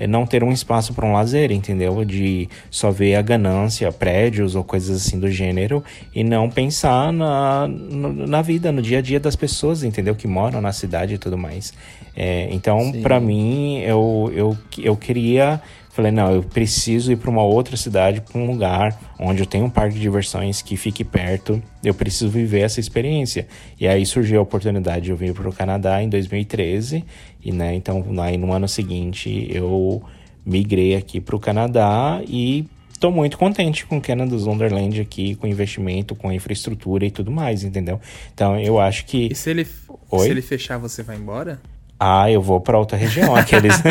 não 0.07 0.27
ter 0.27 0.43
um 0.43 0.53
espaço 0.53 0.95
para 0.95 1.07
um 1.07 1.13
lazer, 1.13 1.51
entendeu? 1.51 2.05
De 2.05 2.49
só 2.71 2.91
ver 2.91 3.17
a 3.17 3.23
ganância, 3.23 3.91
prédios 3.93 4.55
ou 4.55 4.65
coisas 4.65 5.07
assim 5.07 5.19
do 5.19 5.31
gênero 5.31 5.83
e 6.15 6.25
não 6.25 6.49
pensar 6.49 7.13
na, 7.13 7.69
na 7.69 8.43
vida, 8.43 8.73
no 8.73 8.81
dia 8.81 8.99
a 8.99 9.03
dia 9.03 9.21
das 9.21 9.37
pessoas, 9.37 9.83
entendeu? 9.83 10.15
Que 10.15 10.27
moram 10.27 10.61
na 10.61 10.73
cidade 10.73 11.15
e 11.15 11.19
tudo 11.19 11.37
mais. 11.37 11.73
É, 12.17 12.49
então, 12.51 12.93
para 13.03 13.21
mim, 13.21 13.79
eu, 13.79 14.31
eu, 14.35 14.59
eu 14.79 14.97
queria. 14.97 15.61
Falei, 16.01 16.13
não, 16.13 16.33
eu 16.33 16.43
preciso 16.43 17.13
ir 17.13 17.17
para 17.17 17.29
uma 17.29 17.43
outra 17.43 17.77
cidade, 17.77 18.23
para 18.23 18.41
um 18.41 18.47
lugar 18.47 18.99
onde 19.19 19.43
eu 19.43 19.47
tenho 19.47 19.67
um 19.67 19.71
parque 19.71 19.97
de 19.97 20.01
diversões 20.01 20.63
que 20.63 20.75
fique 20.75 21.05
perto. 21.05 21.63
Eu 21.85 21.93
preciso 21.93 22.31
viver 22.31 22.61
essa 22.61 22.81
experiência. 22.81 23.47
E 23.79 23.87
aí 23.87 24.07
surgiu 24.07 24.41
a 24.41 24.43
oportunidade 24.43 25.05
de 25.05 25.11
eu 25.11 25.17
vir 25.17 25.35
para 25.35 25.47
o 25.47 25.53
Canadá 25.53 26.03
em 26.03 26.09
2013. 26.09 27.05
E, 27.45 27.53
né, 27.53 27.75
então, 27.75 28.03
aí 28.23 28.39
no 28.39 28.51
ano 28.51 28.67
seguinte, 28.67 29.47
eu 29.51 30.03
migrei 30.43 30.97
aqui 30.97 31.21
para 31.21 31.37
o 31.37 31.39
Canadá 31.39 32.23
e 32.27 32.65
tô 32.99 33.11
muito 33.11 33.37
contente 33.37 33.85
com 33.85 33.99
o 33.99 34.01
Canada's 34.01 34.47
Wonderland 34.47 35.03
aqui, 35.03 35.35
com 35.35 35.47
investimento, 35.47 36.15
com 36.15 36.33
infraestrutura 36.33 37.05
e 37.05 37.11
tudo 37.11 37.31
mais, 37.31 37.63
entendeu? 37.63 38.01
Então, 38.33 38.59
eu 38.59 38.81
acho 38.81 39.05
que. 39.05 39.29
E 39.31 39.35
se 39.35 39.51
ele, 39.51 39.67
Oi? 40.11 40.25
se 40.25 40.31
ele 40.31 40.41
fechar, 40.41 40.79
você 40.79 41.03
vai 41.03 41.17
embora? 41.17 41.61
Ah, 42.03 42.31
eu 42.31 42.41
vou 42.41 42.59
para 42.63 42.79
outra 42.79 42.97
região, 42.97 43.37
aqueles. 43.37 43.75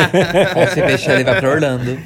Você 0.66 0.82
fechar, 0.82 1.14
ele 1.14 1.22
vai 1.22 1.38
pra 1.38 1.48
Orlando. 1.48 1.96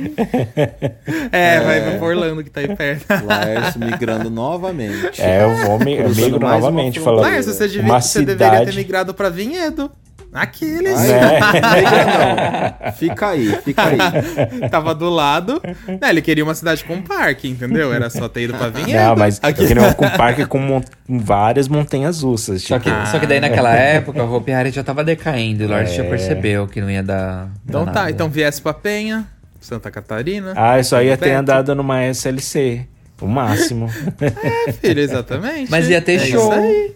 É, 1.32 1.60
vai 1.60 1.96
pra 1.98 2.06
Orlando 2.06 2.44
que 2.44 2.50
tá 2.50 2.60
aí 2.60 2.76
perto. 2.76 3.06
Laércio 3.24 3.80
migrando 3.80 4.28
novamente. 4.28 5.18
É, 5.18 5.42
eu 5.42 5.56
vou 5.64 5.78
me, 5.78 5.94
eu 5.96 6.10
migro 6.10 6.38
novamente, 6.38 7.00
falando. 7.00 7.22
Lars, 7.22 7.46
você, 7.46 7.66
devia, 7.66 7.82
uma 7.82 8.02
você 8.02 8.18
deveria 8.18 8.50
ter 8.50 8.58
cidade. 8.58 8.76
migrado 8.76 9.14
pra 9.14 9.30
Vinhedo. 9.30 9.90
Aqueles. 10.34 10.98
Ai, 10.98 11.82
Né? 11.82 12.80
não. 12.84 12.92
Fica 12.92 13.28
aí, 13.30 13.56
fica 13.64 13.82
aí. 13.84 13.98
Tava 14.68 14.94
do 14.94 15.08
lado. 15.08 15.62
Né, 15.86 16.10
ele 16.10 16.20
queria 16.20 16.42
uma 16.42 16.54
cidade 16.54 16.84
com 16.84 17.00
parque, 17.00 17.48
entendeu? 17.48 17.92
Era 17.92 18.10
só 18.10 18.28
ter 18.28 18.42
ido 18.42 18.54
pra 18.54 18.68
Vinhedo. 18.68 19.00
Não, 19.00 19.16
mas 19.16 19.38
Aqui. 19.42 19.62
eu 19.62 19.68
queria 19.68 19.82
um 19.82 20.16
parque 20.16 20.44
com 20.46 20.58
mon- 20.58 20.82
várias 21.08 21.68
montanhas 21.68 22.22
russas. 22.22 22.62
Só 22.62 22.78
Tipo, 22.80 22.90
que, 22.96 23.06
só 23.10 23.18
que 23.20 23.26
daí 23.26 23.38
naquela 23.40 23.72
época 23.74 24.22
o 24.24 24.34
Hopi 24.34 24.52
Hari 24.52 24.70
já 24.72 24.82
tava 24.82 25.04
decaindo. 25.04 25.62
E 25.62 25.66
o 25.66 25.70
Lars 25.70 25.90
É. 25.90 25.94
já 25.94 26.04
percebeu 26.04 26.66
que 26.66 26.80
não 26.80 26.90
ia 26.90 27.02
dar. 27.02 27.48
Então 27.64 27.84
dar 27.84 27.92
tá, 27.92 27.98
nada. 28.00 28.10
então 28.10 28.28
viesse 28.28 28.60
pra 28.60 28.74
Penha, 28.74 29.26
Santa 29.60 29.90
Catarina. 29.90 30.52
ah, 30.56 30.78
eu 30.78 30.84
só 30.84 31.00
ia 31.00 31.16
ter 31.16 31.30
andado 31.32 31.74
numa 31.74 32.02
SLC. 32.02 32.86
O 33.24 33.28
máximo. 33.28 33.88
É, 34.20 34.72
filho, 34.72 35.00
exatamente. 35.00 35.70
Mas 35.70 35.88
ia 35.88 36.00
ter 36.02 36.12
É 36.12 36.16
isso 36.16 36.26
show. 36.32 36.52
aí. 36.52 36.94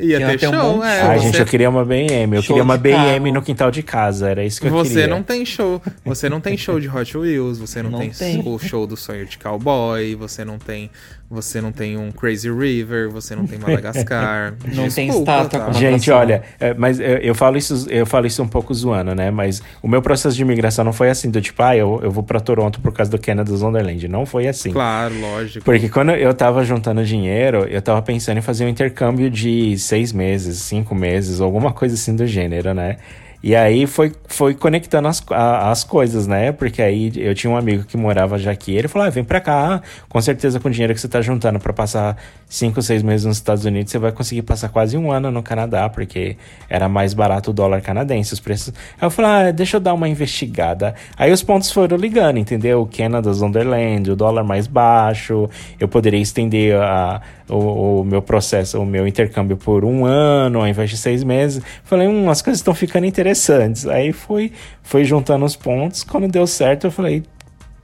Ia 0.00 0.18
Ia 0.20 0.26
ter 0.28 0.38
ter 0.38 0.48
um 0.48 0.52
show, 0.52 0.78
de 0.80 0.86
é. 0.86 1.00
show. 1.00 1.10
ah, 1.10 1.14
você, 1.14 1.20
gente, 1.26 1.38
eu 1.40 1.46
queria 1.46 1.68
uma 1.70 1.84
BM. 1.84 2.36
Eu 2.36 2.42
Show 2.42 2.54
queria 2.54 2.62
uma 2.62 2.76
BM 2.78 2.94
carro. 2.94 3.32
no 3.32 3.42
quintal 3.42 3.70
de 3.70 3.82
casa. 3.82 4.30
Era 4.30 4.44
isso 4.44 4.60
que 4.60 4.66
eu 4.68 4.70
você 4.70 4.90
queria. 4.90 5.06
não 5.08 5.22
tem 5.22 5.44
show. 5.44 5.82
Você 6.04 6.28
não 6.28 6.40
tem 6.40 6.56
show 6.56 6.78
de 6.78 6.88
Hot 6.88 7.16
Wheels, 7.18 7.58
você 7.58 7.82
não, 7.82 7.90
Não 7.90 7.98
tem, 7.98 8.10
tem. 8.10 8.42
o 8.46 8.58
show 8.58 8.86
do 8.86 8.96
sonho 8.96 9.26
de 9.26 9.38
cowboy, 9.38 10.14
você 10.14 10.44
não 10.44 10.58
tem. 10.58 10.90
Você 11.28 11.60
não 11.60 11.72
tem 11.72 11.96
um 11.96 12.12
Crazy 12.12 12.50
River, 12.50 13.10
você 13.10 13.34
não 13.34 13.46
tem 13.46 13.58
Madagascar. 13.58 14.54
Não 14.74 14.88
tem 14.88 15.06
Desculpa, 15.06 15.42
estátua 15.42 15.60
tá? 15.60 15.72
Gente, 15.72 16.10
olha, 16.10 16.42
é, 16.60 16.72
mas 16.74 17.00
eu, 17.00 17.18
eu 17.18 17.34
falo 17.34 17.56
isso, 17.56 17.86
eu 17.90 18.06
falo 18.06 18.26
isso 18.26 18.42
um 18.42 18.48
pouco 18.48 18.72
zoando, 18.72 19.14
né? 19.14 19.30
Mas 19.30 19.62
o 19.82 19.88
meu 19.88 20.00
processo 20.00 20.36
de 20.36 20.42
imigração 20.42 20.84
não 20.84 20.92
foi 20.92 21.10
assim, 21.10 21.30
do 21.30 21.40
tipo, 21.40 21.62
ah, 21.62 21.76
eu, 21.76 22.00
eu 22.02 22.10
vou 22.10 22.22
pra 22.22 22.38
Toronto 22.38 22.80
por 22.80 22.92
causa 22.92 23.10
do 23.10 23.18
Canada's 23.18 23.62
Wonderland. 23.62 24.06
Não 24.06 24.24
foi 24.24 24.46
assim. 24.46 24.70
Claro, 24.70 25.18
lógico. 25.20 25.64
Porque 25.64 25.88
quando 25.88 26.12
eu 26.12 26.32
tava 26.32 26.64
juntando 26.64 27.04
dinheiro, 27.04 27.66
eu 27.68 27.82
tava 27.82 28.00
pensando 28.02 28.38
em 28.38 28.42
fazer 28.42 28.64
um 28.64 28.68
intercâmbio 28.68 29.28
de 29.28 29.76
seis 29.78 30.12
meses, 30.12 30.58
cinco 30.58 30.94
meses, 30.94 31.40
alguma 31.40 31.72
coisa 31.72 31.94
assim 31.94 32.14
do 32.14 32.26
gênero, 32.26 32.72
né? 32.72 32.98
E 33.42 33.54
aí 33.54 33.86
foi, 33.86 34.12
foi 34.26 34.54
conectando 34.54 35.06
as, 35.08 35.22
a- 35.30 35.70
as 35.70 35.84
coisas, 35.84 36.26
né? 36.26 36.52
Porque 36.52 36.82
aí 36.82 37.12
eu 37.16 37.34
tinha 37.34 37.50
um 37.50 37.56
amigo 37.56 37.84
que 37.84 37.96
morava 37.96 38.38
já 38.38 38.50
aqui. 38.50 38.74
Ele 38.74 38.88
falou: 38.88 39.06
ah, 39.06 39.10
vem 39.10 39.22
pra 39.24 39.40
cá, 39.40 39.80
com 40.08 40.20
certeza 40.20 40.58
com 40.58 40.68
o 40.68 40.70
dinheiro 40.70 40.94
que 40.94 41.00
você 41.00 41.08
tá 41.08 41.20
juntando 41.20 41.58
pra 41.60 41.72
passar 41.72 42.16
cinco, 42.48 42.80
seis 42.82 43.02
meses 43.02 43.26
nos 43.26 43.36
Estados 43.36 43.64
Unidos, 43.64 43.90
você 43.92 43.98
vai 43.98 44.10
conseguir 44.12 44.42
passar 44.42 44.68
quase 44.68 44.96
um 44.96 45.10
ano 45.12 45.30
no 45.30 45.42
Canadá, 45.42 45.88
porque 45.88 46.36
era 46.68 46.88
mais 46.88 47.14
barato 47.14 47.50
o 47.50 47.54
dólar 47.54 47.80
canadense, 47.82 48.32
os 48.32 48.40
preços. 48.40 48.72
Aí 49.00 49.06
eu 49.06 49.10
falei: 49.10 49.48
ah, 49.48 49.50
deixa 49.52 49.76
eu 49.76 49.80
dar 49.80 49.94
uma 49.94 50.08
investigada. 50.08 50.94
Aí 51.16 51.30
os 51.32 51.42
pontos 51.42 51.70
foram 51.70 51.96
ligando, 51.96 52.38
entendeu? 52.38 52.82
O 52.82 52.86
Canada's 52.86 53.40
Wonderland, 53.40 54.10
o 54.10 54.16
dólar 54.16 54.42
mais 54.44 54.66
baixo, 54.66 55.48
eu 55.78 55.86
poderia 55.88 56.20
estender 56.20 56.74
a, 56.76 57.20
o, 57.48 58.00
o 58.00 58.04
meu 58.04 58.20
processo, 58.22 58.80
o 58.80 58.86
meu 58.86 59.06
intercâmbio 59.06 59.56
por 59.56 59.84
um 59.84 60.04
ano, 60.04 60.60
ao 60.60 60.68
invés 60.68 60.90
de 60.90 60.96
seis 60.96 61.22
meses. 61.22 61.62
Falei, 61.84 62.08
hum, 62.08 62.28
as 62.30 62.42
coisas 62.42 62.60
estão 62.60 62.74
ficando 62.74 63.06
interessantes. 63.06 63.86
Aí 63.86 64.12
fui, 64.12 64.52
fui 64.82 65.04
juntando 65.04 65.44
os 65.44 65.56
pontos. 65.56 66.02
Quando 66.02 66.28
deu 66.28 66.46
certo, 66.46 66.86
eu 66.86 66.90
falei, 66.90 67.24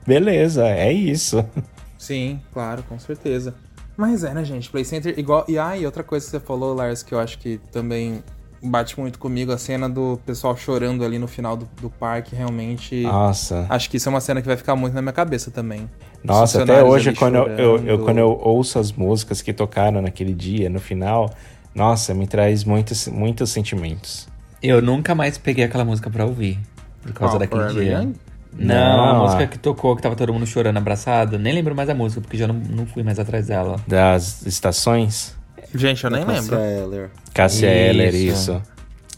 beleza, 0.05 0.67
é 0.67 0.91
isso. 0.91 1.43
Sim, 1.97 2.41
claro, 2.51 2.83
com 2.83 2.99
certeza. 2.99 3.55
Mas 3.95 4.23
é, 4.23 4.33
né, 4.33 4.43
gente? 4.43 4.69
Play 4.69 4.83
Center 4.83 5.17
igual. 5.17 5.45
E 5.47 5.57
ah, 5.57 5.77
e 5.77 5.85
outra 5.85 6.03
coisa 6.03 6.25
que 6.25 6.31
você 6.31 6.39
falou, 6.39 6.73
Lars, 6.73 7.03
que 7.03 7.13
eu 7.13 7.19
acho 7.19 7.37
que 7.37 7.59
também 7.71 8.23
bate 8.63 8.99
muito 8.99 9.19
comigo, 9.19 9.51
a 9.51 9.57
cena 9.57 9.89
do 9.89 10.19
pessoal 10.25 10.55
chorando 10.55 11.03
ali 11.03 11.19
no 11.19 11.27
final 11.27 11.57
do, 11.57 11.67
do 11.81 11.89
parque, 11.89 12.35
realmente. 12.35 13.01
Nossa. 13.01 13.65
Acho 13.69 13.89
que 13.89 13.97
isso 13.97 14.07
é 14.07 14.11
uma 14.11 14.21
cena 14.21 14.41
que 14.41 14.47
vai 14.47 14.55
ficar 14.57 14.75
muito 14.75 14.93
na 14.93 15.01
minha 15.01 15.13
cabeça 15.13 15.51
também. 15.51 15.89
Nossa, 16.23 16.63
até 16.63 16.81
hoje, 16.83 17.13
quando 17.13 17.35
eu, 17.35 17.47
eu, 17.49 17.85
eu- 17.85 17.99
quando 17.99 18.17
eu 18.19 18.29
ouço 18.41 18.79
as 18.79 18.91
músicas 18.91 19.41
que 19.41 19.51
tocaram 19.51 20.01
naquele 20.01 20.33
dia, 20.33 20.69
no 20.69 20.79
final, 20.79 21.29
nossa, 21.75 22.13
me 22.13 22.25
traz 22.25 22.63
muitos, 22.63 23.07
muitos 23.07 23.49
sentimentos. 23.51 24.27
Eu 24.61 24.81
nunca 24.81 25.13
mais 25.13 25.37
peguei 25.37 25.65
aquela 25.65 25.83
música 25.83 26.09
pra 26.09 26.25
ouvir. 26.25 26.57
Por 27.01 27.11
causa 27.11 27.37
Qual, 27.37 27.61
daquele 27.61 27.83
dia. 27.83 27.97
Young? 27.99 28.13
Não, 28.55 28.75
a 29.09 29.13
Não, 29.13 29.21
música 29.23 29.43
a- 29.43 29.47
que 29.47 29.59
tocou, 29.59 29.95
que 29.95 30.01
tava 30.01 30.15
todo 30.15 30.31
mundo 30.31 30.45
chorando 30.45 30.77
abraçado. 30.77 31.37
Nem 31.37 31.53
lembro 31.53 31.75
mais 31.75 31.89
a 31.89 31.93
música, 31.95 32.21
porque 32.21 32.37
já 32.37 32.47
não, 32.47 32.53
não 32.55 32.85
fui 32.85 33.03
mais 33.03 33.19
atrás 33.19 33.47
dela. 33.47 33.77
Das 33.87 34.45
estações, 34.45 35.35
Gente, 35.73 36.03
eu 36.03 36.09
nem 36.09 36.23
Cássia 36.25 36.57
lembro. 36.57 36.59
Eller. 36.59 37.09
Cássia 37.33 37.67
Isso. 37.67 37.89
Eller, 37.89 38.13
isso. 38.15 38.61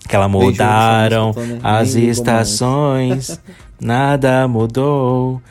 Que 0.08 0.16
ela 0.16 0.28
Beijo, 0.30 0.46
mudaram 0.46 1.28
Wilson, 1.30 1.42
nem 1.46 1.60
as 1.64 1.96
estações, 1.96 3.42
nada 3.82 4.48
mudou. 4.48 5.42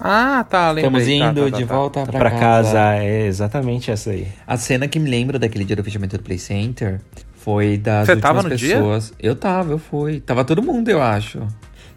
Ah, 0.00 0.44
tá, 0.48 0.70
lembrei. 0.70 1.02
Estamos 1.02 1.04
Tá, 1.04 1.30
indo 1.30 1.44
tá, 1.44 1.50
tá, 1.50 1.58
de 1.58 1.66
tá. 1.66 1.74
volta 1.74 2.06
pra, 2.06 2.18
Pra 2.18 2.30
casa, 2.30 2.94
é 2.94 3.26
exatamente 3.26 3.90
essa 3.90 4.10
aí. 4.10 4.28
A 4.46 4.56
cena 4.56 4.86
que 4.88 4.98
me 4.98 5.10
lembra 5.10 5.38
daquele 5.38 5.64
dia 5.64 5.74
do 5.76 5.82
fechamento 5.84 6.16
do 6.16 6.22
Play 6.22 6.38
Center 6.38 7.00
foi 7.36 7.76
das 7.76 8.06
Você 8.06 8.12
últimas 8.12 8.34
tava 8.36 8.48
no 8.48 8.56
dia? 8.56 8.76
pessoas. 8.76 9.12
Eu 9.18 9.34
tava, 9.34 9.72
eu 9.72 9.78
fui. 9.78 10.20
Tava 10.20 10.44
todo 10.44 10.62
mundo, 10.62 10.88
eu 10.88 11.02
acho. 11.02 11.40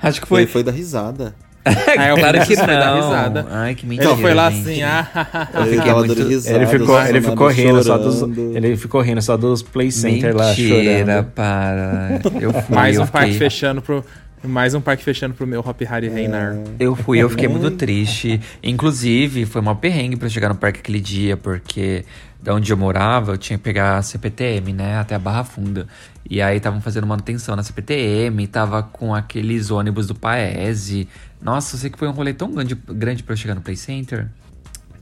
Acho 0.02 0.20
que 0.20 0.28
Foi, 0.28 0.44
foi. 0.46 0.52
foi 0.52 0.64
da 0.64 0.72
risada. 0.72 1.36
Eu 2.10 2.18
claro 2.18 2.46
que 2.46 2.56
não. 2.56 2.96
risada. 2.96 3.48
Ai, 3.52 3.76
que 3.76 3.86
mentira. 3.86 4.12
Ele 4.12 4.22
foi 4.22 4.34
lá 4.34 4.50
gente. 4.50 4.70
assim, 4.70 4.84
ah, 4.84 5.48
Eu 5.54 5.62
Ele 5.62 5.70
fiquei 5.76 5.86
tava 5.92 6.06
muito- 6.06 6.24
risada, 6.28 6.56
Ele 6.58 6.66
ficou, 6.68 7.02
ele 7.06 7.22
ficou 7.22 7.48
rindo 7.50 7.84
só 7.84 7.98
dos, 7.98 8.22
ele 8.56 8.78
ficou 8.78 9.02
rindo 9.02 9.22
só 9.22 9.38
dos 9.38 9.62
Play 9.62 9.92
Center 9.92 10.36
lá 10.36 10.50
Mentira, 10.50 11.06
chorando. 11.06 11.26
para. 11.36 12.20
Eu 12.40 12.52
fui, 12.64 12.76
mais 12.76 12.96
eu 12.96 13.04
um 13.04 13.08
parque 13.08 13.34
fiquei... 13.34 13.50
fechando 13.50 13.82
pro. 13.82 14.04
Mais 14.44 14.74
um 14.74 14.82
parque 14.82 15.04
fechando 15.04 15.36
pro 15.36 15.46
meu 15.46 15.60
Hop 15.60 15.80
Harry 15.84 16.10
reinar. 16.10 16.58
Eu 16.80 16.96
fui, 16.96 17.20
eu 17.20 17.30
fiquei 17.30 17.48
muito 17.48 17.70
triste. 17.70 18.42
Inclusive, 18.64 19.46
foi 19.46 19.62
uma 19.62 19.76
perrengue 19.76 20.16
pra 20.16 20.26
eu 20.26 20.32
chegar 20.32 20.50
no 20.50 20.56
parque 20.56 20.80
aquele 20.80 21.00
dia, 21.00 21.38
porque 21.38 22.04
da 22.42 22.54
onde 22.56 22.72
eu 22.72 22.78
morava, 22.78 23.34
eu 23.34 23.38
tinha 23.38 23.58
que 23.58 23.64
pegar 23.64 23.98
a 23.98 24.02
CPTM, 24.02 24.74
né, 24.74 24.98
até 24.98 25.16
a 25.16 25.20
Barra 25.20 25.44
Funda. 25.44 25.88
E 26.30 26.42
aí 26.42 26.58
estavam 26.58 26.82
fazendo 26.82 27.06
manutenção 27.08 27.56
na 27.56 27.64
CPTM, 27.64 28.48
tava 28.48 28.82
com 28.84 29.14
aqueles 29.14 29.70
ônibus 29.72 30.08
do 30.08 30.16
Paese. 30.16 31.08
Nossa, 31.42 31.76
eu 31.76 31.80
sei 31.80 31.90
que 31.90 31.98
foi 32.00 32.08
um 32.08 32.12
rolê 32.12 32.34
tão 32.34 32.52
grande, 32.52 32.76
grande 32.76 33.24
pra 33.24 33.34
eu 33.34 33.38
chegar 33.38 33.56
no 33.56 33.62
Play 33.62 33.76
Center, 33.76 34.28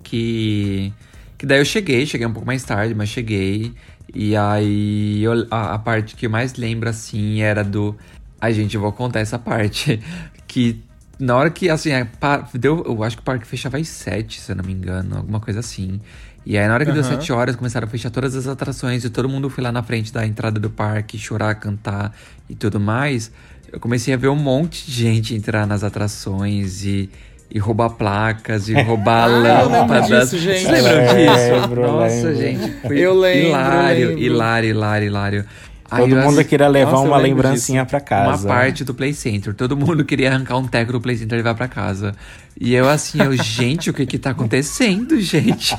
que 0.03 0.93
que 1.37 1.45
daí 1.45 1.59
eu 1.59 1.65
cheguei, 1.65 2.05
cheguei 2.05 2.27
um 2.27 2.33
pouco 2.33 2.45
mais 2.45 2.63
tarde, 2.63 2.93
mas 2.93 3.07
cheguei. 3.09 3.73
E 4.13 4.35
aí 4.35 5.23
eu- 5.23 5.47
a, 5.49 5.75
a 5.75 5.79
parte 5.79 6.15
que 6.15 6.25
eu 6.25 6.29
mais 6.29 6.55
lembro 6.55 6.89
assim 6.89 7.41
era 7.41 7.63
do 7.63 7.95
Ai, 8.41 8.53
gente, 8.53 8.75
eu 8.75 8.81
vou 8.81 8.91
contar 8.93 9.19
essa 9.19 9.39
parte. 9.39 9.99
Que 10.47 10.83
na 11.19 11.35
hora 11.35 11.51
que, 11.51 11.69
assim, 11.69 11.91
é, 11.91 12.03
pa- 12.05 12.49
deu, 12.55 12.83
eu 12.83 13.03
acho 13.03 13.17
que 13.17 13.21
o 13.21 13.25
parque 13.25 13.45
fechava 13.45 13.77
às 13.77 13.87
sete, 13.87 14.41
se 14.41 14.51
eu 14.51 14.55
não 14.55 14.63
me 14.65 14.73
engano, 14.73 15.17
alguma 15.17 15.39
coisa 15.39 15.59
assim. 15.59 16.01
E 16.49 16.57
aí, 16.57 16.67
na 16.67 16.73
hora 16.73 16.83
que 16.83 16.91
deu 16.91 17.03
Aham. 17.03 17.11
sete 17.11 17.31
horas, 17.31 17.55
começaram 17.55 17.85
a 17.85 17.89
fechar 17.91 18.09
todas 18.09 18.33
as 18.35 18.47
atrações 18.47 19.05
e 19.05 19.09
todo 19.11 19.29
mundo 19.29 19.51
foi 19.51 19.63
lá 19.63 19.71
na 19.71 19.83
frente 19.83 20.11
da 20.11 20.25
entrada 20.25 20.59
do 20.59 20.67
parque 20.67 21.15
chorar, 21.15 21.53
cantar 21.53 22.11
e 22.49 22.55
tudo 22.55 22.79
mais. 22.79 23.31
Eu 23.71 23.79
comecei 23.79 24.15
a 24.15 24.17
ver 24.17 24.29
um 24.29 24.35
monte 24.35 24.83
de 24.87 24.91
gente 25.03 25.35
entrar 25.35 25.67
nas 25.67 25.83
atrações 25.83 26.83
e, 26.83 27.07
e 27.51 27.59
roubar 27.59 27.91
placas 27.91 28.67
e 28.67 28.73
roubar 28.81 29.25
Ah, 29.29 29.31
eu 29.31 29.41
lembro 29.69 29.71
lâmpadas. 29.93 30.31
disso, 30.31 30.39
gente. 30.39 30.61
Vocês 30.65 30.83
lembram 30.83 31.15
disso? 31.15 31.61
Lembro, 31.61 31.81
Nossa, 31.83 32.15
lembro. 32.29 32.35
gente. 32.35 32.71
Foi 32.81 32.97
Eu 32.97 33.13
lembro, 33.19 33.47
hilário, 33.49 34.07
lembro. 34.09 34.23
hilário, 34.23 34.69
hilário, 34.71 35.05
hilário. 35.07 35.45
Todo 35.89 36.15
mundo 36.15 36.43
queria 36.45 36.67
levar 36.67 36.91
Nossa, 36.91 37.07
uma 37.07 37.17
lembrancinha 37.17 37.85
pra 37.85 37.99
casa. 37.99 38.47
Uma 38.47 38.55
parte 38.55 38.83
do 38.83 38.93
Play 38.93 39.13
Center. 39.13 39.53
Todo 39.53 39.75
mundo 39.75 40.03
queria 40.05 40.29
arrancar 40.29 40.57
um 40.57 40.67
teco 40.67 40.91
do 40.91 41.01
Play 41.01 41.17
Center 41.17 41.35
e 41.37 41.41
levar 41.41 41.55
pra 41.55 41.67
casa. 41.67 42.15
E 42.59 42.73
eu 42.73 42.87
assim, 42.89 43.21
eu, 43.21 43.33
gente, 43.41 43.89
o 43.89 43.93
que 43.93 44.05
que 44.05 44.17
tá 44.17 44.31
acontecendo, 44.31 45.19
gente? 45.19 45.75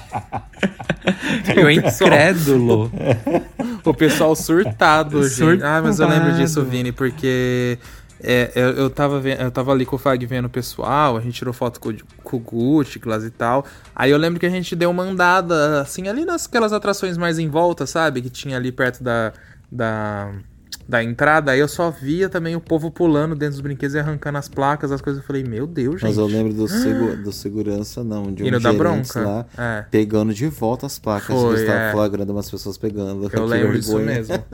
eu 1.56 1.70
incrédulo. 1.70 2.90
O 3.82 3.94
pessoal 3.94 4.36
surtado, 4.36 5.22
gente. 5.22 5.34
Surtado. 5.36 5.64
Ah, 5.64 5.80
mas 5.82 5.98
eu 5.98 6.06
lembro 6.06 6.32
disso, 6.34 6.62
Vini, 6.62 6.92
porque 6.92 7.78
é, 8.22 8.50
eu, 8.54 8.68
eu, 8.72 8.90
tava 8.90 9.26
eu 9.26 9.50
tava 9.50 9.72
ali 9.72 9.86
com 9.86 9.96
o 9.96 9.98
Fag 9.98 10.24
vendo 10.26 10.44
o 10.44 10.50
pessoal, 10.50 11.16
a 11.16 11.20
gente 11.20 11.32
tirou 11.32 11.54
foto 11.54 11.80
com, 11.80 11.88
o- 11.88 11.96
com 12.22 12.36
o 12.36 12.40
Gucci, 12.40 12.98
Glass 12.98 13.24
e 13.24 13.30
tal. 13.30 13.64
Aí 13.96 14.10
eu 14.10 14.18
lembro 14.18 14.38
que 14.38 14.44
a 14.44 14.50
gente 14.50 14.76
deu 14.76 14.90
uma 14.90 15.02
andada, 15.02 15.80
assim, 15.80 16.08
ali 16.08 16.26
nasquelas 16.26 16.74
atrações 16.74 17.16
mais 17.16 17.38
em 17.38 17.48
volta, 17.48 17.86
sabe? 17.86 18.20
Que 18.20 18.28
tinha 18.28 18.58
ali 18.58 18.70
perto 18.70 19.02
da, 19.02 19.32
da, 19.70 20.32
da 20.88 21.02
entrada. 21.04 21.52
Aí 21.52 21.60
eu 21.60 21.68
só 21.68 21.90
via 21.90 22.28
também 22.28 22.56
o 22.56 22.60
povo 22.60 22.90
pulando 22.90 23.34
dentro 23.34 23.52
dos 23.54 23.60
brinquedos 23.60 23.94
e 23.94 23.98
arrancando 23.98 24.38
as 24.38 24.48
placas, 24.48 24.90
as 24.92 25.00
coisas. 25.00 25.22
Eu 25.22 25.26
falei, 25.26 25.44
meu 25.44 25.66
Deus, 25.66 25.94
gente. 26.00 26.04
Mas 26.04 26.18
eu 26.18 26.26
lembro 26.26 26.52
do, 26.52 26.66
segu- 26.68 27.16
do 27.16 27.32
segurança, 27.32 28.02
não, 28.02 28.32
de 28.32 28.42
um 28.42 28.46
gerente 28.46 28.76
bronca. 28.76 29.20
lá, 29.20 29.46
É. 29.56 29.84
pegando 29.90 30.34
de 30.34 30.46
volta 30.48 30.86
as 30.86 30.98
placas. 30.98 31.26
Foi, 31.26 31.50
Eles 31.50 31.60
estavam 31.60 31.82
é. 31.82 31.92
flagrando 31.92 32.32
umas 32.32 32.50
pessoas 32.50 32.76
pegando. 32.76 33.24
Eu 33.24 33.30
Que 33.30 33.40
lembro 33.40 33.78
disso 33.78 33.98
mesmo. 33.98 34.34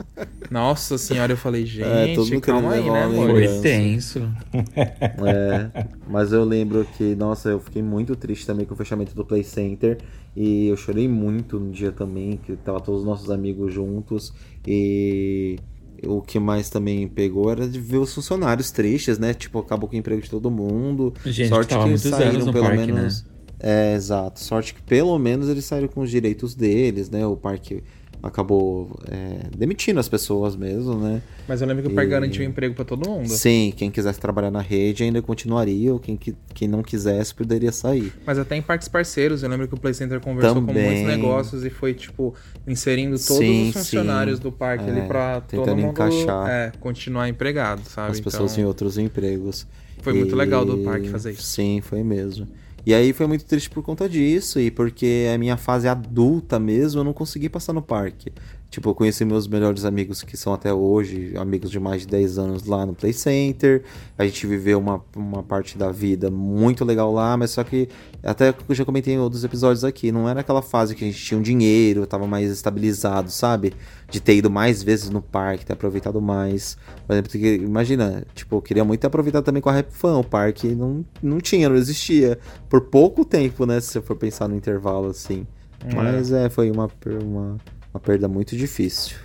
Nossa 0.49 0.97
senhora, 0.97 1.33
eu 1.33 1.37
falei, 1.37 1.65
gente, 1.65 1.83
É, 1.83 2.15
todo 2.15 2.27
mundo 2.29 2.41
calma 2.41 2.73
aí, 2.73 2.89
né, 2.89 3.03
amor? 3.03 3.29
Foi 3.29 3.59
tenso. 3.61 4.19
É, 4.63 5.85
mas 6.07 6.31
eu 6.31 6.43
lembro 6.43 6.87
que, 6.97 7.15
nossa, 7.15 7.49
eu 7.49 7.59
fiquei 7.59 7.81
muito 7.81 8.15
triste 8.15 8.45
também 8.45 8.65
com 8.65 8.73
o 8.73 8.77
fechamento 8.77 9.13
do 9.13 9.25
Play 9.25 9.43
Center. 9.43 9.97
E 10.35 10.67
eu 10.67 10.77
chorei 10.77 11.07
muito 11.07 11.59
no 11.59 11.71
dia 11.71 11.91
também, 11.91 12.37
que 12.37 12.55
tava 12.55 12.79
todos 12.79 13.01
os 13.01 13.05
nossos 13.05 13.29
amigos 13.29 13.73
juntos. 13.73 14.33
E 14.65 15.57
o 16.05 16.21
que 16.21 16.39
mais 16.39 16.69
também 16.69 17.07
pegou 17.07 17.51
era 17.51 17.67
de 17.67 17.79
ver 17.79 17.97
os 17.97 18.13
funcionários 18.13 18.69
tristes, 18.71 19.17
né? 19.17 19.33
Tipo, 19.33 19.59
acabou 19.59 19.89
com 19.89 19.95
o 19.95 19.99
emprego 19.99 20.21
de 20.21 20.29
todo 20.29 20.51
mundo. 20.51 21.13
Gente, 21.25 21.49
Sorte 21.49 21.75
que 21.75 21.81
muitos 21.81 22.03
saíram 22.03 22.51
pelo 22.51 22.65
parque, 22.65 22.91
menos. 22.91 23.25
É, 23.59 23.95
exato. 23.95 24.39
Sorte 24.39 24.73
que 24.75 24.81
pelo 24.83 25.17
menos 25.17 25.49
eles 25.49 25.65
saíram 25.65 25.87
com 25.87 26.01
os 26.01 26.11
direitos 26.11 26.53
deles, 26.53 27.09
né? 27.09 27.25
O 27.25 27.35
parque 27.35 27.83
acabou 28.27 28.99
é, 29.09 29.47
demitindo 29.55 29.99
as 29.99 30.07
pessoas 30.09 30.55
mesmo, 30.55 30.95
né? 30.95 31.21
Mas 31.47 31.61
eu 31.61 31.67
lembro 31.67 31.83
que 31.83 31.89
o 31.89 31.95
parque 31.95 32.09
E- 32.09 32.11
garantiu 32.11 32.43
emprego 32.43 32.75
pra 32.75 32.83
todo 32.85 33.09
mundo. 33.09 33.29
Sim, 33.29 33.73
quem 33.75 33.89
quisesse 33.89 34.19
trabalhar 34.19 34.51
na 34.51 34.61
rede 34.61 35.03
ainda 35.03 35.21
continuaria, 35.21 35.93
ou 35.93 35.99
quem, 35.99 36.15
que- 36.17 36.35
quem 36.53 36.67
não 36.67 36.83
quisesse 36.83 37.33
poderia 37.33 37.71
sair. 37.71 38.11
Mas 38.25 38.37
até 38.37 38.55
em 38.55 38.61
parques 38.61 38.87
parceiros, 38.87 39.43
eu 39.43 39.49
lembro 39.49 39.67
que 39.67 39.73
o 39.73 39.79
Play 39.79 39.93
Center 39.93 40.19
conversou 40.19 40.55
com 40.61 40.67
Também. 40.67 40.83
muitos 40.85 41.03
negócios 41.07 41.65
e 41.65 41.69
foi, 41.69 41.93
tipo, 41.93 42.33
inserindo 42.67 43.17
todos 43.17 43.37
Sim, 43.37 43.69
os 43.69 43.73
funcionários 43.73 44.37
sim. 44.37 44.43
do 44.43 44.51
parque 44.51 44.83
É, 44.85 44.91
ali 44.91 45.07
pra 45.07 45.41
todo 45.41 45.47
tentando 45.61 45.77
mundo 45.81 45.91
encaixar. 45.91 46.49
é, 46.49 46.71
continuar 46.79 47.29
empregado, 47.29 47.81
sabe? 47.87 48.11
as 48.11 48.19
pessoas 48.19 48.51
então, 48.53 48.63
em 48.63 48.67
outros 48.67 48.97
empregos. 48.97 49.65
Foi 50.01 50.13
muito 50.13 50.35
legal 50.35 50.63
do 50.63 50.77
parque 50.79 51.09
fazer 51.09 51.31
isso. 51.31 51.41
Sim, 51.43 51.81
foi 51.81 52.03
mesmo. 52.03 52.47
E 52.87 52.93
aí 52.93 53.11
foi 53.11 53.27
muito 53.27 53.43
triste 53.43 53.69
por 53.69 53.83
conta 53.83 54.07
disso, 54.07 54.61
e 54.61 54.71
porque 54.71 55.27
a 55.35 55.37
minha 55.37 55.57
fase 55.57 55.89
adulta 55.89 56.57
mesmo, 56.57 57.01
eu 57.01 57.03
não 57.03 57.11
consegui 57.11 57.49
passar 57.49 57.73
no 57.73 57.81
parque. 57.81 58.31
Tipo, 58.69 58.89
eu 58.89 58.95
conheci 58.95 59.23
meus 59.23 59.47
melhores 59.47 59.85
amigos 59.85 60.21
que 60.23 60.35
são 60.35 60.53
até 60.53 60.73
hoje, 60.73 61.33
amigos 61.37 61.71
de 61.71 61.79
mais 61.79 62.01
de 62.01 62.07
10 62.07 62.37
anos 62.37 62.65
lá 62.65 62.85
no 62.85 62.93
Play 62.93 63.13
Center. 63.13 63.83
A 64.17 64.25
gente 64.25 64.45
viveu 64.45 64.77
uma, 64.77 65.01
uma 65.15 65.41
parte 65.41 65.77
da 65.77 65.89
vida 65.89 66.29
muito 66.29 66.83
legal 66.83 67.11
lá, 67.13 67.37
mas 67.37 67.51
só 67.51 67.63
que, 67.63 67.87
até 68.21 68.51
que 68.51 68.63
eu 68.67 68.75
já 68.75 68.83
comentei 68.83 69.13
em 69.13 69.19
outros 69.19 69.43
episódios 69.43 69.85
aqui, 69.85 70.11
não 70.11 70.27
era 70.27 70.41
aquela 70.41 70.61
fase 70.61 70.95
que 70.95 71.05
a 71.05 71.07
gente 71.07 71.23
tinha 71.23 71.39
um 71.39 71.41
dinheiro, 71.41 72.05
tava 72.05 72.27
mais 72.27 72.51
estabilizado, 72.51 73.31
sabe? 73.31 73.73
De 74.09 74.19
ter 74.19 74.35
ido 74.35 74.49
mais 74.49 74.83
vezes 74.83 75.09
no 75.09 75.21
parque, 75.21 75.65
ter 75.65 75.73
aproveitado 75.73 76.21
mais. 76.21 76.77
Por 77.05 77.13
exemplo, 77.13 77.31
porque, 77.31 77.55
imagina, 77.55 78.25
tipo, 78.35 78.57
eu 78.57 78.61
queria 78.61 78.83
muito 78.83 78.99
ter 78.99 79.07
aproveitado 79.07 79.45
também 79.45 79.61
com 79.61 79.69
a 79.69 79.73
Rap 79.73 79.91
Fan, 79.91 80.17
o 80.17 80.23
parque 80.23 80.67
não, 80.67 81.05
não 81.23 81.39
tinha, 81.39 81.69
não 81.69 81.77
existia. 81.77 82.37
Por 82.69 82.81
pouco 82.81 83.23
tempo, 83.23 83.65
né, 83.65 83.79
se 83.79 83.93
você 83.93 84.01
for 84.01 84.17
pensar 84.17 84.49
no 84.49 84.55
intervalo 84.55 85.07
assim. 85.07 85.47
Mas 85.95 86.31
é, 86.31 86.49
foi 86.49 86.71
uma, 86.71 86.89
uma, 87.21 87.57
uma 87.97 87.99
perda 87.99 88.27
muito 88.27 88.55
difícil. 88.55 89.17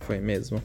Foi 0.00 0.18
mesmo. 0.18 0.62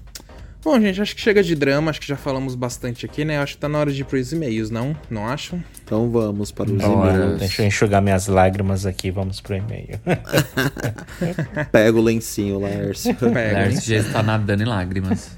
Bom, 0.64 0.80
gente, 0.80 1.02
acho 1.02 1.14
que 1.14 1.20
chega 1.20 1.44
de 1.44 1.56
drama, 1.56 1.92
acho 1.92 2.00
que 2.00 2.08
já 2.08 2.16
falamos 2.16 2.56
bastante 2.56 3.06
aqui, 3.06 3.26
né? 3.26 3.38
Acho 3.40 3.56
que 3.56 3.60
tá 3.60 3.68
na 3.68 3.78
hora 3.78 3.92
de 3.92 4.00
ir 4.00 4.06
pros 4.06 4.32
e-mails, 4.32 4.70
não? 4.70 4.96
Não 5.10 5.28
acham? 5.28 5.62
Então 5.84 6.10
vamos 6.10 6.54
para 6.54 6.72
os 6.72 6.82
Bora. 6.82 7.14
e-mails. 7.14 7.40
Deixa 7.40 7.64
eu 7.64 7.68
enxugar 7.68 8.02
minhas 8.02 8.28
lágrimas 8.28 8.86
aqui, 8.86 9.12
vamos 9.12 9.42
pro 9.42 9.58
e-mail. 9.58 10.00
Pega 11.70 11.98
o 11.98 12.02
lencinho, 12.02 12.60
Laércio. 12.60 13.14
Pega, 13.14 13.42
hein? 13.42 13.54
Lércio 13.72 13.94
já 13.94 13.98
está 13.98 14.24
nadando 14.24 14.64
em 14.64 14.66
lágrimas. 14.66 15.38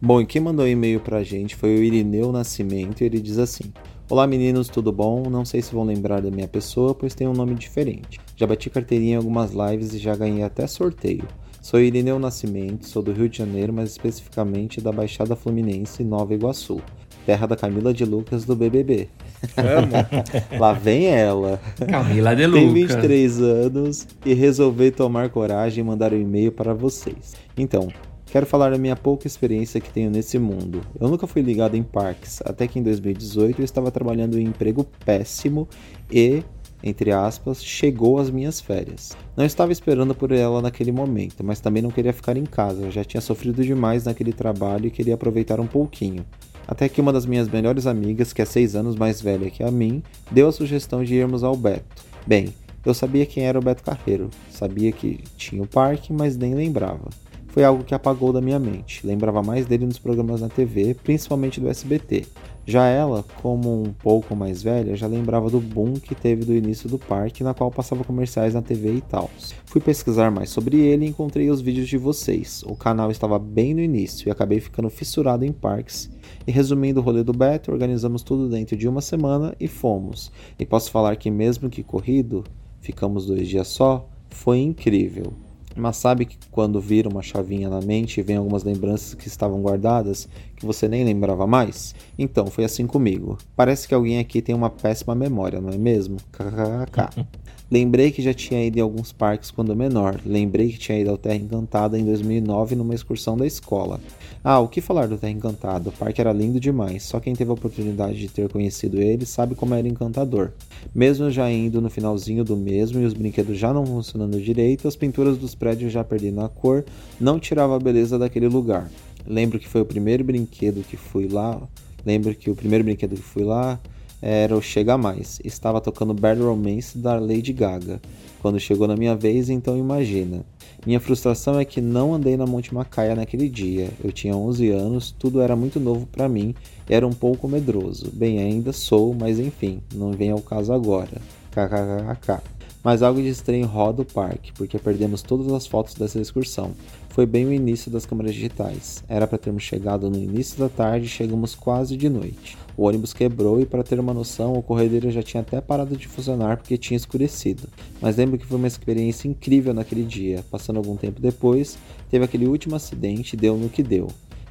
Bom, 0.00 0.22
e 0.22 0.26
quem 0.26 0.40
mandou 0.40 0.66
e-mail 0.66 1.00
pra 1.00 1.22
gente 1.22 1.54
foi 1.54 1.76
o 1.76 1.82
Irineu 1.82 2.32
Nascimento 2.32 3.02
e 3.02 3.04
ele 3.04 3.20
diz 3.20 3.36
assim: 3.36 3.70
Olá 4.08 4.24
meninos, 4.24 4.68
tudo 4.68 4.92
bom? 4.92 5.28
Não 5.28 5.44
sei 5.44 5.60
se 5.60 5.74
vão 5.74 5.82
lembrar 5.82 6.22
da 6.22 6.30
minha 6.30 6.46
pessoa, 6.46 6.94
pois 6.94 7.12
tem 7.12 7.26
um 7.26 7.32
nome 7.32 7.56
diferente. 7.56 8.20
Já 8.36 8.46
bati 8.46 8.70
carteirinha 8.70 9.14
em 9.14 9.16
algumas 9.16 9.50
lives 9.50 9.92
e 9.94 9.98
já 9.98 10.14
ganhei 10.14 10.44
até 10.44 10.64
sorteio. 10.68 11.24
Sou 11.60 11.80
Irineu 11.80 12.16
Nascimento, 12.16 12.86
sou 12.86 13.02
do 13.02 13.12
Rio 13.12 13.28
de 13.28 13.38
Janeiro, 13.38 13.72
mas 13.72 13.90
especificamente 13.90 14.80
da 14.80 14.92
Baixada 14.92 15.34
Fluminense, 15.34 16.04
Nova 16.04 16.32
Iguaçu, 16.32 16.80
terra 17.26 17.48
da 17.48 17.56
Camila 17.56 17.92
de 17.92 18.04
Lucas 18.04 18.44
do 18.44 18.54
BBB. 18.54 19.08
Amo. 19.56 19.90
Lá 20.56 20.72
vem 20.72 21.06
ela. 21.06 21.60
Camila 21.90 22.36
de 22.36 22.48
Tenho 22.48 22.68
Luca. 22.68 22.74
23 22.74 23.40
anos 23.40 24.06
e 24.24 24.34
resolvi 24.34 24.92
tomar 24.92 25.30
coragem 25.30 25.82
e 25.82 25.84
mandar 25.84 26.12
um 26.12 26.20
e-mail 26.20 26.52
para 26.52 26.72
vocês. 26.72 27.34
Então, 27.56 27.88
quero 28.26 28.46
falar 28.46 28.70
da 28.70 28.78
minha 28.78 28.96
pouca 28.96 29.26
experiência 29.26 29.80
que 29.80 29.90
tenho 29.90 30.10
nesse 30.10 30.38
mundo. 30.38 30.80
Eu 31.00 31.08
nunca 31.08 31.26
fui 31.26 31.42
ligado 31.42 31.74
em 31.76 31.82
parques, 31.82 32.40
até 32.44 32.66
que 32.66 32.78
em 32.78 32.82
2018 32.82 33.60
eu 33.60 33.64
estava 33.64 33.90
trabalhando 33.90 34.38
em 34.38 34.46
um 34.46 34.50
emprego 34.50 34.86
péssimo 35.04 35.68
e, 36.10 36.42
entre 36.82 37.12
aspas, 37.12 37.64
chegou 37.64 38.18
às 38.18 38.30
minhas 38.30 38.60
férias. 38.60 39.16
Não 39.36 39.44
estava 39.44 39.72
esperando 39.72 40.14
por 40.14 40.32
ela 40.32 40.60
naquele 40.60 40.92
momento, 40.92 41.42
mas 41.44 41.60
também 41.60 41.82
não 41.82 41.90
queria 41.90 42.12
ficar 42.12 42.36
em 42.36 42.44
casa. 42.44 42.90
Já 42.90 43.04
tinha 43.04 43.20
sofrido 43.20 43.62
demais 43.64 44.04
naquele 44.04 44.32
trabalho 44.32 44.86
e 44.86 44.90
queria 44.90 45.14
aproveitar 45.14 45.60
um 45.60 45.66
pouquinho. 45.66 46.24
Até 46.68 46.88
que 46.88 47.00
uma 47.00 47.12
das 47.12 47.26
minhas 47.26 47.48
melhores 47.48 47.86
amigas, 47.86 48.32
que 48.32 48.42
é 48.42 48.44
seis 48.44 48.74
anos 48.74 48.96
mais 48.96 49.20
velha 49.20 49.50
que 49.50 49.62
a 49.62 49.70
mim, 49.70 50.02
deu 50.30 50.48
a 50.48 50.52
sugestão 50.52 51.04
de 51.04 51.14
irmos 51.14 51.44
ao 51.44 51.56
Beto. 51.56 52.04
Bem, 52.26 52.52
eu 52.84 52.92
sabia 52.92 53.24
quem 53.24 53.44
era 53.44 53.58
o 53.58 53.62
Beto 53.62 53.82
Carreiro, 53.82 54.30
sabia 54.50 54.90
que 54.92 55.20
tinha 55.36 55.62
o 55.62 55.66
parque, 55.66 56.12
mas 56.12 56.36
nem 56.36 56.54
lembrava. 56.54 57.08
Foi 57.56 57.64
algo 57.64 57.84
que 57.84 57.94
apagou 57.94 58.34
da 58.34 58.40
minha 58.42 58.58
mente. 58.58 59.06
Lembrava 59.06 59.42
mais 59.42 59.64
dele 59.64 59.86
nos 59.86 59.98
programas 59.98 60.42
na 60.42 60.48
TV, 60.50 60.92
principalmente 60.92 61.58
do 61.58 61.70
SBT. 61.70 62.26
Já 62.66 62.86
ela, 62.86 63.24
como 63.40 63.82
um 63.82 63.94
pouco 63.94 64.36
mais 64.36 64.62
velha, 64.62 64.94
já 64.94 65.06
lembrava 65.06 65.48
do 65.48 65.58
boom 65.58 65.94
que 65.94 66.14
teve 66.14 66.44
do 66.44 66.52
início 66.52 66.86
do 66.86 66.98
parque, 66.98 67.42
na 67.42 67.54
qual 67.54 67.70
passava 67.70 68.04
comerciais 68.04 68.52
na 68.52 68.60
TV 68.60 68.96
e 68.96 69.00
tal. 69.00 69.30
Fui 69.64 69.80
pesquisar 69.80 70.30
mais 70.30 70.50
sobre 70.50 70.76
ele 70.80 71.06
e 71.06 71.08
encontrei 71.08 71.48
os 71.48 71.62
vídeos 71.62 71.88
de 71.88 71.96
vocês. 71.96 72.62
O 72.66 72.76
canal 72.76 73.10
estava 73.10 73.38
bem 73.38 73.72
no 73.72 73.80
início 73.80 74.28
e 74.28 74.30
acabei 74.30 74.60
ficando 74.60 74.90
fissurado 74.90 75.42
em 75.42 75.50
parques. 75.50 76.10
E 76.46 76.52
resumindo 76.52 77.00
o 77.00 77.02
rolê 77.02 77.24
do 77.24 77.32
Beto, 77.32 77.72
organizamos 77.72 78.22
tudo 78.22 78.50
dentro 78.50 78.76
de 78.76 78.86
uma 78.86 79.00
semana 79.00 79.54
e 79.58 79.66
fomos. 79.66 80.30
E 80.58 80.66
posso 80.66 80.90
falar 80.90 81.16
que 81.16 81.30
mesmo 81.30 81.70
que 81.70 81.82
corrido, 81.82 82.44
ficamos 82.82 83.24
dois 83.24 83.48
dias 83.48 83.68
só, 83.68 84.06
foi 84.28 84.58
incrível. 84.58 85.45
Mas 85.76 85.96
sabe 85.98 86.24
que 86.24 86.38
quando 86.50 86.80
vira 86.80 87.08
uma 87.08 87.22
chavinha 87.22 87.68
na 87.68 87.80
mente 87.80 88.22
vem 88.22 88.36
algumas 88.36 88.64
lembranças 88.64 89.14
que 89.14 89.28
estavam 89.28 89.60
guardadas 89.60 90.28
que 90.56 90.64
você 90.64 90.88
nem 90.88 91.04
lembrava 91.04 91.46
mais? 91.46 91.94
Então, 92.18 92.46
foi 92.46 92.64
assim 92.64 92.86
comigo. 92.86 93.36
Parece 93.54 93.86
que 93.86 93.94
alguém 93.94 94.18
aqui 94.18 94.40
tem 94.40 94.54
uma 94.54 94.70
péssima 94.70 95.14
memória, 95.14 95.60
não 95.60 95.70
é 95.70 95.76
mesmo? 95.76 96.16
KKK. 96.32 97.26
Lembrei 97.68 98.12
que 98.12 98.22
já 98.22 98.32
tinha 98.32 98.64
ido 98.64 98.78
em 98.78 98.80
alguns 98.80 99.12
parques 99.12 99.50
quando 99.50 99.74
menor. 99.74 100.20
Lembrei 100.24 100.70
que 100.70 100.78
tinha 100.78 101.00
ido 101.00 101.10
ao 101.10 101.18
Terra 101.18 101.34
Encantada 101.34 101.98
em 101.98 102.04
2009 102.04 102.76
numa 102.76 102.94
excursão 102.94 103.36
da 103.36 103.44
escola. 103.44 104.00
Ah, 104.44 104.60
o 104.60 104.68
que 104.68 104.80
falar 104.80 105.08
do 105.08 105.18
Terra 105.18 105.32
Encantada? 105.32 105.88
O 105.88 105.92
parque 105.92 106.20
era 106.20 106.32
lindo 106.32 106.60
demais. 106.60 107.02
Só 107.02 107.18
quem 107.18 107.34
teve 107.34 107.50
a 107.50 107.54
oportunidade 107.54 108.18
de 108.18 108.28
ter 108.28 108.48
conhecido 108.48 109.00
ele 109.00 109.26
sabe 109.26 109.56
como 109.56 109.74
era 109.74 109.88
encantador. 109.88 110.52
Mesmo 110.94 111.28
já 111.28 111.50
indo 111.50 111.80
no 111.80 111.90
finalzinho 111.90 112.44
do 112.44 112.56
mesmo 112.56 113.00
e 113.00 113.04
os 113.04 113.12
brinquedos 113.12 113.58
já 113.58 113.74
não 113.74 113.84
funcionando 113.84 114.40
direito, 114.40 114.86
as 114.86 114.94
pinturas 114.94 115.36
dos 115.36 115.56
prédios 115.56 115.92
já 115.92 116.04
perdendo 116.04 116.42
a 116.42 116.48
cor, 116.48 116.84
não 117.20 117.40
tirava 117.40 117.74
a 117.74 117.80
beleza 117.80 118.16
daquele 118.16 118.46
lugar. 118.46 118.88
Lembro 119.26 119.58
que 119.58 119.66
foi 119.66 119.80
o 119.80 119.84
primeiro 119.84 120.22
brinquedo 120.22 120.84
que 120.88 120.96
fui 120.96 121.26
lá. 121.26 121.60
Lembro 122.04 122.32
que 122.32 122.48
o 122.48 122.54
primeiro 122.54 122.84
brinquedo 122.84 123.16
que 123.16 123.22
fui 123.22 123.42
lá 123.42 123.80
era 124.20 124.56
o 124.56 124.62
Chega 124.62 124.96
Mais. 124.96 125.40
Estava 125.44 125.80
tocando 125.80 126.14
Bad 126.14 126.40
Romance 126.40 126.96
da 126.96 127.18
Lady 127.18 127.52
Gaga. 127.52 128.00
Quando 128.40 128.60
chegou 128.60 128.86
na 128.86 128.96
minha 128.96 129.14
vez, 129.14 129.48
então 129.50 129.76
imagina. 129.76 130.44
Minha 130.86 131.00
frustração 131.00 131.58
é 131.58 131.64
que 131.64 131.80
não 131.80 132.14
andei 132.14 132.36
na 132.36 132.46
Monte 132.46 132.72
Macaia 132.72 133.14
naquele 133.14 133.48
dia. 133.48 133.90
Eu 134.02 134.12
tinha 134.12 134.36
11 134.36 134.70
anos, 134.70 135.14
tudo 135.18 135.40
era 135.40 135.56
muito 135.56 135.80
novo 135.80 136.06
para 136.06 136.28
mim 136.28 136.54
e 136.88 136.94
era 136.94 137.06
um 137.06 137.12
pouco 137.12 137.48
medroso. 137.48 138.10
Bem, 138.12 138.38
ainda 138.38 138.72
sou, 138.72 139.12
mas 139.12 139.38
enfim, 139.38 139.80
não 139.94 140.12
vem 140.12 140.30
ao 140.30 140.40
caso 140.40 140.72
agora. 140.72 141.20
KKKK. 141.50 142.40
Mas 142.84 143.02
algo 143.02 143.20
de 143.20 143.28
estranho 143.28 143.66
roda 143.66 144.02
o 144.02 144.04
parque, 144.04 144.52
porque 144.52 144.78
perdemos 144.78 145.22
todas 145.22 145.52
as 145.52 145.66
fotos 145.66 145.94
dessa 145.94 146.20
excursão. 146.20 146.70
Foi 147.16 147.24
bem 147.24 147.46
o 147.46 147.52
início 147.54 147.90
das 147.90 148.04
câmeras 148.04 148.34
digitais. 148.34 149.02
Era 149.08 149.26
para 149.26 149.38
termos 149.38 149.62
chegado 149.62 150.10
no 150.10 150.18
início 150.18 150.58
da 150.58 150.68
tarde 150.68 151.08
chegamos 151.08 151.54
quase 151.54 151.96
de 151.96 152.10
noite. 152.10 152.58
O 152.76 152.82
ônibus 152.82 153.14
quebrou 153.14 153.58
e, 153.58 153.64
para 153.64 153.82
ter 153.82 153.98
uma 153.98 154.12
noção, 154.12 154.52
o 154.52 154.62
corredeiro 154.62 155.10
já 155.10 155.22
tinha 155.22 155.40
até 155.40 155.58
parado 155.58 155.96
de 155.96 156.06
funcionar 156.06 156.58
porque 156.58 156.76
tinha 156.76 156.94
escurecido. 156.94 157.70
Mas 158.02 158.18
lembro 158.18 158.36
que 158.36 158.44
foi 158.44 158.58
uma 158.58 158.66
experiência 158.66 159.28
incrível 159.28 159.72
naquele 159.72 160.02
dia. 160.02 160.44
Passando 160.50 160.76
algum 160.76 160.94
tempo 160.94 161.18
depois, 161.18 161.78
teve 162.10 162.22
aquele 162.22 162.46
último 162.46 162.76
acidente 162.76 163.32
e 163.32 163.38
deu 163.38 163.56
no 163.56 163.70
que 163.70 163.82
deu. 163.82 164.08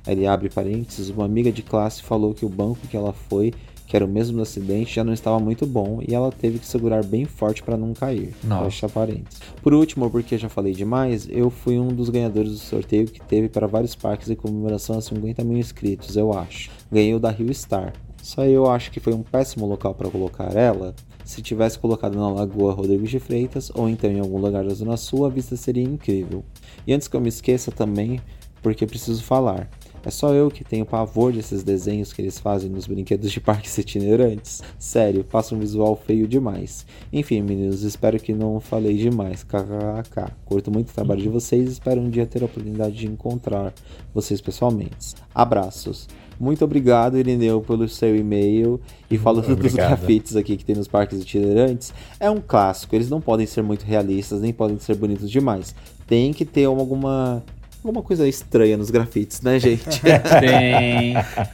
Ele 0.08 0.26
abre 0.26 0.50
parênteses, 0.50 1.10
uma 1.10 1.26
amiga 1.26 1.52
de 1.52 1.62
classe 1.62 2.02
falou 2.02 2.34
que 2.34 2.48
o 2.48 2.50
banco 2.50 2.88
que 2.88 2.98
ela 2.98 3.14
foi 3.14 3.54
que 3.86 3.96
era 3.96 4.06
o 4.06 4.08
mesmo 4.08 4.38
do 4.38 4.44
acidente, 4.44 4.96
já 4.96 5.04
não 5.04 5.14
estava 5.14 5.40
muito 5.40 5.66
bom 5.66 6.00
e 6.06 6.14
ela 6.14 6.32
teve 6.32 6.60
que 6.60 6.68
segurar 6.68 7.04
bem 7.04 7.26
forte 7.26 7.62
para 7.62 7.78
não 7.78 7.94
cair. 7.94 8.34
Nossa. 8.44 8.66
Fecha 8.66 8.90
parênteses. 8.90 9.40
Por 9.62 9.74
último, 9.74 10.10
porque 10.10 10.38
já 10.38 10.50
falei 10.50 10.74
demais, 10.74 11.28
eu 11.30 11.50
fui 11.50 11.80
um 11.80 11.90
dos 11.90 12.10
ganhadores 12.10 12.52
do 12.52 12.58
sorteio 12.58 13.06
que 13.06 13.22
teve 13.22 13.50
para 13.50 13.68
vários 13.68 13.96
parques 13.96 14.30
em 14.30 14.36
comemoração 14.36 14.98
a 14.98 15.02
50 15.02 15.44
mil 15.44 15.58
inscritos, 15.58 16.16
eu 16.16 16.34
acho. 16.34 16.72
Ganhei 16.92 17.14
o 17.14 17.20
da 17.20 17.30
Rio 17.30 17.54
Star. 17.54 17.94
Só 18.22 18.44
eu 18.44 18.70
acho 18.70 18.90
que 18.92 19.00
foi 19.00 19.14
um 19.14 19.22
péssimo 19.22 19.68
local 19.68 19.94
para 19.94 20.10
colocar 20.10 20.56
ela. 20.56 20.96
Se 21.24 21.42
tivesse 21.42 21.78
colocado 21.78 22.16
na 22.16 22.30
Lagoa 22.30 22.74
Rodrigues 22.74 23.10
de 23.10 23.20
Freitas 23.20 23.72
ou 23.74 23.88
então 23.88 24.10
em 24.10 24.20
algum 24.20 24.40
lugar 24.40 24.64
da 24.64 24.74
Zona 24.74 24.98
Sul, 24.98 25.26
a 25.26 25.30
vista 25.30 25.56
seria 25.56 25.84
incrível. 25.84 26.44
E 26.88 26.94
antes 26.94 27.08
que 27.08 27.16
eu 27.16 27.22
me 27.22 27.30
esqueça 27.30 27.72
também, 27.72 28.20
porque 28.62 28.88
preciso 28.88 29.24
falar. 29.24 29.70
É 30.06 30.12
só 30.12 30.34
eu 30.34 30.52
que 30.52 30.64
tenho 30.64 30.86
pavor 30.86 31.34
desses 31.34 31.64
desenhos 31.64 32.14
que 32.14 32.22
eles 32.22 32.38
fazem 32.38 32.70
nos 32.70 32.86
brinquedos 32.86 33.32
de 33.32 33.40
parques 33.40 33.76
itinerantes. 33.80 34.62
Sério, 34.78 35.24
passa 35.24 35.56
um 35.56 35.60
visual 35.60 36.00
feio 36.06 36.28
demais. 36.28 36.86
Enfim, 37.12 37.42
meninos, 37.42 37.82
espero 37.82 38.20
que 38.20 38.34
não 38.34 38.60
falei 38.60 38.96
demais. 38.96 39.44
KKK. 39.44 40.32
Curto 40.46 40.72
muito 40.72 40.92
o 40.92 40.94
trabalho 40.94 41.22
de 41.22 41.30
vocês 41.30 41.68
e 41.68 41.72
espero 41.74 42.00
um 42.00 42.10
dia 42.10 42.28
ter 42.28 42.44
a 42.44 42.46
oportunidade 42.46 42.96
de 42.96 43.08
encontrar 43.08 43.74
vocês 44.14 44.40
pessoalmente. 44.40 45.16
Abraços. 45.34 46.08
Muito 46.40 46.66
obrigado, 46.66 47.18
Irineu, 47.18 47.62
pelo 47.62 47.88
seu 47.88 48.16
e-mail. 48.16 48.80
E 49.10 49.18
falando 49.18 49.46
dos 49.46 49.54
Obrigado. 49.54 49.88
grafites 49.88 50.36
aqui 50.36 50.58
que 50.58 50.66
tem 50.66 50.76
nos 50.76 50.88
parques 50.88 51.22
itinerantes, 51.22 51.94
é 52.20 52.30
um 52.30 52.42
clássico. 52.42 52.96
Eles 52.96 53.10
não 53.10 53.22
podem 53.22 53.46
ser 53.46 53.62
muito 53.62 53.84
realistas, 53.84 54.42
nem 54.42 54.52
podem 54.52 54.78
ser 54.80 54.96
bonitos 54.96 55.30
demais. 55.30 55.74
Tem 56.08 56.34
que 56.34 56.46
ter 56.46 56.66
alguma, 56.66 57.44
alguma 57.88 58.02
coisa 58.04 58.28
estranha 58.28 58.76
nos 58.78 58.90
grafites, 58.90 59.42
né, 59.42 59.60
gente? 59.60 60.02
Tem. 60.02 61.14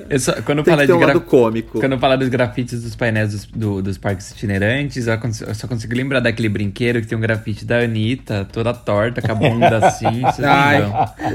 Eu 0.10 0.20
só- 0.20 0.41
quando 0.41 0.64
Tem 0.64 0.76
de 0.86 0.91
um 0.94 1.20
cômico. 1.20 1.80
Quando 1.80 1.98
fala 1.99 2.18
dos 2.18 2.30
grafites 2.30 2.82
dos 2.82 2.95
painéis 2.95 3.32
dos, 3.32 3.45
do- 3.45 3.82
dos 3.82 3.98
parques 3.98 4.32
itinerantes, 4.32 5.08
eu 5.08 5.18
cons- 5.20 5.41
eu 5.41 5.53
só 5.56 5.68
consigo 5.68 5.94
lembrar 5.95 6.20
daquele 6.20 6.49
brinquedo 6.49 7.02
que 7.02 7.08
tem 7.08 7.18
um 7.18 7.22
grafite 7.22 7.66
da 7.66 7.80
Anitta, 7.80 8.48
toda 8.52 8.74
torta, 8.74 9.22
com 9.22 9.32
a 9.32 9.36
bunda 9.36 9.78
assim. 9.86 10.22
Ai. 10.44 10.82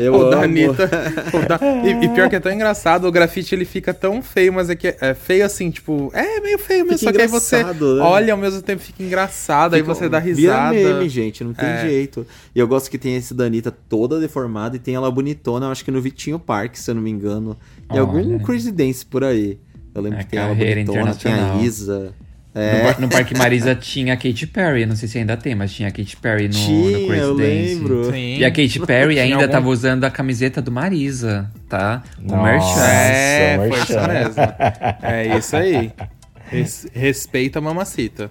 Eu 0.01 0.15
o 0.15 0.31
da 0.31 0.37
amo. 0.37 0.45
Anitta. 0.45 0.85
o 1.33 1.49
da- 1.49 1.61
E, 1.85 2.05
e 2.05 2.09
pior 2.09 2.29
que 2.29 2.37
é 2.37 2.41
tão 2.41 2.53
engraçado, 2.53 3.07
o 3.07 3.13
grafite 3.13 3.55
ele 3.55 3.65
fica 3.65 3.93
tão 3.93 4.23
feio, 4.23 4.53
mas 4.53 4.71
é 4.71 4.75
que 4.77 4.95
é 5.01 5.15
feio 5.15 5.45
assim, 5.45 5.71
tipo, 5.71 6.11
é 6.15 6.41
meio 6.41 6.59
feio 6.59 6.85
mesmo. 6.85 6.99
Fica 6.99 7.11
só 7.13 7.17
que 7.17 7.23
aí 7.23 7.29
você 7.29 7.63
né? 7.65 7.75
olha 8.01 8.33
ao 8.33 8.39
mesmo 8.39 8.63
tempo 8.63 8.83
fica 8.83 9.03
engraçado, 9.03 9.75
aí 9.75 9.81
Fica- 9.83 9.95
você 9.95 10.09
dá 10.09 10.21
Vira 10.21 10.35
risada. 10.37 10.73
meme, 10.75 11.09
gente, 11.09 11.45
não 11.45 11.53
tem 11.53 11.69
É. 11.69 11.81
jeito. 11.83 12.27
E 12.55 12.59
eu 12.59 12.67
gosto 12.67 12.91
que 12.91 12.99
tem 12.99 13.17
esse 13.17 13.35
da 13.35 13.45
Anitta 13.45 13.71
toda 13.89 14.19
deformada 14.19 14.77
e 14.77 14.79
tem 14.87 14.95
ela 14.95 15.11
bonitona, 15.11 15.67
eu 15.67 15.73
acho 15.73 15.85
que 15.85 15.91
no 15.91 16.01
Vitinho 16.01 16.39
Park, 16.39 16.77
se 16.77 16.89
eu 16.91 16.95
não 16.95 17.03
me 17.03 17.11
engano. 17.11 17.59
Em 17.93 17.99
algum. 17.99 18.39
Crazy 18.39 18.71
Dance 18.71 19.05
por 19.05 19.25
aí. 19.25 19.59
Eu 19.93 20.01
lembro 20.01 20.21
É, 20.21 20.23
que 20.23 20.31
tem 20.31 20.39
ela 20.39 20.49
carreira 20.55 20.85
bonitona, 20.85 21.15
tem 21.15 21.33
a. 21.33 21.57
Isa. 21.63 22.15
No, 22.55 22.63
É, 22.63 22.83
par- 22.85 23.01
no 23.01 23.09
Parque 23.09 23.37
Marisa 23.37 23.75
tinha 23.75 24.15
a 24.15 24.17
Katy 24.17 24.47
Perry, 24.47 24.87
não 24.87 24.97
sei 24.97 25.09
se 25.09 25.19
ainda 25.19 25.37
tem, 25.37 25.55
mas 25.55 25.73
tinha 25.75 25.89
a 25.89 25.91
Katy 25.91 26.17
Perry 26.17 26.45
no, 26.49 26.55
tinha, 26.55 26.99
no 26.99 27.07
Crazy 27.07 27.21
eu 27.23 27.37
Dance. 27.37 27.45
lembro. 27.75 28.05
Sim. 28.13 28.37
E 28.39 28.45
a 28.47 28.51
Katy 28.51 28.81
Perry 28.87 29.13
Tinha 29.15 29.25
ainda 29.25 29.37
algum- 29.37 29.49
tava 29.53 29.69
usando 29.69 30.05
a 30.05 30.11
camiseta 30.11 30.63
do 30.63 30.71
Marisa, 30.73 31.51
tá? 31.69 32.03
O 32.19 32.23
Nossa. 32.23 32.43
merchan. 32.45 32.81
É, 32.81 33.57
foi 33.59 33.79
isso 33.79 33.93
mesmo. 34.09 34.43
É 35.03 35.39
isso 35.39 35.57
aí. 35.57 35.93
Res- 36.49 36.87
respeita 36.95 37.59
a 37.59 37.63
mamacita. 37.63 38.31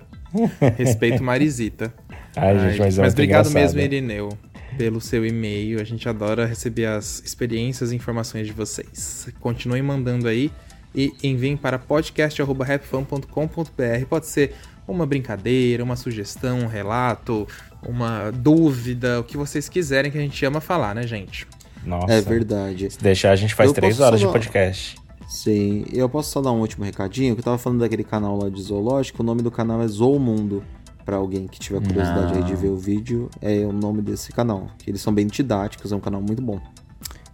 Respeita 0.77 1.21
o 1.21 1.25
Marisita. 1.25 1.93
Ai, 2.35 2.57
gente, 2.71 2.79
mas 2.79 2.97
é 2.97 3.01
muito 3.01 3.13
obrigado 3.13 3.47
engraçado. 3.49 3.53
mesmo, 3.75 3.79
Irineu, 3.79 4.29
pelo 4.77 5.01
seu 5.01 5.25
e-mail. 5.25 5.81
A 5.81 5.83
gente 5.83 6.07
adora 6.07 6.45
receber 6.45 6.85
as 6.85 7.21
experiências 7.23 7.91
e 7.91 7.95
informações 7.95 8.47
de 8.47 8.53
vocês. 8.53 9.27
Continuem 9.39 9.81
mandando 9.81 10.27
aí 10.27 10.51
e 10.93 11.13
enviem 11.23 11.57
para 11.57 11.77
podcast.rapfan.com.br. 11.77 14.05
Pode 14.09 14.27
ser 14.27 14.55
uma 14.87 15.05
brincadeira, 15.05 15.83
uma 15.83 15.95
sugestão, 15.95 16.59
um 16.59 16.67
relato, 16.67 17.47
uma 17.83 18.31
dúvida, 18.31 19.19
o 19.19 19.23
que 19.23 19.37
vocês 19.37 19.67
quiserem 19.67 20.11
que 20.11 20.17
a 20.17 20.21
gente 20.21 20.45
ama 20.45 20.61
falar, 20.61 20.95
né, 20.95 21.05
gente? 21.05 21.47
Nossa. 21.83 22.13
É 22.13 22.21
verdade. 22.21 22.89
Se 22.89 22.99
deixar, 22.99 23.31
a 23.31 23.35
gente 23.35 23.53
faz 23.53 23.69
Eu 23.69 23.73
três 23.73 23.99
horas 23.99 24.19
de 24.19 24.27
podcast. 24.27 24.95
Sim, 25.27 25.85
eu 25.91 26.07
posso 26.07 26.31
só 26.31 26.41
dar 26.41 26.51
um 26.51 26.59
último 26.59 26.85
recadinho? 26.85 27.35
Que 27.35 27.41
eu 27.41 27.43
tava 27.43 27.57
falando 27.57 27.79
daquele 27.79 28.03
canal 28.03 28.37
lá 28.37 28.49
de 28.49 28.61
zoológico, 28.61 29.21
o 29.21 29.25
nome 29.25 29.41
do 29.41 29.51
canal 29.51 29.81
é 29.81 29.87
Zoomundo. 29.87 30.63
Pra 31.05 31.17
alguém 31.17 31.47
que 31.47 31.59
tiver 31.59 31.79
curiosidade 31.81 32.33
aí 32.33 32.43
de 32.43 32.55
ver 32.55 32.69
o 32.69 32.77
vídeo, 32.77 33.29
é 33.39 33.59
o 33.59 33.71
nome 33.71 34.01
desse 34.01 34.31
canal. 34.31 34.67
Que 34.79 34.89
eles 34.89 35.01
são 35.01 35.13
bem 35.13 35.27
didáticos, 35.27 35.91
é 35.91 35.95
um 35.95 35.99
canal 35.99 36.19
muito 36.19 36.41
bom. 36.41 36.59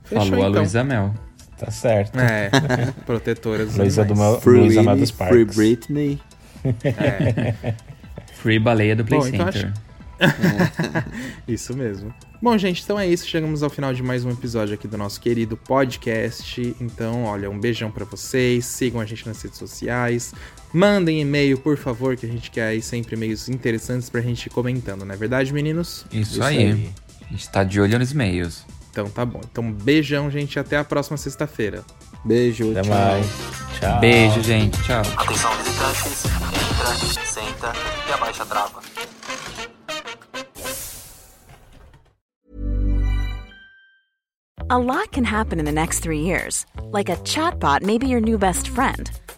Fechou, 0.04 0.26
Falou 0.28 0.46
a 0.46 0.50
então. 0.50 0.62
Luísa 0.62 0.84
Mel. 0.84 1.14
Tá 1.58 1.72
certo. 1.72 2.20
É, 2.20 2.50
protetora 3.06 3.66
dos 3.66 3.78
Luísa 3.78 4.04
do 4.04 4.14
meu- 4.16 4.42
Free 4.42 4.60
Luísa 4.60 4.84
Mel 4.84 4.98
dos 4.98 5.10
Free 5.12 5.28
Parques. 5.46 5.56
Britney. 5.56 6.20
Free 8.34 8.60
Baleia 8.60 8.96
do 8.96 9.06
Play 9.06 9.20
Bom, 9.22 9.28
então 9.28 9.52
Center. 9.52 9.74
Isso 11.48 11.76
mesmo. 11.76 12.14
Bom, 12.42 12.58
gente, 12.58 12.84
então 12.84 13.00
é 13.00 13.08
isso. 13.08 13.28
Chegamos 13.28 13.64
ao 13.64 13.70
final 13.70 13.94
de 13.94 14.02
mais 14.04 14.26
um 14.26 14.32
episódio 14.32 14.74
aqui 14.74 14.88
do 14.88 14.98
nosso 14.98 15.20
querido 15.22 15.56
podcast. 15.56 16.76
Então, 16.82 17.24
olha, 17.26 17.50
um 17.50 17.60
beijão 17.60 17.90
pra 17.92 18.04
vocês. 18.06 18.66
Sigam 18.66 19.00
a 19.00 19.06
gente 19.06 19.26
nas 19.28 19.42
redes 19.42 19.58
sociais. 19.58 20.34
Mandem 20.74 21.20
e-mail, 21.22 21.58
por 21.58 21.78
favor, 21.78 22.16
que 22.16 22.26
a 22.26 22.30
gente 22.30 22.50
quer 22.50 22.68
aí 22.68 22.82
sempre 22.82 23.16
e-mails 23.16 23.50
interessantes 23.50 24.10
pra 24.10 24.22
gente 24.22 24.46
ir 24.46 24.50
comentando, 24.50 25.04
não 25.06 25.14
é 25.14 25.18
verdade, 25.18 25.52
meninos? 25.54 26.06
Isso, 26.12 26.34
Isso 26.34 26.44
aí. 26.44 26.58
aí. 26.72 26.90
A 27.28 27.32
gente 27.32 27.50
tá 27.50 27.64
de 27.64 27.80
olho 27.82 28.00
nos 28.00 28.12
e-mails. 28.12 28.66
Então 28.92 29.10
tá 29.10 29.26
bom. 29.26 29.40
Então, 29.50 29.72
beijão, 29.72 30.30
gente. 30.30 30.60
Até 30.60 30.78
a 30.78 30.84
próxima 30.84 31.16
sexta-feira. 31.18 31.84
Beijo, 32.26 32.72
Até 32.72 32.82
tchau. 32.82 32.94
mais. 32.94 33.26
Tchau. 33.80 34.00
Beijo, 34.00 34.44
gente. 34.44 34.82
Tchau. 34.84 35.02
Atenção 35.18 35.52
visitantes, 35.58 36.26
entra, 36.26 37.26
senta 37.26 37.74
e 38.10 38.14
abaixa 38.14 38.44
a 38.44 38.46
trava. 38.46 38.82
A 44.70 44.78
lot 44.78 45.12
can 45.12 45.24
happen 45.26 45.60
in 45.60 45.66
the 45.66 45.72
next 45.72 46.00
three 46.00 46.22
years. 46.22 46.66
Like 46.92 47.10
a 47.10 47.18
chatbot 47.18 47.82
may 47.82 47.98
be 47.98 48.08
your 48.08 48.22
new 48.22 48.38
best 48.38 48.70
friend. 48.70 49.12